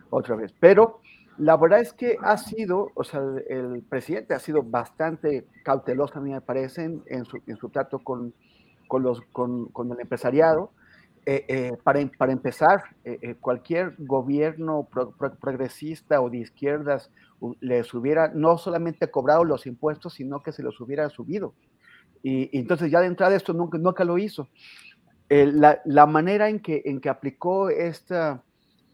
otra 0.10 0.36
vez. 0.36 0.54
Pero 0.60 1.00
la 1.38 1.58
verdad 1.58 1.80
es 1.80 1.94
que 1.94 2.18
ha 2.22 2.38
sido, 2.38 2.92
o 2.94 3.04
sea, 3.04 3.22
el 3.50 3.84
presidente 3.90 4.34
ha 4.34 4.40
sido 4.40 4.64
bastante 4.64 5.46
cauteloso, 5.64 6.20
a 6.20 6.22
mí 6.22 6.32
me 6.32 6.42
parece, 6.42 6.84
en 6.84 7.26
su, 7.26 7.42
en 7.48 7.58
su 7.58 7.70
trato 7.70 8.00
con, 8.00 8.34
con, 8.88 9.04
los, 9.04 9.22
con, 9.32 9.68
con 9.68 9.92
el 9.92 10.00
empresariado. 10.00 10.72
Eh, 11.24 11.46
eh, 11.48 11.72
para, 11.84 12.04
para, 12.18 12.32
empezar, 12.32 12.82
eh, 13.04 13.36
cualquier 13.40 13.94
gobierno 14.00 14.88
progresista 15.40 16.20
o 16.20 16.32
de 16.32 16.40
izquierdas 16.40 17.12
les 17.60 17.94
hubiera 17.94 18.30
no 18.30 18.58
solamente 18.58 19.12
cobrado 19.12 19.44
los 19.44 19.68
impuestos, 19.68 20.16
sino 20.16 20.42
que 20.42 20.52
se 20.52 20.64
los 20.64 20.82
hubiera 20.82 21.08
subido. 21.10 21.54
Y, 22.24 22.58
entonces 22.58 22.90
ya 22.90 23.02
de 23.02 23.08
entrada 23.08 23.36
esto 23.36 23.54
nunca, 23.54 23.78
nunca 23.78 24.04
lo 24.04 24.18
hizo. 24.18 24.50
La, 25.30 25.80
la, 25.86 26.08
manera 26.08 26.50
en 26.50 26.60
que, 26.60 26.82
en 26.86 27.00
que 27.00 27.08
aplicó 27.08 27.70
esta 27.70 28.44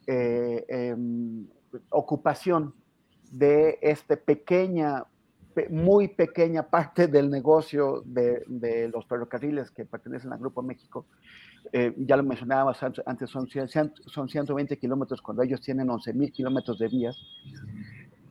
em, 0.05 1.47
ocupación 1.89 2.73
de 3.31 3.77
esta 3.81 4.15
pequeña, 4.15 5.06
muy 5.69 6.07
pequeña 6.07 6.64
parte 6.64 7.07
del 7.07 7.30
negocio 7.30 8.03
de, 8.06 8.44
de 8.48 8.88
los 8.89 9.06
ferrocarriles 9.06 9.72
que 9.72 9.85
pertenecen 9.85 10.31
al 10.31 10.39
Grupo 10.39 10.61
México, 10.61 11.06
eh, 11.73 11.94
ya 11.98 12.15
lo 12.15 12.23
mencionábamos 12.23 12.81
antes, 12.84 13.30
son, 13.30 13.48
son 13.49 14.30
120 14.30 14.77
kilómetros 14.77 15.22
cuando 15.22 15.44
ellos 15.44 15.61
tienen 15.61 15.89
11 15.89 16.14
mil 16.14 16.31
kilómetros 16.31 16.80
de 16.80 16.88
vías, 16.88 17.18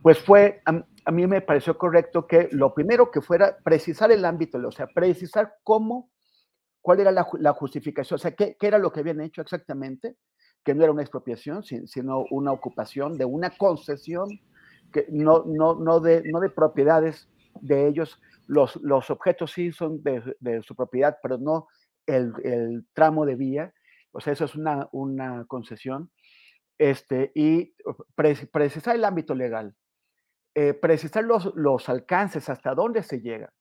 pues 0.03 0.19
fue, 0.19 0.63
a, 0.65 1.11
mí 1.11 1.27
me 1.27 1.41
pareció 1.41 1.77
correcto 1.77 2.27
que 2.27 2.49
lo 2.53 2.73
primero 2.73 3.11
que 3.11 3.21
fuera 3.21 3.59
precisar 3.63 4.11
el 4.13 4.25
ámbito, 4.25 4.59
o 4.67 4.71
sea, 4.71 4.87
precisar 4.87 5.57
cómo, 5.65 6.11
cuál 6.81 7.01
era 7.01 7.11
la, 7.11 7.53
justificación, 7.53 8.17
o 8.17 8.19
sea, 8.19 8.31
qué, 8.31 8.57
qué, 8.59 8.69
era 8.69 8.79
lo 8.79 8.93
que 8.93 9.01
habían 9.01 9.21
hecho 9.21 9.43
exactamente, 9.43 10.17
que 10.67 10.75
no 10.75 10.83
era 10.83 10.93
una 10.93 11.03
expropiación, 11.03 11.63
sino 11.63 12.25
una 12.33 12.51
ocupación 12.51 13.17
de 13.17 13.25
una 13.25 13.51
concesión, 13.51 14.29
que 14.93 15.07
no, 15.11 15.45
no, 15.47 15.77
no, 15.77 16.01
de, 16.01 16.25
no 16.25 16.41
de 16.41 16.51
propiedades 16.51 17.29
de 17.61 17.87
ellos, 17.87 18.21
los, 18.49 18.75
los 18.83 19.09
objetos 19.11 19.53
sí 19.53 19.71
son 19.71 20.03
de, 20.03 20.37
de 20.41 20.63
su 20.65 20.75
propiedad, 20.75 21.19
pero 21.23 21.39
no 21.39 21.69
el, 22.05 22.85
tramo 22.95 23.25
de 23.25 23.37
vía, 23.37 23.73
o 24.11 24.21
sea, 24.21 24.33
eso 24.33 24.45
es 24.45 24.57
una, 24.57 24.89
una 24.91 25.45
concesión, 25.47 26.11
este, 26.79 27.31
y 27.37 27.73
precisar 28.51 28.97
el 28.97 29.05
ámbito 29.05 29.37
legal, 29.37 29.73
eh, 30.57 30.75
precisar 30.75 31.23
los, 31.23 31.55
los 31.55 31.89
alcances, 31.89 32.49
hasta 32.49 32.75
dónde 32.75 33.05
se 33.05 33.21
llega, 33.21 33.53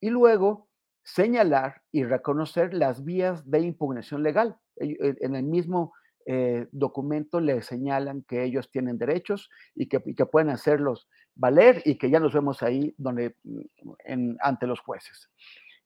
y 0.00 0.10
luego 0.10 0.68
señalar 1.02 1.82
y 1.90 2.04
reconocer 2.04 2.72
las 2.72 3.04
vías 3.04 3.50
de 3.50 3.60
impugnación 3.62 4.22
legal. 4.22 4.60
Eh, 4.76 5.16
en 5.20 5.34
el 5.34 5.44
mismo 5.44 5.92
eh, 6.28 6.66
documento 6.72 7.38
le 7.38 7.62
señalan 7.62 8.22
que 8.22 8.42
ellos 8.42 8.68
tienen 8.70 8.98
derechos 8.98 9.48
y 9.76 9.88
que, 9.88 10.02
que, 10.02 10.26
pueden 10.26 10.50
hacerlos 10.50 11.08
valer 11.36 11.82
y 11.84 11.98
que 11.98 12.10
ya 12.10 12.18
nos 12.18 12.34
vemos 12.34 12.64
ahí 12.64 12.92
donde, 12.98 13.36
mm, 13.44 13.60
en, 14.04 14.36
ante 14.40 14.66
los 14.66 14.80
jueces. 14.80 15.30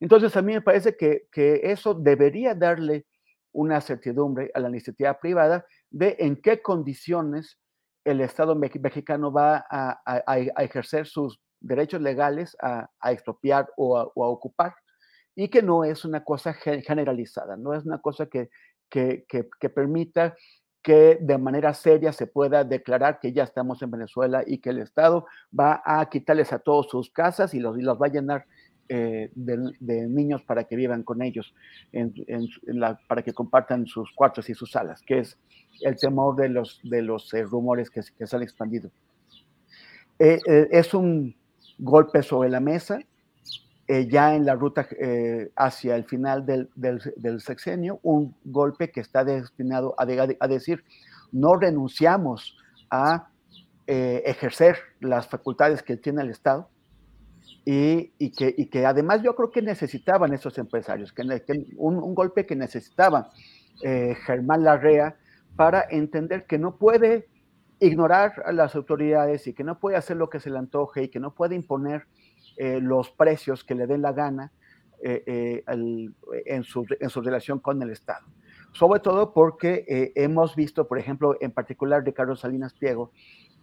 Entonces, 0.00 0.34
a 0.36 0.42
mí 0.42 0.54
me 0.54 0.62
parece 0.62 0.96
que, 0.96 1.28
eso 1.62 1.92
debería 1.92 2.54
darle 2.54 3.06
una 3.52 3.80
certidumbre 3.82 4.50
a 4.54 4.60
la 4.60 4.70
iniciativa 4.70 5.18
privada 5.20 5.66
de 5.90 6.16
en 6.18 6.40
qué 6.40 6.62
condiciones 6.62 7.58
el 8.04 8.22
Estado 8.22 8.54
mexicano 8.56 9.30
va 9.30 9.66
a, 9.68 10.38
ejercer 10.62 11.06
sus 11.06 11.38
derechos 11.60 12.00
legales 12.00 12.56
a, 12.62 12.88
expropiar 13.12 13.68
o, 13.76 13.98
a, 13.98 14.04
ocupar, 14.14 14.74
y 15.34 15.48
que 15.48 15.62
no 15.62 15.84
es 15.84 16.06
una 16.06 16.24
cosa 16.24 16.54
generalizada, 16.54 17.58
no 17.58 17.74
es 17.74 17.84
una 17.84 17.98
cosa 17.98 18.26
que, 18.26 18.48
permita 19.74 20.34
que 20.82 21.18
de 21.20 21.38
manera 21.38 21.74
seria 21.74 22.12
se 22.12 22.26
pueda 22.26 22.64
declarar 22.64 23.20
que 23.20 23.32
ya 23.32 23.44
estamos 23.44 23.82
en 23.82 23.90
Venezuela 23.90 24.42
y 24.46 24.58
que 24.58 24.70
el 24.70 24.78
Estado 24.78 25.26
va 25.58 25.82
a 25.84 26.08
quitarles 26.08 26.52
a 26.52 26.58
todos 26.58 26.88
sus 26.88 27.10
casas 27.10 27.52
y 27.54 27.60
los, 27.60 27.76
los 27.76 28.00
va 28.00 28.06
a 28.06 28.10
llenar 28.10 28.46
eh, 28.92 29.30
de, 29.36 30.08
niños 30.08 30.42
para 30.42 30.64
que 30.64 30.74
vivan 30.74 31.04
con 31.04 31.22
ellos, 31.22 31.54
para 33.06 33.22
que 33.22 33.32
compartan 33.32 33.86
sus 33.86 34.10
cuartos 34.12 34.50
y 34.50 34.54
sus 34.54 34.72
salas, 34.72 35.00
que 35.02 35.20
es 35.20 35.38
el 35.82 35.96
temor 35.96 36.34
de 36.34 36.48
los, 36.48 36.80
de 36.82 37.00
los 37.00 37.32
eh, 37.34 37.44
rumores 37.44 37.88
que, 37.88 38.02
se 38.02 38.36
han 38.36 38.42
expandido. 38.42 38.90
Eh, 40.18 40.40
es 40.72 40.92
un 40.92 41.36
golpe 41.78 42.24
sobre 42.24 42.48
la 42.48 42.58
mesa, 42.58 42.98
ya 44.08 44.34
en 44.34 44.44
la 44.44 44.54
ruta 44.54 44.86
hacia 45.56 45.96
el 45.96 46.04
final 46.04 46.46
del, 46.46 46.68
del, 46.76 47.40
sexenio, 47.40 47.98
un 48.02 48.36
golpe 48.44 48.90
que 48.90 49.00
está 49.00 49.24
destinado 49.24 49.94
a, 49.98 50.06
decir, 50.46 50.84
no 51.32 51.56
renunciamos 51.56 52.56
a 52.90 53.28
ejercer 53.86 54.76
las 55.00 55.26
facultades 55.26 55.82
que 55.82 55.96
tiene 55.96 56.22
el 56.22 56.30
Estado, 56.30 56.68
y, 57.64 58.30
que, 58.30 58.54
y, 58.56 58.66
que, 58.66 58.86
además 58.86 59.22
yo 59.22 59.34
creo 59.34 59.50
que 59.50 59.62
necesitaban 59.62 60.32
esos 60.32 60.56
empresarios, 60.58 61.12
que, 61.12 61.22
un, 61.76 62.14
golpe 62.14 62.46
que 62.46 62.56
necesitaba 62.56 63.30
eh, 63.82 64.16
Germán 64.26 64.64
Larrea 64.64 65.16
para 65.56 65.84
entender 65.90 66.46
que 66.46 66.58
no 66.58 66.76
puede 66.76 67.28
ignorar 67.78 68.42
a 68.44 68.52
las 68.52 68.74
autoridades 68.74 69.46
y 69.46 69.54
que 69.54 69.64
no 69.64 69.78
puede 69.78 69.96
hacer 69.96 70.16
lo 70.16 70.28
que 70.28 70.40
se 70.40 70.50
le 70.50 70.58
antoje 70.58 71.04
y 71.04 71.08
que 71.08 71.20
no 71.20 71.34
puede 71.34 71.54
imponer 71.54 72.06
eh, 72.56 72.80
los 72.80 73.10
precios 73.10 73.64
que 73.64 73.74
le 73.74 73.86
den 73.86 74.02
la 74.02 74.12
gana 74.12 74.52
eh, 75.02 75.62
en, 75.66 76.62
su, 76.62 76.86
en, 77.00 77.08
su, 77.10 77.22
relación 77.22 77.58
con 77.58 77.80
el 77.82 77.90
Estado. 77.90 78.26
Sobre 78.72 79.00
todo 79.00 79.32
porque 79.32 80.12
hemos 80.14 80.54
visto, 80.54 80.86
por 80.86 80.98
ejemplo, 80.98 81.36
en 81.40 81.50
particular 81.50 82.04
Ricardo 82.04 82.36
Salinas 82.36 82.74
Pliego, 82.74 83.10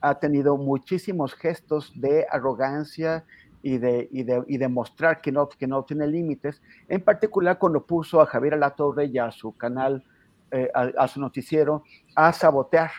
ha 0.01 0.19
tenido 0.19 0.57
muchísimos 0.57 1.33
gestos 1.33 1.93
de 1.95 2.25
arrogancia 2.29 3.23
y 3.61 3.77
de, 3.77 4.07
y 4.11 4.23
de, 4.23 4.43
y 4.47 4.57
demostrar 4.57 5.21
que 5.21 5.31
no, 5.31 5.49
que 5.49 5.67
no 5.67 5.83
tiene 5.83 6.07
límites, 6.07 6.61
en 6.87 7.01
particular 7.01 7.57
cuando 7.57 7.85
puso 7.85 8.21
a 8.21 8.25
Javier 8.25 8.53
Alatorre 8.53 9.05
y 9.05 9.17
a 9.17 9.31
su 9.31 9.55
canal, 9.57 10.03
eh, 10.51 10.69
a, 10.73 11.07
su 11.07 11.19
noticiero, 11.19 11.83
a 12.15 12.31
sabotear 12.31 12.91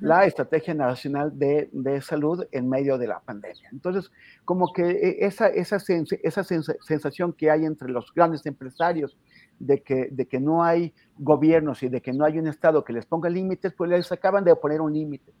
la 0.00 0.24
estrategia 0.24 0.72
nacional 0.72 1.38
de, 1.38 1.68
de, 1.72 2.00
salud 2.00 2.46
en 2.52 2.68
medio 2.68 2.96
de 2.96 3.06
la 3.06 3.20
pandemia. 3.20 3.68
Entonces, 3.70 4.10
como 4.44 4.72
que 4.72 4.82
eh, 4.82 5.16
esa, 5.20 5.48
esa, 5.48 5.76
esa 6.22 6.44
sensación 6.44 7.32
que 7.32 7.50
hay 7.50 7.64
entre 7.64 7.90
los 7.90 8.12
grandes 8.14 8.46
empresarios 8.46 9.16
de 9.58 9.82
que, 9.82 10.08
de 10.10 10.26
que 10.26 10.40
no 10.40 10.64
hay 10.64 10.94
gobiernos 11.18 11.82
y 11.82 11.88
de 11.88 12.00
que 12.00 12.12
no 12.12 12.24
hay 12.24 12.38
un 12.38 12.46
Estado 12.46 12.84
que 12.84 12.92
les 12.92 13.06
ponga 13.06 13.28
límites, 13.28 13.72
pues 13.74 13.90
les 13.90 14.10
acaban 14.10 14.44
de 14.44 14.56
poner 14.56 14.80
un 14.80 14.92
límite. 14.92 15.32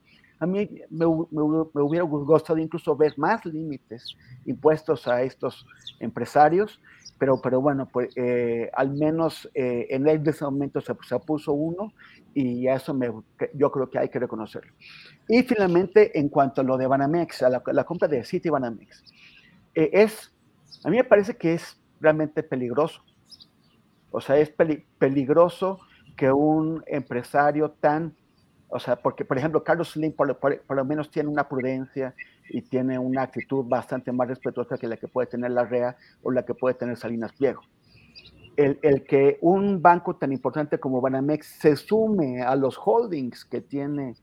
A 0.44 0.46
mí 0.46 0.68
me, 0.90 1.06
hubiera 1.06 2.04
gustado 2.04 2.58
incluso 2.58 2.94
ver 2.94 3.14
más 3.16 3.44
límites 3.46 4.14
impuestos 4.44 5.08
a 5.08 5.22
estos 5.22 5.66
empresarios, 6.00 6.80
pero, 7.18 7.40
pero 7.40 7.62
bueno, 7.62 7.88
pues 7.90 8.10
eh, 8.16 8.70
al 8.74 8.92
menos 8.92 9.48
eh, 9.54 9.86
en 9.88 10.06
ese 10.06 10.44
momento 10.44 10.82
se, 10.82 10.94
se, 11.08 11.18
puso 11.20 11.52
uno 11.54 11.92
y 12.34 12.68
eso 12.68 12.92
me, 12.92 13.10
yo 13.54 13.70
creo 13.70 13.88
que 13.88 13.98
hay 13.98 14.10
que 14.10 14.18
reconocerlo. 14.18 14.72
Y 15.28 15.42
finalmente, 15.44 16.18
en 16.18 16.28
cuanto 16.28 16.60
a 16.60 16.64
lo 16.64 16.76
de 16.76 16.86
Banamex, 16.86 17.42
a 17.42 17.48
la, 17.48 17.84
compra 17.84 18.06
de 18.06 18.22
City 18.24 18.50
Banamex, 18.50 19.02
eh, 19.74 19.90
es, 19.92 20.30
a 20.84 20.90
mí 20.90 20.98
me 20.98 21.04
parece 21.04 21.36
que 21.36 21.54
es 21.54 21.80
realmente 22.00 22.42
peligroso. 22.42 23.02
O 24.10 24.20
sea, 24.20 24.36
es 24.36 24.52
peligroso 24.98 25.78
que 26.16 26.30
un 26.30 26.84
empresario 26.86 27.70
tan, 27.70 28.14
o 28.74 28.80
sea, 28.80 28.96
porque 28.96 29.24
por 29.24 29.38
ejemplo 29.38 29.62
Carlos 29.62 29.90
Slim 29.92 30.12
por, 30.12 30.36
lo 30.68 30.84
menos 30.84 31.08
tiene 31.08 31.28
una 31.28 31.48
prudencia 31.48 32.12
y 32.50 32.60
tiene 32.62 32.98
una 32.98 33.22
actitud 33.22 33.64
bastante 33.64 34.10
más 34.10 34.26
respetuosa 34.26 34.76
que 34.76 34.88
la 34.88 34.96
que 34.96 35.06
puede 35.06 35.28
tener 35.28 35.52
la 35.52 35.64
REA 35.64 35.96
o 36.24 36.32
la 36.32 36.44
que 36.44 36.54
puede 36.54 36.74
tener 36.74 36.96
Salinas 36.96 37.32
Pliego. 37.32 37.62
El, 38.56 38.80
el, 38.82 39.04
que 39.04 39.38
un 39.42 39.80
banco 39.80 40.16
tan 40.16 40.32
importante 40.32 40.78
como 40.80 41.00
Banamex 41.00 41.46
se 41.46 41.76
sume 41.76 42.42
a 42.42 42.56
los 42.56 42.76
holdings 42.84 43.44
que 43.44 43.60
tiene 43.60 44.16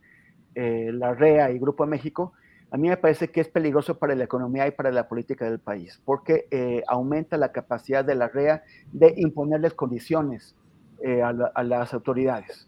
eh, 0.53 0.91
la 0.93 1.13
REA 1.13 1.51
y 1.51 1.59
Grupo 1.59 1.85
México, 1.85 2.33
a 2.71 2.77
mí 2.77 2.89
me 2.89 2.97
parece 2.97 3.29
que 3.29 3.39
es 3.39 3.47
peligroso 3.47 3.99
para 3.99 4.15
la 4.15 4.25
economía 4.25 4.67
y 4.67 4.71
para 4.71 4.91
la 4.91 5.07
política 5.07 5.45
del 5.45 5.59
país, 5.59 6.01
porque 6.03 6.47
eh, 6.51 6.83
aumenta 6.87 7.37
la 7.37 7.53
capacidad 7.53 8.03
de 8.03 8.15
la 8.15 8.27
REA 8.27 8.63
de 8.91 9.13
imponerles 9.15 9.73
condiciones 9.73 10.55
eh, 11.01 11.21
a, 11.21 11.63
las 11.63 11.93
autoridades. 11.93 12.67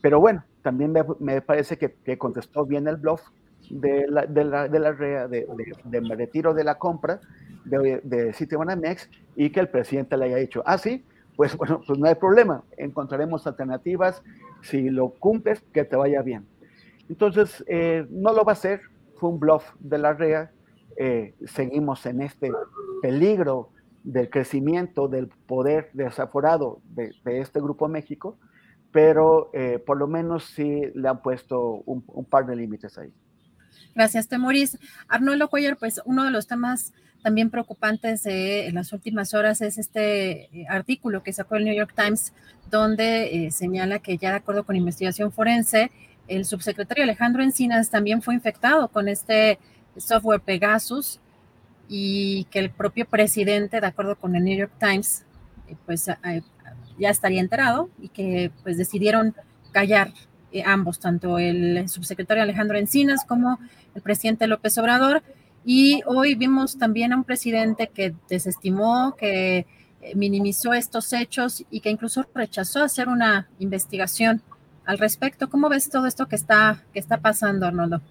Pero 0.00 0.18
bueno, 0.18 0.44
también 0.64 0.94
me, 1.20 1.42
parece 1.42 1.76
que, 1.76 2.16
contestó 2.16 2.64
bien 2.64 2.88
el 2.88 2.96
bluff 2.96 3.20
de 3.68 4.06
la, 4.08 4.24
de 4.24 4.44
la, 4.44 4.66
de 4.66 4.78
la 4.80 4.92
REA, 4.92 5.28
de, 5.28 5.46
de, 5.84 6.00
retiro 6.16 6.54
de 6.54 6.64
la 6.64 6.76
compra 6.76 7.20
de, 7.66 8.00
de 8.02 8.32
Citibanamex 8.32 9.10
y 9.36 9.50
que 9.50 9.60
el 9.60 9.68
presidente 9.68 10.16
le 10.16 10.24
haya 10.24 10.36
dicho, 10.36 10.62
ah, 10.64 10.78
sí, 10.78 11.04
pues 11.36 11.54
bueno, 11.58 11.82
pues 11.86 11.98
no 11.98 12.06
hay 12.06 12.14
problema, 12.14 12.64
encontraremos 12.78 13.46
alternativas, 13.46 14.22
si 14.62 14.88
lo 14.88 15.10
cumples, 15.10 15.62
que 15.74 15.84
te 15.84 15.96
vaya 15.96 16.22
bien. 16.22 16.46
Entonces, 17.10 17.62
eh, 17.68 18.06
no 18.08 18.32
lo 18.32 18.42
va 18.42 18.52
a 18.52 18.54
hacer, 18.54 18.80
fue 19.16 19.28
un 19.28 19.38
bluff 19.38 19.64
de 19.80 19.98
la 19.98 20.14
REA, 20.14 20.50
eh, 20.96 21.34
seguimos 21.44 22.06
en 22.06 22.22
este 22.22 22.50
peligro 23.02 23.68
del 24.02 24.30
crecimiento 24.30 25.08
del 25.08 25.28
poder 25.28 25.90
desaforado 25.92 26.80
de, 26.94 27.12
este 27.26 27.60
Grupo 27.60 27.86
México, 27.86 28.38
pero 28.94 29.50
eh, 29.52 29.82
por 29.84 29.96
lo 29.98 30.06
menos 30.06 30.44
sí 30.54 30.82
le 30.94 31.08
han 31.08 31.20
puesto 31.20 31.82
un, 31.84 32.24
par 32.30 32.46
de 32.46 32.54
límites 32.54 32.96
ahí. 32.96 33.12
Gracias, 33.92 34.28
Temoris. 34.28 34.78
Arnoldo 35.08 35.48
Cuellar, 35.48 35.76
pues 35.76 36.00
uno 36.04 36.22
de 36.22 36.30
los 36.30 36.46
temas 36.46 36.92
también 37.20 37.50
preocupantes 37.50 38.22
de 38.22 38.70
las 38.72 38.92
últimas 38.92 39.34
horas 39.34 39.62
es 39.62 39.78
este 39.78 40.48
artículo 40.68 41.24
que 41.24 41.32
sacó 41.32 41.56
el 41.56 41.64
New 41.64 41.74
York 41.74 41.92
Times, 41.96 42.32
donde 42.70 43.48
señala 43.50 43.98
que 43.98 44.16
ya 44.16 44.30
de 44.30 44.36
acuerdo 44.36 44.62
con 44.64 44.76
investigación 44.76 45.32
forense, 45.32 45.90
el 46.28 46.44
subsecretario 46.44 47.02
Alejandro 47.02 47.42
Encinas 47.42 47.90
también 47.90 48.22
fue 48.22 48.34
infectado 48.34 48.86
con 48.86 49.08
este 49.08 49.58
software 49.96 50.40
Pegasus 50.40 51.18
y 51.88 52.44
que 52.44 52.60
el 52.60 52.70
propio 52.70 53.06
presidente, 53.06 53.80
de 53.80 53.86
acuerdo 53.88 54.14
con 54.14 54.36
el 54.36 54.44
New 54.44 54.56
York 54.56 54.72
Times, 54.78 55.24
eh, 55.66 55.74
pues 55.84 56.06
eh, 56.06 56.42
ya 56.98 57.10
estaría 57.10 57.40
enterado 57.40 57.88
y 58.00 58.08
que 58.08 58.50
pues 58.62 58.76
decidieron 58.76 59.34
callar 59.72 60.12
eh, 60.52 60.62
ambos, 60.64 61.00
tanto 61.00 61.38
el 61.38 61.88
subsecretario 61.88 62.42
Alejandro 62.42 62.78
Encinas 62.78 63.24
como 63.24 63.58
el 63.94 64.02
presidente 64.02 64.46
López 64.46 64.76
Obrador. 64.78 65.22
Y 65.64 66.02
hoy 66.06 66.34
vimos 66.34 66.78
también 66.78 67.12
a 67.12 67.16
un 67.16 67.24
presidente 67.24 67.90
que 67.92 68.14
desestimó, 68.28 69.16
que 69.16 69.66
minimizó 70.14 70.74
estos 70.74 71.12
hechos 71.14 71.64
y 71.70 71.80
que 71.80 71.90
incluso 71.90 72.26
rechazó 72.34 72.82
hacer 72.82 73.08
una 73.08 73.48
investigación 73.58 74.42
al 74.84 74.98
respecto. 74.98 75.48
¿Cómo 75.48 75.68
ves 75.68 75.88
todo 75.88 76.06
esto 76.06 76.26
que 76.26 76.36
está, 76.36 76.82
que 76.92 76.98
está 76.98 77.18
pasando, 77.18 77.66
Arnoldo? 77.66 78.02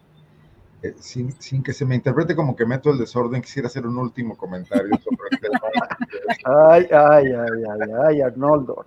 Eh, 0.84 0.93
sin, 0.99 1.31
sin, 1.41 1.64
que 1.64 1.72
se 1.72 1.85
me 1.85 1.95
interprete 1.95 2.35
como 2.35 2.55
que 2.55 2.65
meto 2.65 2.91
el 2.91 2.97
desorden, 2.97 3.41
quisiera 3.41 3.68
hacer 3.68 3.88
un 3.88 3.97
último 3.97 4.35
comentario 4.35 4.91
sobre 4.97 5.30
el 5.31 5.39
tema. 5.39 5.61
ay, 6.69 6.88
ay, 6.91 7.27
ay, 7.27 7.64
ay, 7.72 7.89
ay, 8.05 8.22
Arnoldo. 8.22 8.85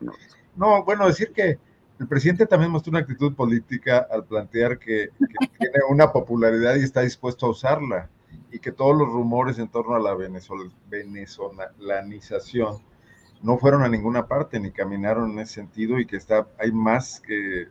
No, 0.55 0.85
bueno, 0.85 1.07
decir 1.07 1.33
que 1.33 1.59
el 1.99 2.07
presidente 2.07 2.45
también 2.45 2.71
mostró 2.71 2.91
una 2.91 2.99
actitud 3.01 3.35
política 3.35 4.07
al 4.11 4.25
plantear 4.25 4.79
que, 4.79 5.09
que 5.19 5.49
tiene 5.59 5.79
una 5.89 6.13
popularidad 6.13 6.77
y 6.77 6.85
está 6.85 7.01
dispuesto 7.01 7.47
a 7.47 7.51
usarla, 7.51 8.11
y 8.53 8.59
que 8.59 8.73
todos 8.73 8.95
los 8.97 9.09
rumores 9.09 9.59
en 9.59 9.69
torno 9.69 9.95
a 9.95 10.01
la 10.01 10.15
venezolanización 10.15 12.79
no 13.43 13.59
fueron 13.59 13.83
a 13.83 13.89
ninguna 13.89 14.27
parte 14.27 14.61
ni 14.61 14.71
caminaron 14.71 15.33
en 15.33 15.41
ese 15.41 15.55
sentido 15.55 15.99
y 15.99 16.07
que 16.07 16.17
está, 16.17 16.47
hay 16.59 16.73
más 16.73 17.21
que 17.21 17.69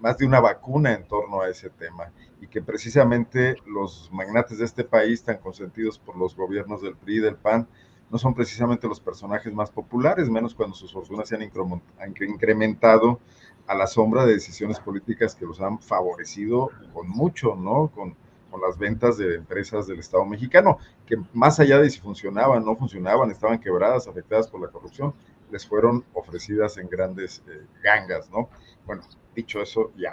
más 0.00 0.18
de 0.18 0.26
una 0.26 0.40
vacuna 0.40 0.92
en 0.92 1.06
torno 1.06 1.40
a 1.40 1.48
ese 1.48 1.70
tema 1.70 2.10
y 2.40 2.46
que 2.46 2.62
precisamente 2.62 3.56
los 3.66 4.10
magnates 4.12 4.58
de 4.58 4.64
este 4.64 4.84
país, 4.84 5.22
tan 5.22 5.38
consentidos 5.38 5.98
por 5.98 6.16
los 6.16 6.36
gobiernos 6.36 6.82
del 6.82 6.96
PRI 6.96 7.16
y 7.16 7.20
del 7.20 7.36
PAN, 7.36 7.66
no 8.10 8.18
son 8.18 8.34
precisamente 8.34 8.86
los 8.86 9.00
personajes 9.00 9.52
más 9.52 9.70
populares, 9.70 10.28
menos 10.28 10.54
cuando 10.54 10.76
sus 10.76 10.92
fortunas 10.92 11.28
se 11.28 11.36
han 11.36 11.42
incrementado 11.42 13.18
a 13.66 13.74
la 13.74 13.86
sombra 13.86 14.26
de 14.26 14.34
decisiones 14.34 14.78
políticas 14.78 15.34
que 15.34 15.46
los 15.46 15.60
han 15.60 15.78
favorecido 15.80 16.70
con 16.92 17.08
mucho, 17.08 17.54
¿no? 17.56 17.88
Con, 17.88 18.14
con 18.50 18.60
las 18.60 18.78
ventas 18.78 19.16
de 19.16 19.36
empresas 19.36 19.86
del 19.86 19.98
Estado 19.98 20.24
mexicano, 20.24 20.78
que 21.06 21.16
más 21.32 21.58
allá 21.58 21.78
de 21.80 21.90
si 21.90 21.98
funcionaban, 21.98 22.64
no 22.64 22.76
funcionaban, 22.76 23.30
estaban 23.30 23.58
quebradas, 23.58 24.06
afectadas 24.06 24.48
por 24.48 24.60
la 24.60 24.68
corrupción, 24.68 25.14
les 25.50 25.66
fueron 25.66 26.04
ofrecidas 26.12 26.76
en 26.78 26.88
grandes 26.88 27.42
eh, 27.48 27.66
gangas, 27.82 28.30
¿no? 28.30 28.48
Bueno, 28.86 29.02
dicho 29.34 29.62
eso, 29.62 29.92
ya, 29.96 30.12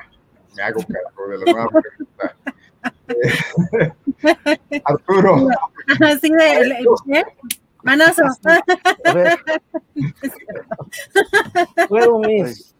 me 0.55 0.63
hago 0.63 0.81
cargo 0.81 1.27
de 1.27 1.37
la 1.37 1.51
nueva 1.51 1.69
pregunta. 1.69 2.35
Arturo. 4.85 5.47
Así 6.01 6.29
de. 6.29 7.23
Manazo. 7.83 8.23
Puedo, 11.87 12.19
mis. 12.19 12.75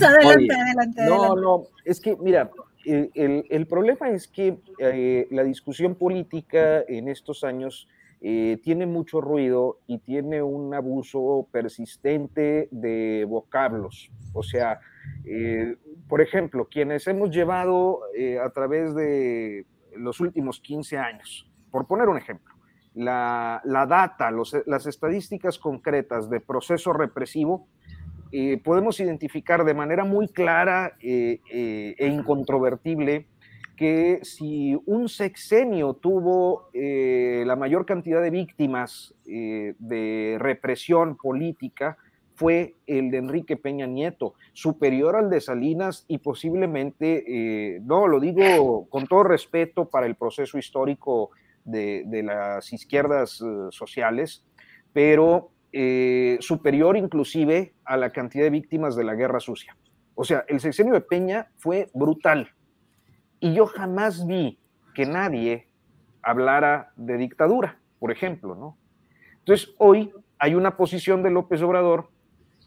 Adelante, 0.00 0.54
adelante. 0.54 1.04
No, 1.06 1.36
no, 1.36 1.66
es 1.84 2.00
que, 2.00 2.16
mira, 2.16 2.50
el, 2.84 3.66
problema 3.68 4.10
es 4.10 4.28
que 4.28 4.58
eh, 4.78 5.26
la 5.30 5.44
discusión 5.44 5.94
política 5.94 6.82
en 6.88 7.08
estos 7.08 7.44
años 7.44 7.88
eh, 8.20 8.58
tiene 8.62 8.86
mucho 8.86 9.20
ruido 9.20 9.80
y 9.86 9.98
tiene 9.98 10.42
un 10.42 10.72
abuso 10.74 11.48
persistente 11.50 12.68
de 12.70 13.26
vocablos. 13.28 14.10
O 14.32 14.42
sea, 14.42 14.80
eh, 15.26 15.76
por 16.08 16.20
ejemplo, 16.20 16.68
quienes 16.70 17.06
hemos 17.06 17.30
llevado 17.30 18.00
a 18.42 18.50
través 18.50 18.94
de 18.94 19.66
los 19.96 20.20
últimos 20.20 20.60
15 20.60 20.98
años, 20.98 21.50
por 21.70 21.86
poner 21.86 22.08
un 22.08 22.16
ejemplo, 22.16 22.54
la, 22.94 23.60
data, 23.88 24.30
las 24.30 24.86
estadísticas 24.86 25.58
concretas 25.58 26.30
de 26.30 26.40
proceso 26.40 26.92
represivo, 26.92 27.68
eh, 28.32 28.60
podemos 28.62 28.98
identificar 29.00 29.64
de 29.64 29.74
manera 29.74 30.04
muy 30.04 30.28
clara 30.28 30.96
eh, 31.00 31.40
eh, 31.52 31.94
e 31.96 32.08
incontrovertible 32.08 33.26
que 33.76 34.20
si 34.22 34.76
un 34.86 35.08
sexenio 35.08 35.94
tuvo 35.94 36.70
la 36.72 37.56
mayor 37.56 37.84
cantidad 37.84 38.22
de 38.22 38.30
víctimas 38.30 39.14
de 39.26 40.38
represión 40.40 41.18
política, 41.18 41.98
fue 42.36 42.76
el 42.86 43.10
de 43.10 43.18
Enrique 43.18 43.56
Peña 43.56 43.86
Nieto, 43.86 44.34
superior 44.52 45.16
al 45.16 45.30
de 45.30 45.40
Salinas 45.40 46.04
y 46.06 46.18
posiblemente, 46.18 47.80
no, 47.82 48.06
lo 48.06 48.20
digo 48.20 48.86
con 48.88 49.06
todo 49.06 49.24
respeto 49.24 49.88
para 49.88 50.06
el 50.06 50.16
proceso 50.16 50.58
histórico 50.58 51.30
de, 51.64 52.22
las 52.22 52.72
izquierdas 52.72 53.42
sociales, 53.70 54.44
pero 54.92 55.50
eh, 55.72 56.38
superior 56.40 56.96
inclusive 56.96 57.74
a 57.84 57.96
la 57.96 58.10
cantidad 58.10 58.44
de 58.44 58.50
víctimas 58.50 58.96
de 58.96 59.04
la 59.04 59.14
guerra 59.14 59.40
sucia. 59.40 59.76
O 60.14 60.24
sea, 60.24 60.44
el 60.48 60.60
sexenio 60.60 60.94
de 60.94 61.02
Peña 61.02 61.48
fue 61.56 61.90
brutal. 61.92 62.50
Y 63.40 63.54
yo 63.54 63.66
jamás 63.66 64.26
vi 64.26 64.58
que 64.94 65.04
nadie 65.04 65.68
hablara 66.22 66.92
de 66.96 67.18
dictadura, 67.18 67.78
por 67.98 68.10
ejemplo, 68.10 68.54
¿no? 68.54 68.78
Entonces, 69.40 69.74
hoy 69.78 70.12
hay 70.38 70.54
una 70.54 70.76
posición 70.76 71.22
de 71.22 71.30
López 71.30 71.60
Obrador 71.62 72.08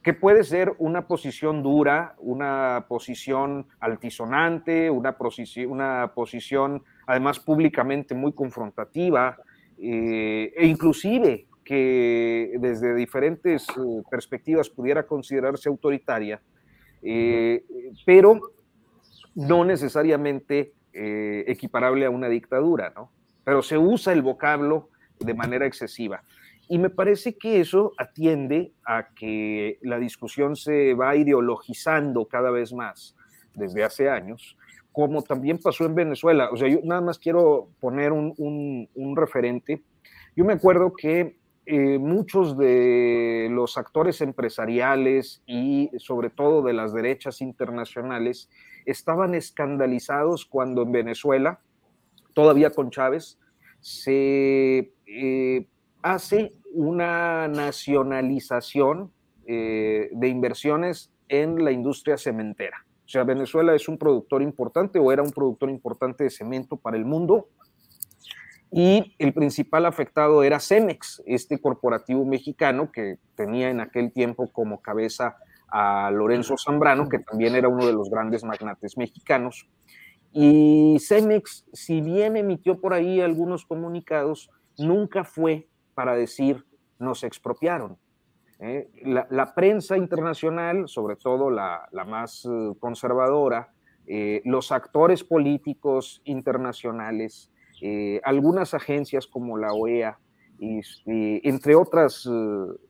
que 0.01 0.13
puede 0.13 0.43
ser 0.43 0.73
una 0.77 1.07
posición 1.07 1.61
dura, 1.61 2.15
una 2.19 2.85
posición 2.87 3.67
altisonante, 3.79 4.89
una, 4.89 5.17
posición, 5.17 5.71
una 5.71 6.11
posición 6.15 6.83
además 7.05 7.39
públicamente 7.39 8.15
muy 8.15 8.31
confrontativa, 8.33 9.37
eh, 9.77 10.53
e 10.55 10.65
inclusive 10.67 11.47
que 11.63 12.53
desde 12.59 12.95
diferentes 12.95 13.67
eh, 13.69 14.01
perspectivas 14.09 14.69
pudiera 14.69 15.05
considerarse 15.05 15.69
autoritaria, 15.69 16.41
eh, 17.01 17.63
pero 18.05 18.39
no 19.35 19.65
necesariamente 19.65 20.73
equiparable 20.91 22.05
a 22.05 22.09
una 22.09 22.27
dictadura, 22.27 22.91
¿no? 22.93 23.11
Pero 23.45 23.61
se 23.61 23.77
usa 23.77 24.11
el 24.11 24.21
vocablo 24.21 24.89
de 25.19 25.33
manera 25.33 25.65
excesiva. 25.65 26.23
Y 26.71 26.77
me 26.77 26.91
parece 26.91 27.35
que 27.35 27.59
eso 27.59 27.93
atiende 27.97 28.73
a 28.85 29.09
que 29.15 29.79
la 29.81 29.97
discusión 29.97 30.55
se 30.55 30.93
va 30.93 31.15
ideologizando 31.15 32.25
cada 32.25 32.51
vez 32.51 32.71
más 32.73 33.15
desde 33.55 33.83
hace 33.83 34.07
años, 34.07 34.55
como 34.91 35.23
también 35.23 35.57
pasó 35.57 35.85
en 35.85 35.95
Venezuela. 35.95 36.51
O 36.51 36.57
sea, 36.57 36.67
yo 36.67 36.79
nada 36.83 37.01
más 37.01 37.17
quiero 37.17 37.69
poner 37.79 38.11
un, 38.11 38.87
referente. 39.15 39.81
Yo 40.35 40.45
me 40.45 40.53
acuerdo 40.53 40.93
que 40.93 41.39
eh, 41.65 41.97
muchos 41.97 42.55
de 42.55 43.47
los 43.49 43.75
actores 43.75 44.21
empresariales 44.21 45.41
y 45.47 45.89
sobre 45.97 46.29
todo 46.29 46.61
de 46.61 46.73
las 46.73 46.93
derechas 46.93 47.41
internacionales 47.41 48.47
estaban 48.85 49.33
escandalizados 49.33 50.45
cuando 50.45 50.83
en 50.83 50.91
Venezuela, 50.91 51.61
todavía 52.35 52.69
con 52.69 52.91
Chávez, 52.91 53.39
se 53.79 54.93
eh, 55.07 55.67
hace 56.01 56.53
una 56.71 57.47
nacionalización 57.47 59.11
eh, 59.45 60.09
de 60.11 60.27
inversiones 60.27 61.11
en 61.27 61.63
la 61.63 61.71
industria 61.71 62.17
cementera. 62.17 62.85
O 63.05 63.11
sea, 63.11 63.23
Venezuela 63.23 63.73
es 63.73 63.89
un 63.89 63.97
productor 63.97 64.41
importante 64.43 64.99
o 64.99 65.11
era 65.11 65.23
un 65.23 65.31
productor 65.31 65.69
importante 65.69 66.23
de 66.23 66.29
cemento 66.29 66.77
para 66.77 66.97
el 66.97 67.05
mundo. 67.05 67.49
Y 68.71 69.15
el 69.17 69.33
principal 69.33 69.87
afectado 69.87 70.43
era 70.43 70.59
Cemex, 70.59 71.23
este 71.25 71.59
corporativo 71.59 72.23
mexicano 72.23 72.91
que 72.91 73.17
tenía 73.35 73.71
en 73.71 73.79
aquel 73.79 74.11
tiempo 74.11 74.47
como 74.51 74.81
cabeza 74.81 75.37
a 75.71 76.11
Lorenzo 76.11 76.55
Zambrano, 76.55 77.09
que 77.09 77.17
también 77.17 77.55
era 77.55 77.67
uno 77.67 77.87
de 77.87 77.93
los 77.93 78.11
grandes 78.11 78.43
magnates 78.43 78.95
mexicanos. 78.95 79.67
Y 80.31 80.97
Cemex, 80.99 81.65
si 81.73 82.01
bien 82.01 82.37
emitió 82.37 82.79
por 82.79 82.93
ahí 82.93 83.21
algunos 83.21 83.65
comunicados, 83.65 84.51
nunca 84.77 85.23
fue 85.23 85.67
para 85.99 86.15
decir 86.15 86.65
nos 86.97 87.25
expropiaron. 87.25 87.97
¿eh? 88.61 88.89
La, 89.03 89.53
prensa 89.53 89.97
internacional, 89.97 90.87
sobre 90.87 91.17
todo 91.17 91.49
la, 91.49 91.89
más 92.07 92.45
eh, 92.45 92.73
conservadora, 92.79 93.73
eh, 94.07 94.41
los 94.45 94.71
actores 94.71 95.25
políticos 95.25 96.21
internacionales, 96.23 97.51
algunas 98.23 98.73
agencias 98.73 99.27
como 99.27 99.57
la 99.57 99.73
OEA, 99.73 100.17
entre 101.05 101.75
otras 101.75 102.29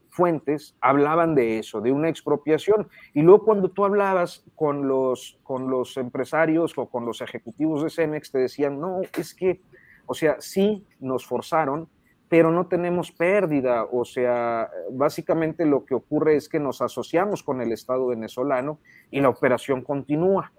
fuentes, 0.10 0.76
hablaban 0.80 1.34
de 1.34 1.58
eso, 1.58 1.82
de 1.82 1.92
una 1.92 2.10
expropiación. 2.10 2.90
Y 3.16 3.24
luego 3.24 3.44
cuando 3.44 3.70
tú 3.70 3.86
hablabas 3.86 4.46
con 4.56 4.88
los, 4.88 5.40
con 5.42 5.68
los 5.68 5.98
empresarios 5.98 6.78
o 6.78 6.88
con 6.88 7.06
los 7.06 7.22
ejecutivos 7.22 7.84
de 7.84 7.90
Cemex, 7.90 8.32
te 8.32 8.38
decían, 8.38 8.80
no, 8.80 9.02
es 9.18 9.34
que, 9.34 9.62
o 10.06 10.14
sea, 10.14 10.38
sí 10.40 10.86
nos 11.00 11.26
forzaron, 11.26 11.90
pero 12.30 12.52
no 12.52 12.68
tenemos 12.68 13.12
pérdida. 13.12 13.86
O 13.92 14.06
sea, 14.06 14.70
básicamente 14.92 15.66
lo 15.66 15.84
que 15.84 15.96
ocurre 15.96 16.36
es 16.36 16.48
que 16.48 16.60
nos 16.60 16.82
asociamos 16.82 17.44
con 17.44 17.62
el 17.62 17.72
Estado 17.72 18.08
venezolano 18.08 18.80
y 19.12 19.20
la 19.20 19.30
operación 19.30 19.82
continúa. 19.82 20.54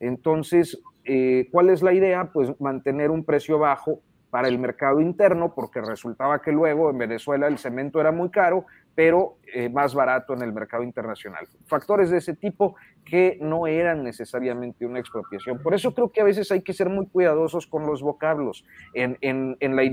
Entonces, 0.00 0.82
eh, 1.04 1.48
¿cuál 1.52 1.70
es 1.70 1.80
la 1.80 1.92
idea? 1.92 2.30
Pues 2.32 2.52
mantener 2.60 3.10
un 3.10 3.24
precio 3.24 3.58
bajo 3.58 4.00
para 4.30 4.48
el 4.48 4.58
mercado 4.58 5.00
interno, 5.00 5.54
porque 5.54 5.80
resultaba 5.80 6.40
que 6.40 6.52
luego 6.52 6.90
en 6.90 6.98
Venezuela 6.98 7.46
el 7.46 7.58
cemento 7.58 8.00
era 8.00 8.10
muy 8.10 8.30
caro 8.30 8.64
pero 8.94 9.38
eh, 9.54 9.68
más 9.68 9.94
barato 9.94 10.34
en 10.34 10.42
el 10.42 10.52
mercado 10.52 10.82
internacional. 10.82 11.46
Factores 11.66 12.10
de 12.10 12.18
ese 12.18 12.34
tipo 12.34 12.76
que 13.04 13.38
no 13.40 13.66
eran 13.66 14.04
necesariamente 14.04 14.86
una 14.86 14.98
expropiación. 14.98 15.62
Por 15.62 15.74
eso 15.74 15.94
creo 15.94 16.10
que 16.10 16.20
a 16.20 16.24
veces 16.24 16.50
hay 16.52 16.62
que 16.62 16.72
ser 16.72 16.88
muy 16.88 17.06
cuidadosos 17.06 17.66
con 17.66 17.86
los 17.86 18.02
vocablos. 18.02 18.64
En, 18.94 19.16
la 19.60 19.84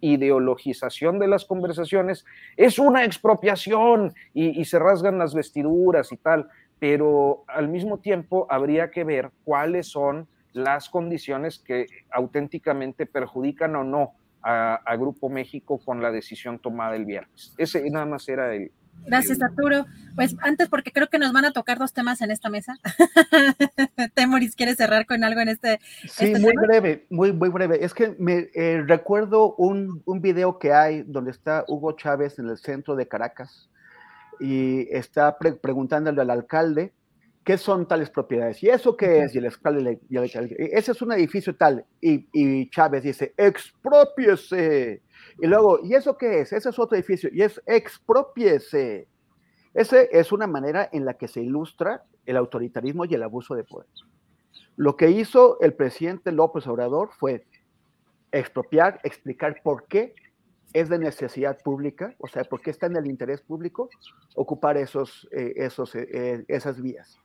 ideologización 0.00 1.18
de 1.18 1.28
las 1.28 1.44
conversaciones 1.44 2.24
es 2.56 2.78
una 2.78 3.04
expropiación 3.04 4.14
y, 4.34 4.60
y 4.60 4.64
se 4.64 4.78
rasgan 4.78 5.18
las 5.18 5.34
vestiduras 5.34 6.12
y 6.12 6.16
tal, 6.16 6.48
pero 6.78 7.44
al 7.48 7.68
mismo 7.68 7.98
tiempo 7.98 8.46
habría 8.50 8.90
que 8.90 9.04
ver 9.04 9.30
cuáles 9.44 9.88
son 9.88 10.26
las 10.52 10.88
condiciones 10.88 11.58
que 11.58 11.86
auténticamente 12.10 13.06
perjudican 13.06 13.76
o 13.76 13.84
no 13.84 14.14
a, 14.42 14.96
Grupo 14.96 15.28
México 15.28 15.78
con 15.84 16.02
la 16.02 16.10
decisión 16.10 16.58
tomada 16.58 16.96
el 16.96 17.04
viernes. 17.04 17.54
Ese 17.58 17.88
nada 17.90 18.06
más 18.06 18.28
era 18.28 18.54
el, 18.54 18.70
Gracias, 19.06 19.40
Arturo. 19.40 19.86
Pues 20.16 20.34
antes, 20.40 20.68
porque 20.68 20.92
creo 20.92 21.08
que 21.08 21.18
nos 21.18 21.32
van 21.32 21.44
a 21.44 21.52
tocar 21.52 21.78
dos 21.78 21.92
temas 21.92 22.20
en 22.20 22.30
esta 22.30 22.48
mesa. 22.48 22.76
Temoris, 24.14 24.56
¿quieres 24.56 24.76
cerrar 24.76 25.06
con 25.06 25.22
algo 25.24 25.40
en 25.40 25.48
este? 25.48 25.78
Sí, 26.08 26.26
este 26.26 26.40
muy 26.40 26.52
breve, 26.54 27.06
muy, 27.08 27.32
muy 27.32 27.48
breve. 27.48 27.84
Es 27.84 27.94
que 27.94 28.16
me 28.18 28.48
eh, 28.54 28.82
recuerdo 28.86 29.54
un, 29.54 30.02
un, 30.04 30.20
video 30.20 30.58
que 30.58 30.72
hay 30.72 31.04
donde 31.04 31.30
está 31.30 31.64
Hugo 31.68 31.92
Chávez 31.92 32.38
en 32.38 32.48
el 32.48 32.58
centro 32.58 32.96
de 32.96 33.06
Caracas 33.06 33.70
y 34.40 34.88
está 34.90 35.38
preguntándole 35.38 36.20
al 36.20 36.30
alcalde 36.30 36.92
¿qué 37.48 37.56
son 37.56 37.88
tales 37.88 38.10
propiedades? 38.10 38.62
¿Y 38.62 38.68
eso 38.68 38.94
qué 38.94 39.22
es? 39.22 39.34
Y 39.34 39.38
el 39.38 39.46
alcalde 39.46 39.80
le, 39.80 40.00
ese 40.70 40.92
es 40.92 41.00
un 41.00 41.12
edificio 41.12 41.56
tal. 41.56 41.82
Y, 41.98 42.68
Chávez 42.68 43.02
dice, 43.02 43.32
expropiese. 43.38 45.00
Y 45.40 45.46
luego, 45.46 45.80
¿y 45.82 45.94
eso 45.94 46.18
qué 46.18 46.40
es? 46.40 46.52
Ese 46.52 46.68
es 46.68 46.78
otro 46.78 46.94
edificio. 46.94 47.30
Y 47.32 47.40
es 47.40 47.58
expropiese. 47.64 49.08
Esa 49.72 50.02
es 50.02 50.30
una 50.30 50.46
manera 50.46 50.90
en 50.92 51.06
la 51.06 51.14
que 51.14 51.26
se 51.26 51.40
ilustra 51.40 52.04
el 52.26 52.36
autoritarismo 52.36 53.06
y 53.06 53.14
el 53.14 53.22
abuso 53.22 53.54
de 53.54 53.64
poder. 53.64 53.88
Lo 54.76 54.94
que 54.98 55.08
hizo 55.08 55.58
el 55.62 55.72
presidente 55.72 56.32
López 56.32 56.66
Obrador 56.66 57.12
fue 57.18 57.46
expropiar, 58.30 59.00
explicar 59.04 59.62
por 59.62 59.86
qué 59.86 60.14
es 60.74 60.90
de 60.90 60.98
necesidad 60.98 61.56
pública, 61.62 62.14
o 62.18 62.28
sea, 62.28 62.44
por 62.44 62.60
qué 62.60 62.68
está 62.68 62.88
en 62.88 62.98
el 62.98 63.06
interés 63.06 63.40
público 63.40 63.88
ocupar 64.34 64.76
esos, 64.76 65.26
eh, 65.32 65.54
esos, 65.56 65.94
eh, 65.94 66.44
esas 66.46 66.82
vías. 66.82 67.18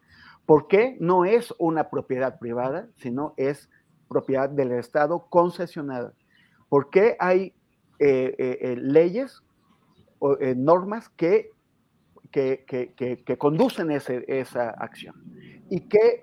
¿Por 0.45 0.67
qué 0.67 0.97
no 0.99 1.25
es 1.25 1.53
una 1.57 1.89
propiedad 1.89 2.37
privada, 2.37 2.87
sino 2.97 3.33
es 3.37 3.69
propiedad 4.09 4.49
del 4.49 4.73
Estado 4.73 5.27
concesionada? 5.29 6.13
¿Por 6.69 6.89
qué 6.89 7.15
hay 7.19 7.53
eh, 7.99 8.35
eh, 8.37 8.57
eh, 8.61 8.75
leyes 8.77 9.41
o 10.19 10.37
normas 10.55 11.09
que, 11.09 11.49
que, 12.31 13.37
conducen 13.37 13.91
esa 13.91 14.69
acción? 14.71 15.15
¿Y 15.69 15.87
qué 15.87 16.21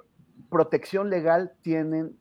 protección 0.51 1.09
legal 1.09 1.53
tienen 1.63 2.19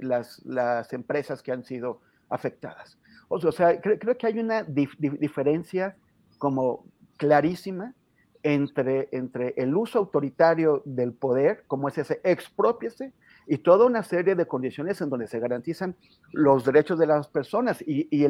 las, 0.00 0.44
las, 0.44 0.92
empresas 0.92 1.42
que 1.42 1.52
han 1.52 1.64
sido 1.64 2.00
afectadas? 2.28 2.98
O 3.28 3.50
sea, 3.50 3.80
creo, 3.80 4.18
que 4.18 4.26
hay 4.26 4.38
una 4.38 4.64
diferencia 4.64 5.96
como 6.38 6.84
clarísima 7.16 7.94
entre, 8.42 9.08
entre 9.12 9.54
el 9.56 9.74
uso 9.76 9.98
autoritario 9.98 10.82
del 10.84 11.12
poder, 11.12 11.64
como 11.66 11.88
es 11.88 11.98
ese 11.98 12.20
expropiese, 12.24 13.12
y 13.46 13.58
toda 13.58 13.86
una 13.86 14.02
serie 14.02 14.34
de 14.34 14.46
condiciones 14.46 15.00
en 15.00 15.10
donde 15.10 15.26
se 15.26 15.40
garantizan 15.40 15.96
los 16.32 16.64
derechos 16.64 16.98
de 16.98 17.06
las 17.06 17.28
personas. 17.28 17.82
Y, 17.82 18.08
y 18.10 18.26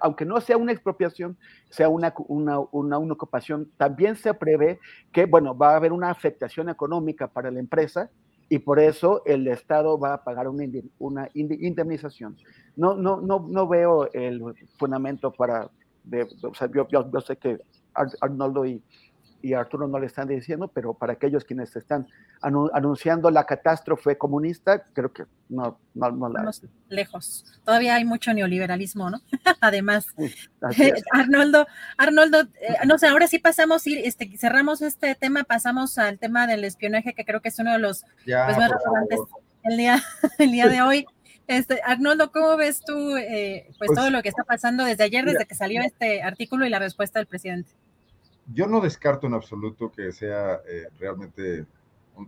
aunque 0.00 0.24
no 0.24 0.40
sea 0.40 0.56
una 0.56 0.72
expropiación, 0.72 1.36
sea 1.70 1.88
una, 1.88 2.12
una, 2.28 2.58
una, 2.58 2.98
ocupación, 2.98 3.70
también 3.76 4.16
se 4.16 4.34
prevé 4.34 4.80
que, 5.12 5.26
bueno, 5.26 5.56
va 5.56 5.72
a 5.72 5.76
haber 5.76 5.92
una 5.92 6.10
afectación 6.10 6.68
económica 6.68 7.28
para 7.28 7.50
la 7.50 7.60
empresa 7.60 8.10
y 8.48 8.58
por 8.58 8.78
eso 8.78 9.22
el 9.24 9.46
Estado 9.48 9.98
va 9.98 10.14
a 10.14 10.24
pagar 10.24 10.48
una, 10.48 10.64
una 10.98 11.28
indemnización. 11.34 12.36
No, 12.76 12.94
no, 12.94 13.20
no, 13.20 13.46
no 13.48 13.68
veo 13.68 14.10
el 14.12 14.42
fundamento 14.78 15.32
para, 15.32 15.70
de, 16.04 16.28
o 16.42 16.54
sea, 16.54 16.70
yo, 16.72 16.86
yo, 16.88 17.10
yo 17.10 17.20
sé 17.20 17.36
que 17.36 17.58
Arnoldo 18.20 18.66
y, 18.66 18.82
y 19.46 19.54
Arturo 19.54 19.86
no 19.86 20.00
le 20.00 20.06
están 20.06 20.26
diciendo, 20.26 20.66
pero 20.66 20.92
para 20.92 21.12
aquellos 21.12 21.44
quienes 21.44 21.76
están 21.76 22.08
anunciando 22.40 23.30
la 23.30 23.44
catástrofe 23.44 24.18
comunista, 24.18 24.82
creo 24.92 25.12
que 25.12 25.22
no, 25.48 25.78
no, 25.94 26.10
no 26.10 26.28
la... 26.28 26.50
Lejos. 26.88 27.60
Todavía 27.64 27.94
hay 27.94 28.04
mucho 28.04 28.34
neoliberalismo, 28.34 29.08
¿no? 29.08 29.20
Además. 29.60 30.06
Arnoldo, 31.12 31.68
Arnoldo, 31.96 32.40
eh, 32.40 32.74
no 32.86 32.98
sé, 32.98 33.06
ahora 33.06 33.28
sí 33.28 33.38
pasamos, 33.38 33.86
este, 33.86 34.36
cerramos 34.36 34.82
este 34.82 35.14
tema, 35.14 35.44
pasamos 35.44 35.96
al 35.98 36.18
tema 36.18 36.48
del 36.48 36.64
espionaje, 36.64 37.14
que 37.14 37.24
creo 37.24 37.40
que 37.40 37.50
es 37.50 37.58
uno 37.60 37.72
de 37.72 37.78
los 37.78 38.02
pues, 38.24 38.58
más 38.58 38.70
relevantes 38.70 39.20
el 39.62 39.76
día, 39.76 40.02
el 40.38 40.50
día 40.50 40.66
de 40.66 40.82
hoy. 40.82 41.06
Este, 41.46 41.80
Arnoldo, 41.84 42.32
¿cómo 42.32 42.56
ves 42.56 42.80
tú 42.84 43.16
eh, 43.16 43.66
pues, 43.78 43.90
pues, 43.90 43.90
todo 43.96 44.10
lo 44.10 44.22
que 44.22 44.28
está 44.28 44.42
pasando 44.42 44.84
desde 44.84 45.04
ayer, 45.04 45.24
desde 45.24 45.46
que 45.46 45.54
salió 45.54 45.82
este 45.82 46.20
artículo 46.22 46.66
y 46.66 46.70
la 46.70 46.80
respuesta 46.80 47.20
del 47.20 47.28
presidente? 47.28 47.70
Yo 48.52 48.66
no 48.66 48.80
descarto 48.80 49.26
en 49.26 49.34
absoluto 49.34 49.90
que 49.90 50.12
sea 50.12 50.60
eh, 50.68 50.88
realmente 50.98 51.66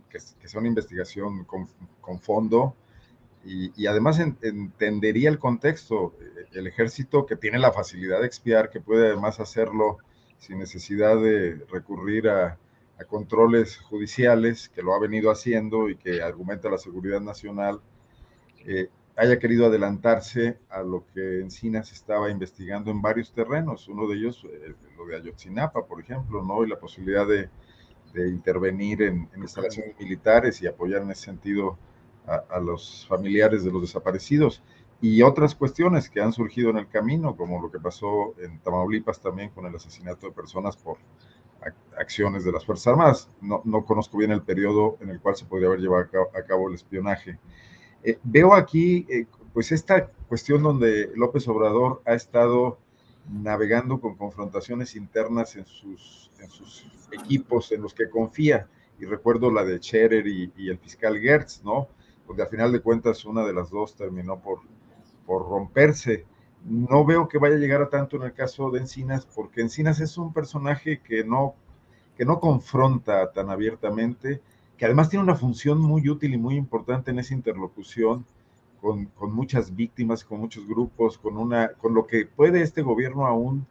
que, 0.09 0.19
sea 0.19 0.59
una 0.59 0.67
investigación 0.67 1.45
con, 1.45 2.19
fondo 2.19 2.75
y, 3.45 3.87
además 3.87 4.19
entendería 4.19 5.29
el 5.29 5.39
contexto. 5.39 6.13
El 6.51 6.67
ejército 6.67 7.25
que 7.25 7.35
tiene 7.35 7.57
la 7.57 7.71
facilidad 7.71 8.19
de 8.19 8.27
expiar, 8.27 8.69
que 8.69 8.81
puede 8.81 9.07
además 9.07 9.39
hacerlo 9.39 9.97
sin 10.39 10.59
necesidad 10.59 11.15
de 11.21 11.65
recurrir 11.71 12.29
a, 12.29 12.57
controles 13.07 13.77
judiciales, 13.77 14.67
que 14.67 14.81
lo 14.81 14.93
ha 14.93 14.99
venido 14.99 15.31
haciendo 15.31 15.89
y 15.89 15.95
que 15.95 16.21
argumenta 16.21 16.69
la 16.69 16.77
seguridad 16.77 17.21
nacional, 17.21 17.79
eh, 18.65 18.89
haya 19.15 19.39
querido 19.39 19.67
adelantarse 19.67 20.57
a 20.69 20.81
lo 20.81 21.05
que 21.13 21.39
Encinas 21.39 21.93
estaba 21.93 22.29
investigando 22.29 22.91
en 22.91 23.01
varios 23.01 23.31
terrenos, 23.31 23.87
uno 23.87 24.05
de 24.05 24.17
ellos 24.17 24.45
eh, 24.51 24.73
lo 24.99 25.05
de 25.05 25.17
Ayotzinapa, 25.17 25.85
por 25.85 26.01
ejemplo, 26.01 26.43
¿no? 26.43 26.63
y 26.63 26.69
la 26.69 26.79
posibilidad 26.79 27.25
de, 27.27 27.49
intervenir 28.15 29.03
en, 29.03 29.29
instalaciones 29.37 29.97
militares 29.99 30.61
y 30.61 30.67
apoyar 30.67 31.03
en 31.03 31.11
ese 31.11 31.25
sentido 31.25 31.77
a, 32.25 32.59
los 32.59 33.05
familiares 33.07 33.63
de 33.63 33.71
los 33.71 33.81
desaparecidos 33.81 34.61
y 35.01 35.21
otras 35.21 35.55
cuestiones 35.55 36.09
que 36.09 36.21
han 36.21 36.33
surgido 36.33 36.69
en 36.69 36.77
el 36.77 36.87
camino, 36.87 37.35
como 37.35 37.61
lo 37.61 37.71
que 37.71 37.79
pasó 37.79 38.35
en 38.39 38.59
Tamaulipas 38.59 39.19
también 39.21 39.49
con 39.49 39.65
el 39.65 39.75
asesinato 39.75 40.27
de 40.27 40.33
personas 40.33 40.75
por 40.75 40.97
acciones 41.97 42.43
de 42.43 42.51
las 42.51 42.65
Fuerzas 42.65 42.87
Armadas. 42.87 43.29
No, 43.41 43.61
no 43.65 43.85
conozco 43.85 44.17
bien 44.17 44.31
el 44.31 44.41
periodo 44.41 44.97
en 45.01 45.09
el 45.09 45.19
cual 45.19 45.35
se 45.35 45.45
podría 45.45 45.67
haber 45.67 45.79
llevado 45.79 46.07
a 46.35 46.43
cabo, 46.43 46.67
el 46.67 46.75
espionaje. 46.75 47.39
Eh, 48.03 48.17
veo 48.23 48.53
aquí, 48.53 49.05
eh, 49.09 49.25
pues, 49.53 49.71
esta 49.71 50.09
cuestión 50.27 50.63
donde 50.63 51.11
López 51.15 51.47
Obrador 51.47 52.01
ha 52.05 52.13
estado 52.13 52.79
navegando 53.31 53.99
con 53.99 54.15
confrontaciones 54.15 54.95
internas 54.95 55.55
en 55.55 55.65
sus, 55.65 56.31
equipos 57.11 57.71
en 57.71 57.81
los 57.81 57.93
que 57.93 58.09
confía. 58.09 58.67
Y 58.99 59.05
recuerdo 59.05 59.51
la 59.51 59.63
de 59.63 59.79
Scherer 59.79 60.27
y, 60.27 60.51
y 60.57 60.69
el 60.69 60.77
fiscal 60.77 61.17
Gertz, 61.19 61.63
¿no? 61.63 61.87
Donde 62.27 62.43
al 62.43 62.49
final 62.49 62.71
de 62.71 62.81
cuentas 62.81 63.25
una 63.25 63.45
de 63.45 63.53
las 63.53 63.69
dos 63.69 63.95
terminó 63.95 64.39
por, 64.39 64.59
por 65.25 65.47
romperse. 65.47 66.25
No 66.65 67.05
veo 67.05 67.27
que 67.27 67.37
vaya 67.37 67.55
a 67.55 67.59
llegar 67.59 67.81
a 67.81 67.89
tanto 67.89 68.17
en 68.17 68.23
el 68.23 68.33
caso 68.33 68.69
de 68.71 68.79
Encinas, 68.79 69.25
porque 69.25 69.61
Encinas 69.61 69.99
es 69.99 70.17
un 70.17 70.33
personaje 70.33 70.99
que 71.01 71.23
no, 71.23 71.55
que 72.17 72.25
no 72.25 72.39
confronta 72.39 73.31
tan 73.31 73.49
abiertamente, 73.49 74.41
que 74.77 74.85
además 74.85 75.09
tiene 75.09 75.23
una 75.23 75.35
función 75.35 75.79
muy 75.79 76.09
útil 76.09 76.33
y 76.33 76.37
muy 76.37 76.55
importante 76.55 77.11
en 77.11 77.19
esa 77.19 77.33
interlocución 77.33 78.25
con, 78.81 79.05
con, 79.05 79.33
muchas 79.33 79.75
víctimas, 79.75 80.23
con 80.23 80.39
muchos 80.39 80.67
grupos, 80.67 81.17
con, 81.17 81.37
una, 81.37 81.73
con 81.73 81.93
lo 81.93 82.07
que 82.07 82.25
puede 82.25 82.61
este 82.61 82.81
gobierno 82.81 83.25
aún 83.25 83.65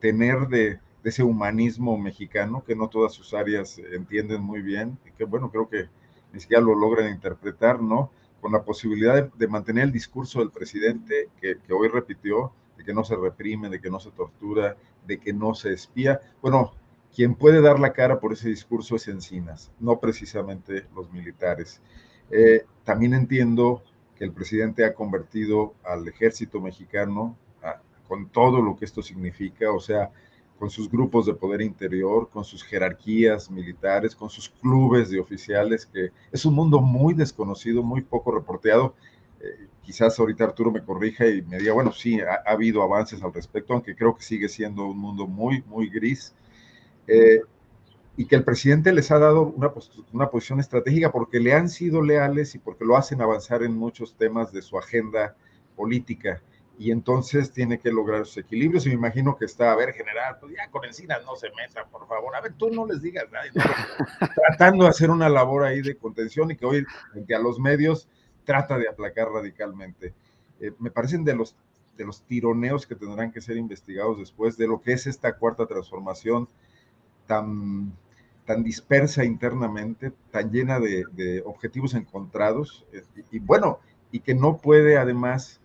tener 0.00 0.48
de, 0.48 0.78
de, 1.02 1.10
ese 1.10 1.22
humanismo 1.22 1.96
mexicano 1.98 2.64
que 2.64 2.74
no 2.74 2.88
todas 2.88 3.12
sus 3.12 3.34
áreas 3.34 3.78
entienden 3.78 4.42
muy 4.42 4.62
bien 4.62 4.98
y 5.06 5.12
que 5.12 5.24
bueno, 5.24 5.50
creo 5.50 5.68
que 5.68 5.88
ni 6.32 6.40
siquiera 6.40 6.62
lo 6.62 6.74
logran 6.74 7.12
interpretar, 7.12 7.80
¿no? 7.82 8.10
con 8.42 8.50
la 8.50 8.64
posibilidad 8.64 9.32
de, 9.32 9.46
mantener 9.46 9.84
el 9.84 9.92
discurso 9.92 10.40
del 10.40 10.50
presidente 10.50 11.28
que, 11.40 11.56
hoy 11.72 11.86
repitió, 11.86 12.52
de 12.76 12.82
que 12.84 12.92
no 12.92 13.04
se 13.04 13.14
reprime, 13.14 13.68
de 13.68 13.80
que 13.80 13.88
no 13.88 14.00
se 14.00 14.10
tortura, 14.10 14.76
de 15.06 15.20
que 15.20 15.32
no 15.32 15.54
se 15.54 15.72
espía. 15.72 16.20
Bueno, 16.42 16.72
quien 17.14 17.36
puede 17.36 17.60
dar 17.60 17.78
la 17.78 17.92
cara 17.92 18.18
por 18.18 18.32
ese 18.32 18.48
discurso 18.48 18.96
es 18.96 19.06
Encinas, 19.06 19.70
no 19.78 20.00
precisamente 20.00 20.86
los 20.92 21.12
militares. 21.12 21.80
Eh, 22.32 22.64
también 22.82 23.14
entiendo 23.14 23.84
que 24.16 24.24
el 24.24 24.32
presidente 24.32 24.84
ha 24.84 24.94
convertido 24.94 25.74
al 25.84 26.06
ejército 26.06 26.60
mexicano, 26.60 27.36
con 28.08 28.28
todo 28.28 28.60
lo 28.60 28.76
que 28.76 28.84
esto 28.84 29.00
significa, 29.00 29.72
o 29.72 29.80
sea, 29.80 30.10
con 30.58 30.70
sus 30.70 30.90
grupos 30.90 31.26
de 31.26 31.34
poder 31.34 31.62
interior, 31.62 32.28
con 32.30 32.44
sus 32.44 32.62
jerarquías 32.62 33.50
militares, 33.50 34.14
con 34.14 34.30
sus 34.30 34.48
clubes 34.48 35.10
de 35.10 35.18
oficiales, 35.18 35.86
que 35.86 36.10
es 36.30 36.44
un 36.44 36.54
mundo 36.54 36.80
muy 36.80 37.14
desconocido, 37.14 37.82
muy 37.82 38.02
poco 38.02 38.30
reporteado. 38.30 38.94
Eh, 39.40 39.66
quizás 39.82 40.18
ahorita 40.20 40.44
Arturo 40.44 40.70
me 40.70 40.84
corrija 40.84 41.26
y 41.26 41.42
me 41.42 41.58
diga, 41.58 41.72
bueno, 41.72 41.90
sí, 41.90 42.20
ha, 42.20 42.48
habido 42.48 42.82
avances 42.82 43.22
al 43.22 43.32
respecto, 43.32 43.72
aunque 43.72 43.96
creo 43.96 44.14
que 44.14 44.22
sigue 44.22 44.48
siendo 44.48 44.86
un 44.86 44.98
mundo 44.98 45.26
muy, 45.26 45.62
muy 45.66 45.88
gris. 45.88 46.34
Eh, 47.08 47.40
y 48.16 48.26
que 48.26 48.36
el 48.36 48.44
presidente 48.44 48.92
les 48.92 49.10
ha 49.10 49.18
dado 49.18 49.42
una, 49.42 49.72
una 50.12 50.30
posición 50.30 50.60
estratégica 50.60 51.10
porque 51.10 51.40
le 51.40 51.54
han 51.54 51.68
sido 51.68 52.02
leales 52.02 52.54
y 52.54 52.58
porque 52.58 52.84
lo 52.84 52.96
hacen 52.96 53.22
avanzar 53.22 53.62
en 53.62 53.74
muchos 53.74 54.16
temas 54.16 54.52
de 54.52 54.62
su 54.62 54.78
agenda 54.78 55.34
política 55.76 56.42
y 56.78 56.90
entonces 56.90 57.52
tiene 57.52 57.78
que 57.78 57.92
lograr 57.92 58.26
sus 58.26 58.38
equilibrios. 58.38 58.86
Y 58.86 58.90
me 58.90 58.94
imagino 58.96 59.36
que 59.36 59.44
está, 59.44 59.72
a 59.72 59.76
ver, 59.76 59.92
general, 59.92 60.36
pues 60.40 60.54
ya 60.56 60.68
con 60.70 60.84
encinas 60.84 61.24
no 61.24 61.36
se 61.36 61.48
metan, 61.50 61.88
por 61.90 62.06
favor. 62.08 62.34
A 62.34 62.40
ver, 62.40 62.54
tú 62.54 62.70
no 62.70 62.86
les 62.86 63.00
digas 63.02 63.26
nada. 63.30 63.46
tratando 64.34 64.84
de 64.84 64.90
hacer 64.90 65.10
una 65.10 65.28
labor 65.28 65.64
ahí 65.64 65.80
de 65.80 65.96
contención 65.96 66.50
y 66.50 66.56
que 66.56 66.66
hoy, 66.66 66.84
frente 67.12 67.34
a 67.34 67.38
los 67.38 67.58
medios, 67.58 68.08
trata 68.44 68.78
de 68.78 68.88
aplacar 68.88 69.28
radicalmente. 69.30 70.14
Eh, 70.60 70.72
me 70.78 70.90
parecen 70.90 71.24
de 71.24 71.34
los, 71.34 71.56
de 71.96 72.04
los 72.04 72.22
tironeos 72.22 72.86
que 72.86 72.96
tendrán 72.96 73.32
que 73.32 73.40
ser 73.40 73.56
investigados 73.56 74.18
después 74.18 74.56
de 74.56 74.66
lo 74.66 74.80
que 74.80 74.92
es 74.92 75.06
esta 75.06 75.36
cuarta 75.36 75.66
transformación 75.66 76.48
tan, 77.26 77.92
tan 78.46 78.62
dispersa 78.62 79.24
internamente, 79.24 80.12
tan 80.30 80.50
llena 80.50 80.80
de, 80.80 81.42
objetivos 81.44 81.94
encontrados, 81.94 82.84
eh, 82.92 83.02
y, 83.30 83.38
bueno, 83.38 83.80
y 84.10 84.20
que 84.20 84.34
no 84.34 84.58
puede 84.58 84.96
además 84.96 85.60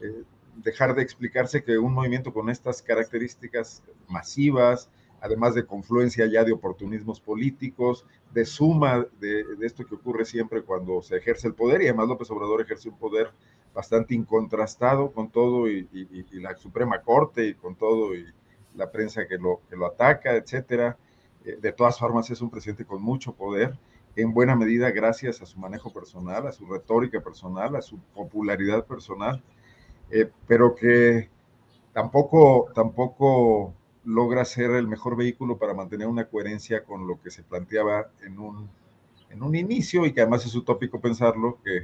eh, 0.00 0.24
dejar 0.56 0.94
de 0.94 1.02
explicarse 1.02 1.62
que 1.62 1.78
un 1.78 1.92
movimiento 1.92 2.32
con 2.32 2.50
estas 2.50 2.82
características 2.82 3.82
masivas, 4.08 4.88
además 5.20 5.54
de 5.54 5.66
confluencia 5.66 6.26
ya 6.26 6.44
de 6.44 6.52
oportunismos 6.52 7.20
políticos, 7.20 8.06
de 8.32 8.44
suma 8.44 9.06
de, 9.20 9.44
esto 9.62 9.86
que 9.86 9.94
ocurre 9.94 10.24
siempre 10.24 10.62
cuando 10.62 11.02
se 11.02 11.16
ejerce 11.16 11.48
el 11.48 11.54
poder, 11.54 11.82
y 11.82 11.88
además 11.88 12.08
López 12.08 12.30
Obrador 12.30 12.62
ejerce 12.62 12.88
un 12.88 12.98
poder 12.98 13.32
bastante 13.74 14.14
incontrastado 14.14 15.12
con 15.12 15.30
todo 15.30 15.68
y, 15.68 15.88
la 16.32 16.56
Suprema 16.56 17.00
Corte 17.02 17.46
y 17.48 17.54
con 17.54 17.76
todo 17.76 18.14
y 18.14 18.26
la 18.74 18.90
prensa 18.90 19.26
que 19.26 19.38
lo, 19.38 19.60
que 19.68 19.76
lo 19.76 19.86
ataca, 19.86 20.34
etcétera. 20.34 20.96
Eh, 21.44 21.58
de 21.60 21.72
todas 21.72 21.98
formas 21.98 22.30
es 22.30 22.40
un 22.40 22.50
presidente 22.50 22.84
con 22.84 23.02
mucho 23.02 23.32
poder, 23.32 23.76
en 24.16 24.34
buena 24.34 24.56
medida 24.56 24.90
gracias 24.90 25.40
a 25.42 25.46
su 25.46 25.58
manejo 25.58 25.92
personal, 25.92 26.46
a 26.46 26.52
su 26.52 26.66
retórica 26.66 27.20
personal, 27.20 27.76
a 27.76 27.82
su 27.82 27.98
popularidad 28.14 28.84
personal 28.84 29.42
eh, 30.10 30.28
pero 30.46 30.74
que 30.74 31.30
tampoco, 31.92 32.68
tampoco 32.74 33.74
logra 34.04 34.44
ser 34.44 34.72
el 34.72 34.88
mejor 34.88 35.16
vehículo 35.16 35.56
para 35.58 35.74
mantener 35.74 36.08
una 36.08 36.26
coherencia 36.28 36.84
con 36.84 37.06
lo 37.06 37.20
que 37.20 37.30
se 37.30 37.42
planteaba 37.42 38.10
en 38.22 38.38
un, 38.38 38.68
en 39.30 39.42
un 39.42 39.54
inicio 39.54 40.04
y 40.06 40.12
que 40.12 40.22
además 40.22 40.44
es 40.46 40.54
utópico 40.54 41.00
pensarlo, 41.00 41.58
que, 41.64 41.82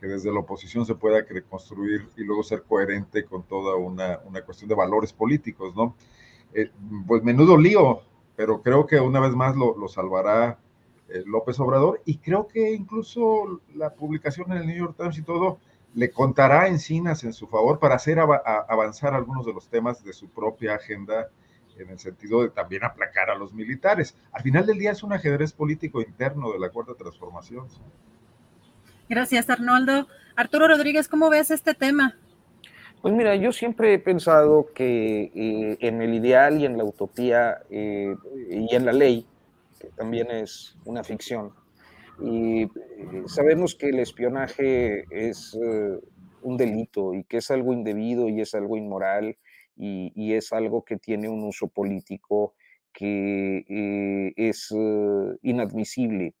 que 0.00 0.06
desde 0.06 0.32
la 0.32 0.40
oposición 0.40 0.86
se 0.86 0.94
pueda 0.94 1.24
construir 1.48 2.08
y 2.16 2.24
luego 2.24 2.42
ser 2.42 2.62
coherente 2.62 3.24
con 3.24 3.42
toda 3.42 3.76
una, 3.76 4.20
una 4.24 4.42
cuestión 4.42 4.68
de 4.68 4.74
valores 4.74 5.12
políticos, 5.12 5.74
¿no? 5.76 5.94
Eh, 6.58 6.70
pues 7.06 7.22
menudo 7.22 7.58
lío, 7.58 8.00
pero 8.34 8.62
creo 8.62 8.86
que 8.86 8.98
una 8.98 9.20
vez 9.20 9.32
más 9.32 9.54
lo, 9.54 9.76
salvará 9.88 10.58
eh, 11.10 11.22
López 11.26 11.60
Obrador 11.60 12.00
y 12.06 12.16
creo 12.16 12.48
que 12.48 12.72
incluso 12.72 13.60
la 13.74 13.92
publicación 13.92 14.50
en 14.52 14.58
el 14.58 14.66
New 14.66 14.76
York 14.78 14.94
Times 14.96 15.18
y 15.18 15.22
todo 15.22 15.58
le 15.92 16.10
contará 16.10 16.66
Encinas 16.66 17.24
en 17.24 17.34
su 17.34 17.46
favor 17.46 17.78
para 17.78 17.96
hacer 17.96 18.18
avanzar 18.18 19.12
algunos 19.12 19.44
de 19.44 19.52
los 19.52 19.68
temas 19.68 20.02
de 20.02 20.14
su 20.14 20.30
propia 20.30 20.76
agenda 20.76 21.28
en 21.76 21.90
el 21.90 21.98
sentido 21.98 22.40
de 22.40 22.48
también 22.48 22.84
aplacar 22.84 23.28
a 23.28 23.34
los 23.34 23.52
militares. 23.52 24.16
Al 24.32 24.42
final 24.42 24.64
del 24.64 24.78
día 24.78 24.92
es 24.92 25.02
un 25.02 25.12
ajedrez 25.12 25.52
político 25.52 26.00
interno 26.00 26.52
de 26.52 26.58
la 26.58 26.70
Cuarta 26.70 26.94
Transformación. 26.94 27.66
Gracias, 29.10 29.50
Arnoldo. 29.50 30.06
Arturo 30.36 30.68
Rodríguez, 30.68 31.06
¿cómo 31.06 31.28
ves 31.28 31.50
este 31.50 31.74
tema? 31.74 32.16
Pues 33.06 33.14
mira, 33.14 33.36
yo 33.36 33.52
siempre 33.52 33.94
he 33.94 33.98
pensado 34.00 34.66
que 34.74 35.30
eh, 35.32 35.76
en 35.78 36.02
el 36.02 36.12
ideal 36.12 36.60
y 36.60 36.66
en 36.66 36.76
la 36.76 36.82
utopía 36.82 37.62
eh, 37.70 38.16
y 38.50 38.74
en 38.74 38.84
la 38.84 38.92
ley, 38.92 39.24
que 39.78 39.90
también 39.90 40.28
es 40.32 40.76
una 40.84 41.04
ficción, 41.04 41.52
y 42.20 42.62
eh, 42.62 42.68
sabemos 43.26 43.76
que 43.76 43.90
el 43.90 44.00
espionaje 44.00 45.04
es 45.08 45.56
un 46.42 46.56
delito 46.56 47.14
y 47.14 47.22
que 47.22 47.36
es 47.36 47.48
algo 47.52 47.72
indebido 47.72 48.28
y 48.28 48.40
es 48.40 48.56
algo 48.56 48.76
inmoral 48.76 49.38
y, 49.76 50.32
es 50.34 50.52
algo 50.52 50.84
que 50.84 50.96
tiene 50.96 51.28
un 51.28 51.44
uso 51.44 51.68
político 51.68 52.54
que 52.92 54.32
es 54.34 54.74
inadmisible. 55.42 56.34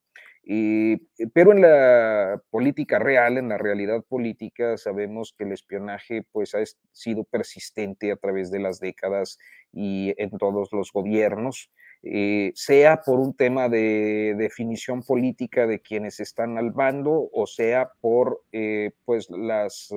Pero 1.34 1.52
en 1.52 1.60
la 1.60 2.40
política 2.50 3.00
real, 3.00 3.36
en 3.36 3.48
la 3.48 3.58
realidad 3.58 4.04
política, 4.04 4.76
sabemos 4.76 5.34
que 5.36 5.42
el 5.42 5.52
espionaje 5.52 6.24
pues, 6.30 6.54
ha 6.54 6.62
sido 6.92 7.24
persistente 7.24 8.12
a 8.12 8.16
través 8.16 8.52
de 8.52 8.60
las 8.60 8.78
décadas 8.78 9.38
y 9.72 10.14
en 10.18 10.30
todos 10.38 10.68
los 10.72 10.92
gobiernos. 10.92 11.70
Eh, 12.02 12.52
sea 12.54 13.00
por 13.02 13.18
un 13.18 13.34
tema 13.34 13.68
de 13.68 14.36
definición 14.38 15.02
política 15.02 15.66
de 15.66 15.80
quienes 15.80 16.20
están 16.20 16.56
al 16.56 16.70
bando 16.70 17.28
o 17.32 17.46
sea 17.48 17.90
por 18.00 18.44
eh, 18.52 18.92
pues 19.04 19.28
las 19.30 19.92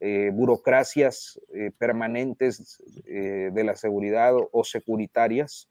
eh, 0.00 0.30
burocracias 0.34 1.40
permanentes 1.78 2.82
de 3.04 3.64
la 3.64 3.76
seguridad 3.76 4.34
o, 4.52 4.64
securitarias 4.64 5.70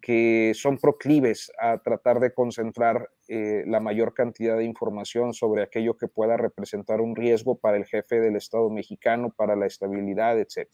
que 0.00 0.52
son 0.54 0.78
proclives 0.78 1.50
a 1.60 1.78
tratar 1.78 2.20
de 2.20 2.32
concentrar 2.32 3.10
la 3.28 3.80
mayor 3.80 4.14
cantidad 4.14 4.56
de 4.56 4.64
información 4.64 5.34
sobre 5.34 5.62
aquello 5.62 5.96
que 5.96 6.08
pueda 6.08 6.36
representar 6.36 7.00
un 7.00 7.14
riesgo 7.14 7.58
para 7.58 7.76
el 7.76 7.84
jefe 7.84 8.20
del 8.20 8.36
Estado 8.36 8.70
mexicano, 8.70 9.34
para 9.36 9.54
la 9.54 9.66
estabilidad, 9.66 10.38
etc. 10.38 10.66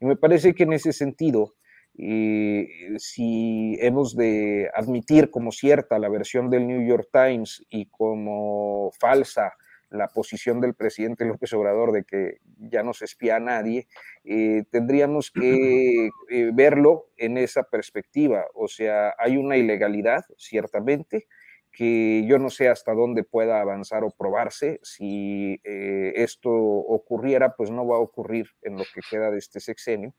Y 0.00 0.06
me 0.06 0.16
parece 0.16 0.54
que 0.54 0.62
en 0.62 0.74
ese 0.74 0.92
sentido, 0.92 1.54
si 1.94 3.76
hemos 3.80 4.14
de 4.14 4.70
admitir 4.74 5.30
como 5.30 5.50
cierta 5.50 5.98
la 5.98 6.08
versión 6.08 6.50
del 6.50 6.66
New 6.66 6.86
York 6.86 7.08
Times 7.12 7.66
y 7.68 7.86
como 7.86 8.92
falsa 9.00 9.54
la 9.92 10.08
posición 10.08 10.60
del 10.60 10.74
presidente 10.74 11.24
López 11.24 11.52
Obrador 11.52 11.92
de 11.92 12.04
que 12.04 12.38
ya 12.58 12.82
no 12.82 12.94
se 12.94 13.04
espía 13.04 13.36
a 13.36 13.40
nadie, 13.40 13.86
eh, 14.24 14.64
tendríamos 14.70 15.30
que 15.30 16.08
eh, 16.30 16.50
verlo 16.52 17.10
en 17.16 17.38
esa 17.38 17.64
perspectiva. 17.64 18.44
O 18.54 18.68
sea, 18.68 19.14
hay 19.18 19.36
una 19.36 19.56
ilegalidad, 19.56 20.24
ciertamente, 20.36 21.26
que 21.72 22.24
yo 22.26 22.38
no 22.38 22.50
sé 22.50 22.68
hasta 22.68 22.92
dónde 22.92 23.24
pueda 23.24 23.60
avanzar 23.60 24.04
o 24.04 24.10
probarse. 24.10 24.78
Si 24.82 25.60
eh, 25.64 26.12
esto 26.16 26.50
ocurriera, 26.50 27.54
pues 27.56 27.70
no 27.70 27.86
va 27.86 27.96
a 27.96 28.00
ocurrir 28.00 28.48
en 28.62 28.76
lo 28.76 28.84
que 28.94 29.00
queda 29.10 29.30
de 29.30 29.38
este 29.38 29.60
sexenio. 29.60 30.14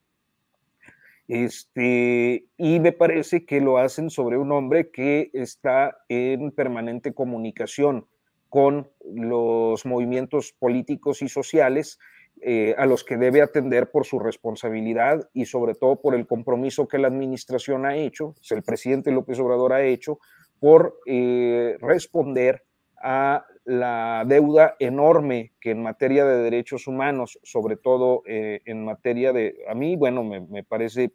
Este, 1.26 2.46
y 2.58 2.80
me 2.80 2.92
parece 2.92 3.46
que 3.46 3.60
lo 3.60 3.78
hacen 3.78 4.10
sobre 4.10 4.36
un 4.36 4.52
hombre 4.52 4.90
que 4.90 5.30
está 5.32 5.96
en 6.08 6.50
permanente 6.50 7.14
comunicación 7.14 8.06
con 8.54 8.88
los 9.04 9.84
movimientos 9.84 10.52
políticos 10.52 11.22
y 11.22 11.28
sociales 11.28 11.98
eh, 12.40 12.76
a 12.78 12.86
los 12.86 13.02
que 13.02 13.16
debe 13.16 13.42
atender 13.42 13.90
por 13.90 14.06
su 14.06 14.20
responsabilidad 14.20 15.28
y 15.32 15.46
sobre 15.46 15.74
todo 15.74 16.00
por 16.00 16.14
el 16.14 16.24
compromiso 16.28 16.86
que 16.86 16.98
la 16.98 17.08
administración 17.08 17.84
ha 17.84 17.96
hecho, 17.96 18.36
el 18.48 18.62
presidente 18.62 19.10
López 19.10 19.40
Obrador 19.40 19.72
ha 19.72 19.82
hecho, 19.82 20.20
por 20.60 21.00
eh, 21.04 21.76
responder 21.80 22.62
a 23.02 23.44
la 23.64 24.22
deuda 24.24 24.76
enorme 24.78 25.54
que 25.60 25.72
en 25.72 25.82
materia 25.82 26.24
de 26.24 26.44
derechos 26.44 26.86
humanos, 26.86 27.40
sobre 27.42 27.76
todo 27.76 28.22
eh, 28.24 28.60
en 28.66 28.84
materia 28.84 29.32
de, 29.32 29.64
a 29.68 29.74
mí, 29.74 29.96
bueno, 29.96 30.22
me, 30.22 30.42
me 30.42 30.62
parece 30.62 31.10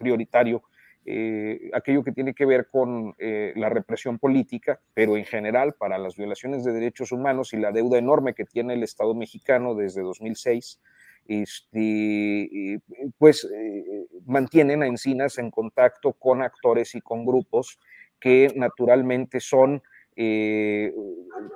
prioritario 0.00 0.64
eh, 1.10 1.70
aquello 1.72 2.04
que 2.04 2.12
tiene 2.12 2.34
que 2.34 2.44
ver 2.44 2.68
con 2.68 3.14
eh, 3.16 3.54
la 3.56 3.70
represión 3.70 4.18
política, 4.18 4.78
pero 4.92 5.16
en 5.16 5.24
general 5.24 5.72
para 5.72 5.96
las 5.96 6.16
violaciones 6.18 6.64
de 6.64 6.72
derechos 6.74 7.12
humanos 7.12 7.54
y 7.54 7.56
la 7.56 7.72
deuda 7.72 7.96
enorme 7.96 8.34
que 8.34 8.44
tiene 8.44 8.74
el 8.74 8.82
Estado 8.82 9.14
mexicano 9.14 9.74
desde 9.74 10.02
2006, 10.02 10.78
este, 11.26 12.82
pues 13.16 13.48
eh, 13.50 14.06
mantienen 14.26 14.82
a 14.82 14.86
Encinas 14.86 15.38
en 15.38 15.50
contacto 15.50 16.12
con 16.12 16.42
actores 16.42 16.94
y 16.94 17.00
con 17.00 17.24
grupos 17.24 17.78
que 18.20 18.52
naturalmente 18.54 19.40
son 19.40 19.82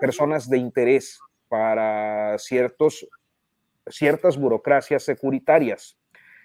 personas 0.00 0.48
de 0.48 0.56
interés 0.56 1.20
para 1.48 2.38
ciertos, 2.38 3.06
ciertas 3.88 4.38
burocracias 4.38 5.02
securitarias 5.02 5.98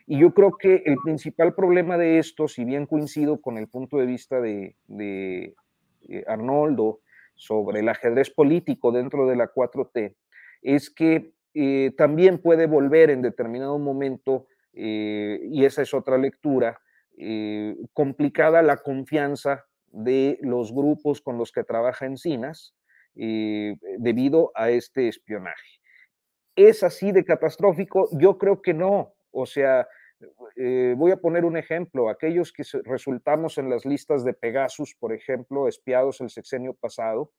y 0.10 0.20
yo 0.20 0.34
creo 0.34 0.58
que 0.58 0.84
el 0.86 0.96
principal 1.04 1.54
problema 1.54 1.98
de 1.98 2.18
esto, 2.18 2.48
si 2.48 2.64
bien 2.64 2.86
coincido 2.86 3.42
con 3.42 3.58
el 3.58 3.68
punto 3.68 3.98
de 3.98 4.06
vista 4.06 4.40
de, 4.40 4.78
eh, 4.88 5.54
Arnoldo 6.26 7.02
sobre 7.36 7.82
el 7.82 7.90
ajedrez 7.90 8.30
político 8.30 8.94
dentro 8.94 9.28
de 9.28 9.36
la 9.36 9.52
4T, 9.52 10.16
es 10.62 10.90
que 10.90 11.34
eh, 11.54 11.92
también 11.98 12.42
puede 12.42 12.68
volver 12.68 13.10
en 13.10 13.22
determinado 13.22 13.78
momento, 13.80 14.48
eh, 14.74 15.42
y 15.44 15.66
esa 15.66 15.82
es 15.82 15.94
otra 15.94 16.18
lectura, 16.18 16.80
complicada 17.94 18.62
la 18.62 18.78
confianza 18.78 19.66
de 19.88 20.38
los 20.42 20.72
grupos 20.72 21.20
con 21.20 21.40
los 21.40 21.52
que 21.52 21.64
trabaja 21.64 22.06
Encinas 22.06 22.76
debido 23.16 24.52
a 24.54 24.70
este 24.70 25.08
espionaje. 25.08 25.80
¿Es 26.56 26.84
así 26.84 27.12
de 27.12 27.26
catastrófico? 27.26 28.08
Yo 28.20 28.38
creo 28.38 28.62
que 28.62 28.76
no. 28.76 29.17
O 29.40 29.46
sea, 29.46 29.88
eh, 30.56 30.96
voy 30.98 31.12
a 31.12 31.18
poner 31.18 31.46
un 31.46 31.58
ejemplo, 31.58 32.10
aquellos 32.10 32.52
que 32.52 32.64
resultamos 32.84 33.60
en 33.60 33.70
las 33.70 33.86
listas 33.86 34.24
de 34.24 34.34
Pegasus, 34.34 34.96
por 34.96 35.14
ejemplo, 35.14 35.68
espiados 35.68 36.22
el 36.22 36.32
sexenio 36.32 36.74
pasado, 36.74 37.32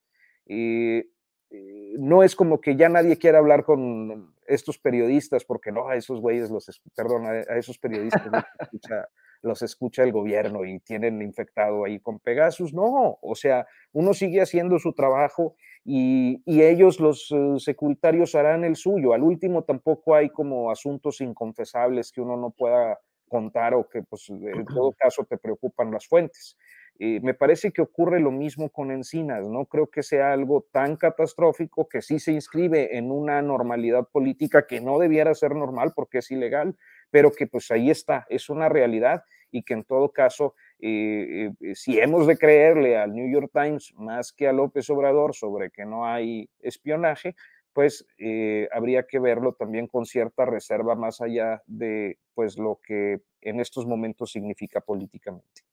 eh, 0.45 1.09
eh, 1.49 1.95
no 1.99 2.23
es 2.23 2.37
como 2.37 2.61
que 2.61 2.77
ya 2.77 2.87
nadie 2.87 3.17
quiera 3.17 3.39
hablar 3.39 3.65
con 3.65 4.33
estos 4.47 4.77
periodistas, 4.79 5.43
porque 5.43 5.73
no, 5.73 5.89
a 5.89 5.97
esos 5.97 6.21
güeyes 6.21 6.49
los, 6.49 6.81
perdón, 6.95 7.25
a, 7.25 7.57
esos 7.57 7.77
periodistas 7.77 8.27
los 8.31 8.43
escucha, 8.59 9.09
los 9.41 9.61
escucha 9.61 10.03
el 10.03 10.11
gobierno 10.11 10.65
y 10.65 10.79
tienen 10.79 11.21
infectado 11.21 11.85
ahí 11.85 11.99
con 11.99 12.19
Pegasus, 12.19 12.73
no, 12.73 13.17
o 13.21 13.35
sea, 13.35 13.65
uno 13.93 14.13
sigue 14.13 14.41
haciendo 14.41 14.79
su 14.79 14.93
trabajo 14.93 15.55
y, 15.83 16.41
ellos, 16.45 16.99
los 16.99 17.31
eh, 17.31 17.55
securitarios, 17.57 18.35
harán 18.35 18.63
el 18.63 18.75
suyo. 18.75 19.13
Al 19.13 19.23
último 19.23 19.63
tampoco 19.63 20.13
hay 20.13 20.29
como 20.29 20.71
asuntos 20.71 21.21
inconfesables 21.21 22.11
que 22.11 22.21
uno 22.21 22.37
no 22.37 22.51
pueda 22.51 22.99
contar 23.27 23.73
o 23.73 23.87
que 23.87 24.03
pues 24.03 24.29
en 24.29 24.65
todo 24.65 24.91
caso 24.93 25.23
te 25.23 25.37
preocupan 25.37 25.91
las 25.91 26.07
fuentes. 26.07 26.57
Eh, 27.01 27.21
me 27.21 27.33
parece 27.33 27.71
que 27.71 27.81
ocurre 27.81 28.19
lo 28.19 28.29
mismo 28.29 28.69
con 28.69 28.91
Encinas, 28.91 29.47
no 29.47 29.65
creo 29.67 29.87
que 29.87 30.03
sea 30.03 30.33
algo 30.33 30.67
tan 30.73 30.97
catastrófico 30.97 31.87
que 31.87 32.01
sí 32.01 32.19
se 32.19 32.33
inscribe 32.33 32.97
en 32.97 33.09
una 33.09 33.41
normalidad 33.41 34.05
política 34.11 34.67
que 34.67 34.81
no 34.81 34.99
debiera 34.99 35.33
ser 35.33 35.55
normal 35.55 35.93
porque 35.95 36.17
es 36.17 36.29
ilegal, 36.29 36.75
pero 37.09 37.31
que 37.31 37.47
pues 37.47 37.71
ahí 37.71 37.89
está, 37.89 38.25
es 38.29 38.49
una 38.49 38.69
realidad 38.69 39.23
y 39.51 39.63
que 39.63 39.73
en 39.73 39.83
todo 39.83 40.11
caso 40.11 40.55
eh, 40.79 41.51
eh, 41.59 41.75
si 41.75 41.99
hemos 41.99 42.27
de 42.27 42.37
creerle 42.37 42.97
al 42.97 43.13
New 43.13 43.31
York 43.31 43.51
Times 43.53 43.93
más 43.95 44.31
que 44.31 44.47
a 44.47 44.53
López 44.53 44.89
Obrador 44.89 45.35
sobre 45.35 45.71
que 45.71 45.85
no 45.85 46.05
hay 46.05 46.49
espionaje, 46.59 47.35
pues 47.73 48.05
eh, 48.17 48.67
habría 48.71 49.03
que 49.03 49.19
verlo 49.19 49.53
también 49.53 49.87
con 49.87 50.05
cierta 50.05 50.45
reserva 50.45 50.95
más 50.95 51.21
allá 51.21 51.61
de 51.65 52.17
pues 52.33 52.57
lo 52.57 52.79
que 52.85 53.21
en 53.41 53.59
estos 53.59 53.85
momentos 53.85 54.31
significa 54.31 54.81
políticamente. 54.81 55.63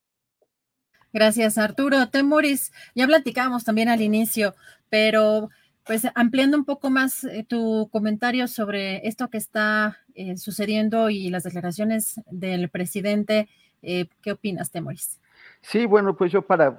Gracias, 1.13 1.57
Arturo. 1.57 2.11
Temoris, 2.11 2.73
ya 2.95 3.07
platicábamos 3.07 3.65
también 3.65 3.89
al 3.89 4.03
inicio, 4.03 4.55
pero 4.91 5.49
pues 5.87 6.03
ampliando 6.15 6.57
un 6.57 6.65
poco 6.65 6.91
más 6.91 7.27
tu 7.49 7.89
comentario 7.93 8.49
sobre 8.49 9.07
esto 9.07 9.29
que 9.29 9.39
está 9.39 9.99
sucediendo 10.37 11.11
y 11.11 11.31
las 11.31 11.45
declaraciones 11.45 12.21
del 12.31 12.69
presidente 12.71 13.49
eh, 13.83 14.09
¿Qué 14.23 14.33
opinas, 14.33 14.71
Temoris? 14.71 15.21
Sí, 15.61 15.87
bueno, 15.87 16.17
pues 16.17 16.33
yo 16.33 16.43
para, 16.43 16.79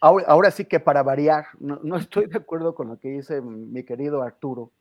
ahora, 0.00 0.50
sí 0.50 0.64
que 0.64 0.78
para 0.80 1.02
variar, 1.02 1.46
no, 1.58 1.80
estoy 1.96 2.26
de 2.26 2.38
acuerdo 2.38 2.74
con 2.74 2.88
lo 2.88 2.98
que 2.98 3.08
dice 3.08 3.40
mi 3.40 3.84
querido 3.84 4.22
Arturo, 4.22 4.72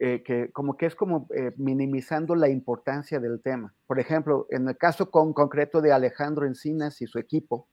eh, 0.00 0.22
que 0.24 0.50
como 0.50 0.76
que 0.76 0.86
es 0.86 0.96
como 0.96 1.28
eh, 1.34 1.52
minimizando 1.56 2.34
la 2.34 2.48
importancia 2.48 3.20
del 3.20 3.40
tema. 3.40 3.72
Por 3.86 4.00
ejemplo, 4.00 4.48
en 4.50 4.68
el 4.68 4.76
caso 4.76 5.10
con, 5.10 5.32
concreto 5.32 5.80
de 5.80 5.92
Alejandro 5.92 6.44
Encinas 6.44 7.00
y 7.00 7.06
su 7.06 7.20
equipo, 7.20 7.68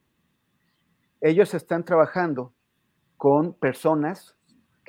ellos 1.20 1.54
están 1.54 1.84
trabajando 1.84 2.52
con 3.16 3.52
personas 3.54 4.36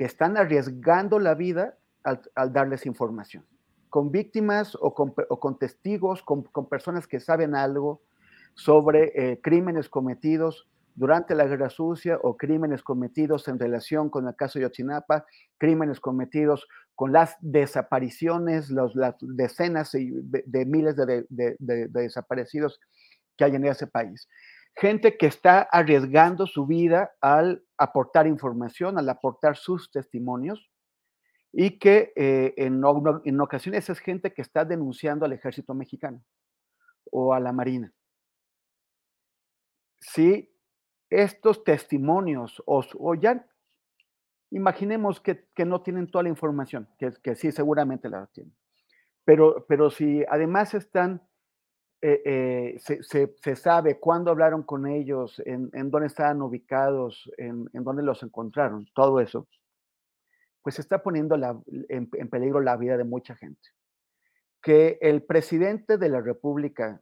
están 0.05 0.37
arriesgando 0.37 1.19
la 1.19 1.35
vida 1.35 1.77
al, 2.03 2.53
darles 2.53 2.85
información 2.85 3.45
con 3.89 4.11
víctimas 4.11 4.75
o 4.79 4.93
con, 4.95 5.59
testigos, 5.59 6.23
con, 6.23 6.43
personas 6.67 7.07
que 7.07 7.19
saben 7.19 7.53
algo 7.53 8.01
sobre 8.55 9.11
eh, 9.15 9.39
crímenes 9.39 9.87
cometidos 9.87 10.67
durante 10.95 11.35
la 11.35 11.45
Guerra 11.45 11.69
Sucia 11.69 12.19
o 12.21 12.35
crímenes 12.35 12.81
cometidos 12.81 13.47
en 13.47 13.59
relación 13.59 14.09
con 14.09 14.27
el 14.27 14.35
caso 14.35 14.57
de 14.57 14.63
Yotzinapa, 14.63 15.25
crímenes 15.59 15.99
cometidos 15.99 16.67
con 16.95 17.11
las 17.11 17.37
desapariciones, 17.41 18.69
las 18.69 19.15
decenas 19.21 19.91
de, 19.91 20.65
miles 20.65 20.95
de, 20.95 21.25
de, 21.29 21.87
desaparecidos 21.87 22.79
que 23.37 23.45
hay 23.45 23.55
en 23.55 23.65
ese 23.65 23.87
país. 23.87 24.27
Gente 24.75 25.17
que 25.17 25.27
está 25.27 25.61
arriesgando 25.61 26.47
su 26.47 26.65
vida 26.65 27.11
al 27.21 27.63
aportar 27.77 28.27
información, 28.27 28.97
al 28.97 29.07
aportar 29.09 29.55
sus 29.55 29.91
testimonios, 29.91 30.71
y 31.53 31.77
que 31.77 32.11
eh, 32.15 32.55
en, 32.57 32.83
ocasiones 33.39 33.87
es 33.87 33.99
gente 33.99 34.33
que 34.33 34.41
está 34.41 34.65
denunciando 34.65 35.25
al 35.25 35.33
ejército 35.33 35.75
mexicano 35.75 36.23
o 37.11 37.33
a 37.33 37.39
la 37.39 37.51
marina. 37.51 37.93
Si 39.99 40.51
estos 41.11 41.63
testimonios 41.63 42.61
o, 42.65 43.13
ya 43.13 43.47
imaginemos 44.49 45.21
que, 45.21 45.47
no 45.63 45.83
tienen 45.83 46.09
toda 46.09 46.23
la 46.23 46.29
información, 46.29 46.89
que, 46.97 47.13
que 47.21 47.35
sí 47.35 47.51
seguramente 47.51 48.09
la 48.09 48.25
tienen, 48.33 48.55
pero, 49.23 49.65
pero 49.67 49.91
si 49.91 50.23
además 50.29 50.73
están, 50.73 51.21
eh, 52.05 52.21
eh, 52.25 52.79
se, 52.79 53.55
sabe 53.55 53.97
cuándo 53.97 54.29
hablaron 54.29 54.63
con 54.63 54.87
ellos, 54.87 55.41
en, 55.45 55.69
dónde 55.89 56.07
estaban 56.07 56.41
ubicados, 56.41 57.31
en, 57.37 57.69
en 57.71 57.83
dónde 57.85 58.03
los 58.03 58.21
encontraron, 58.23 58.85
todo 58.93 59.21
eso, 59.21 59.47
pues 60.61 60.79
está 60.79 61.01
poniendo 61.01 61.37
en, 61.87 62.09
peligro 62.29 62.59
la 62.59 62.75
vida 62.75 62.97
de 62.97 63.05
mucha 63.05 63.35
gente. 63.35 63.69
Que 64.61 64.97
el 65.01 65.23
presidente 65.23 65.97
de 65.97 66.09
la 66.09 66.19
República 66.19 67.01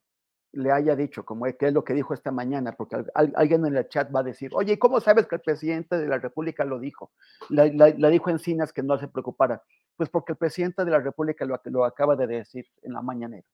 le 0.52 0.72
haya 0.72 0.96
dicho, 0.96 1.26
como 1.26 1.48
es, 1.48 1.56
que 1.56 1.68
es 1.68 1.74
lo 1.74 1.84
que 1.84 1.96
dijo 1.96 2.14
esta 2.14 2.32
mañana, 2.32 2.74
porque 2.74 3.04
alguien 3.16 3.66
en 3.66 3.76
el 3.76 3.88
chat 3.88 4.14
va 4.16 4.20
a 4.20 4.24
decir, 4.24 4.52
oye, 4.54 4.78
¿cómo 4.78 5.00
sabes 5.00 5.26
que 5.26 5.36
el 5.36 5.42
presidente 5.42 5.98
de 5.98 6.08
la 6.08 6.20
República 6.20 6.64
lo 6.64 6.78
dijo? 6.78 7.12
La, 7.50 7.66
dijo 7.92 8.30
Encinas 8.30 8.72
que 8.72 8.84
no 8.84 9.00
se 9.00 9.08
preocupara. 9.08 9.64
Pues 9.96 10.10
porque 10.10 10.34
el 10.34 10.38
presidente 10.38 10.86
de 10.86 10.92
la 10.92 11.00
República 11.00 11.44
lo, 11.46 11.60
lo 11.66 11.86
acaba 11.86 12.16
de 12.16 12.28
decir 12.28 12.68
en 12.84 12.94
la 12.94 13.02
mañanera. 13.02 13.48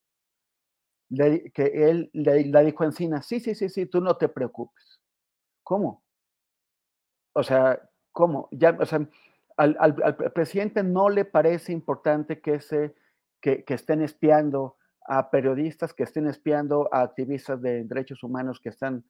Que 1.09 1.89
él 1.89 2.09
le, 2.13 2.43
dijo 2.63 2.84
a 2.84 2.88
Encina, 2.88 3.21
sí, 3.21 3.39
sí, 3.39 3.55
sí, 3.55 3.69
sí, 3.69 3.85
tú 3.85 4.01
no 4.01 4.17
te 4.17 4.29
preocupes. 4.29 4.99
¿Cómo? 5.63 6.03
O 7.34 7.43
sea, 7.43 7.81
¿cómo? 8.11 8.49
Ya, 8.51 8.77
o 8.79 8.85
sea, 8.85 9.07
al, 9.57 9.75
al, 9.79 10.15
presidente 10.34 10.84
no 10.84 11.09
le 11.09 11.25
parece 11.25 11.71
importante 11.71 12.41
que, 12.41 12.59
se, 12.59 12.95
que, 13.41 13.63
que, 13.63 13.73
estén 13.73 14.01
espiando 14.01 14.77
a 15.07 15.29
periodistas, 15.29 15.93
que 15.93 16.03
estén 16.03 16.27
espiando 16.27 16.89
a 16.91 17.01
activistas 17.01 17.61
de 17.61 17.84
derechos 17.85 18.23
humanos 18.23 18.59
que 18.59 18.69
están 18.69 19.05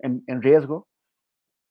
en, 0.00 0.22
en 0.26 0.42
riesgo. 0.42 0.88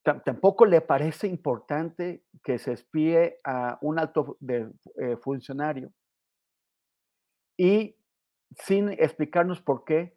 tampoco 0.04 0.66
le 0.66 0.82
parece 0.82 1.28
importante 1.28 2.24
que 2.44 2.58
se 2.58 2.74
espíe 2.74 3.40
a 3.44 3.78
un 3.82 4.00
alto 4.00 4.38
de, 4.40 4.72
eh, 4.96 5.18
funcionario. 5.18 5.92
Y 7.58 7.97
sin 8.56 8.90
explicarnos 8.90 9.62
por 9.62 9.84
qué 9.84 10.16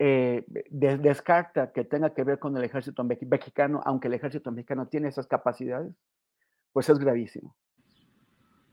eh, 0.00 0.44
descarta 0.70 1.72
que 1.72 1.84
tenga 1.84 2.14
que 2.14 2.22
ver 2.22 2.38
con 2.38 2.56
el 2.56 2.62
ejército 2.62 3.02
mexicano, 3.02 3.80
aunque 3.84 4.06
el 4.08 4.14
ejército 4.14 4.52
mexicano 4.52 4.86
tiene 4.86 5.08
esas 5.08 5.26
capacidades, 5.26 5.92
pues 6.72 6.88
es 6.88 6.98
gravísimo. 6.98 7.56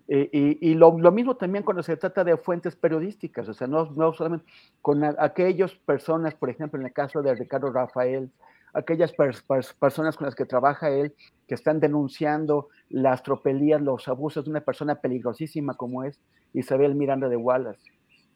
Eh, 0.07 0.29
y, 0.61 0.75
lo, 0.75 0.91
mismo 0.91 1.35
también 1.35 1.63
cuando 1.63 1.81
se 1.81 1.97
trata 1.97 2.23
de 2.23 2.37
fuentes 2.37 2.75
periodísticas, 2.75 3.49
o 3.49 3.55
sea, 3.55 3.65
no, 3.65 3.85
no 3.95 4.13
solamente 4.13 4.45
con 4.83 5.03
aquellas 5.03 5.73
personas, 5.73 6.35
por 6.35 6.51
ejemplo, 6.51 6.79
en 6.79 6.85
el 6.85 6.93
caso 6.93 7.23
de 7.23 7.33
Ricardo 7.33 7.71
Rafael, 7.71 8.29
aquellas 8.75 9.11
personas 9.13 10.17
con 10.17 10.25
las 10.25 10.35
que 10.35 10.45
trabaja 10.45 10.91
él, 10.91 11.15
que 11.47 11.55
están 11.55 11.79
denunciando 11.79 12.67
las 12.89 13.23
tropelías, 13.23 13.81
los 13.81 14.07
abusos 14.07 14.45
de 14.45 14.51
una 14.51 14.61
persona 14.61 14.95
peligrosísima 15.01 15.73
como 15.73 16.03
es 16.03 16.21
Isabel 16.53 16.93
Miranda 16.93 17.29
de 17.29 17.37
Wallace 17.37 17.95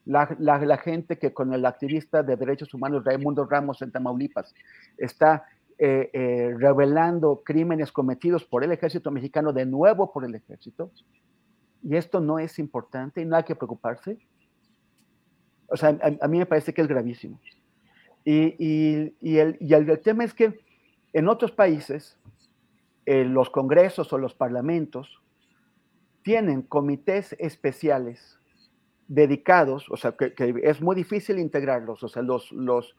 la, 0.10 0.78
gente 0.78 1.20
que 1.20 1.34
con 1.34 1.54
el 1.54 1.66
activista 1.66 2.24
de 2.24 2.36
derechos 2.36 2.74
humanos 2.74 3.04
Raimundo 3.06 3.46
Ramos 3.46 3.82
en 3.84 3.92
Tamaulipas 3.92 4.56
está 4.98 5.46
eh, 5.78 6.10
eh, 6.14 6.56
revelando 6.58 7.44
crímenes 7.46 7.92
cometidos 7.92 8.44
por 8.44 8.64
el 8.64 8.72
ejército 8.72 9.12
mexicano, 9.12 9.54
de 9.54 9.68
nuevo 9.68 10.12
por 10.12 10.26
el 10.26 10.34
ejército, 10.34 10.92
y 11.84 11.96
esto 11.96 12.20
no 12.20 12.40
es 12.40 12.58
importante 12.58 13.22
y 13.22 13.26
no 13.26 13.36
hay 13.36 13.44
que 13.44 13.56
preocuparse. 13.56 14.18
O 15.68 15.78
sea, 15.78 15.96
a, 16.22 16.28
mí 16.28 16.40
me 16.40 16.48
parece 16.48 16.74
que 16.74 16.82
es 16.82 16.88
gravísimo. 16.88 17.40
Y, 18.26 19.14
el, 19.22 19.58
el, 19.62 20.00
tema 20.00 20.24
es 20.24 20.34
que 20.34 20.60
en 21.14 21.28
otros 21.28 21.52
países, 21.52 22.18
eh, 23.06 23.26
los 23.26 23.52
congresos 23.52 24.12
o 24.12 24.18
los 24.18 24.34
parlamentos 24.34 25.22
tienen 26.24 26.64
comités 26.64 27.36
especiales 27.40 28.39
dedicados, 29.10 29.90
o 29.90 29.98
sea, 29.98 30.12
que, 30.14 30.34
es 30.64 30.82
muy 30.82 30.96
difícil 30.96 31.40
integrarlos, 31.40 32.04
o 32.04 32.08
sea, 32.08 32.22
los, 32.22 32.52
los, 32.52 32.96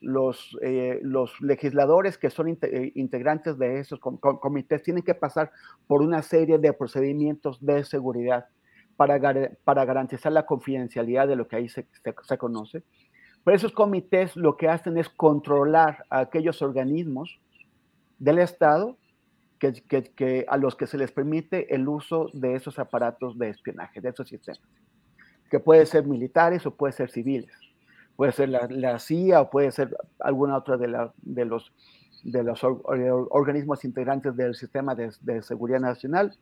los, 0.00 0.56
eh, 0.62 1.00
los 1.02 1.38
legisladores 1.40 2.16
que 2.16 2.30
son 2.30 2.48
eh, 2.48 2.92
integrantes 2.94 3.58
de 3.58 3.80
esos 3.80 3.98
comités 3.98 4.84
tienen 4.84 5.02
que 5.02 5.16
pasar 5.16 5.50
por 5.88 6.00
una 6.00 6.22
serie 6.22 6.58
de 6.58 6.72
procedimientos 6.72 7.58
de 7.60 7.82
seguridad 7.82 8.46
para, 8.96 9.18
para 9.64 9.84
garantizar 9.84 10.30
la 10.30 10.46
confidencialidad 10.46 11.26
de 11.26 11.34
lo 11.34 11.48
que 11.48 11.56
ahí 11.56 11.68
se, 11.68 11.88
se, 12.22 12.38
conoce. 12.38 12.84
Pero 13.42 13.56
esos 13.56 13.72
comités 13.72 14.36
lo 14.36 14.56
que 14.56 14.68
hacen 14.68 14.96
es 14.96 15.08
controlar 15.08 16.04
a 16.08 16.20
aquellos 16.20 16.62
organismos 16.62 17.40
del 18.20 18.38
Estado 18.38 18.96
que, 19.58 19.72
que, 19.88 20.04
que, 20.04 20.46
a 20.48 20.56
los 20.56 20.76
que 20.76 20.86
se 20.86 20.98
les 20.98 21.10
permite 21.10 21.74
el 21.74 21.88
uso 21.88 22.30
de 22.32 22.54
esos 22.54 22.78
aparatos 22.78 23.36
de 23.38 23.48
espionaje, 23.48 24.00
de 24.00 24.10
esos 24.10 24.28
sistemas 24.28 24.60
que 25.48 25.60
puede 25.60 25.86
ser 25.86 26.06
militares 26.06 26.66
o 26.66 26.74
puede 26.74 26.92
ser 26.92 27.10
civiles. 27.10 27.52
Puede 28.16 28.32
ser 28.32 28.48
la, 28.48 28.98
CIA 28.98 29.42
o 29.42 29.50
puede 29.50 29.70
ser 29.70 29.96
alguna 30.18 30.56
otra 30.56 30.76
de, 30.76 30.88
de 31.22 31.44
los, 31.44 31.72
de 32.24 32.42
los 32.42 32.64
organismos 32.64 33.84
integrantes 33.84 34.34
del 34.36 34.54
sistema 34.54 34.94
de, 34.94 35.42
seguridad 35.42 35.80
nacional 35.80 36.36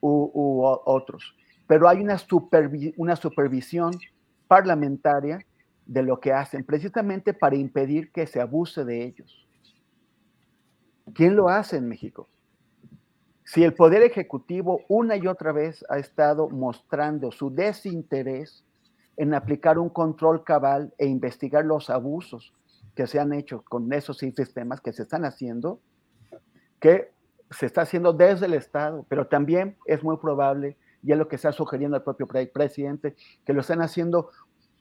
u, 0.00 0.62
otros. 0.84 1.36
Pero 1.66 1.88
hay 1.88 2.00
una, 2.00 2.16
una 2.96 3.16
supervisión 3.16 3.92
parlamentaria 4.48 5.38
de 5.86 6.02
lo 6.02 6.18
que 6.18 6.32
hacen, 6.32 6.64
precisamente 6.64 7.32
para 7.32 7.56
impedir 7.56 8.10
que 8.10 8.26
se 8.26 8.40
abuse 8.40 8.84
de 8.84 9.04
ellos. 9.04 9.46
¿Quién 11.14 11.36
lo 11.36 11.48
hace 11.48 11.76
en 11.76 11.88
México? 11.88 12.28
Si 13.52 13.64
el 13.64 13.74
Poder 13.74 14.02
Ejecutivo 14.02 14.82
una 14.86 15.16
y 15.16 15.26
otra 15.26 15.50
vez 15.50 15.84
ha 15.88 15.98
estado 15.98 16.48
mostrando 16.50 17.32
su 17.32 17.52
desinterés 17.52 18.64
en 19.16 19.34
aplicar 19.34 19.76
un 19.76 19.88
control 19.88 20.44
cabal 20.44 20.94
e 20.98 21.08
investigar 21.08 21.64
los 21.64 21.90
abusos 21.90 22.54
que 22.94 23.08
se 23.08 23.18
han 23.18 23.32
hecho 23.32 23.64
con 23.68 23.92
esos 23.92 24.18
sistemas 24.18 24.80
que 24.80 24.92
se 24.92 25.02
están 25.02 25.24
haciendo, 25.24 25.80
que 26.78 27.10
se 27.50 27.66
está 27.66 27.82
haciendo 27.82 28.12
desde 28.12 28.46
el 28.46 28.54
Estado, 28.54 29.04
pero 29.08 29.26
también 29.26 29.76
es 29.84 30.04
muy 30.04 30.16
probable, 30.18 30.76
y 31.02 31.10
es 31.10 31.18
lo 31.18 31.26
que 31.26 31.34
está 31.34 31.50
sugiriendo 31.50 31.96
el 31.96 32.04
propio 32.04 32.28
presidente, 32.28 33.16
que 33.44 33.52
lo 33.52 33.62
están 33.62 33.82
haciendo 33.82 34.30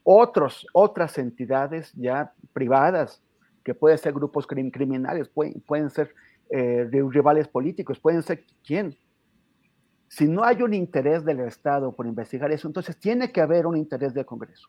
otros, 0.04 0.68
otras 0.74 1.18
entidades 1.18 1.92
ya 1.96 2.34
privadas, 2.54 3.24
que 3.64 3.74
pueden 3.74 3.98
ser 3.98 4.14
grupos 4.14 4.46
criminales, 4.46 5.28
pueden, 5.28 5.60
pueden 5.62 5.90
ser 5.90 6.14
eh, 6.52 6.88
de 6.90 7.08
rivales 7.10 7.48
políticos, 7.48 8.00
pueden 8.00 8.24
ser 8.24 8.44
quién. 8.66 8.98
Si 10.08 10.28
no 10.28 10.44
hay 10.44 10.64
un 10.64 10.74
interés 10.74 11.24
del 11.24 11.42
Estado 11.42 11.96
por 11.96 12.08
investigar 12.08 12.52
eso, 12.52 12.68
entonces 12.68 12.98
tiene 12.98 13.32
que 13.32 13.40
haber 13.40 13.68
un 13.68 13.78
interés 13.78 14.16
del 14.16 14.26
Congreso. 14.26 14.68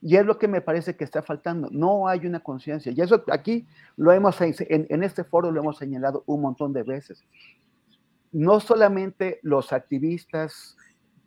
Y 0.00 0.16
es 0.16 0.24
lo 0.24 0.38
que 0.38 0.46
me 0.46 0.60
parece 0.60 0.96
que 0.96 1.02
está 1.02 1.22
faltando. 1.22 1.68
No 1.72 2.06
hay 2.06 2.26
una 2.26 2.38
conciencia. 2.38 2.92
Y 2.92 3.00
eso 3.00 3.24
aquí 3.32 3.66
lo 3.96 4.12
hemos, 4.12 4.40
en, 4.40 5.02
este 5.02 5.24
foro 5.24 5.50
lo 5.50 5.60
hemos 5.60 5.78
señalado 5.78 6.22
un 6.26 6.42
montón 6.42 6.72
de 6.72 6.84
veces. 6.84 7.24
No 8.30 8.60
solamente 8.60 9.40
los 9.42 9.72
activistas, 9.72 10.76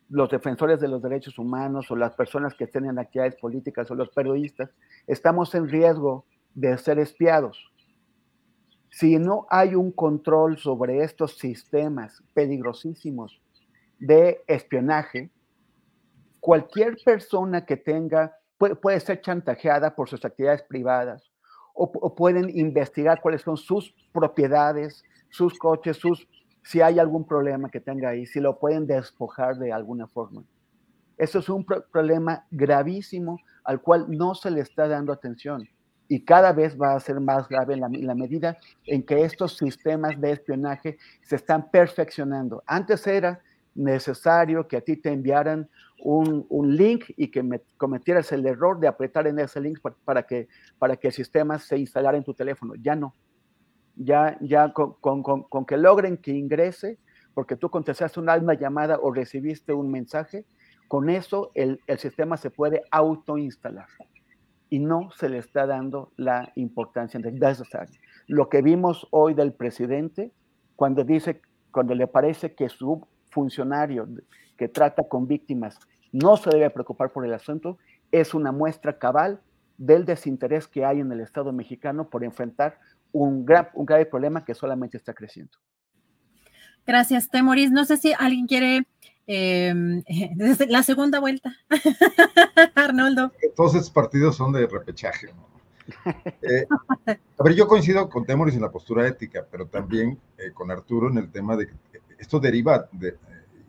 los 0.09 0.29
defensores 0.29 0.79
de 0.79 0.87
los 0.87 1.01
derechos 1.01 1.37
humanos 1.37 1.91
o 1.91 1.95
las 1.97 2.13
personas 2.13 2.53
que 2.53 2.63
estén 2.63 2.85
en 2.85 2.99
actividades 2.99 3.35
políticas 3.35 3.91
o 3.91 3.95
los 3.95 4.09
periodistas, 4.09 4.69
estamos 5.07 5.53
en 5.55 5.67
riesgo 5.67 6.23
de 6.53 6.77
ser 6.77 6.99
espiados 6.99 7.71
si 8.89 9.17
no 9.17 9.45
hay 9.49 9.75
un 9.75 9.91
control 9.91 10.57
sobre 10.57 11.03
estos 11.03 11.37
sistemas 11.37 12.23
peligrosísimos 12.33 13.41
de 13.99 14.43
espionaje, 14.47 15.29
cualquier 16.39 16.97
persona 17.03 17.65
que 17.65 17.77
tenga 17.77 18.37
puede, 18.57 18.99
ser 18.99 19.21
chantajeada 19.21 19.95
por 19.95 20.09
sus 20.09 20.23
actividades 20.23 20.63
privadas 20.63 21.31
o, 21.73 22.15
pueden 22.15 22.49
investigar 22.57 23.21
cuáles 23.21 23.41
son 23.41 23.55
sus 23.55 23.93
propiedades, 24.11 25.03
sus 25.29 25.57
coches, 25.59 25.97
sus 25.97 26.27
si 26.63 26.81
hay 26.81 26.99
algún 26.99 27.25
problema 27.25 27.69
que 27.69 27.79
tenga 27.79 28.09
ahí, 28.09 28.25
si 28.25 28.41
lo 28.41 28.59
pueden 28.59 28.87
despojar 28.87 29.57
de 29.57 29.71
alguna 29.71 30.07
forma. 30.07 30.43
Eso 31.17 31.39
es 31.39 31.47
un 31.49 31.65
problema 31.65 32.45
gravísimo 32.51 33.39
al 33.63 33.81
cual 33.81 34.07
no 34.09 34.35
se 34.35 34.51
le 34.51 34.61
está 34.61 34.87
dando 34.87 35.13
atención 35.13 35.67
y 36.07 36.23
cada 36.23 36.53
vez 36.53 36.79
va 36.79 36.93
a 36.93 36.99
ser 36.99 37.19
más 37.19 37.47
grave 37.47 37.73
en 37.73 38.07
la, 38.07 38.15
medida 38.15 38.57
en 38.85 39.03
que 39.03 39.23
estos 39.23 39.57
sistemas 39.57 40.19
de 40.19 40.31
espionaje 40.31 40.97
se 41.21 41.35
están 41.35 41.69
perfeccionando. 41.69 42.63
Antes 42.65 43.05
era 43.07 43.41
necesario 43.75 44.67
que 44.67 44.77
a 44.77 44.81
ti 44.81 44.97
te 44.97 45.11
enviaran 45.11 45.69
un, 45.99 46.45
link 46.75 47.05
y 47.17 47.29
que 47.29 47.43
me 47.43 47.61
cometieras 47.77 48.31
el 48.31 48.45
error 48.45 48.79
de 48.79 48.87
apretar 48.87 49.27
en 49.27 49.39
ese 49.39 49.59
link 49.59 49.79
para, 50.05 50.23
que, 50.23 50.47
para 50.79 50.95
que 50.95 51.07
el 51.07 51.13
sistema 51.13 51.59
se 51.59 51.77
instalara 51.77 52.17
en 52.17 52.23
tu 52.23 52.33
teléfono. 52.33 52.73
Ya 52.75 52.95
no. 52.95 53.13
Ya, 53.95 54.37
ya 54.41 54.71
con, 54.73 55.23
con, 55.23 55.65
que 55.65 55.75
logren 55.75 56.17
que 56.17 56.31
ingrese, 56.31 56.99
porque 57.33 57.55
tú 57.55 57.69
contestaste 57.69 58.19
una, 58.19 58.37
llamada 58.53 58.99
o 59.01 59.11
recibiste 59.11 59.73
un 59.73 59.91
mensaje, 59.91 60.45
con 60.87 61.09
eso 61.09 61.51
el, 61.55 61.81
el 61.87 61.97
sistema 61.97 62.37
se 62.37 62.51
puede 62.51 62.83
autoinstalar 62.91 63.87
y 64.69 64.79
no 64.79 65.11
se 65.11 65.29
le 65.29 65.37
está 65.37 65.65
dando 65.65 66.11
la 66.17 66.51
importancia 66.55 67.19
necesaria. 67.19 67.99
Lo 68.27 68.49
que 68.49 68.61
vimos 68.61 69.07
hoy 69.11 69.33
del 69.33 69.53
presidente, 69.53 70.31
cuando 70.75 71.03
dice, 71.03 71.41
cuando 71.71 71.95
le 71.95 72.07
parece 72.07 72.53
que 72.53 72.69
su 72.69 73.07
funcionario 73.29 74.07
que 74.57 74.67
trata 74.67 75.07
con 75.07 75.27
víctimas 75.27 75.79
no 76.11 76.37
se 76.37 76.49
debe 76.49 76.69
preocupar 76.69 77.11
por 77.11 77.25
el 77.25 77.33
asunto, 77.33 77.77
es 78.11 78.33
una 78.33 78.51
muestra 78.51 78.97
cabal 78.97 79.41
del 79.77 80.05
desinterés 80.05 80.67
que 80.67 80.85
hay 80.85 80.99
en 80.99 81.11
el 81.11 81.21
Estado 81.21 81.51
mexicano 81.53 82.09
por 82.09 82.23
enfrentar 82.23 82.79
un, 83.11 83.45
gran, 83.45 83.69
grave 83.75 84.05
problema 84.05 84.43
que 84.43 84.53
solamente 84.53 84.97
está 84.97 85.13
creciendo. 85.13 85.57
Gracias, 86.85 87.29
Temoris. 87.29 87.71
No 87.71 87.85
sé 87.85 87.97
si 87.97 88.13
alguien 88.17 88.47
quiere 88.47 88.87
eh, 89.33 90.65
la 90.69 90.83
segunda 90.83 91.19
vuelta. 91.19 91.53
Arnoldo. 92.75 93.31
Todos 93.55 93.75
estos 93.75 93.91
partidos 93.91 94.37
son 94.37 94.53
de 94.53 94.65
repechaje. 94.65 95.27
Eh, 96.41 96.65
a 97.37 97.43
ver, 97.43 97.53
yo 97.53 97.67
coincido 97.67 98.09
con 98.09 98.25
Temoris 98.25 98.55
en 98.55 98.61
la 98.61 98.71
postura 98.71 99.07
ética, 99.07 99.45
pero 99.49 99.67
también 99.67 100.19
eh, 100.37 100.51
con 100.53 100.71
Arturo 100.71 101.09
en 101.09 101.17
el 101.17 101.31
tema 101.31 101.55
de 101.55 101.67
que 101.67 101.73
esto 102.17 102.39
deriva 102.39 102.87
de, 102.91 103.17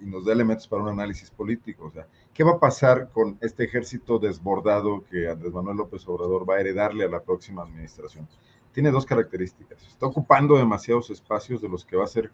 y 0.00 0.06
nos 0.06 0.24
da 0.24 0.32
elementos 0.32 0.68
para 0.68 0.82
un 0.82 0.88
análisis 0.88 1.30
político. 1.30 1.86
O 1.86 1.90
sea, 1.90 2.06
¿qué 2.32 2.44
va 2.44 2.52
a 2.52 2.60
pasar 2.60 3.10
con 3.10 3.36
este 3.40 3.64
ejército 3.64 4.18
desbordado 4.18 5.04
que 5.10 5.28
Andrés 5.28 5.52
Manuel 5.52 5.78
López 5.78 6.06
Obrador 6.06 6.48
va 6.48 6.56
a 6.56 6.60
heredarle 6.60 7.04
a 7.04 7.08
la 7.08 7.22
próxima 7.22 7.62
administración? 7.62 8.28
Tiene 8.72 8.90
dos 8.90 9.06
características. 9.06 9.82
Está 9.82 10.06
ocupando 10.06 10.56
demasiados 10.56 11.10
espacios 11.10 11.60
de 11.60 11.68
los 11.68 11.84
que 11.84 11.96
va 11.96 12.04
a 12.04 12.08
ser 12.08 12.30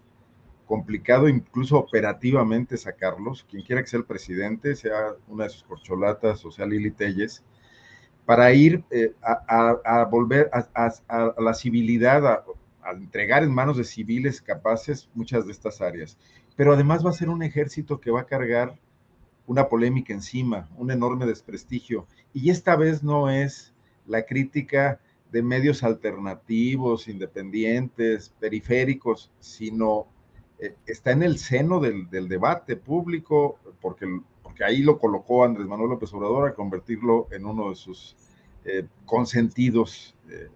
complicado 0.66 1.28
incluso 1.28 1.78
operativamente 1.78 2.76
sacarlos, 2.76 3.44
quien 3.48 3.62
quiera 3.62 3.82
que 3.82 3.88
sea 3.88 4.00
el 4.00 4.06
presidente, 4.06 4.76
sea 4.76 5.14
una 5.28 5.44
de 5.44 5.50
sus 5.50 5.64
corcholatas 5.64 6.44
o 6.44 6.50
sea 6.50 6.66
Lili 6.66 6.90
Telles, 6.90 7.44
para 8.24 8.52
ir 8.52 8.82
eh, 8.90 9.12
a, 9.22 10.04
volver 10.10 10.50
a, 10.52 11.34
la 11.38 11.54
civilidad, 11.54 12.26
a, 12.26 12.44
entregar 12.92 13.42
en 13.42 13.52
manos 13.52 13.76
de 13.76 13.84
civiles 13.84 14.40
capaces 14.40 15.08
muchas 15.14 15.46
de 15.46 15.52
estas 15.52 15.80
áreas. 15.80 16.18
Pero 16.56 16.72
además 16.72 17.04
va 17.04 17.10
a 17.10 17.14
ser 17.14 17.28
un 17.28 17.42
ejército 17.42 18.00
que 18.00 18.10
va 18.10 18.22
a 18.22 18.26
cargar 18.26 18.78
una 19.46 19.68
polémica 19.68 20.12
encima, 20.12 20.68
un 20.76 20.90
enorme 20.90 21.26
desprestigio. 21.26 22.06
Y 22.32 22.50
esta 22.50 22.76
vez 22.76 23.02
no 23.02 23.28
es 23.28 23.74
la 24.06 24.24
crítica 24.24 25.00
de 25.30 25.42
medios 25.42 25.82
alternativos, 25.82 27.08
independientes, 27.08 28.32
periféricos, 28.38 29.32
sino 29.40 30.06
eh, 30.58 30.76
está 30.86 31.12
en 31.12 31.22
el 31.22 31.38
seno 31.38 31.80
del, 31.80 32.08
debate 32.10 32.76
público, 32.76 33.58
porque, 33.80 34.06
porque 34.42 34.64
ahí 34.64 34.82
lo 34.82 34.98
colocó 34.98 35.44
Andrés 35.44 35.66
Manuel 35.66 35.90
López 35.90 36.12
Obrador 36.14 36.48
a 36.48 36.54
convertirlo 36.54 37.28
en 37.30 37.44
uno 37.46 37.70
de 37.70 37.76
sus 37.76 38.16
eh, 38.64 38.86
consentidos, 39.04 40.14
eh, 40.30 40.48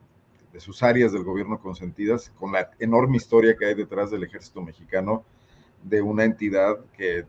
de 0.53 0.61
sus 0.61 0.83
áreas 0.83 1.13
del 1.13 1.25
gobierno 1.25 1.61
consentidas, 1.61 2.31
con 2.39 2.53
la 2.53 2.71
enorme 2.79 3.17
historia 3.17 3.57
que 3.57 3.67
hay 3.67 3.75
detrás 3.75 4.11
del 4.11 4.23
ejército 4.23 4.63
mexicano, 4.63 5.25
de 5.83 6.01
una 6.01 6.25
entidad 6.25 6.79
que 6.97 7.27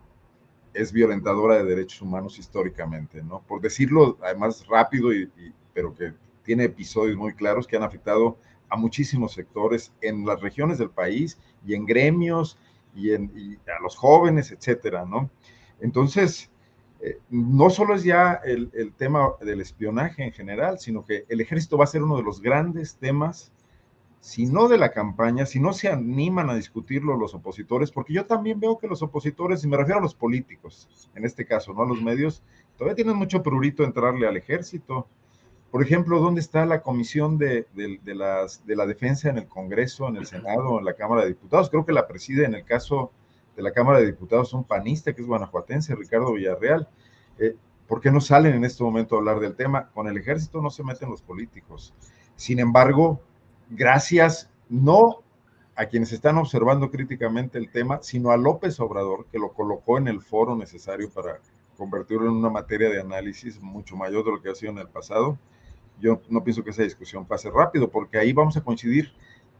es 0.74 0.92
violentadora 0.92 1.58
de 1.58 1.64
derechos 1.64 2.02
humanos 2.02 2.40
históricamente, 2.40 3.22
¿no? 3.24 3.42
Por 3.48 3.62
decirlo 3.62 4.18
además 4.22 4.66
rápido, 4.68 5.14
y, 5.14 5.30
pero 5.74 5.94
que 5.94 6.14
tiene 6.44 6.66
episodios 6.66 7.18
muy 7.18 7.34
claros 7.34 7.68
que 7.68 7.78
han 7.78 7.84
afectado 7.84 8.38
a 8.70 8.78
muchísimos 8.78 9.34
sectores 9.34 9.94
en 10.02 10.26
las 10.26 10.42
regiones 10.42 10.78
del 10.78 10.90
país 10.90 11.40
y 11.66 11.74
en 11.74 11.86
gremios 11.86 12.58
y, 12.96 13.12
en, 13.12 13.60
a 13.68 13.82
los 13.82 13.96
jóvenes, 13.96 14.52
etcétera, 14.52 15.06
¿no? 15.06 15.30
Entonces, 15.80 16.50
eh, 17.02 17.18
no 17.30 17.70
solo 17.70 17.96
es 17.96 18.04
ya 18.04 18.42
el, 18.44 18.70
el, 18.74 18.94
tema 18.94 19.30
del 19.42 19.62
espionaje 19.62 20.24
en 20.24 20.34
general, 20.34 20.80
sino 20.80 21.06
que 21.06 21.26
el 21.30 21.40
ejército 21.40 21.78
va 21.78 21.86
a 21.86 21.88
ser 21.88 22.04
uno 22.04 22.18
de 22.18 22.24
los 22.24 22.42
grandes 22.42 22.98
temas, 22.98 23.54
si 24.20 24.46
no 24.46 24.68
de 24.68 24.78
la 24.78 24.92
campaña, 24.92 25.46
si 25.46 25.60
no 25.60 25.72
se 25.72 25.88
animan 25.88 26.50
a 26.50 26.56
discutirlo 26.56 27.16
los 27.16 27.34
opositores, 27.34 27.92
porque 27.92 28.14
yo 28.14 28.26
también 28.26 28.60
veo 28.60 28.78
que 28.78 28.88
los 28.88 29.02
opositores, 29.02 29.64
y 29.64 29.68
me 29.68 29.78
refiero 29.78 30.00
a 30.00 30.04
los 30.04 30.14
políticos, 30.14 31.10
en 31.16 31.24
este 31.24 31.46
caso, 31.46 31.74
no 31.74 31.84
a 31.84 31.88
los 31.88 32.02
medios, 32.02 32.44
todavía 32.78 32.96
tienen 32.96 33.16
mucho 33.16 33.42
prurito 33.42 33.84
entrarle 33.84 34.28
al 34.28 34.36
ejército, 34.36 35.08
por 35.72 35.84
ejemplo, 35.84 36.20
¿dónde 36.20 36.42
está 36.42 36.66
la 36.66 36.82
comisión 36.82 37.38
de, 37.38 37.68
las, 38.06 38.66
de 38.66 38.76
la 38.76 38.88
defensa 38.88 39.30
en 39.30 39.38
el 39.38 39.48
Congreso, 39.48 40.08
en 40.08 40.16
el 40.16 40.26
Senado, 40.26 40.80
en 40.80 40.86
la 40.86 40.96
Cámara 40.96 41.22
de 41.22 41.30
Diputados? 41.30 41.70
Creo 41.70 41.86
que 41.86 41.94
la 41.94 42.08
preside 42.08 42.46
en 42.46 42.56
el 42.56 42.66
caso 42.66 43.12
de 43.56 43.62
la 43.62 43.72
Cámara 43.72 44.00
de 44.00 44.08
Diputados 44.08 44.54
un 44.54 44.64
panista 44.64 45.14
que 45.14 45.22
es 45.22 45.28
guanajuatense, 45.28 45.94
Ricardo 45.96 46.34
Villarreal. 46.34 46.88
Eh, 47.38 47.56
¿Por 47.88 48.02
qué 48.02 48.10
no 48.10 48.20
salen 48.20 48.56
en 48.56 48.66
este 48.66 48.84
momento 48.84 49.16
a 49.16 49.20
hablar 49.20 49.40
del 49.40 49.56
tema? 49.56 49.90
Con 49.90 50.08
el 50.08 50.18
ejército 50.18 50.60
no 50.62 50.72
se 50.72 50.84
meten 50.84 51.10
los 51.10 51.22
políticos. 51.22 51.94
Sin 52.36 52.60
embargo, 52.60 53.22
gracias 53.70 54.50
no 54.70 55.22
a 55.76 55.86
quienes 55.86 56.12
están 56.12 56.38
observando 56.38 56.90
críticamente 56.90 57.60
el 57.60 57.72
tema, 57.72 58.00
sino 58.02 58.32
a 58.32 58.38
López 58.38 58.80
Obrador, 58.80 59.28
que 59.32 59.38
lo 59.38 59.54
colocó 59.54 59.98
en 59.98 60.08
el 60.08 60.22
foro 60.22 60.56
necesario 60.56 61.10
para 61.12 61.40
convertirlo 61.78 62.26
en 62.26 62.36
una 62.36 62.50
materia 62.50 62.90
de 62.90 63.00
análisis 63.00 63.62
mucho 63.62 63.96
mayor 63.96 64.26
de 64.26 64.32
lo 64.32 64.42
que 64.42 64.50
ha 64.50 64.56
sido 64.56 64.72
en 64.72 64.80
el 64.80 64.90
pasado 64.90 65.38
yo 66.00 66.22
no 66.30 66.44
pienso 66.44 66.64
que 66.64 66.70
esa 66.72 66.84
discusión 66.84 67.26
pase 67.26 67.50
rápido, 67.50 67.90
porque 67.90 68.18
ahí 68.18 68.34
vamos 68.34 68.58
a 68.58 68.62
coincidir 68.62 69.12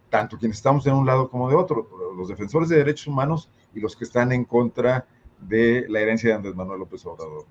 tanto 0.10 0.38
quienes 0.38 0.58
estamos 0.58 0.84
de 0.84 0.92
un 0.92 1.06
lado 1.06 1.30
como 1.30 1.50
de 1.50 1.56
otro, 1.56 1.88
los 2.18 2.28
defensores 2.28 2.70
de 2.70 2.78
derechos 2.78 3.08
humanos 3.08 3.50
y 3.74 3.80
los 3.80 3.96
que 3.96 4.04
están 4.04 4.32
en 4.32 4.44
contra 4.44 5.06
de 5.40 5.86
la 5.88 6.00
herencia 6.00 6.30
de 6.30 6.36
Andrés 6.36 6.56
Manuel 6.56 6.80
López 6.80 7.06
Obrador. 7.06 7.46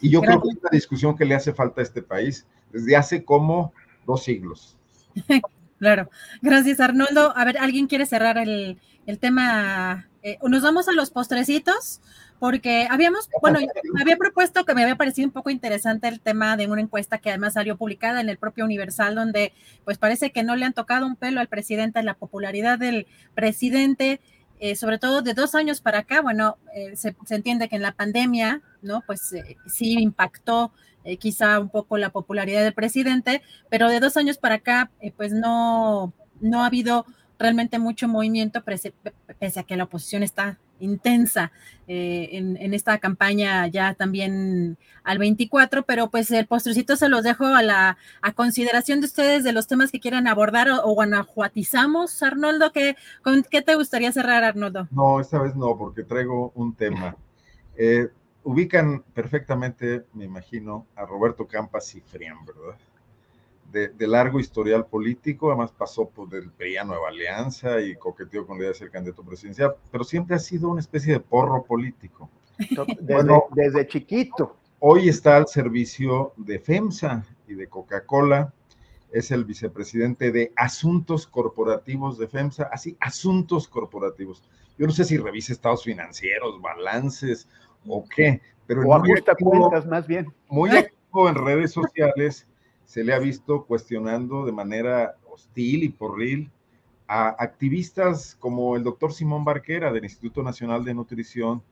Y 0.00 0.10
yo 0.10 0.20
creo 0.20 0.42
que 0.42 0.48
es 0.48 0.56
una 0.56 0.70
discusión 0.72 1.16
que 1.16 1.24
le 1.24 1.34
hace 1.34 1.54
falta 1.54 1.80
a 1.80 1.84
este 1.84 2.02
país 2.02 2.46
desde 2.70 2.96
hace 2.96 3.24
como 3.24 3.72
dos 4.04 4.24
siglos. 4.24 4.76
Claro, 5.78 6.08
gracias 6.40 6.80
Arnoldo. 6.80 7.36
A 7.36 7.44
ver, 7.44 7.58
¿alguien 7.58 7.86
quiere 7.86 8.06
cerrar 8.06 8.38
el, 8.38 8.80
el 9.04 9.18
tema? 9.18 10.08
Eh, 10.26 10.38
nos 10.42 10.60
vamos 10.60 10.88
a 10.88 10.92
los 10.92 11.10
postrecitos 11.10 12.00
porque 12.40 12.88
habíamos, 12.90 13.28
bueno, 13.40 13.60
había 14.00 14.16
propuesto 14.16 14.64
que 14.64 14.74
me 14.74 14.82
había 14.82 14.96
parecido 14.96 15.28
un 15.28 15.32
poco 15.32 15.50
interesante 15.50 16.08
el 16.08 16.20
tema 16.20 16.56
de 16.56 16.66
una 16.66 16.80
encuesta 16.80 17.18
que 17.18 17.28
además 17.28 17.52
salió 17.52 17.76
publicada 17.76 18.20
en 18.20 18.28
el 18.28 18.36
propio 18.36 18.64
Universal, 18.64 19.14
donde 19.14 19.52
pues 19.84 19.98
parece 19.98 20.32
que 20.32 20.42
no 20.42 20.56
le 20.56 20.64
han 20.64 20.72
tocado 20.72 21.06
un 21.06 21.14
pelo 21.14 21.38
al 21.38 21.46
presidente, 21.46 22.02
la 22.02 22.14
popularidad 22.14 22.76
del 22.76 23.06
presidente, 23.36 24.20
eh, 24.58 24.74
sobre 24.74 24.98
todo 24.98 25.22
de 25.22 25.32
dos 25.32 25.54
años 25.54 25.80
para 25.80 26.00
acá, 26.00 26.22
bueno, 26.22 26.56
eh, 26.74 26.96
se, 26.96 27.14
entiende 27.30 27.68
que 27.68 27.76
en 27.76 27.82
la 27.82 27.92
pandemia, 27.92 28.62
¿no? 28.82 29.02
Pues 29.06 29.32
eh, 29.32 29.56
sí 29.68 29.92
impactó 30.00 30.72
quizá 31.20 31.60
un 31.60 31.68
poco 31.68 31.98
la 31.98 32.10
popularidad 32.10 32.64
del 32.64 32.74
presidente, 32.74 33.40
pero 33.70 33.88
de 33.88 34.00
dos 34.00 34.16
años 34.16 34.38
para 34.38 34.56
acá, 34.56 34.90
pues 35.16 35.32
no, 35.32 36.12
no 36.40 36.64
ha 36.64 36.66
habido 36.66 37.06
realmente 37.38 37.78
mucho 37.78 38.08
movimiento, 38.08 38.62
pese, 38.62 38.92
a 39.56 39.62
que 39.62 39.76
la 39.76 39.84
oposición 39.84 40.22
está 40.22 40.58
intensa 40.78 41.52
eh, 41.88 42.28
en, 42.32 42.74
esta 42.74 42.98
campaña 42.98 43.66
ya 43.66 43.94
también 43.94 44.76
al 45.04 45.18
24, 45.18 45.84
pero 45.84 46.10
pues 46.10 46.30
el 46.30 46.46
postrecito 46.46 46.96
se 46.96 47.08
los 47.08 47.24
dejo 47.24 47.46
a 47.46 47.62
la 47.62 47.96
a 48.20 48.32
consideración 48.32 49.00
de 49.00 49.06
ustedes 49.06 49.44
de 49.44 49.52
los 49.52 49.66
temas 49.66 49.90
que 49.90 50.00
quieran 50.00 50.26
abordar 50.26 50.68
o, 50.70 50.92
guanajuatizamos, 50.92 52.22
Arnoldo, 52.22 52.72
¿qué, 52.72 52.96
¿con 53.22 53.42
qué 53.42 53.62
te 53.62 53.74
gustaría 53.74 54.12
cerrar, 54.12 54.44
Arnoldo? 54.44 54.88
No, 54.90 55.20
esta 55.20 55.38
vez 55.38 55.54
no, 55.56 55.76
porque 55.78 56.02
traigo 56.02 56.52
un 56.54 56.74
tema. 56.74 57.16
Eh, 57.76 58.08
ubican 58.46 59.02
perfectamente, 59.14 60.04
me 60.14 60.24
imagino, 60.24 60.86
a 60.94 61.04
Roberto 61.04 61.46
Campas 61.46 61.94
y 61.94 62.00
Frián, 62.00 62.44
¿verdad? 62.44 62.78
De, 63.72 64.06
largo 64.06 64.40
historial 64.40 64.86
político, 64.86 65.48
además 65.48 65.72
pasó 65.72 66.08
por 66.08 66.34
el 66.34 66.50
PRI 66.50 66.78
a 66.78 66.84
Nueva 66.84 67.08
Alianza 67.08 67.80
y 67.80 67.96
coqueteó 67.96 68.46
con 68.46 68.56
la 68.56 68.64
idea 68.64 68.72
de 68.72 68.78
ser 68.78 68.90
candidato 68.90 69.22
presidencial, 69.22 69.74
pero 69.90 70.04
siempre 70.04 70.36
ha 70.36 70.38
sido 70.38 70.68
una 70.68 70.80
especie 70.80 71.12
de 71.12 71.20
porro 71.20 71.62
político. 71.64 72.30
Desde, 73.00 73.34
desde 73.50 73.86
chiquito. 73.86 74.56
Hoy 74.78 75.10
está 75.10 75.36
al 75.36 75.46
servicio 75.46 76.32
de 76.38 76.58
FEMSA 76.58 77.22
y 77.46 77.54
de 77.54 77.66
Coca-Cola, 77.66 78.52
es 79.12 79.30
el 79.30 79.44
vicepresidente 79.44 80.32
de 80.32 80.52
Asuntos 80.56 81.26
Corporativos 81.26 82.18
de 82.18 82.28
FEMSA, 82.28 82.70
así, 82.72 82.96
Asuntos 83.00 83.68
Corporativos. 83.68 84.42
Yo 84.78 84.86
no 84.86 84.92
sé 84.92 85.04
si 85.04 85.16
revisa 85.18 85.52
estados 85.52 85.84
financieros, 85.84 86.60
balances 86.60 87.48
o 87.86 88.04
qué, 88.06 88.40
pero 88.66 88.82
o 88.82 88.94
ajusta 88.94 89.34
cuentas 89.34 89.86
más 89.86 90.06
bien. 90.06 90.32
Muy 90.48 90.70
activo 90.70 91.28
en 91.28 91.34
redes 91.34 91.72
sociales 91.72 92.46
se 92.86 93.04
le 93.04 93.12
ha 93.12 93.18
visto 93.18 93.64
cuestionando 93.64 94.46
de 94.46 94.52
manera 94.52 95.16
hostil 95.30 95.82
y 95.82 95.90
porril 95.90 96.50
a 97.08 97.28
activistas 97.38 98.36
como 98.36 98.76
el 98.76 98.84
doctor 98.84 99.12
Simón 99.12 99.44
Barquera 99.44 99.92
del 99.92 100.04
Instituto 100.04 100.42
Nacional 100.42 100.84
de 100.84 100.94
Nutrición, 100.94 101.62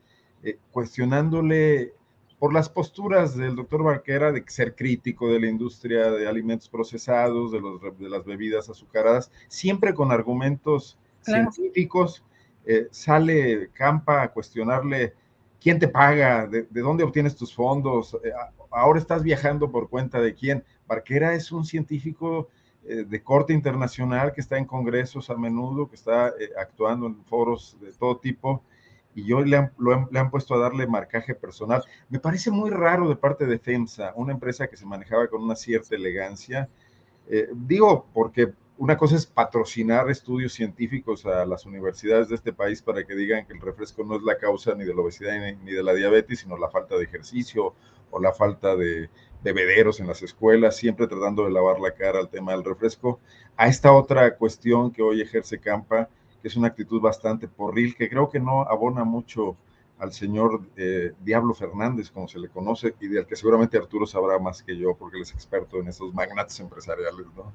eh, 0.43 0.59
cuestionándole 0.71 1.93
por 2.37 2.53
las 2.53 2.69
posturas 2.69 3.35
del 3.35 3.55
doctor 3.55 3.83
Barquera 3.83 4.31
de 4.31 4.43
ser 4.47 4.75
crítico 4.75 5.29
de 5.29 5.39
la 5.39 5.47
industria 5.47 6.11
de 6.11 6.27
alimentos 6.27 6.69
procesados, 6.69 7.51
de, 7.51 7.61
los, 7.61 7.81
de 7.81 8.09
las 8.09 8.25
bebidas 8.25 8.69
azucaradas, 8.69 9.31
siempre 9.47 9.93
con 9.93 10.11
argumentos 10.11 10.97
científicos. 11.21 12.23
Eh, 12.65 12.87
sale 12.91 13.69
Campa 13.73 14.23
a 14.23 14.31
cuestionarle 14.31 15.13
quién 15.61 15.79
te 15.79 15.87
paga, 15.87 16.45
de, 16.45 16.67
dónde 16.71 17.03
obtienes 17.03 17.35
tus 17.35 17.53
fondos, 17.53 18.17
eh, 18.23 18.31
ahora 18.71 18.99
estás 18.99 19.23
viajando 19.23 19.71
por 19.71 19.89
cuenta 19.89 20.19
de 20.19 20.35
quién. 20.35 20.63
Barquera 20.87 21.33
es 21.33 21.51
un 21.51 21.65
científico 21.65 22.49
eh, 22.87 23.03
de 23.07 23.23
corte 23.23 23.53
internacional 23.53 24.31
que 24.31 24.41
está 24.41 24.57
en 24.57 24.65
congresos 24.65 25.29
a 25.29 25.35
menudo, 25.35 25.89
que 25.89 25.95
está 25.95 26.29
eh, 26.29 26.51
actuando 26.59 27.07
en 27.07 27.23
foros 27.25 27.77
de 27.81 27.91
todo 27.93 28.17
tipo, 28.17 28.61
y 29.15 29.23
yo 29.25 29.41
le 29.41 29.57
han, 29.57 30.29
puesto 30.29 30.53
a 30.53 30.59
darle 30.59 30.85
marcaje 30.85 31.33
personal. 31.33 31.83
Me 32.09 32.19
parece 32.19 32.51
muy 32.51 32.69
raro 32.69 33.07
de 33.07 33.15
parte 33.15 33.45
de 33.45 33.57
FEMSA, 33.57 34.13
una 34.15 34.33
empresa 34.33 34.67
que 34.67 34.75
se 34.75 34.85
manejaba 34.85 35.27
con 35.29 35.41
una 35.41 35.55
cierta 35.55 35.95
elegancia. 35.95 36.69
Eh, 37.27 37.47
digo, 37.53 38.05
porque 38.13 38.53
una 38.77 38.97
cosa 38.97 39.15
es 39.15 39.25
patrocinar 39.25 40.09
estudios 40.11 40.53
científicos 40.53 41.25
a 41.25 41.45
las 41.45 41.65
universidades 41.65 42.27
de 42.27 42.35
este 42.35 42.51
país 42.51 42.81
para 42.81 43.05
que 43.05 43.15
digan 43.15 43.47
que 43.47 43.53
el 43.53 43.61
refresco 43.61 44.03
no 44.03 44.17
es 44.17 44.21
la 44.21 44.37
causa 44.37 44.75
ni 44.75 44.83
de 44.83 44.93
la 44.93 45.01
obesidad 45.01 45.33
ni 45.63 45.71
de 45.71 45.81
la 45.81 45.93
diabetes, 45.93 46.39
sino 46.39 46.57
la 46.57 46.69
falta 46.69 46.97
de 46.97 47.05
ejercicio 47.05 47.73
o 48.11 48.19
la 48.19 48.33
falta 48.33 48.75
de 48.75 49.09
bebederos 49.53 49.99
en 49.99 50.07
las 50.07 50.21
escuelas, 50.21 50.75
siempre 50.75 51.07
tratando 51.07 51.45
de 51.45 51.51
lavar 51.51 51.79
la 51.79 51.91
cara 51.91 52.19
al 52.19 52.29
tema 52.29 52.53
del 52.53 52.63
refresco, 52.63 53.19
a 53.57 53.67
esta 53.67 53.91
otra 53.91 54.35
cuestión 54.35 54.91
que 54.91 55.01
hoy 55.01 55.21
ejerce 55.21 55.59
Campa, 55.59 56.09
que 56.41 56.47
es 56.47 56.55
una 56.55 56.67
actitud 56.67 57.01
bastante 57.01 57.47
porril, 57.47 57.95
que 57.95 58.09
creo 58.09 58.29
que 58.29 58.39
no 58.39 58.61
abona 58.61 59.03
mucho 59.03 59.55
al 59.97 60.11
señor 60.11 60.61
eh, 60.75 61.13
Diablo 61.21 61.53
Fernández, 61.53 62.11
como 62.11 62.27
se 62.27 62.39
le 62.39 62.49
conoce, 62.49 62.95
y 62.99 63.07
del 63.07 63.25
que 63.25 63.35
seguramente 63.35 63.77
Arturo 63.77 64.05
sabrá 64.05 64.37
más 64.39 64.61
que 64.61 64.77
yo, 64.77 64.93
porque 64.95 65.17
él 65.17 65.23
es 65.23 65.31
experto 65.31 65.79
en 65.79 65.87
estos 65.87 66.13
magnates 66.13 66.59
empresariales, 66.59 67.25
¿no? 67.35 67.51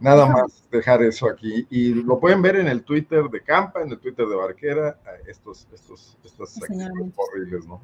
Nada 0.00 0.26
más 0.26 0.64
dejar 0.70 1.02
eso 1.02 1.28
aquí. 1.28 1.66
Y 1.68 1.92
lo 1.92 2.18
pueden 2.18 2.40
ver 2.40 2.56
en 2.56 2.68
el 2.68 2.82
Twitter 2.84 3.24
de 3.28 3.42
Campa, 3.42 3.82
en 3.82 3.90
el 3.90 3.98
Twitter 3.98 4.26
de 4.26 4.34
Barquera, 4.34 4.98
estos, 5.26 5.68
estos, 5.72 6.16
estas 6.24 6.56
acciones 6.62 7.12
horribles, 7.16 7.66
¿no? 7.66 7.80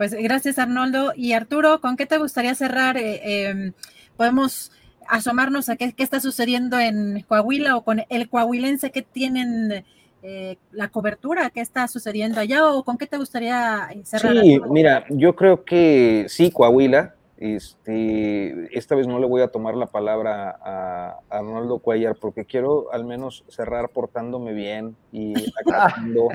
Pues 0.00 0.14
gracias, 0.14 0.58
Arnoldo. 0.58 1.12
Y 1.14 1.34
Arturo, 1.34 1.82
¿con 1.82 1.98
qué 1.98 2.06
te 2.06 2.16
gustaría 2.16 2.54
cerrar? 2.54 2.96
Eh, 2.96 3.48
em, 3.50 3.74
podemos 4.16 4.72
asomarnos 5.06 5.68
a 5.68 5.76
qué, 5.76 5.92
qué, 5.92 6.02
está 6.02 6.20
sucediendo 6.20 6.80
en 6.80 7.22
Coahuila 7.28 7.76
o 7.76 7.84
con 7.84 8.00
el 8.08 8.30
coahuilense 8.30 8.92
que 8.92 9.02
tienen 9.02 9.84
eh, 10.22 10.56
la 10.72 10.88
cobertura 10.88 11.50
que 11.50 11.60
está 11.60 11.86
sucediendo 11.86 12.40
allá 12.40 12.66
o 12.66 12.82
con 12.82 12.96
qué 12.96 13.06
te 13.06 13.18
gustaría 13.18 13.90
cerrar? 14.04 14.40
Sí, 14.40 14.58
mira, 14.70 15.04
yo 15.10 15.36
creo 15.36 15.66
que 15.66 16.24
sí, 16.30 16.50
Coahuila. 16.50 17.16
Este, 17.36 18.74
esta 18.74 18.94
vez 18.94 19.06
no 19.06 19.18
le 19.18 19.26
voy 19.26 19.42
a 19.42 19.48
tomar 19.48 19.74
la 19.74 19.88
palabra 19.88 20.58
a, 20.64 21.18
Arnoldo 21.28 21.78
Cuellar 21.78 22.16
porque 22.18 22.46
quiero 22.46 22.90
al 22.90 23.04
menos 23.04 23.44
cerrar 23.48 23.90
portándome 23.90 24.54
bien 24.54 24.96
y 25.12 25.34
acatando 25.60 26.28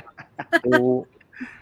tu 0.61 1.07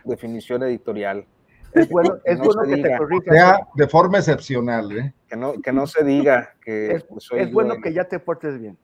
definición 0.04 0.64
editorial. 0.64 1.26
Es 1.74 1.90
bueno, 1.90 2.18
es 2.24 2.40
bueno 2.40 2.62
que 2.64 2.78
te 2.78 2.98
corrija. 2.98 3.68
de 3.76 3.88
forma 3.88 4.20
excepcional, 4.20 4.92
¿eh? 4.98 5.14
Que 5.28 5.36
no, 5.36 5.62
que 5.62 5.72
no 5.72 5.88
se 5.88 6.04
diga 6.04 6.54
que 6.62 6.96
es, 6.96 7.06
es 7.36 7.52
bueno 7.52 7.76
que 7.82 7.94
ya 7.94 8.06
te 8.06 8.20
portes 8.20 8.60
bien. 8.60 8.78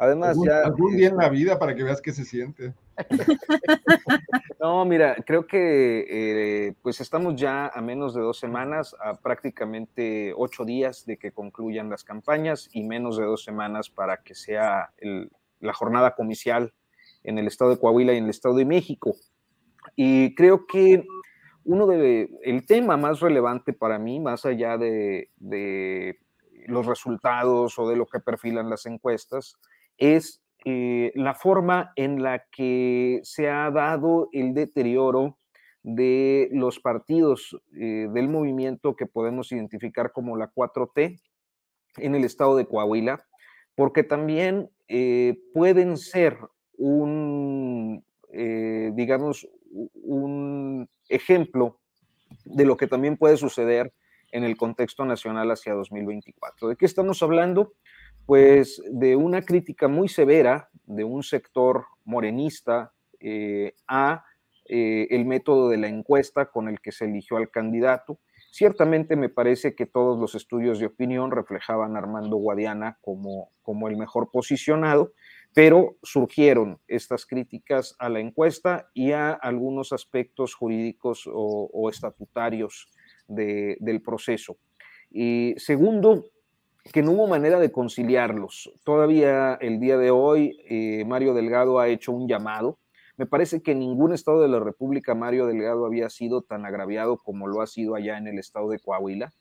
Además, 0.00 0.38
ya. 0.42 0.62
Algún 0.64 0.96
día 0.96 1.08
en 1.08 1.18
la 1.18 1.28
vida 1.28 1.58
para 1.58 1.74
que 1.74 1.82
veas 1.82 2.00
qué 2.00 2.12
se 2.12 2.24
siente. 2.24 2.72
No, 4.60 4.84
mira, 4.84 5.16
creo 5.24 5.46
que 5.46 6.04
eh, 6.06 6.74
pues 6.82 7.00
estamos 7.00 7.34
ya 7.34 7.68
a 7.68 7.80
menos 7.80 8.14
de 8.14 8.20
dos 8.20 8.38
semanas, 8.38 8.94
a 9.02 9.14
prácticamente 9.14 10.34
ocho 10.36 10.66
días 10.66 11.06
de 11.06 11.16
que 11.16 11.32
concluyan 11.32 11.88
las 11.88 12.04
campañas 12.04 12.68
y 12.74 12.82
menos 12.82 13.16
de 13.16 13.24
dos 13.24 13.42
semanas 13.42 13.88
para 13.88 14.18
que 14.18 14.34
sea 14.34 14.90
la 15.60 15.72
jornada 15.72 16.14
comicial 16.14 16.74
en 17.24 17.38
el 17.38 17.46
estado 17.46 17.70
de 17.70 17.78
Coahuila 17.78 18.12
y 18.12 18.18
en 18.18 18.24
el 18.24 18.30
estado 18.30 18.54
de 18.54 18.66
México. 18.66 19.16
Y 19.96 20.34
creo 20.34 20.66
que 20.66 21.06
uno 21.64 21.86
de 21.86 22.30
el 22.42 22.66
tema 22.66 22.96
más 22.96 23.20
relevante 23.20 23.72
para 23.72 23.98
mí, 23.98 24.20
más 24.20 24.44
allá 24.44 24.78
de, 24.78 25.30
de 25.36 26.18
los 26.66 26.86
resultados 26.86 27.78
o 27.78 27.88
de 27.88 27.96
lo 27.96 28.06
que 28.06 28.20
perfilan 28.20 28.70
las 28.70 28.86
encuestas, 28.86 29.56
es 29.98 30.42
eh, 30.64 31.12
la 31.14 31.34
forma 31.34 31.92
en 31.96 32.22
la 32.22 32.44
que 32.50 33.20
se 33.22 33.48
ha 33.48 33.70
dado 33.70 34.28
el 34.32 34.52
deterioro 34.52 35.38
de 35.82 36.50
los 36.52 36.80
partidos 36.80 37.56
eh, 37.74 38.08
del 38.12 38.28
movimiento 38.28 38.94
que 38.94 39.06
podemos 39.06 39.52
identificar 39.52 40.12
como 40.12 40.36
la 40.36 40.52
4T 40.52 41.18
en 41.96 42.14
el 42.14 42.24
estado 42.24 42.56
de 42.56 42.66
Coahuila, 42.66 43.24
porque 43.74 44.02
también 44.02 44.70
eh, 44.88 45.40
pueden 45.54 45.96
ser 45.96 46.36
un, 46.76 48.04
digamos, 48.32 49.48
un 49.70 50.88
ejemplo 51.10 51.78
de 52.44 52.64
lo 52.64 52.76
que 52.76 52.86
también 52.86 53.16
puede 53.16 53.36
suceder 53.36 53.92
en 54.32 54.44
el 54.44 54.56
contexto 54.56 55.04
nacional 55.04 55.50
hacia 55.50 55.74
2024. 55.74 56.68
¿De 56.68 56.76
qué 56.76 56.86
estamos 56.86 57.22
hablando? 57.22 57.72
pues 58.30 58.80
de 58.88 59.16
una 59.16 59.42
crítica 59.42 59.88
muy 59.88 60.08
severa 60.08 60.68
de 60.84 61.02
un 61.02 61.24
sector 61.24 61.86
morenista 62.04 62.92
eh, 63.18 63.74
a 63.88 64.24
eh, 64.66 65.08
el 65.10 65.24
método 65.24 65.68
de 65.68 65.78
la 65.78 65.88
encuesta 65.88 66.46
con 66.46 66.68
el 66.68 66.80
que 66.80 66.92
se 66.92 67.06
eligió 67.06 67.38
al 67.38 67.50
candidato. 67.50 68.20
Ciertamente 68.52 69.16
me 69.16 69.30
parece 69.30 69.74
que 69.74 69.84
todos 69.84 70.16
los 70.16 70.36
estudios 70.36 70.78
de 70.78 70.86
opinión 70.86 71.32
reflejaban 71.32 71.96
a 71.96 71.98
Armando 71.98 72.36
Guadiana 72.36 72.98
como, 73.00 73.50
como 73.62 73.88
el 73.88 73.96
mejor 73.96 74.30
posicionado, 74.30 75.12
pero 75.54 75.96
surgieron 76.02 76.78
estas 76.86 77.26
críticas 77.26 77.96
a 77.98 78.08
la 78.08 78.20
encuesta 78.20 78.88
y 78.94 79.12
a 79.12 79.32
algunos 79.32 79.92
aspectos 79.92 80.54
jurídicos 80.54 81.28
o, 81.32 81.90
estatutarios 81.90 82.88
del 83.26 84.02
proceso. 84.02 84.56
Y 85.10 85.54
segundo, 85.56 86.24
que 86.92 87.02
no 87.02 87.12
hubo 87.12 87.26
manera 87.26 87.58
de 87.58 87.72
conciliarlos. 87.72 88.72
Todavía 88.84 89.54
el 89.60 89.80
día 89.80 89.98
de 89.98 90.10
hoy, 90.10 90.60
eh, 90.68 91.04
Mario 91.04 91.34
Delgado 91.34 91.78
ha 91.78 91.88
hecho 91.88 92.12
un 92.12 92.28
llamado. 92.28 92.78
Me 93.16 93.26
parece 93.26 93.60
que 93.60 93.72
en 93.72 93.80
ningún 93.80 94.14
estado 94.14 94.40
de 94.40 94.48
la 94.48 94.60
República 94.60 95.14
Mario 95.14 95.46
Delgado 95.46 95.84
había 95.84 96.08
sido 96.10 96.42
tan 96.42 96.64
agraviado 96.64 97.18
como 97.18 97.48
lo 97.48 97.60
ha 97.60 97.66
sido 97.66 97.94
allá 97.94 98.18
en 98.18 98.28
el 98.28 98.38
estado 98.38 98.70
de 98.70 98.78
Coahuila. 98.78 99.32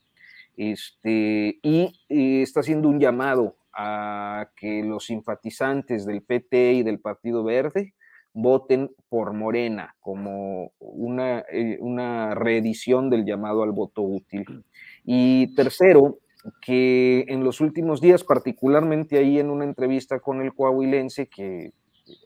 Este, 0.57 1.59
y, 1.61 1.93
y 2.09 2.41
está 2.41 2.59
haciendo 2.59 2.89
un 2.89 2.99
llamado 2.99 3.55
a 3.73 4.49
que 4.55 4.83
los 4.83 5.05
simpatizantes 5.05 6.05
del 6.05 6.21
PT 6.21 6.73
y 6.73 6.83
del 6.83 6.99
Partido 6.99 7.43
Verde 7.43 7.93
voten 8.33 8.91
por 9.09 9.33
Morena 9.33 9.95
como 9.99 10.71
una, 10.79 11.39
eh, 11.51 11.77
una 11.79 12.35
reedición 12.35 13.09
del 13.09 13.25
llamado 13.25 13.63
al 13.63 13.71
voto 13.71 14.01
útil. 14.01 14.63
Y 15.03 15.53
tercero, 15.55 16.19
que 16.61 17.25
en 17.27 17.43
los 17.43 17.59
últimos 17.61 18.01
días, 18.01 18.23
particularmente 18.23 19.17
ahí 19.17 19.39
en 19.39 19.49
una 19.49 19.65
entrevista 19.65 20.19
con 20.19 20.41
el 20.41 20.53
coahuilense 20.53 21.27
que 21.27 21.73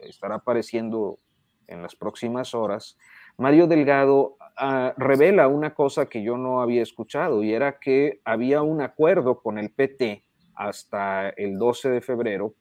estará 0.01 0.35
apareciendo 0.35 1.19
en 1.67 1.81
las 1.81 1.95
próximas 1.95 2.53
horas, 2.53 2.97
Mario 3.37 3.67
Delgado 3.67 4.37
ah, 4.57 4.93
revela 4.97 5.47
una 5.47 5.73
cosa 5.73 6.07
que 6.07 6.21
yo 6.21 6.37
no 6.37 6.61
había 6.61 6.83
escuchado 6.83 7.43
y 7.43 7.53
era 7.53 7.79
que 7.79 8.21
había 8.23 8.61
un 8.61 8.81
acuerdo 8.81 9.41
con 9.41 9.57
el 9.57 9.71
PT 9.71 10.23
hasta 10.55 11.29
el 11.29 11.57
12 11.57 11.89
de 11.89 12.01
febrero 12.01 12.55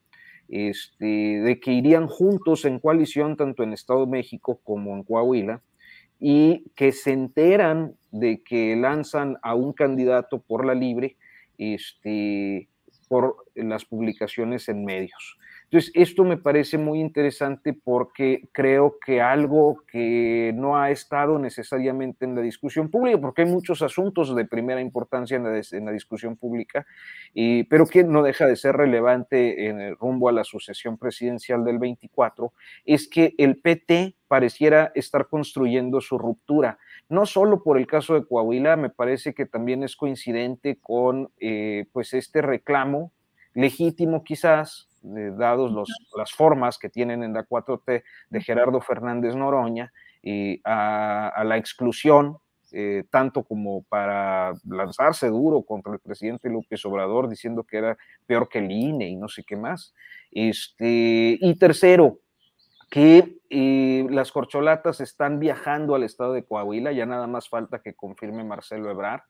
este, 0.49 1.07
de 1.07 1.61
que 1.61 1.73
irían 1.73 2.09
juntos 2.09 2.65
en 2.65 2.79
coalición 2.79 3.37
tanto 3.37 3.63
en 3.63 3.73
Estado 3.73 4.05
de 4.05 4.13
México 4.13 4.61
como 4.63 4.95
en 4.95 5.03
Coahuila 5.03 5.63
y 6.21 6.71
que 6.77 6.93
se 6.93 7.13
enteran 7.13 7.97
de 8.11 8.43
que 8.43 8.77
lanzan 8.77 9.39
a 9.43 9.55
un 9.55 9.73
candidato 9.73 10.41
por 10.41 10.65
la 10.65 10.75
libre 10.75 11.17
este, 11.59 12.69
por 13.09 13.45
las 13.55 13.85
publicaciones 13.85 14.69
en 14.69 14.85
medios. 14.85 15.39
Entonces, 15.73 15.91
esto 15.95 16.23
me 16.25 16.37
parece 16.37 16.77
muy 16.77 17.01
interesante 17.01 17.73
porque 17.73 18.47
creo 18.53 18.99
que 19.03 19.23
algo 19.23 19.83
que 19.91 20.53
no 20.55 20.77
ha 20.77 20.91
estado 20.91 21.39
necesariamente 21.39 22.27
en 22.27 22.35
la 22.35 22.43
discusión 22.43 22.91
pública, 22.91 23.19
porque 23.19 23.41
hay 23.41 23.49
muchos 23.49 23.81
asuntos 23.81 24.37
de 24.37 24.45
primera 24.45 24.83
importancia 24.83 25.39
en 25.39 25.45
la, 25.87 25.93
discusión 25.93 26.37
pública, 26.37 26.85
pero 27.71 27.87
que 27.87 28.05
no 28.05 28.23
deja 28.23 28.47
de 28.47 28.57
ser 28.57 28.77
relevante 28.77 29.69
en 29.69 29.81
el 29.81 29.97
rumbo 29.97 30.29
a 30.29 30.33
la 30.33 30.45
sucesión 30.45 30.99
presidencial 30.99 31.65
del 31.65 31.79
24, 31.79 32.53
es 32.85 33.09
que 33.09 33.35
el 33.39 33.57
PT 33.57 34.15
pareciera 34.29 34.93
estar 34.95 35.27
construyendo 35.29 36.03
su 36.03 36.19
ruptura. 36.19 36.77
No 37.09 37.25
solo 37.25 37.63
por 37.63 37.79
el 37.79 37.87
caso 37.87 38.13
de 38.13 38.27
Coahuila, 38.27 38.77
me 38.77 38.91
parece 38.91 39.33
que 39.33 39.47
también 39.47 39.83
es 39.85 39.97
coincidente 39.97 40.77
con 40.83 41.31
eh, 41.41 41.87
pues 41.95 42.13
este 42.13 42.43
reclamo 42.43 43.11
legítimo 43.55 44.25
quizás, 44.25 44.89
dados 45.03 45.73
las 46.17 46.33
formas 46.33 46.79
que 46.79 46.89
tienen 46.89 47.23
en 47.23 47.33
la 47.33 47.45
4T 47.45 48.03
de 48.31 48.41
Gerardo 48.41 48.81
Fernández 48.81 49.35
Noroña, 49.35 49.93
y 50.23 50.61
a, 50.65 51.43
la 51.45 51.57
exclusión, 51.57 52.39
eh, 52.71 53.05
tanto 53.11 53.43
como 53.43 53.83
para 53.83 54.55
lanzarse 54.65 55.29
duro 55.29 55.63
contra 55.63 55.93
el 55.93 55.99
presidente 55.99 56.49
López 56.49 56.85
Obrador, 56.87 57.29
diciendo 57.29 57.65
que 57.65 57.79
era 57.79 57.99
peor 58.25 58.49
que 58.49 58.61
el 58.61 58.71
INE 58.71 59.09
y 59.09 59.17
no 59.17 59.29
sé 59.29 59.43
qué 59.45 59.57
más. 59.57 59.95
Este, 60.31 61.37
y 61.41 61.55
tercero, 61.59 62.21
que 62.89 63.39
eh, 63.51 64.07
las 64.11 64.33
corcholatas 64.33 65.01
están 65.01 65.39
viajando 65.39 65.95
al 65.95 66.05
estado 66.05 66.35
de 66.35 66.45
Coahuila, 66.45 66.93
ya 66.93 67.07
nada 67.07 67.27
más 67.27 67.49
falta 67.49 67.81
que 67.81 67.95
confirme 67.95 68.45
Marcelo 68.45 68.91
Ebrar, 68.91 69.25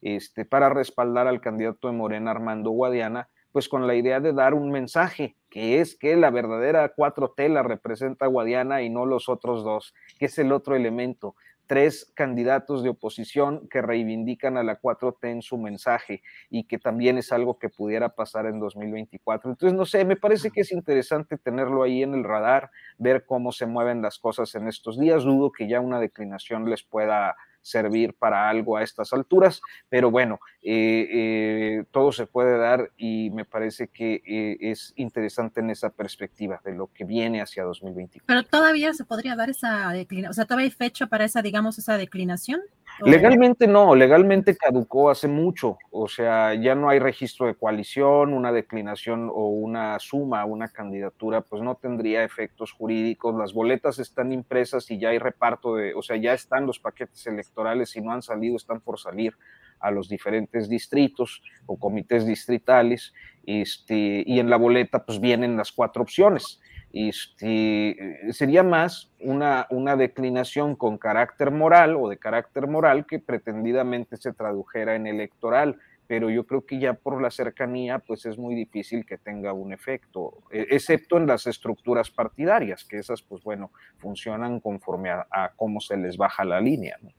este, 0.00 0.44
para 0.44 0.68
respaldar 0.68 1.26
al 1.26 1.40
candidato 1.40 1.88
de 1.88 1.94
Morena 1.94 2.30
Armando 2.30 2.70
Guadiana, 2.70 3.28
pues 3.52 3.68
con 3.68 3.86
la 3.86 3.94
idea 3.94 4.20
de 4.20 4.32
dar 4.32 4.54
un 4.54 4.70
mensaje, 4.70 5.36
que 5.50 5.80
es 5.80 5.96
que 5.96 6.16
la 6.16 6.30
verdadera 6.30 6.94
4T 6.94 7.48
la 7.48 7.62
representa 7.62 8.26
Guadiana 8.26 8.82
y 8.82 8.90
no 8.90 9.06
los 9.06 9.28
otros 9.28 9.64
dos, 9.64 9.94
que 10.18 10.26
es 10.26 10.38
el 10.38 10.52
otro 10.52 10.76
elemento 10.76 11.34
tres 11.68 12.10
candidatos 12.14 12.82
de 12.82 12.88
oposición 12.88 13.68
que 13.68 13.82
reivindican 13.82 14.56
a 14.56 14.64
la 14.64 14.80
4T 14.80 15.30
en 15.30 15.42
su 15.42 15.58
mensaje 15.58 16.22
y 16.50 16.64
que 16.64 16.78
también 16.78 17.18
es 17.18 17.30
algo 17.30 17.58
que 17.58 17.68
pudiera 17.68 18.08
pasar 18.08 18.46
en 18.46 18.58
2024. 18.58 19.50
Entonces, 19.50 19.76
no 19.76 19.84
sé, 19.84 20.04
me 20.04 20.16
parece 20.16 20.50
que 20.50 20.62
es 20.62 20.72
interesante 20.72 21.36
tenerlo 21.36 21.82
ahí 21.82 22.02
en 22.02 22.14
el 22.14 22.24
radar, 22.24 22.70
ver 22.96 23.24
cómo 23.26 23.52
se 23.52 23.66
mueven 23.66 24.02
las 24.02 24.18
cosas 24.18 24.54
en 24.54 24.66
estos 24.66 24.98
días. 24.98 25.24
Dudo 25.24 25.52
que 25.52 25.68
ya 25.68 25.80
una 25.80 26.00
declinación 26.00 26.68
les 26.68 26.82
pueda 26.82 27.36
servir 27.62 28.14
para 28.14 28.48
algo 28.48 28.76
a 28.76 28.82
estas 28.82 29.12
alturas, 29.12 29.60
pero 29.88 30.10
bueno, 30.10 30.40
eh, 30.62 31.08
eh, 31.10 31.84
todo 31.90 32.12
se 32.12 32.26
puede 32.26 32.58
dar 32.58 32.90
y 32.96 33.30
me 33.30 33.44
parece 33.44 33.88
que 33.88 34.22
eh, 34.26 34.56
es 34.60 34.92
interesante 34.96 35.60
en 35.60 35.70
esa 35.70 35.90
perspectiva 35.90 36.60
de 36.64 36.74
lo 36.74 36.88
que 36.92 37.04
viene 37.04 37.40
hacia 37.40 37.64
2020. 37.64 38.22
Pero 38.26 38.42
todavía 38.44 38.92
se 38.94 39.04
podría 39.04 39.36
dar 39.36 39.50
esa 39.50 39.90
declinación, 39.90 40.30
o 40.30 40.34
sea, 40.34 40.44
todavía 40.44 40.66
hay 40.66 40.70
fecha 40.70 41.06
para 41.06 41.24
esa, 41.24 41.42
digamos, 41.42 41.78
esa 41.78 41.96
declinación. 41.96 42.60
Legalmente 43.04 43.68
no, 43.68 43.94
legalmente 43.94 44.56
caducó 44.56 45.10
hace 45.10 45.28
mucho, 45.28 45.78
o 45.90 46.08
sea, 46.08 46.54
ya 46.54 46.74
no 46.74 46.88
hay 46.88 46.98
registro 46.98 47.46
de 47.46 47.54
coalición, 47.54 48.32
una 48.32 48.50
declinación 48.50 49.30
o 49.32 49.48
una 49.48 49.98
suma, 50.00 50.44
una 50.44 50.68
candidatura, 50.68 51.42
pues 51.42 51.62
no 51.62 51.76
tendría 51.76 52.24
efectos 52.24 52.72
jurídicos, 52.72 53.36
las 53.36 53.52
boletas 53.52 54.00
están 54.00 54.32
impresas 54.32 54.90
y 54.90 54.98
ya 54.98 55.10
hay 55.10 55.18
reparto 55.18 55.76
de, 55.76 55.94
o 55.94 56.02
sea, 56.02 56.16
ya 56.16 56.32
están 56.32 56.66
los 56.66 56.80
paquetes 56.80 57.24
electorales, 57.26 57.47
si 57.86 58.00
no 58.00 58.12
han 58.12 58.22
salido, 58.22 58.56
están 58.56 58.80
por 58.80 58.98
salir 58.98 59.34
a 59.80 59.90
los 59.90 60.08
diferentes 60.08 60.68
distritos 60.68 61.42
o 61.66 61.78
comités 61.78 62.26
distritales, 62.26 63.12
este, 63.46 64.22
y 64.26 64.40
en 64.40 64.50
la 64.50 64.56
boleta 64.56 65.04
pues 65.04 65.20
vienen 65.20 65.56
las 65.56 65.72
cuatro 65.72 66.02
opciones. 66.02 66.60
Este, 66.92 68.32
sería 68.32 68.62
más 68.62 69.12
una, 69.20 69.66
una 69.70 69.94
declinación 69.96 70.74
con 70.74 70.96
carácter 70.96 71.50
moral 71.50 71.96
o 71.96 72.08
de 72.08 72.18
carácter 72.18 72.66
moral 72.66 73.06
que 73.06 73.18
pretendidamente 73.18 74.16
se 74.16 74.32
tradujera 74.32 74.94
en 74.94 75.06
electoral, 75.06 75.76
pero 76.06 76.30
yo 76.30 76.46
creo 76.46 76.64
que 76.64 76.78
ya 76.78 76.94
por 76.94 77.20
la 77.20 77.30
cercanía 77.30 77.98
pues 77.98 78.24
es 78.24 78.38
muy 78.38 78.54
difícil 78.54 79.04
que 79.04 79.18
tenga 79.18 79.52
un 79.52 79.74
efecto, 79.74 80.38
e, 80.50 80.66
excepto 80.70 81.18
en 81.18 81.26
las 81.26 81.46
estructuras 81.46 82.10
partidarias, 82.10 82.84
que 82.84 82.98
esas 82.98 83.20
pues 83.20 83.44
bueno, 83.44 83.70
funcionan 83.98 84.60
conforme 84.60 85.10
a, 85.10 85.26
a 85.30 85.52
cómo 85.54 85.80
se 85.80 85.98
les 85.98 86.16
baja 86.16 86.44
la 86.46 86.60
línea. 86.60 86.96
¿no? 87.02 87.10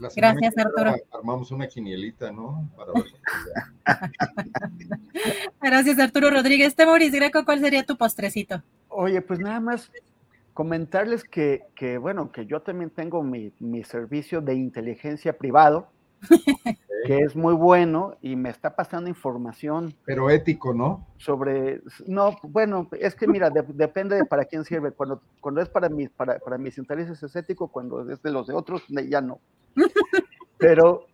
Gracias, 0.00 0.56
Arturo. 0.56 0.94
Armamos 1.12 1.50
una 1.50 1.66
quinielita, 1.66 2.30
¿no? 2.32 2.68
Para 2.76 2.92
ver. 2.92 3.04
Gracias, 5.62 5.98
Arturo 5.98 6.30
Rodríguez. 6.30 6.74
Temoris 6.74 7.12
Greco, 7.12 7.44
¿cuál 7.44 7.60
sería 7.60 7.84
tu 7.84 7.96
postrecito? 7.96 8.62
Oye, 8.88 9.20
pues 9.22 9.38
nada 9.40 9.60
más 9.60 9.90
comentarles 10.54 11.24
que, 11.24 11.62
que 11.74 11.98
bueno, 11.98 12.32
que 12.32 12.46
yo 12.46 12.60
también 12.60 12.90
tengo 12.90 13.22
mi, 13.22 13.52
mi 13.60 13.84
servicio 13.84 14.40
de 14.40 14.54
inteligencia 14.54 15.36
privado, 15.36 15.88
que 17.06 17.18
es 17.20 17.36
muy 17.36 17.54
bueno 17.54 18.16
y 18.20 18.36
me 18.36 18.50
está 18.50 18.74
pasando 18.74 19.08
información. 19.08 19.94
Pero 20.04 20.30
ético, 20.30 20.74
¿no? 20.74 21.06
Sobre, 21.16 21.80
no, 22.06 22.36
bueno, 22.42 22.88
es 22.92 23.14
que 23.14 23.26
mira, 23.26 23.50
de, 23.50 23.62
depende 23.68 24.16
de 24.16 24.24
para 24.24 24.44
quién 24.44 24.64
sirve. 24.64 24.92
Cuando, 24.92 25.22
cuando 25.40 25.60
es 25.60 25.68
para 25.68 25.88
mis, 25.88 26.10
para, 26.10 26.38
para 26.38 26.58
mis 26.58 26.76
intereses 26.78 27.22
es 27.22 27.36
ético, 27.36 27.68
cuando 27.68 28.10
es 28.10 28.22
de 28.22 28.30
los 28.30 28.46
de 28.46 28.54
otros, 28.54 28.84
ya 28.88 29.20
no. 29.20 29.40
Pero, 30.58 31.06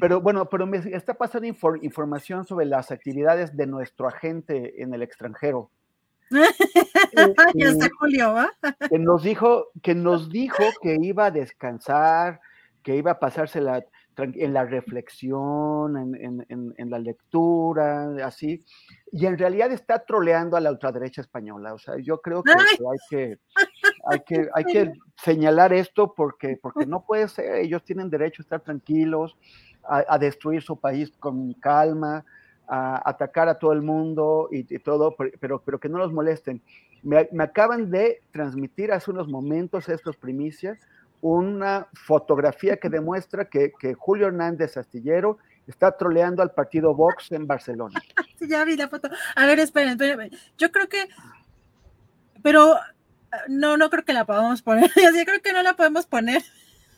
pero 0.00 0.20
bueno, 0.20 0.48
pero 0.48 0.66
me 0.66 0.78
está 0.78 1.14
pasando 1.14 1.46
infor, 1.46 1.78
información 1.84 2.44
sobre 2.44 2.66
las 2.66 2.90
actividades 2.90 3.56
de 3.56 3.68
nuestro 3.68 4.08
agente 4.08 4.82
en 4.82 4.92
el 4.92 5.02
extranjero. 5.02 5.70
ya 7.54 7.68
está 7.68 7.88
Julio, 7.98 8.32
¿va? 8.32 8.50
Que 8.90 8.98
nos 8.98 9.22
dijo, 9.22 9.68
que 9.82 9.94
nos 9.94 10.30
dijo 10.30 10.64
que 10.82 10.96
iba 11.00 11.26
a 11.26 11.30
descansar, 11.30 12.40
que 12.82 12.96
iba 12.96 13.12
a 13.12 13.20
pasársela 13.20 13.84
en 14.18 14.52
la 14.52 14.64
reflexión, 14.64 15.96
en, 15.96 16.44
en, 16.48 16.74
en, 16.76 16.90
la 16.90 16.98
lectura, 16.98 18.26
así, 18.26 18.62
y 19.10 19.26
en 19.26 19.38
realidad 19.38 19.72
está 19.72 20.04
troleando 20.04 20.56
a 20.56 20.60
la 20.60 20.70
ultraderecha 20.70 21.20
española. 21.22 21.74
O 21.74 21.78
sea, 21.78 21.96
yo 21.98 22.20
creo 22.20 22.42
que, 22.42 22.52
hay 22.52 22.98
que 23.08 23.38
hay 24.06 24.20
que, 24.20 24.48
hay 24.54 24.64
que 24.64 24.92
señalar 25.16 25.72
esto 25.72 26.12
porque, 26.14 26.58
porque 26.60 26.86
no 26.86 27.04
puede 27.04 27.28
ser, 27.28 27.56
ellos 27.56 27.82
tienen 27.84 28.10
derecho 28.10 28.42
a 28.42 28.44
estar 28.44 28.60
tranquilos, 28.60 29.36
a, 29.84 30.04
a 30.08 30.18
destruir 30.18 30.62
su 30.62 30.78
país 30.78 31.12
con 31.18 31.54
calma, 31.54 32.24
a 32.68 33.08
atacar 33.08 33.48
a 33.48 33.58
todo 33.58 33.72
el 33.72 33.82
mundo 33.82 34.48
y, 34.50 34.60
y 34.74 34.78
todo, 34.78 35.16
pero, 35.40 35.60
pero 35.62 35.80
que 35.80 35.88
no 35.88 35.98
los 35.98 36.12
molesten. 36.12 36.62
Me, 37.02 37.28
me 37.32 37.44
acaban 37.44 37.90
de 37.90 38.22
transmitir 38.30 38.92
hace 38.92 39.10
unos 39.10 39.28
momentos 39.28 39.88
estos 39.88 40.16
primicias 40.16 40.78
una 41.22 41.86
fotografía 41.94 42.76
que 42.76 42.90
demuestra 42.90 43.46
que, 43.46 43.72
que, 43.78 43.94
Julio 43.94 44.26
Hernández 44.26 44.76
Astillero 44.76 45.38
está 45.66 45.96
troleando 45.96 46.42
al 46.42 46.50
partido 46.50 46.94
Vox 46.94 47.32
en 47.32 47.46
Barcelona. 47.46 47.98
Sí, 48.38 48.48
ya 48.48 48.64
vi 48.64 48.76
la 48.76 48.88
foto. 48.88 49.08
A 49.36 49.46
ver, 49.46 49.60
esperen, 49.60 49.90
esperen. 49.90 50.30
Yo 50.58 50.72
creo 50.72 50.88
que, 50.88 51.08
pero 52.42 52.76
no, 53.48 53.76
no 53.76 53.88
creo 53.88 54.04
que 54.04 54.12
la 54.12 54.24
podamos 54.24 54.62
poner. 54.62 54.90
Yo 54.96 55.24
creo 55.24 55.40
que 55.40 55.52
no 55.52 55.62
la 55.62 55.74
podemos 55.74 56.06
poner. 56.06 56.42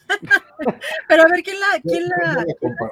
Pero 1.09 1.23
a 1.23 1.27
ver, 1.29 1.43
¿quién 1.43 1.59
la, 1.61 1.81
quién 1.83 2.09
la, 2.09 2.45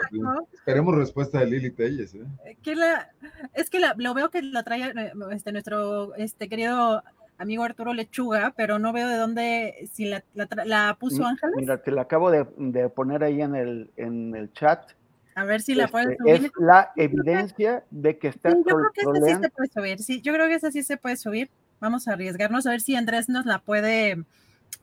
¿quién 0.09 0.23
la 0.23 0.43
Esperemos 0.53 0.97
respuesta 0.97 1.41
de 1.41 1.47
Lili 1.47 1.71
Telles. 1.71 2.15
¿eh? 2.15 2.57
¿Quién 2.63 2.81
la, 2.81 3.11
es 3.53 3.69
que 3.69 3.81
la, 3.81 3.95
lo 3.99 4.15
veo 4.15 4.31
que 4.31 4.41
la 4.41 4.63
trae 4.63 5.13
este, 5.31 5.53
nuestro 5.53 6.15
este, 6.15 6.49
querido 6.49 7.03
amigo 7.39 7.65
Arturo 7.65 7.93
Lechuga, 7.93 8.53
pero 8.57 8.79
no 8.79 8.93
veo 8.93 9.09
de 9.09 9.17
dónde, 9.17 9.89
si 9.93 10.07
la, 10.07 10.25
la, 10.35 10.49
la 10.65 10.97
puso 10.99 11.25
Ángeles. 11.25 11.57
Mira, 11.57 11.83
te 11.83 11.91
la 11.91 12.03
acabo 12.03 12.31
de, 12.31 12.47
de, 12.57 12.89
poner 12.89 13.25
ahí 13.25 13.43
en 13.43 13.55
el, 13.55 13.91
en 13.97 14.35
el 14.35 14.53
chat. 14.53 14.93
A 15.35 15.45
ver 15.45 15.63
si 15.63 15.75
la 15.75 15.85
este, 15.85 15.93
puedes 15.93 16.19
subir. 16.19 16.35
Es 16.35 16.53
la 16.59 16.93
evidencia 16.97 17.85
de 17.91 18.19
que 18.19 18.29
está. 18.29 18.51
Sí, 18.51 18.57
yo 18.67 18.77
creo 18.77 18.93
que 18.93 19.01
esa 19.01 19.27
sí 19.27 19.43
se 19.43 19.51
puede 19.51 19.69
subir. 19.69 19.99
Sí, 19.99 20.21
yo 20.21 20.33
creo 20.35 20.47
que 20.47 20.55
esa 20.55 20.71
sí 20.71 20.83
se 20.83 20.97
puede 20.97 21.17
subir. 21.17 21.51
Vamos 21.81 22.07
a 22.07 22.13
arriesgarnos 22.13 22.67
a 22.67 22.71
ver 22.71 22.81
si 22.81 22.95
Andrés 22.95 23.29
nos 23.29 23.47
la 23.47 23.59
puede, 23.59 24.25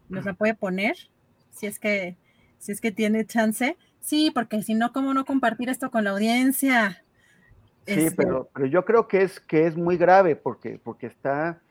nos 0.10 0.26
la 0.26 0.34
puede 0.34 0.54
poner, 0.54 0.98
si 1.52 1.68
es 1.68 1.80
que, 1.80 2.18
si 2.58 2.72
es 2.72 2.82
que 2.82 2.92
tiene 2.92 3.26
chance. 3.26 3.78
Sí, 4.02 4.32
porque 4.34 4.64
si 4.64 4.74
no, 4.74 4.92
¿cómo 4.92 5.14
no 5.14 5.24
compartir 5.24 5.70
esto 5.70 5.92
con 5.92 6.04
la 6.04 6.10
audiencia? 6.10 7.04
Sí, 7.86 7.94
este... 7.94 8.16
pero, 8.16 8.50
pero 8.54 8.66
yo 8.66 8.84
creo 8.86 9.08
que 9.08 9.22
es, 9.22 9.40
que 9.40 9.68
es 9.68 9.78
muy 9.78 9.98
grave 9.98 10.36
porque, 10.36 10.80
porque 10.84 11.08
está 11.08 11.62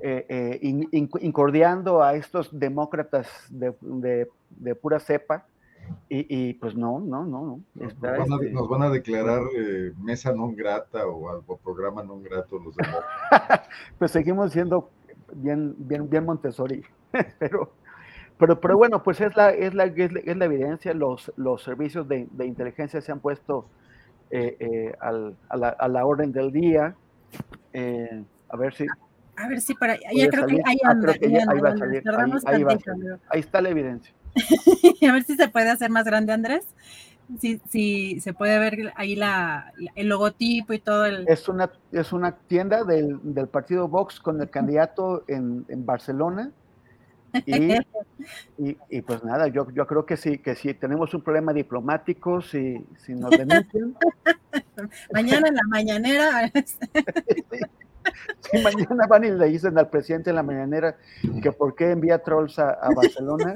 eh, 0.00 0.26
eh, 0.28 0.58
in, 0.62 0.88
in, 0.90 1.08
incordiando 1.20 2.02
a 2.02 2.14
estos 2.14 2.48
demócratas 2.58 3.28
de, 3.50 3.74
de, 3.80 4.28
de 4.50 4.74
pura 4.74 4.98
cepa. 4.98 5.46
Y, 6.08 6.26
y, 6.28 6.54
pues 6.54 6.76
no, 6.76 7.00
no, 7.00 7.24
no, 7.24 7.60
no. 7.76 7.86
Está, 7.86 8.16
nos, 8.18 8.28
van 8.28 8.32
a, 8.32 8.42
este... 8.42 8.50
nos, 8.52 8.68
van 8.68 8.82
a, 8.82 8.90
declarar 8.90 9.42
eh, 9.56 9.92
mesa 9.98 10.32
non 10.32 10.54
grata 10.54 11.06
o 11.06 11.28
algo, 11.28 11.58
programa 11.58 12.02
non 12.02 12.22
grato 12.22 12.58
los 12.58 12.76
demás. 12.76 13.02
pues 13.98 14.12
seguimos 14.12 14.52
siendo 14.52 14.90
bien, 15.34 15.74
bien, 15.78 16.08
bien 16.08 16.24
Montessori, 16.24 16.84
pero, 17.38 17.72
pero, 18.38 18.60
pero 18.60 18.76
bueno, 18.76 19.02
pues 19.02 19.20
es 19.20 19.34
la, 19.34 19.50
es 19.50 19.74
la, 19.74 19.84
es 19.84 20.12
la, 20.12 20.20
es 20.20 20.36
la 20.36 20.44
evidencia, 20.44 20.94
los, 20.94 21.32
los 21.36 21.62
servicios 21.62 22.06
de, 22.06 22.28
de, 22.30 22.46
inteligencia 22.46 23.00
se 23.00 23.10
han 23.10 23.18
puesto 23.18 23.66
eh, 24.30 24.94
al, 25.00 25.36
a, 25.48 25.56
la, 25.56 25.68
a, 25.70 25.88
la, 25.88 26.06
orden 26.06 26.30
del 26.30 26.52
día. 26.52 26.94
A 28.48 28.56
ver 28.56 28.74
si... 28.74 28.86
A 29.36 29.48
ver 29.48 29.60
si 29.60 29.74
para... 29.74 29.96
Ya 30.14 30.28
creo 30.28 30.46
que 30.46 30.60
ahí 30.64 30.78
anda. 30.84 31.12
ahí 31.12 31.60
va 31.60 31.70
a 31.70 31.76
salir. 31.76 32.02
Ahí, 32.06 32.54
ahí, 32.54 32.62
va 32.62 32.72
a 32.72 32.78
salir. 32.78 33.18
ahí 33.28 33.40
está 33.40 33.60
la 33.60 33.70
evidencia. 33.70 34.14
a 35.08 35.12
ver 35.12 35.24
si 35.24 35.36
se 35.36 35.48
puede 35.48 35.70
hacer 35.70 35.90
más 35.90 36.04
grande, 36.04 36.32
Andrés. 36.32 36.66
Si, 37.38 37.60
si 37.68 38.20
se 38.20 38.34
puede 38.34 38.58
ver 38.58 38.92
ahí 38.94 39.16
la, 39.16 39.72
el 39.94 40.08
logotipo 40.08 40.72
y 40.74 40.80
todo 40.80 41.06
el... 41.06 41.26
Es 41.28 41.48
una, 41.48 41.70
es 41.92 42.12
una 42.12 42.32
tienda 42.32 42.84
del, 42.84 43.18
del 43.22 43.48
partido 43.48 43.88
Vox 43.88 44.20
con 44.20 44.40
el 44.40 44.50
candidato 44.50 45.24
en, 45.28 45.64
en 45.68 45.86
Barcelona. 45.86 46.50
Y, 47.46 47.72
y, 48.58 48.76
y, 48.90 49.00
pues 49.00 49.24
nada, 49.24 49.48
yo, 49.48 49.66
yo 49.70 49.86
creo 49.86 50.04
que 50.04 50.18
sí, 50.18 50.38
que 50.38 50.54
si 50.54 50.74
tenemos 50.74 51.14
un 51.14 51.22
problema 51.22 51.54
diplomático, 51.54 52.42
si, 52.42 52.84
si 52.98 53.14
nos 53.14 53.30
denuncian. 53.30 53.96
Mañana 55.12 55.48
en 55.48 55.54
la 55.54 55.62
mañanera. 55.68 56.52
Si 58.50 58.58
mañana 58.62 59.06
van 59.08 59.24
y 59.24 59.30
le 59.30 59.46
dicen 59.46 59.78
al 59.78 59.88
presidente 59.88 60.30
en 60.30 60.36
la 60.36 60.42
mañanera 60.42 60.96
que 61.42 61.52
por 61.52 61.74
qué 61.74 61.90
envía 61.90 62.18
trolls 62.18 62.58
a, 62.58 62.70
a 62.70 62.90
Barcelona. 62.94 63.54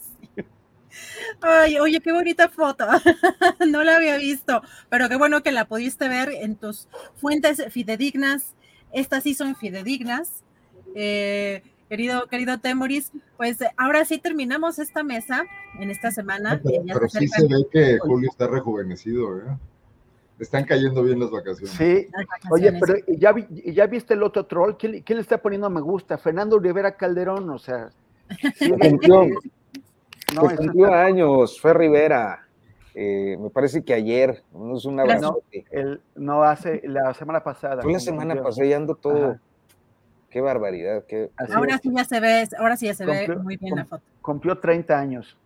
Sí. 0.00 0.44
Ay, 1.40 1.78
oye, 1.78 2.00
qué 2.00 2.12
bonita 2.12 2.48
foto. 2.48 2.86
No 3.68 3.82
la 3.84 3.96
había 3.96 4.16
visto, 4.16 4.62
pero 4.88 5.08
qué 5.08 5.16
bueno 5.16 5.42
que 5.42 5.52
la 5.52 5.66
pudiste 5.66 6.08
ver 6.08 6.30
en 6.30 6.56
tus 6.56 6.88
fuentes 7.16 7.64
fidedignas. 7.70 8.54
Estas 8.92 9.22
sí 9.22 9.34
son 9.34 9.56
fidedignas. 9.56 10.42
Eh, 10.94 11.62
querido, 11.88 12.26
querido 12.26 12.58
Temoris, 12.58 13.12
pues 13.36 13.58
ahora 13.76 14.04
sí 14.04 14.18
terminamos 14.18 14.78
esta 14.78 15.02
mesa 15.02 15.44
en 15.78 15.90
esta 15.90 16.10
semana. 16.10 16.56
No, 16.56 16.62
pero, 16.62 16.82
pero 16.86 17.08
sí 17.08 17.26
se 17.28 17.46
ve 17.46 17.66
que 17.70 17.98
Julio 17.98 18.28
está 18.30 18.46
rejuvenecido, 18.46 19.38
¿eh? 19.38 19.58
Están 20.38 20.64
cayendo 20.64 21.02
bien 21.02 21.20
las 21.20 21.30
vacaciones. 21.30 21.70
Sí, 21.70 22.08
las 22.12 22.26
vacaciones. 22.26 22.50
oye, 22.50 22.78
pero 22.80 23.18
ya, 23.18 23.34
ya 23.72 23.86
viste 23.86 24.14
el 24.14 24.22
otro 24.22 24.46
troll, 24.46 24.74
¿quién, 24.78 25.02
¿quién, 25.02 25.16
le 25.16 25.22
está 25.22 25.38
poniendo 25.38 25.70
me 25.70 25.80
gusta? 25.80 26.18
Fernando 26.18 26.58
Rivera 26.58 26.96
Calderón, 26.96 27.48
o 27.50 27.58
sea. 27.58 27.90
Sí, 28.56 28.70
cumplió, 28.70 29.26
no, 30.34 30.42
cumplió 30.56 30.86
está... 30.86 31.04
años, 31.04 31.60
fue 31.60 31.74
Rivera. 31.74 32.46
Eh, 32.94 33.36
me 33.40 33.48
parece 33.50 33.82
que 33.82 33.94
ayer, 33.94 34.42
no 34.52 34.76
es 34.76 34.84
una 34.84 35.04
no, 35.04 35.38
el, 35.70 36.00
no 36.14 36.42
hace 36.42 36.82
la 36.84 37.14
semana 37.14 37.42
pasada. 37.42 37.82
Fue 37.82 37.92
la 37.92 38.00
semana 38.00 38.42
pasada 38.42 38.66
y 38.66 38.72
ando 38.72 38.94
todo. 38.94 39.30
Ajá. 39.30 39.40
Qué 40.32 40.40
barbaridad. 40.40 41.04
Qué... 41.06 41.30
ahora 41.54 41.74
es. 41.74 41.82
sí 41.82 41.90
ya 41.94 42.04
se 42.04 42.18
ve, 42.18 42.48
ahora 42.58 42.76
sí 42.78 42.86
ya 42.86 42.94
se 42.94 43.04
cumplió, 43.04 43.36
ve 43.36 43.42
muy 43.42 43.56
bien 43.58 43.76
la 43.76 43.84
foto. 43.84 44.02
Cumplió 44.22 44.58
30 44.58 44.98
años. 44.98 45.36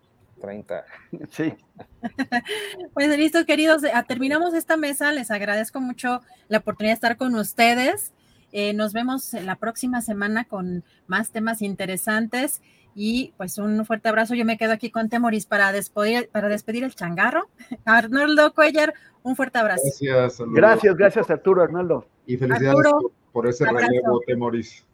30. 0.41 0.85
Sí. 1.31 1.55
Pues 2.95 3.17
listo, 3.19 3.45
queridos, 3.47 3.83
ah, 3.93 4.05
terminamos 4.05 4.55
esta 4.55 4.77
mesa. 4.77 5.13
Les 5.13 5.31
agradezco 5.31 5.81
mucho 5.81 6.23
la 6.49 6.59
oportunidad 6.59 6.93
de 6.93 6.95
estar 6.95 7.17
con 7.17 7.35
ustedes. 7.35 8.13
Eh, 8.53 8.73
nos 8.75 8.93
vemos 8.93 9.33
la 9.35 9.57
próxima 9.57 10.01
semana 10.01 10.45
con 10.45 10.85
más 11.07 11.31
temas 11.31 11.61
interesantes 11.63 12.63
y 12.95 13.35
pues 13.37 13.59
un 13.59 13.85
fuerte 13.85 14.09
abrazo. 14.09 14.35
Yo 14.35 14.45
me 14.45 14.57
quedo 14.57 14.73
aquí 14.73 14.91
con 14.91 15.09
Temoris 15.09 15.47
para 15.47 15.73
despedir, 15.73 16.29
para 16.31 16.49
despedir 16.49 16.85
el 16.85 16.95
changarro. 16.95 17.49
Arnoldo 17.85 18.55
Cuellar, 18.55 18.95
un 19.23 19.37
fuerte 19.37 19.59
abrazo. 19.59 19.83
Gracias, 19.85 20.41
Gracias, 20.55 20.97
gracias 20.97 21.31
Arturo, 21.31 21.63
Arnoldo. 21.63 22.07
Y 22.27 22.37
felicidades 22.37 22.79
Arturo, 22.79 23.13
por 23.33 23.47
ese 23.49 23.69
abrazo. 23.69 23.89
relevo, 23.89 24.21
Temoris. 24.27 24.85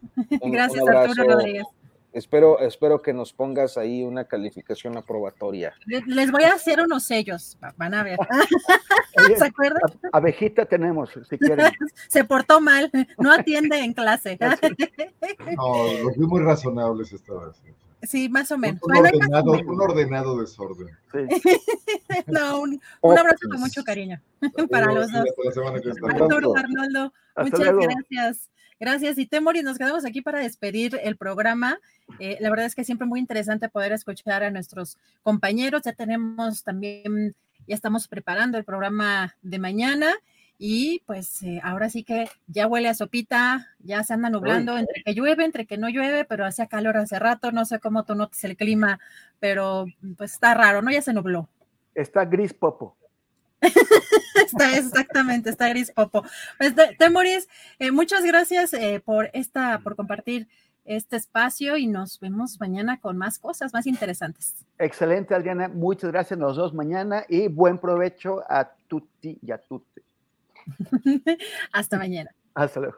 Un- 0.41 0.51
Gracias, 0.51 0.83
un 0.83 0.89
Arturo. 0.95 1.23
Rodríguez. 1.23 1.65
Espero, 2.13 2.59
espero 2.59 3.01
que 3.01 3.11
nos 3.11 3.33
pongas 3.33 3.75
ahí 3.77 4.03
una 4.03 4.25
calificación 4.25 4.95
aprobatoria. 4.97 5.73
Le- 5.85 6.03
Les 6.05 6.31
voy 6.31 6.43
a 6.43 6.53
hacer 6.53 6.79
unos 6.79 7.03
sellos, 7.03 7.57
va- 7.63 7.73
van 7.75 7.93
a 7.95 8.03
ver. 8.03 8.17
Oye, 9.17 9.35
¿Se 9.37 9.45
acuerdan? 9.45 9.81
a- 10.11 10.17
abejita 10.17 10.65
tenemos, 10.65 11.09
si 11.27 11.37
quieren. 11.39 11.71
Se 12.07 12.23
portó 12.23 12.61
mal, 12.61 12.91
no 13.17 13.31
atiende 13.33 13.79
en 13.79 13.93
clase. 13.93 14.37
No, 15.57 15.93
los 16.03 16.15
vi 16.17 16.25
muy 16.27 16.41
razonables 16.41 17.11
esta 17.13 17.33
vez. 17.33 17.61
Sí, 18.07 18.29
más 18.29 18.51
o 18.51 18.57
menos. 18.57 18.81
Un 18.83 18.93
Bueno, 18.93 19.09
ordenado, 19.17 19.51
menos. 19.53 19.67
un 19.67 19.81
ordenado 19.81 20.37
desorden. 20.39 20.89
No, 22.27 22.61
un, 22.61 22.81
un 23.01 23.17
abrazo 23.17 23.49
con 23.49 23.59
mucho 23.59 23.83
cariño 23.83 24.21
para 24.69 24.87
los 24.93 25.11
dos. 25.11 25.25
Hasta 25.29 25.43
la 25.45 25.51
semana 25.51 25.79
que 25.81 25.89
entra. 25.89 26.09
Arturo, 26.09 26.55
Arnoldo, 26.55 27.13
Hasta 27.35 27.43
muchas 27.43 27.59
luego. 27.73 27.81
gracias. 27.81 28.49
Gracias. 28.79 29.17
Y 29.17 29.25
Temoris, 29.25 29.63
nos 29.63 29.77
quedamos 29.77 30.05
aquí 30.05 30.21
para 30.21 30.39
despedir 30.39 30.99
el 31.03 31.15
programa. 31.15 31.79
Eh, 32.19 32.37
la 32.41 32.49
verdad 32.49 32.65
es 32.65 32.75
que 32.75 32.83
siempre 32.83 33.07
muy 33.07 33.19
interesante 33.19 33.69
poder 33.69 33.93
escuchar 33.93 34.43
a 34.43 34.51
nuestros 34.51 34.97
compañeros. 35.21 35.81
Ya 35.85 35.93
tenemos 35.93 36.63
también, 36.63 37.35
ya 37.67 37.75
estamos 37.75 38.07
preparando 38.07 38.57
el 38.57 38.63
programa 38.65 39.35
de 39.41 39.59
mañana. 39.59 40.13
Y 40.57 41.01
pues 41.05 41.41
eh, 41.43 41.59
ahora 41.63 41.89
sí 41.89 42.03
que 42.03 42.29
ya 42.47 42.67
huele 42.67 42.87
a 42.87 42.93
sopita, 42.93 43.67
ya 43.79 44.03
se 44.03 44.13
anda 44.13 44.29
nublando, 44.29 44.77
entre 44.77 45.03
que 45.03 45.13
llueve, 45.13 45.43
entre 45.43 45.65
que 45.65 45.77
no 45.77 45.89
llueve, 45.89 46.25
pero 46.25 46.45
hacía 46.45 46.67
calor 46.67 46.95
hace 46.97 47.19
rato, 47.19 47.51
no 47.51 47.65
sé 47.65 47.79
cómo 47.79 48.05
tú 48.05 48.15
notes 48.15 48.43
el 48.43 48.55
clima, 48.55 48.99
pero 49.39 49.85
pues 50.17 50.33
está 50.33 50.53
raro, 50.53 50.81
¿no? 50.81 50.91
Ya 50.91 51.01
se 51.01 51.11
nubló. 51.13 51.49
Está 51.95 52.25
gris 52.25 52.53
popo. 52.53 52.95
Está 54.45 54.77
exactamente, 54.77 55.49
está 55.49 55.69
gris 55.69 55.91
popo. 55.91 56.23
Pues, 56.57 56.75
Te- 56.75 56.95
Temoris, 56.97 57.47
eh, 57.79 57.91
muchas 57.91 58.23
gracias 58.23 58.73
eh, 58.73 59.01
por 59.03 59.29
esta, 59.33 59.79
por 59.79 59.95
compartir 59.95 60.47
este 60.85 61.15
espacio 61.15 61.77
y 61.77 61.87
nos 61.87 62.19
vemos 62.19 62.59
mañana 62.59 62.99
con 62.99 63.17
más 63.17 63.39
cosas 63.39 63.73
más 63.73 63.87
interesantes. 63.87 64.65
Excelente, 64.77 65.33
Adriana. 65.33 65.69
Muchas 65.69 66.11
gracias 66.11 66.37
a 66.37 66.41
los 66.43 66.57
dos 66.57 66.73
mañana 66.73 67.23
y 67.29 67.47
buen 67.47 67.77
provecho 67.77 68.43
a 68.49 68.69
tutti 68.87 69.39
y 69.41 69.51
a 69.51 69.57
tutti. 69.59 70.01
Hasta 71.71 71.97
mañana. 71.97 72.31
Hasta 72.55 72.79
luego. 72.79 72.97